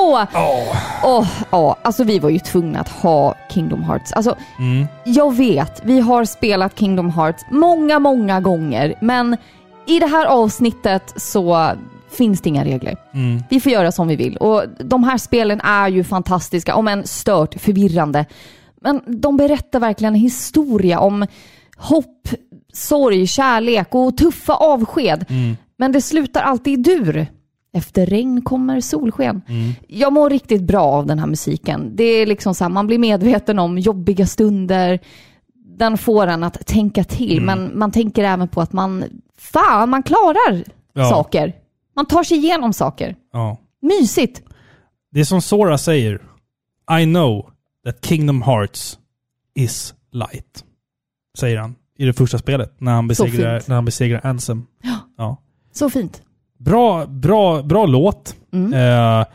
Åh, 1.04 1.28
ja, 1.52 1.78
alltså 1.82 2.04
vi 2.04 2.20
var 2.20 2.30
ju 2.30 2.40
tvungna 2.40 2.80
att 2.80 2.90
ha 2.90 3.36
Kingdom 3.50 3.84
Hearts. 3.84 4.14
Alltså, 4.14 4.36
jag 5.04 5.36
vet, 5.36 5.82
vi 5.84 6.00
har 6.00 6.26
spelat 6.26 6.80
Kingdom 6.80 7.10
Hearts 7.10 7.46
många, 7.52 8.00
många 8.00 8.42
gånger, 8.42 8.96
men 9.02 9.38
i 9.88 10.00
det 10.00 10.06
här 10.06 10.26
avsnittet 10.26 11.14
så 11.16 11.72
finns 12.12 12.42
det 12.42 12.50
inga 12.50 12.66
regler. 12.66 12.96
Vi 13.50 13.60
får 13.60 13.72
göra 13.72 13.92
som 13.92 14.08
vi 14.08 14.16
vill 14.16 14.38
och 14.38 14.64
de 14.80 15.04
här 15.04 15.18
spelen 15.18 15.62
är 15.62 15.88
ju 15.88 16.04
fantastiska, 16.04 16.76
om 16.76 16.88
än 16.88 17.08
stört 17.08 17.62
förvirrande. 17.62 18.26
Men 18.82 19.02
de 19.08 19.38
berättar 19.38 19.80
verkligen 19.80 20.14
en 20.14 20.22
historia 20.22 21.00
om 21.00 21.28
hopp, 21.78 22.30
sorg, 22.74 23.28
kärlek 23.28 23.88
och 23.96 24.18
tuffa 24.18 24.54
avsked. 24.54 25.26
Men 25.78 25.92
det 25.92 26.02
slutar 26.02 26.42
alltid 26.42 26.74
i 26.74 26.96
dur. 26.96 27.28
Efter 27.76 28.06
regn 28.06 28.42
kommer 28.42 28.82
solsken. 28.82 29.42
Jag 29.88 30.14
mår 30.14 30.30
riktigt 30.30 30.62
bra 30.62 30.82
av 30.84 31.06
den 31.06 31.20
här 31.20 31.28
musiken. 31.28 31.96
Det 31.96 32.04
är 32.04 32.26
liksom 32.26 32.56
så 32.56 32.64
här, 32.64 32.70
man 32.70 32.88
blir 32.88 32.98
medveten 33.00 33.60
om 33.60 33.78
jobbiga 33.78 34.28
stunder. 34.28 35.00
Den 35.78 35.98
får 35.98 36.28
en 36.28 36.44
att 36.44 36.66
tänka 36.68 37.04
till, 37.04 37.42
men 37.42 37.80
man 37.80 37.92
tänker 37.92 38.24
även 38.24 38.48
på 38.48 38.62
att 38.62 38.74
man, 38.74 39.04
fan, 39.38 39.90
man 39.90 40.04
klarar 40.04 40.64
Ja. 40.94 41.10
saker. 41.10 41.54
Man 41.96 42.06
tar 42.06 42.24
sig 42.24 42.38
igenom 42.38 42.74
saker. 42.74 43.16
Ja. 43.34 43.58
Mysigt. 43.82 44.42
Det 45.12 45.20
är 45.20 45.26
som 45.26 45.42
Sora 45.42 45.78
säger. 45.78 46.22
I 47.02 47.06
know 47.06 47.50
that 47.86 48.06
Kingdom 48.06 48.42
Hearts 48.42 49.00
is 49.56 49.94
light. 50.12 50.64
Säger 51.40 51.58
han 51.58 51.76
i 51.98 52.06
det 52.06 52.14
första 52.14 52.38
spelet. 52.38 52.76
När 52.82 52.92
han 52.92 53.08
besegrar, 53.08 53.62
när 53.68 53.76
han 53.76 53.86
besegrar 53.86 54.22
Ansem. 54.24 54.66
Ja. 55.18 55.38
Så 55.72 55.90
fint. 55.90 56.22
Bra, 56.66 57.06
bra, 57.06 57.64
bra 57.64 57.86
låt. 57.86 58.36
Mm. 58.54 58.74
Eh, 58.74 59.26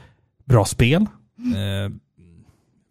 bra 0.44 0.64
spel. 0.64 1.02
Eh, 1.02 1.92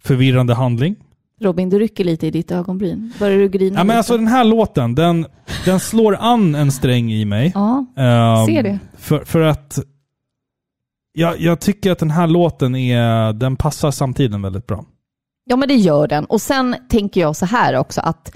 förvirrande 0.04 0.54
handling. 0.54 0.96
Robin, 1.42 1.70
du 1.70 1.80
rycker 1.80 2.04
lite 2.04 2.28
i 2.28 2.32
ditt 2.32 2.52
ögonbryn. 2.52 3.14
Börjar 3.20 3.38
du 3.38 3.50
grina 3.50 3.80
Ja, 3.80 3.84
men 3.84 3.88
lite? 3.88 3.98
alltså 3.98 4.18
den 4.18 4.28
här 4.28 4.44
låten, 4.44 4.96
den, 4.96 5.26
den 5.66 5.80
slår 5.80 6.16
an 6.16 6.56
en 6.56 6.72
sträng 6.72 7.12
i 7.12 7.26
mig. 7.26 7.52
Ja, 7.56 7.86
Ehm, 7.98 8.46
ser 8.46 8.64
det. 8.64 8.80
För, 8.98 9.20
för 9.26 9.42
att 9.42 9.80
jag, 11.14 11.40
jag 11.40 11.60
tycker 11.60 11.92
att 11.92 12.00
den 12.00 12.12
här 12.12 12.28
låten 12.28 12.76
är, 12.76 13.34
den 13.34 13.56
passar 13.56 13.92
samtiden 13.92 14.42
väldigt 14.42 14.68
bra. 14.68 14.86
Ja, 15.50 15.56
men 15.56 15.68
det 15.68 15.76
gör 15.76 16.08
den. 16.08 16.26
Och 16.26 16.42
sen 16.42 16.76
tänker 16.90 17.22
jag 17.22 17.36
så 17.36 17.46
här 17.46 17.74
också 17.78 18.02
att 18.02 18.36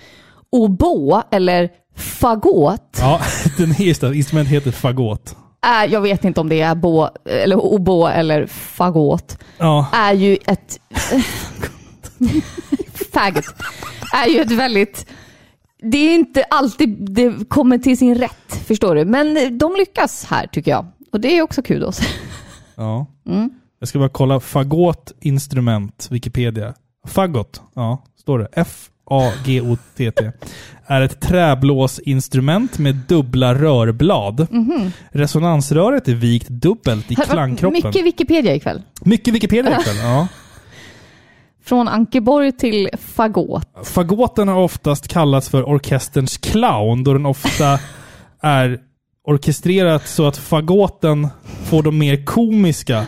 oboe 0.52 1.24
eller 1.32 1.70
fagot 1.96 2.98
Ja, 3.00 3.20
den 3.58 3.82
instrumentet 4.16 4.54
heter 4.54 4.72
fagot. 4.72 5.36
Är, 5.62 5.88
jag 5.88 6.02
vet 6.02 6.26
inte 6.26 6.42
om 6.42 6.50
det 6.50 6.62
är 6.62 6.76
bo, 6.76 7.08
eller 7.26 7.56
oboe 7.66 8.12
eller 8.12 8.46
fagot, 8.46 9.38
Ja, 9.58 9.88
är 9.94 10.14
ju 10.14 10.38
ett... 10.46 10.80
Faggot. 13.14 13.46
Är 14.14 14.28
ju 14.28 14.40
ett 14.42 14.52
väldigt... 14.52 15.06
Det 15.82 15.98
är 15.98 16.16
inte 16.16 16.44
alltid 16.44 17.14
det 17.16 17.50
kommer 17.50 17.78
till 17.78 17.98
sin 17.98 18.16
rätt, 18.16 18.56
förstår 18.68 18.96
du. 18.96 19.06
Men 19.06 19.58
de 19.58 19.76
lyckas 19.76 20.26
här 20.26 20.48
tycker 20.48 20.72
jag. 20.72 20.86
Och 21.12 21.22
det 21.22 21.38
är 21.38 21.42
också 21.42 21.62
kudos. 21.62 22.00
ja. 22.76 23.06
Mm. 23.28 23.50
Jag 23.80 23.88
ska 23.90 24.00
bara 24.00 24.10
kolla. 24.10 24.40
Fagot 24.40 25.12
instrument, 25.20 26.08
Wikipedia. 26.12 26.74
Fagot, 27.08 27.62
ja, 27.74 28.04
står 28.20 28.40
det. 28.40 28.48
F-A-G-O-T-T. 29.12 30.32
Är 30.88 31.02
ett 31.02 31.20
träblåsinstrument 31.20 32.78
med 32.78 32.96
dubbla 32.96 33.56
rörblad. 33.56 34.48
Resonansröret 35.12 36.08
är 36.08 36.14
vikt 36.14 36.50
dubbelt 36.50 37.12
i 37.12 37.16
klangkroppen. 37.16 37.82
Mycket 37.86 38.06
Wikipedia 38.06 38.56
ikväll. 38.56 38.82
Mycket 39.02 39.34
Wikipedia 39.34 39.80
ikväll. 39.80 39.96
Ja. 40.04 40.28
Från 41.64 41.88
Ankeborg 41.88 42.52
till 42.52 42.90
fagot. 43.00 43.68
Fagoten 43.84 44.48
har 44.48 44.58
oftast 44.62 45.08
kallats 45.08 45.50
för 45.50 45.64
orkesterns 45.70 46.38
clown 46.38 47.04
då 47.04 47.14
den 47.14 47.26
ofta 47.26 47.80
är 48.42 48.80
orkestrerat 49.28 50.08
så 50.08 50.28
att 50.28 50.38
fagoten 50.38 51.28
får 51.66 51.84
de 51.84 51.98
mer 51.98 52.26
komiska 52.26 53.06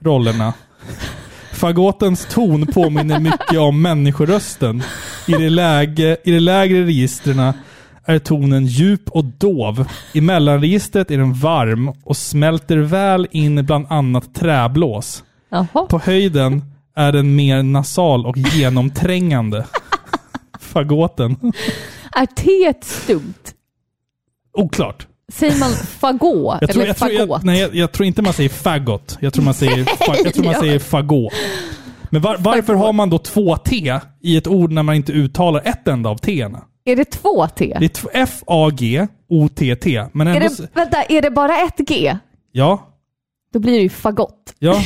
rollerna. 0.00 0.52
Fagotens 1.52 2.26
ton 2.30 2.66
påminner 2.66 3.20
mycket 3.20 3.58
om 3.58 3.82
människorösten. 3.82 4.82
I 5.26 5.32
de, 5.32 5.48
läge, 5.48 6.16
I 6.24 6.30
de 6.30 6.38
lägre 6.40 6.84
registren 6.84 7.52
är 8.04 8.18
tonen 8.18 8.66
djup 8.66 9.10
och 9.10 9.24
dov. 9.24 9.86
I 10.12 10.20
mellanregistret 10.20 11.10
är 11.10 11.18
den 11.18 11.34
varm 11.34 11.88
och 12.04 12.16
smälter 12.16 12.76
väl 12.76 13.26
in 13.30 13.66
bland 13.66 13.86
annat 13.90 14.34
träblås. 14.34 15.24
Jaha. 15.48 15.86
På 15.86 15.98
höjden 15.98 16.62
är 16.96 17.12
den 17.12 17.34
mer 17.34 17.62
nasal 17.62 18.26
och 18.26 18.36
genomträngande. 18.36 19.66
Fagoten. 20.60 21.36
Är 22.12 22.26
T 22.26 22.74
stumt? 22.82 23.34
Oklart. 24.52 25.06
Säger 25.32 25.58
man 25.58 25.70
fagot 25.70 26.58
Jag 26.60 26.70
tror, 26.70 26.82
eller 26.82 26.86
jag, 26.86 26.96
tror, 26.96 27.08
fagot? 27.08 27.28
jag, 27.28 27.44
nej, 27.44 27.60
jag, 27.60 27.74
jag 27.74 27.92
tror 27.92 28.06
inte 28.06 28.22
man 28.22 28.32
säger 28.32 28.48
faggot. 28.48 29.18
Jag 29.20 29.32
tror 29.32 29.44
man 29.44 29.54
säger, 29.54 29.84
fa, 29.84 30.14
jag 30.24 30.34
tror 30.34 30.44
man 30.44 30.54
säger 30.54 30.78
fagot. 30.78 31.32
Men 32.14 32.22
var, 32.22 32.36
varför 32.38 32.74
har 32.74 32.92
man 32.92 33.10
då 33.10 33.18
två 33.18 33.56
T 33.56 34.00
i 34.22 34.36
ett 34.36 34.46
ord 34.46 34.72
när 34.72 34.82
man 34.82 34.94
inte 34.94 35.12
uttalar 35.12 35.62
ett 35.64 35.88
enda 35.88 36.10
av 36.10 36.16
T? 36.16 36.32
-erna? 36.32 36.60
Är 36.84 36.96
det 36.96 37.04
två 37.04 37.46
T? 37.46 37.76
Det 37.80 37.84
är 37.84 37.88
t- 37.88 38.08
F-A-G-O-T-T. 38.12 40.06
Men 40.12 40.26
Är 40.26 40.34
ändå... 40.36 40.48
det, 40.58 40.68
vänta, 40.74 41.02
är 41.02 41.22
det 41.22 41.30
bara 41.30 41.56
ett 41.58 41.78
G? 41.78 42.16
Ja, 42.52 42.88
Då 43.52 43.58
blir 43.58 43.72
det 43.72 43.82
ju 43.82 43.88
fagott. 43.88 44.54
ja. 44.58 44.82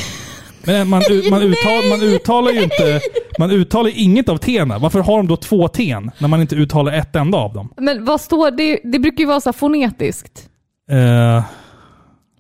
Men 0.65 0.89
man, 0.89 1.03
man, 1.31 1.43
uttal, 1.53 1.89
man 1.91 2.03
uttalar 2.03 2.53
ju 2.53 2.63
inte... 2.63 3.01
Man 3.39 3.51
uttalar 3.51 3.91
inget 3.95 4.29
av 4.29 4.37
T. 4.37 4.61
-erna. 4.61 4.79
Varför 4.79 5.01
har 5.01 5.17
de 5.17 5.27
då 5.27 5.37
två 5.37 5.69
T 5.69 5.97
när 6.19 6.29
man 6.29 6.41
inte 6.41 6.55
uttalar 6.55 6.93
ett 6.93 7.17
enda 7.17 7.39
av 7.39 7.53
dem? 7.53 7.73
Men 7.77 8.05
vad 8.05 8.21
står 8.21 8.51
det? 8.51 8.81
Det 8.85 8.99
brukar 8.99 9.19
ju 9.19 9.27
vara 9.27 9.41
så 9.41 9.49
här 9.49 9.53
fonetiskt. 9.53 10.49
Eh, 10.91 11.45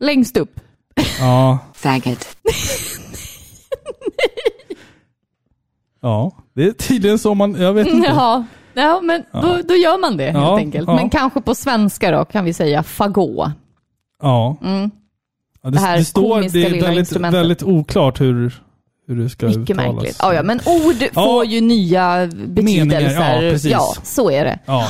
Längst 0.01 0.37
upp. 0.37 0.61
ja. 1.21 1.59
Faggot. 1.75 2.29
Ja, 6.03 6.33
det 6.55 6.65
är 6.65 6.73
tydligen 6.73 7.19
så 7.19 7.35
man... 7.35 7.61
Jag 7.61 7.73
vet 7.73 7.87
inte. 7.93 8.09
Ja, 8.09 8.45
ja 8.75 9.01
men 9.01 9.23
Då, 9.33 9.59
då 9.69 9.75
gör 9.75 10.01
man 10.01 10.17
det 10.17 10.25
helt 10.25 10.37
Ja, 10.37 10.57
enkelt. 10.57 10.89
ja. 10.89 10.95
Men 10.97 11.11
kanske 11.11 11.41
på 11.41 11.55
svenska 11.55 12.11
då 12.11 12.25
kan 12.25 12.45
vi 12.45 12.53
säga 12.53 12.83
fagot. 12.83 13.51
Ja. 14.23 14.57
Mm. 14.65 14.91
ja 15.63 15.71
Det 15.71 15.79
här 15.81 15.99
det, 15.99 16.05
står, 16.05 16.23
komiska 16.35 16.59
det 16.59 16.65
är 16.65 16.71
lilla 16.71 16.87
väldigt, 16.87 16.99
instrumentet. 17.01 17.41
väldigt 17.41 17.63
oklart 17.63 18.21
hur, 18.21 18.63
hur 19.07 19.17
det 19.23 19.29
ska 19.29 19.47
Mycket 19.47 19.71
uttalas. 19.71 19.95
märkligt. 19.95 20.17
Ja, 20.23 20.35
ja, 20.35 20.43
men 20.43 20.61
ord 20.67 20.95
Ja. 21.01 21.09
får 21.25 21.45
ju 21.45 21.61
nya 21.61 22.27
betydelser. 22.47 23.43
ja, 23.43 23.51
precis. 23.51 23.77
så 24.15 24.31
är 24.31 24.45
det. 24.45 24.59
Ja. 24.67 24.89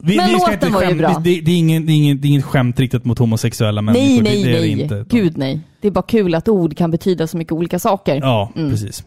Vi, 0.00 0.16
Men 0.16 0.26
vi 0.26 0.32
låten 0.32 0.52
inte 0.54 0.68
var 0.68 0.82
ju 0.84 0.94
bra. 0.94 1.08
Det, 1.24 1.40
det, 1.40 1.50
är 1.50 1.58
ingen, 1.58 1.86
det, 1.86 1.92
är 1.92 1.96
ingen, 1.96 2.20
det 2.20 2.26
är 2.26 2.30
inget 2.30 2.44
skämt 2.44 2.80
riktat 2.80 3.04
mot 3.04 3.18
homosexuella 3.18 3.82
människor. 3.82 4.06
Nej, 4.06 4.16
det, 4.16 4.22
nej, 4.22 4.44
det 4.44 4.52
det 4.52 4.60
nej. 4.60 4.80
inte. 4.80 5.04
Gud 5.08 5.36
nej. 5.38 5.60
Det 5.80 5.88
är 5.88 5.92
bara 5.92 6.02
kul 6.02 6.34
att 6.34 6.48
ord 6.48 6.76
kan 6.76 6.90
betyda 6.90 7.26
så 7.26 7.36
mycket 7.36 7.52
olika 7.52 7.78
saker. 7.78 8.16
Ja, 8.16 8.52
Mm. 8.56 8.70
precis. 8.70 9.04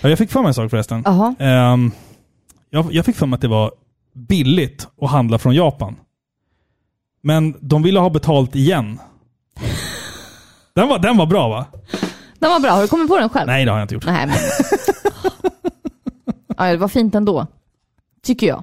Ja, 0.00 0.08
jag 0.08 0.18
fick 0.18 0.30
för 0.30 0.40
mig 0.40 0.48
en 0.48 0.54
sak 0.54 0.70
förresten. 0.70 1.04
Ehm, 1.38 1.90
jag, 2.70 2.92
jag 2.92 3.04
fick 3.04 3.16
för 3.16 3.26
mig 3.26 3.34
att 3.34 3.40
det 3.40 3.48
var 3.48 3.72
billigt 4.14 4.88
att 5.02 5.10
handla 5.10 5.38
från 5.38 5.54
Japan. 5.54 5.96
Men 7.22 7.54
de 7.60 7.82
ville 7.82 8.00
ha 8.00 8.10
betalt 8.10 8.56
igen. 8.56 8.98
Den 10.74 10.88
var, 10.88 10.98
den 10.98 11.16
var 11.16 11.26
bra 11.26 11.48
va? 11.48 11.66
Den 12.38 12.50
var 12.50 12.60
bra. 12.60 12.70
Har 12.70 12.82
du 12.82 12.88
kommit 12.88 13.08
på 13.08 13.18
den 13.18 13.28
själv? 13.28 13.46
Nej, 13.46 13.64
det 13.64 13.70
har 13.70 13.78
jag 13.78 13.84
inte 13.84 13.94
gjort. 13.94 14.06
Nej, 14.06 14.26
men... 14.26 14.36
ja, 16.56 16.64
det 16.72 16.76
var 16.76 16.88
fint 16.88 17.14
ändå. 17.14 17.46
Tycker 18.22 18.46
jag. 18.46 18.62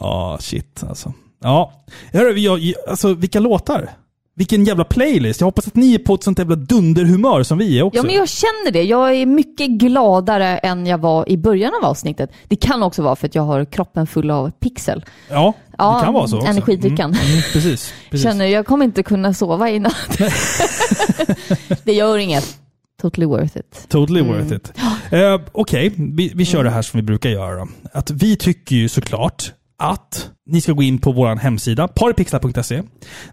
Ja, 0.00 0.38
shit 0.40 0.84
alltså. 0.88 1.12
Ja. 1.42 1.72
Hörru, 2.12 2.38
jag, 2.38 2.72
alltså 2.88 3.14
vilka 3.14 3.40
låtar? 3.40 3.90
Vilken 4.36 4.64
jävla 4.64 4.84
playlist. 4.84 5.40
Jag 5.40 5.46
hoppas 5.46 5.66
att 5.66 5.74
ni 5.74 5.94
är 5.94 5.98
på 5.98 6.14
ett 6.14 6.22
sånt 6.22 6.38
jävla 6.38 6.56
dunderhumör 6.56 7.42
som 7.42 7.58
vi 7.58 7.78
är 7.78 7.82
också. 7.82 7.98
Ja, 7.98 8.02
men 8.02 8.14
jag 8.14 8.28
känner 8.28 8.70
det. 8.70 8.82
Jag 8.82 9.14
är 9.14 9.26
mycket 9.26 9.70
gladare 9.70 10.58
än 10.58 10.86
jag 10.86 10.98
var 10.98 11.28
i 11.28 11.36
början 11.36 11.72
av 11.82 11.90
avsnittet. 11.90 12.30
Det 12.48 12.56
kan 12.56 12.82
också 12.82 13.02
vara 13.02 13.16
för 13.16 13.26
att 13.26 13.34
jag 13.34 13.42
har 13.42 13.64
kroppen 13.64 14.06
full 14.06 14.30
av 14.30 14.50
pixel. 14.50 15.04
Ja, 15.30 15.52
Ja, 15.78 15.98
det 15.98 16.04
kan 16.04 16.14
vara 16.14 16.28
så 16.28 16.36
också. 16.36 16.48
energidrickan. 16.48 17.10
Mm, 17.14 17.26
mm, 17.30 17.42
precis. 17.52 17.92
precis. 18.10 18.24
Känner 18.26 18.44
jag 18.46 18.66
kommer 18.66 18.84
inte 18.84 19.02
kunna 19.02 19.34
sova 19.34 19.70
i 19.70 19.78
natt. 19.78 20.18
det 21.84 21.92
gör 21.92 22.18
inget. 22.18 22.58
Totally 23.02 23.26
worth 23.26 23.56
it. 23.56 23.86
Totally 23.88 24.20
Mm. 24.20 24.32
worth 24.36 24.52
it. 24.52 24.72
Eh, 25.10 25.40
Okej, 25.52 25.92
vi, 25.96 26.32
vi 26.34 26.44
kör 26.44 26.64
det 26.64 26.70
här 26.70 26.82
som 26.82 26.98
vi 26.98 27.02
brukar 27.02 27.30
göra. 27.30 27.68
Att 27.92 28.10
vi 28.10 28.36
tycker 28.36 28.76
ju 28.76 28.88
såklart 28.88 29.52
att 29.78 30.30
ni 30.46 30.60
ska 30.60 30.72
gå 30.72 30.82
in 30.82 30.98
på 30.98 31.12
vår 31.12 31.36
hemsida, 31.36 31.88
paripixlar.se. 31.88 32.82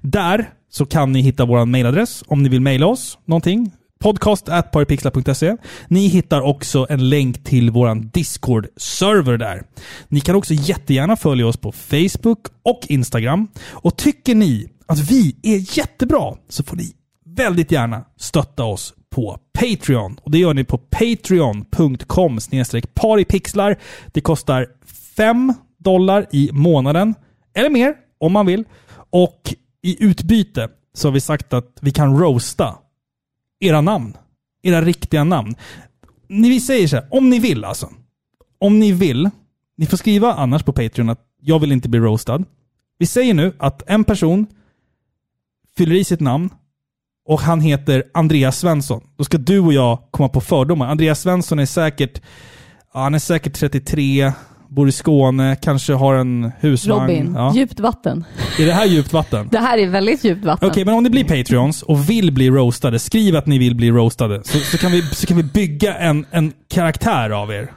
Där 0.02 0.50
så 0.72 0.86
kan 0.86 1.12
ni 1.12 1.22
hitta 1.22 1.46
vår 1.46 1.66
mailadress 1.66 2.24
om 2.28 2.44
ni 2.44 2.50
vill 2.50 2.62
mejla 2.62 2.88
oss 2.88 3.18
någonting. 3.26 3.72
Podcast 4.00 4.50
at 4.50 4.72
paripixlar.se. 4.72 5.58
Ni 5.88 6.08
hittar 6.08 6.42
också 6.42 6.88
en 6.90 7.10
länk 7.10 7.44
till 7.44 7.72
vår 7.72 7.96
Discord-server 7.96 9.38
där. 9.38 9.64
Ni 10.08 10.22
kan 10.22 10.36
också 10.36 10.54
jättegärna 10.54 11.16
följa 11.16 11.48
oss 11.48 11.58
på 11.58 11.72
Facebook 11.72 12.40
och 12.64 12.80
Instagram. 12.90 13.48
Och 13.72 13.98
tycker 13.98 14.36
ni 14.36 14.70
att 14.86 15.00
vi 15.12 15.36
är 15.44 15.78
jättebra 15.78 16.34
så 16.50 16.64
får 16.64 16.78
ni 16.78 16.92
väldigt 17.26 17.72
gärna 17.72 18.06
stötta 18.18 18.64
oss 18.64 18.94
på 19.16 19.40
Patreon. 19.60 20.18
Och 20.24 20.32
det 20.32 20.38
gör 20.38 20.54
ni 20.54 20.64
på 20.64 20.78
patreon.com 20.78 22.40
paripixlar. 22.94 23.78
Det 24.14 24.22
kostar 24.22 24.68
5 25.18 25.54
dollar 25.78 26.28
i 26.32 26.50
månaden, 26.54 27.16
eller 27.54 27.70
mer 27.70 27.96
om 28.18 28.34
man 28.34 28.46
vill. 28.46 28.64
Och 29.10 29.54
i 29.82 30.04
utbyte 30.04 30.70
så 30.94 31.08
har 31.08 31.14
vi 31.14 31.22
sagt 31.22 31.54
att 31.54 31.78
vi 31.82 31.92
kan 31.92 32.20
roasta 32.20 32.76
era 33.60 33.82
namn. 33.82 34.18
Era 34.64 34.82
riktiga 34.82 35.24
namn. 35.24 35.56
Ni 36.28 36.50
vi 36.50 36.60
säger 36.60 36.88
så 36.88 36.96
här, 36.96 37.08
om 37.12 37.30
ni 37.30 37.40
vill 37.40 37.66
alltså. 37.66 37.90
Om 38.60 38.80
ni 38.80 38.92
vill, 38.92 39.30
ni 39.78 39.86
får 39.86 39.98
skriva 39.98 40.34
annars 40.34 40.64
på 40.64 40.74
Patreon 40.74 41.10
att 41.10 41.22
jag 41.42 41.60
vill 41.60 41.72
inte 41.72 41.90
bli 41.90 42.00
roastad. 42.00 42.44
Vi 42.98 43.06
säger 43.06 43.34
nu 43.34 43.54
att 43.58 43.84
en 43.88 44.04
person 44.04 44.48
fyller 45.78 45.96
i 45.96 46.04
sitt 46.04 46.20
namn 46.20 46.50
och 47.26 47.42
han 47.42 47.62
heter 47.62 48.04
Andreas 48.14 48.60
Svensson. 48.60 49.02
Då 49.18 49.24
ska 49.24 49.38
du 49.38 49.60
och 49.60 49.74
jag 49.74 50.00
komma 50.12 50.30
på 50.30 50.42
fördomar. 50.42 50.88
Andreas 50.88 51.22
Svensson 51.22 51.60
är 51.60 51.66
säkert, 51.66 52.22
ja, 52.94 53.00
han 53.00 53.16
är 53.16 53.20
säkert 53.20 53.54
33, 53.54 54.34
bor 54.76 54.88
i 54.88 54.92
Skåne, 54.92 55.56
kanske 55.62 55.94
har 55.94 56.16
en 56.16 56.52
husvagn. 56.60 57.02
Robin, 57.02 57.34
Ja. 57.38 57.54
djupt 57.56 57.80
vatten. 57.80 58.26
Är 58.60 58.66
det 58.66 58.74
här 58.74 58.86
djupt 58.86 59.14
vatten? 59.14 59.48
Det 59.52 59.58
här 59.60 59.78
är 59.78 59.88
väldigt 59.88 60.24
djupt 60.24 60.46
vatten. 60.46 60.70
Okej, 60.70 60.86
men 60.86 60.94
om 60.94 61.04
ni 61.04 61.10
blir 61.10 61.24
Patreons 61.24 61.82
och 61.84 62.10
vill 62.10 62.32
bli 62.32 62.50
roastade, 62.50 63.00
skriv 63.00 63.36
att 63.36 63.46
ni 63.46 63.58
vill 63.58 63.76
bli 63.76 63.92
roastade. 63.92 64.42
Så, 64.44 64.60
så, 64.60 64.78
kan, 64.78 64.92
vi, 64.92 65.02
så 65.02 65.28
kan 65.28 65.38
vi 65.38 65.44
bygga 65.44 65.96
en, 65.96 66.26
en 66.32 66.54
karaktär 66.70 67.30
av 67.30 67.52
er. 67.52 67.72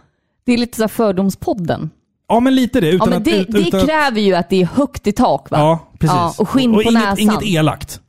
Det 0.46 0.52
är 0.52 0.58
lite 0.58 0.76
så 0.76 0.82
här 0.82 0.88
fördomspodden. 0.88 1.90
Ja, 2.28 2.40
men 2.40 2.54
lite 2.54 2.80
det. 2.80 2.86
Ja, 2.88 2.94
Utan 2.94 3.08
men 3.08 3.18
att, 3.18 3.24
det, 3.24 3.44
det 3.44 3.58
utan 3.58 3.80
att- 3.80 3.86
kräver 3.86 4.20
ju 4.20 4.34
att 4.34 4.50
det 4.50 4.60
är 4.62 4.66
högt 4.66 5.06
i 5.06 5.12
tak 5.12 5.50
va? 5.50 5.58
Ja, 5.58 5.88
precis. 5.98 6.14
Ja, 6.16 6.34
och 6.38 6.48
skinn 6.48 6.72
på 6.74 6.82
inget, 6.82 6.94
näsan. 6.94 7.18
Inget 7.18 7.42
elakt. 7.42 8.00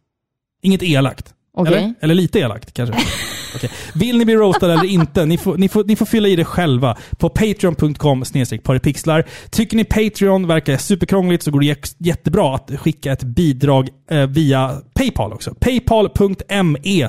Inget 0.61 0.83
elakt. 0.83 1.33
Okej. 1.57 1.73
Eller? 1.77 1.93
Eller 2.01 2.15
lite 2.15 2.39
elakt 2.39 2.73
kanske. 2.73 2.95
Okay. 3.55 3.69
Vill 3.93 4.17
ni 4.17 4.25
bli 4.25 4.35
roastade 4.35 4.73
eller 4.73 4.85
inte? 4.85 5.25
Ni 5.25 5.37
får, 5.37 5.57
ni, 5.57 5.69
får, 5.69 5.83
ni 5.83 5.95
får 5.95 6.05
fylla 6.05 6.27
i 6.27 6.35
det 6.35 6.45
själva 6.45 6.97
på 7.17 7.29
patreon.com 7.29 8.23
paripixlar. 8.63 9.25
Tycker 9.49 9.77
ni 9.77 9.83
Patreon 9.83 10.47
verkar 10.47 10.77
superkrångligt 10.77 11.43
så 11.43 11.51
går 11.51 11.59
det 11.59 11.95
jättebra 11.97 12.55
att 12.55 12.71
skicka 12.79 13.11
ett 13.11 13.23
bidrag 13.23 13.89
eh, 14.11 14.27
via 14.27 14.81
Paypal 14.93 15.33
också. 15.33 15.53
Paypal.me 15.59 17.07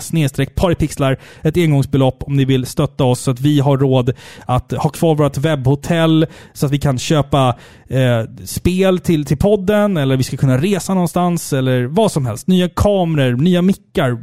paripixlar. 0.55 1.19
Ett 1.43 1.57
engångsbelopp 1.57 2.23
om 2.23 2.37
ni 2.37 2.45
vill 2.45 2.67
stötta 2.67 3.05
oss 3.05 3.21
så 3.21 3.31
att 3.31 3.41
vi 3.41 3.61
har 3.61 3.79
råd 3.79 4.13
att 4.47 4.73
ha 4.73 4.91
kvar 4.91 5.15
vårt 5.15 5.39
webbhotell 5.39 6.27
så 6.53 6.67
att 6.67 6.73
vi 6.73 6.79
kan 6.79 6.99
köpa 6.99 7.57
eh, 7.89 8.25
spel 8.45 8.99
till, 8.99 9.25
till 9.25 9.39
podden 9.39 9.97
eller 9.97 10.17
vi 10.17 10.23
ska 10.23 10.37
kunna 10.37 10.59
resa 10.59 10.95
någonstans 10.95 11.53
eller 11.53 11.85
vad 11.85 12.13
som 12.13 12.27
helst. 12.27 12.47
Nya 12.47 12.69
kameror, 12.69 13.37
nya 13.37 13.63
mickar. 13.63 14.19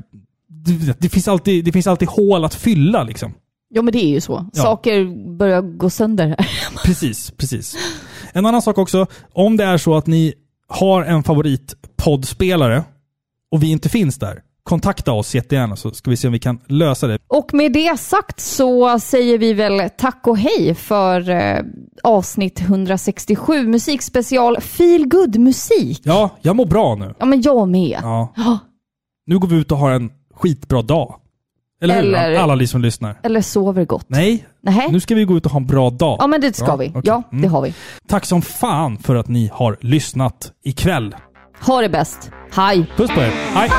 Det, 0.50 1.00
det, 1.00 1.10
finns 1.10 1.28
alltid, 1.28 1.66
det 1.66 1.72
finns 1.72 1.88
alltid 1.88 2.08
hål 2.08 2.46
att 2.46 2.56
fylla 2.56 3.04
liksom. 3.04 3.34
Ja 3.70 3.82
men 3.82 3.92
det 3.92 4.06
är 4.06 4.10
ju 4.10 4.22
så. 4.22 4.50
Ja. 4.54 4.64
Saker 4.64 5.06
börjar 5.38 5.62
gå 5.62 5.90
sönder 5.90 6.28
här. 6.28 6.50
Precis, 6.86 7.32
precis. 7.32 7.78
En 8.34 8.46
annan 8.46 8.62
sak 8.62 8.78
också. 8.78 9.08
Om 9.34 9.58
det 9.58 9.64
är 9.64 9.78
så 9.78 9.96
att 9.96 10.08
ni 10.08 10.34
har 10.68 11.04
en 11.04 11.24
favoritpoddspelare 11.24 12.84
och 13.52 13.64
vi 13.64 13.72
inte 13.72 13.90
finns 13.90 14.20
där, 14.20 14.42
kontakta 14.64 15.12
oss 15.12 15.36
jättegärna 15.36 15.76
så 15.76 15.92
ska 15.92 16.10
vi 16.10 16.18
se 16.18 16.28
om 16.28 16.34
vi 16.34 16.40
kan 16.40 16.60
lösa 16.68 17.08
det. 17.08 17.20
Och 17.28 17.54
med 17.54 17.74
det 17.74 18.00
sagt 18.00 18.40
så 18.40 19.00
säger 19.00 19.38
vi 19.38 19.54
väl 19.54 19.90
tack 19.98 20.28
och 20.28 20.38
hej 20.38 20.76
för 20.76 21.30
eh, 21.30 21.64
avsnitt 22.04 22.62
167 22.62 23.68
musikspecial 23.68 24.62
Feel 24.62 25.08
good 25.08 25.40
musik. 25.40 26.02
Ja, 26.04 26.30
jag 26.42 26.56
mår 26.56 26.66
bra 26.66 26.96
nu. 26.96 27.16
Ja 27.20 27.26
men 27.26 27.42
jag 27.42 27.70
med. 27.70 28.00
Ja. 28.02 28.34
Nu 29.26 29.40
går 29.40 29.48
vi 29.48 29.56
ut 29.56 29.72
och 29.72 29.78
har 29.78 29.92
en 29.92 30.12
skitbra 30.38 30.82
dag. 30.82 31.16
Eller, 31.82 31.98
Eller- 32.00 32.30
hur? 32.30 32.38
Alla 32.38 32.56
ni 32.56 32.68
som 32.68 32.82
lyssnar. 32.82 33.20
Eller 33.24 33.42
sover 33.42 33.86
gott. 33.86 34.06
Nej, 34.08 34.46
Nej. 34.62 34.88
nu 34.92 35.00
ska 35.00 35.16
vi 35.16 35.26
gå 35.26 35.38
ut 35.38 35.46
och 35.46 35.52
ha 35.52 35.60
en 35.60 35.68
bra 35.68 35.90
dag. 35.90 36.16
Ja 36.20 36.28
men 36.28 36.42
det 36.42 36.56
ska 36.56 36.66
Bra, 36.66 36.76
vi. 36.76 36.90
okej. 36.90 37.02
Ja, 37.06 37.24
det 37.32 37.38
Mm. 37.38 37.52
har 37.52 37.62
vi. 37.62 37.74
Tack 38.08 38.26
som 38.26 38.42
fan 38.42 38.98
för 38.98 39.16
att 39.16 39.28
ni 39.28 39.50
har 39.54 39.78
lyssnat 39.82 40.52
ikväll. 40.64 41.16
Ha 41.66 41.82
det 41.82 41.90
bäst. 41.90 42.32
Hej! 42.52 42.86
Puss 42.98 43.12
på 43.12 43.22
er. 43.22 43.32
Hej! 43.54 43.70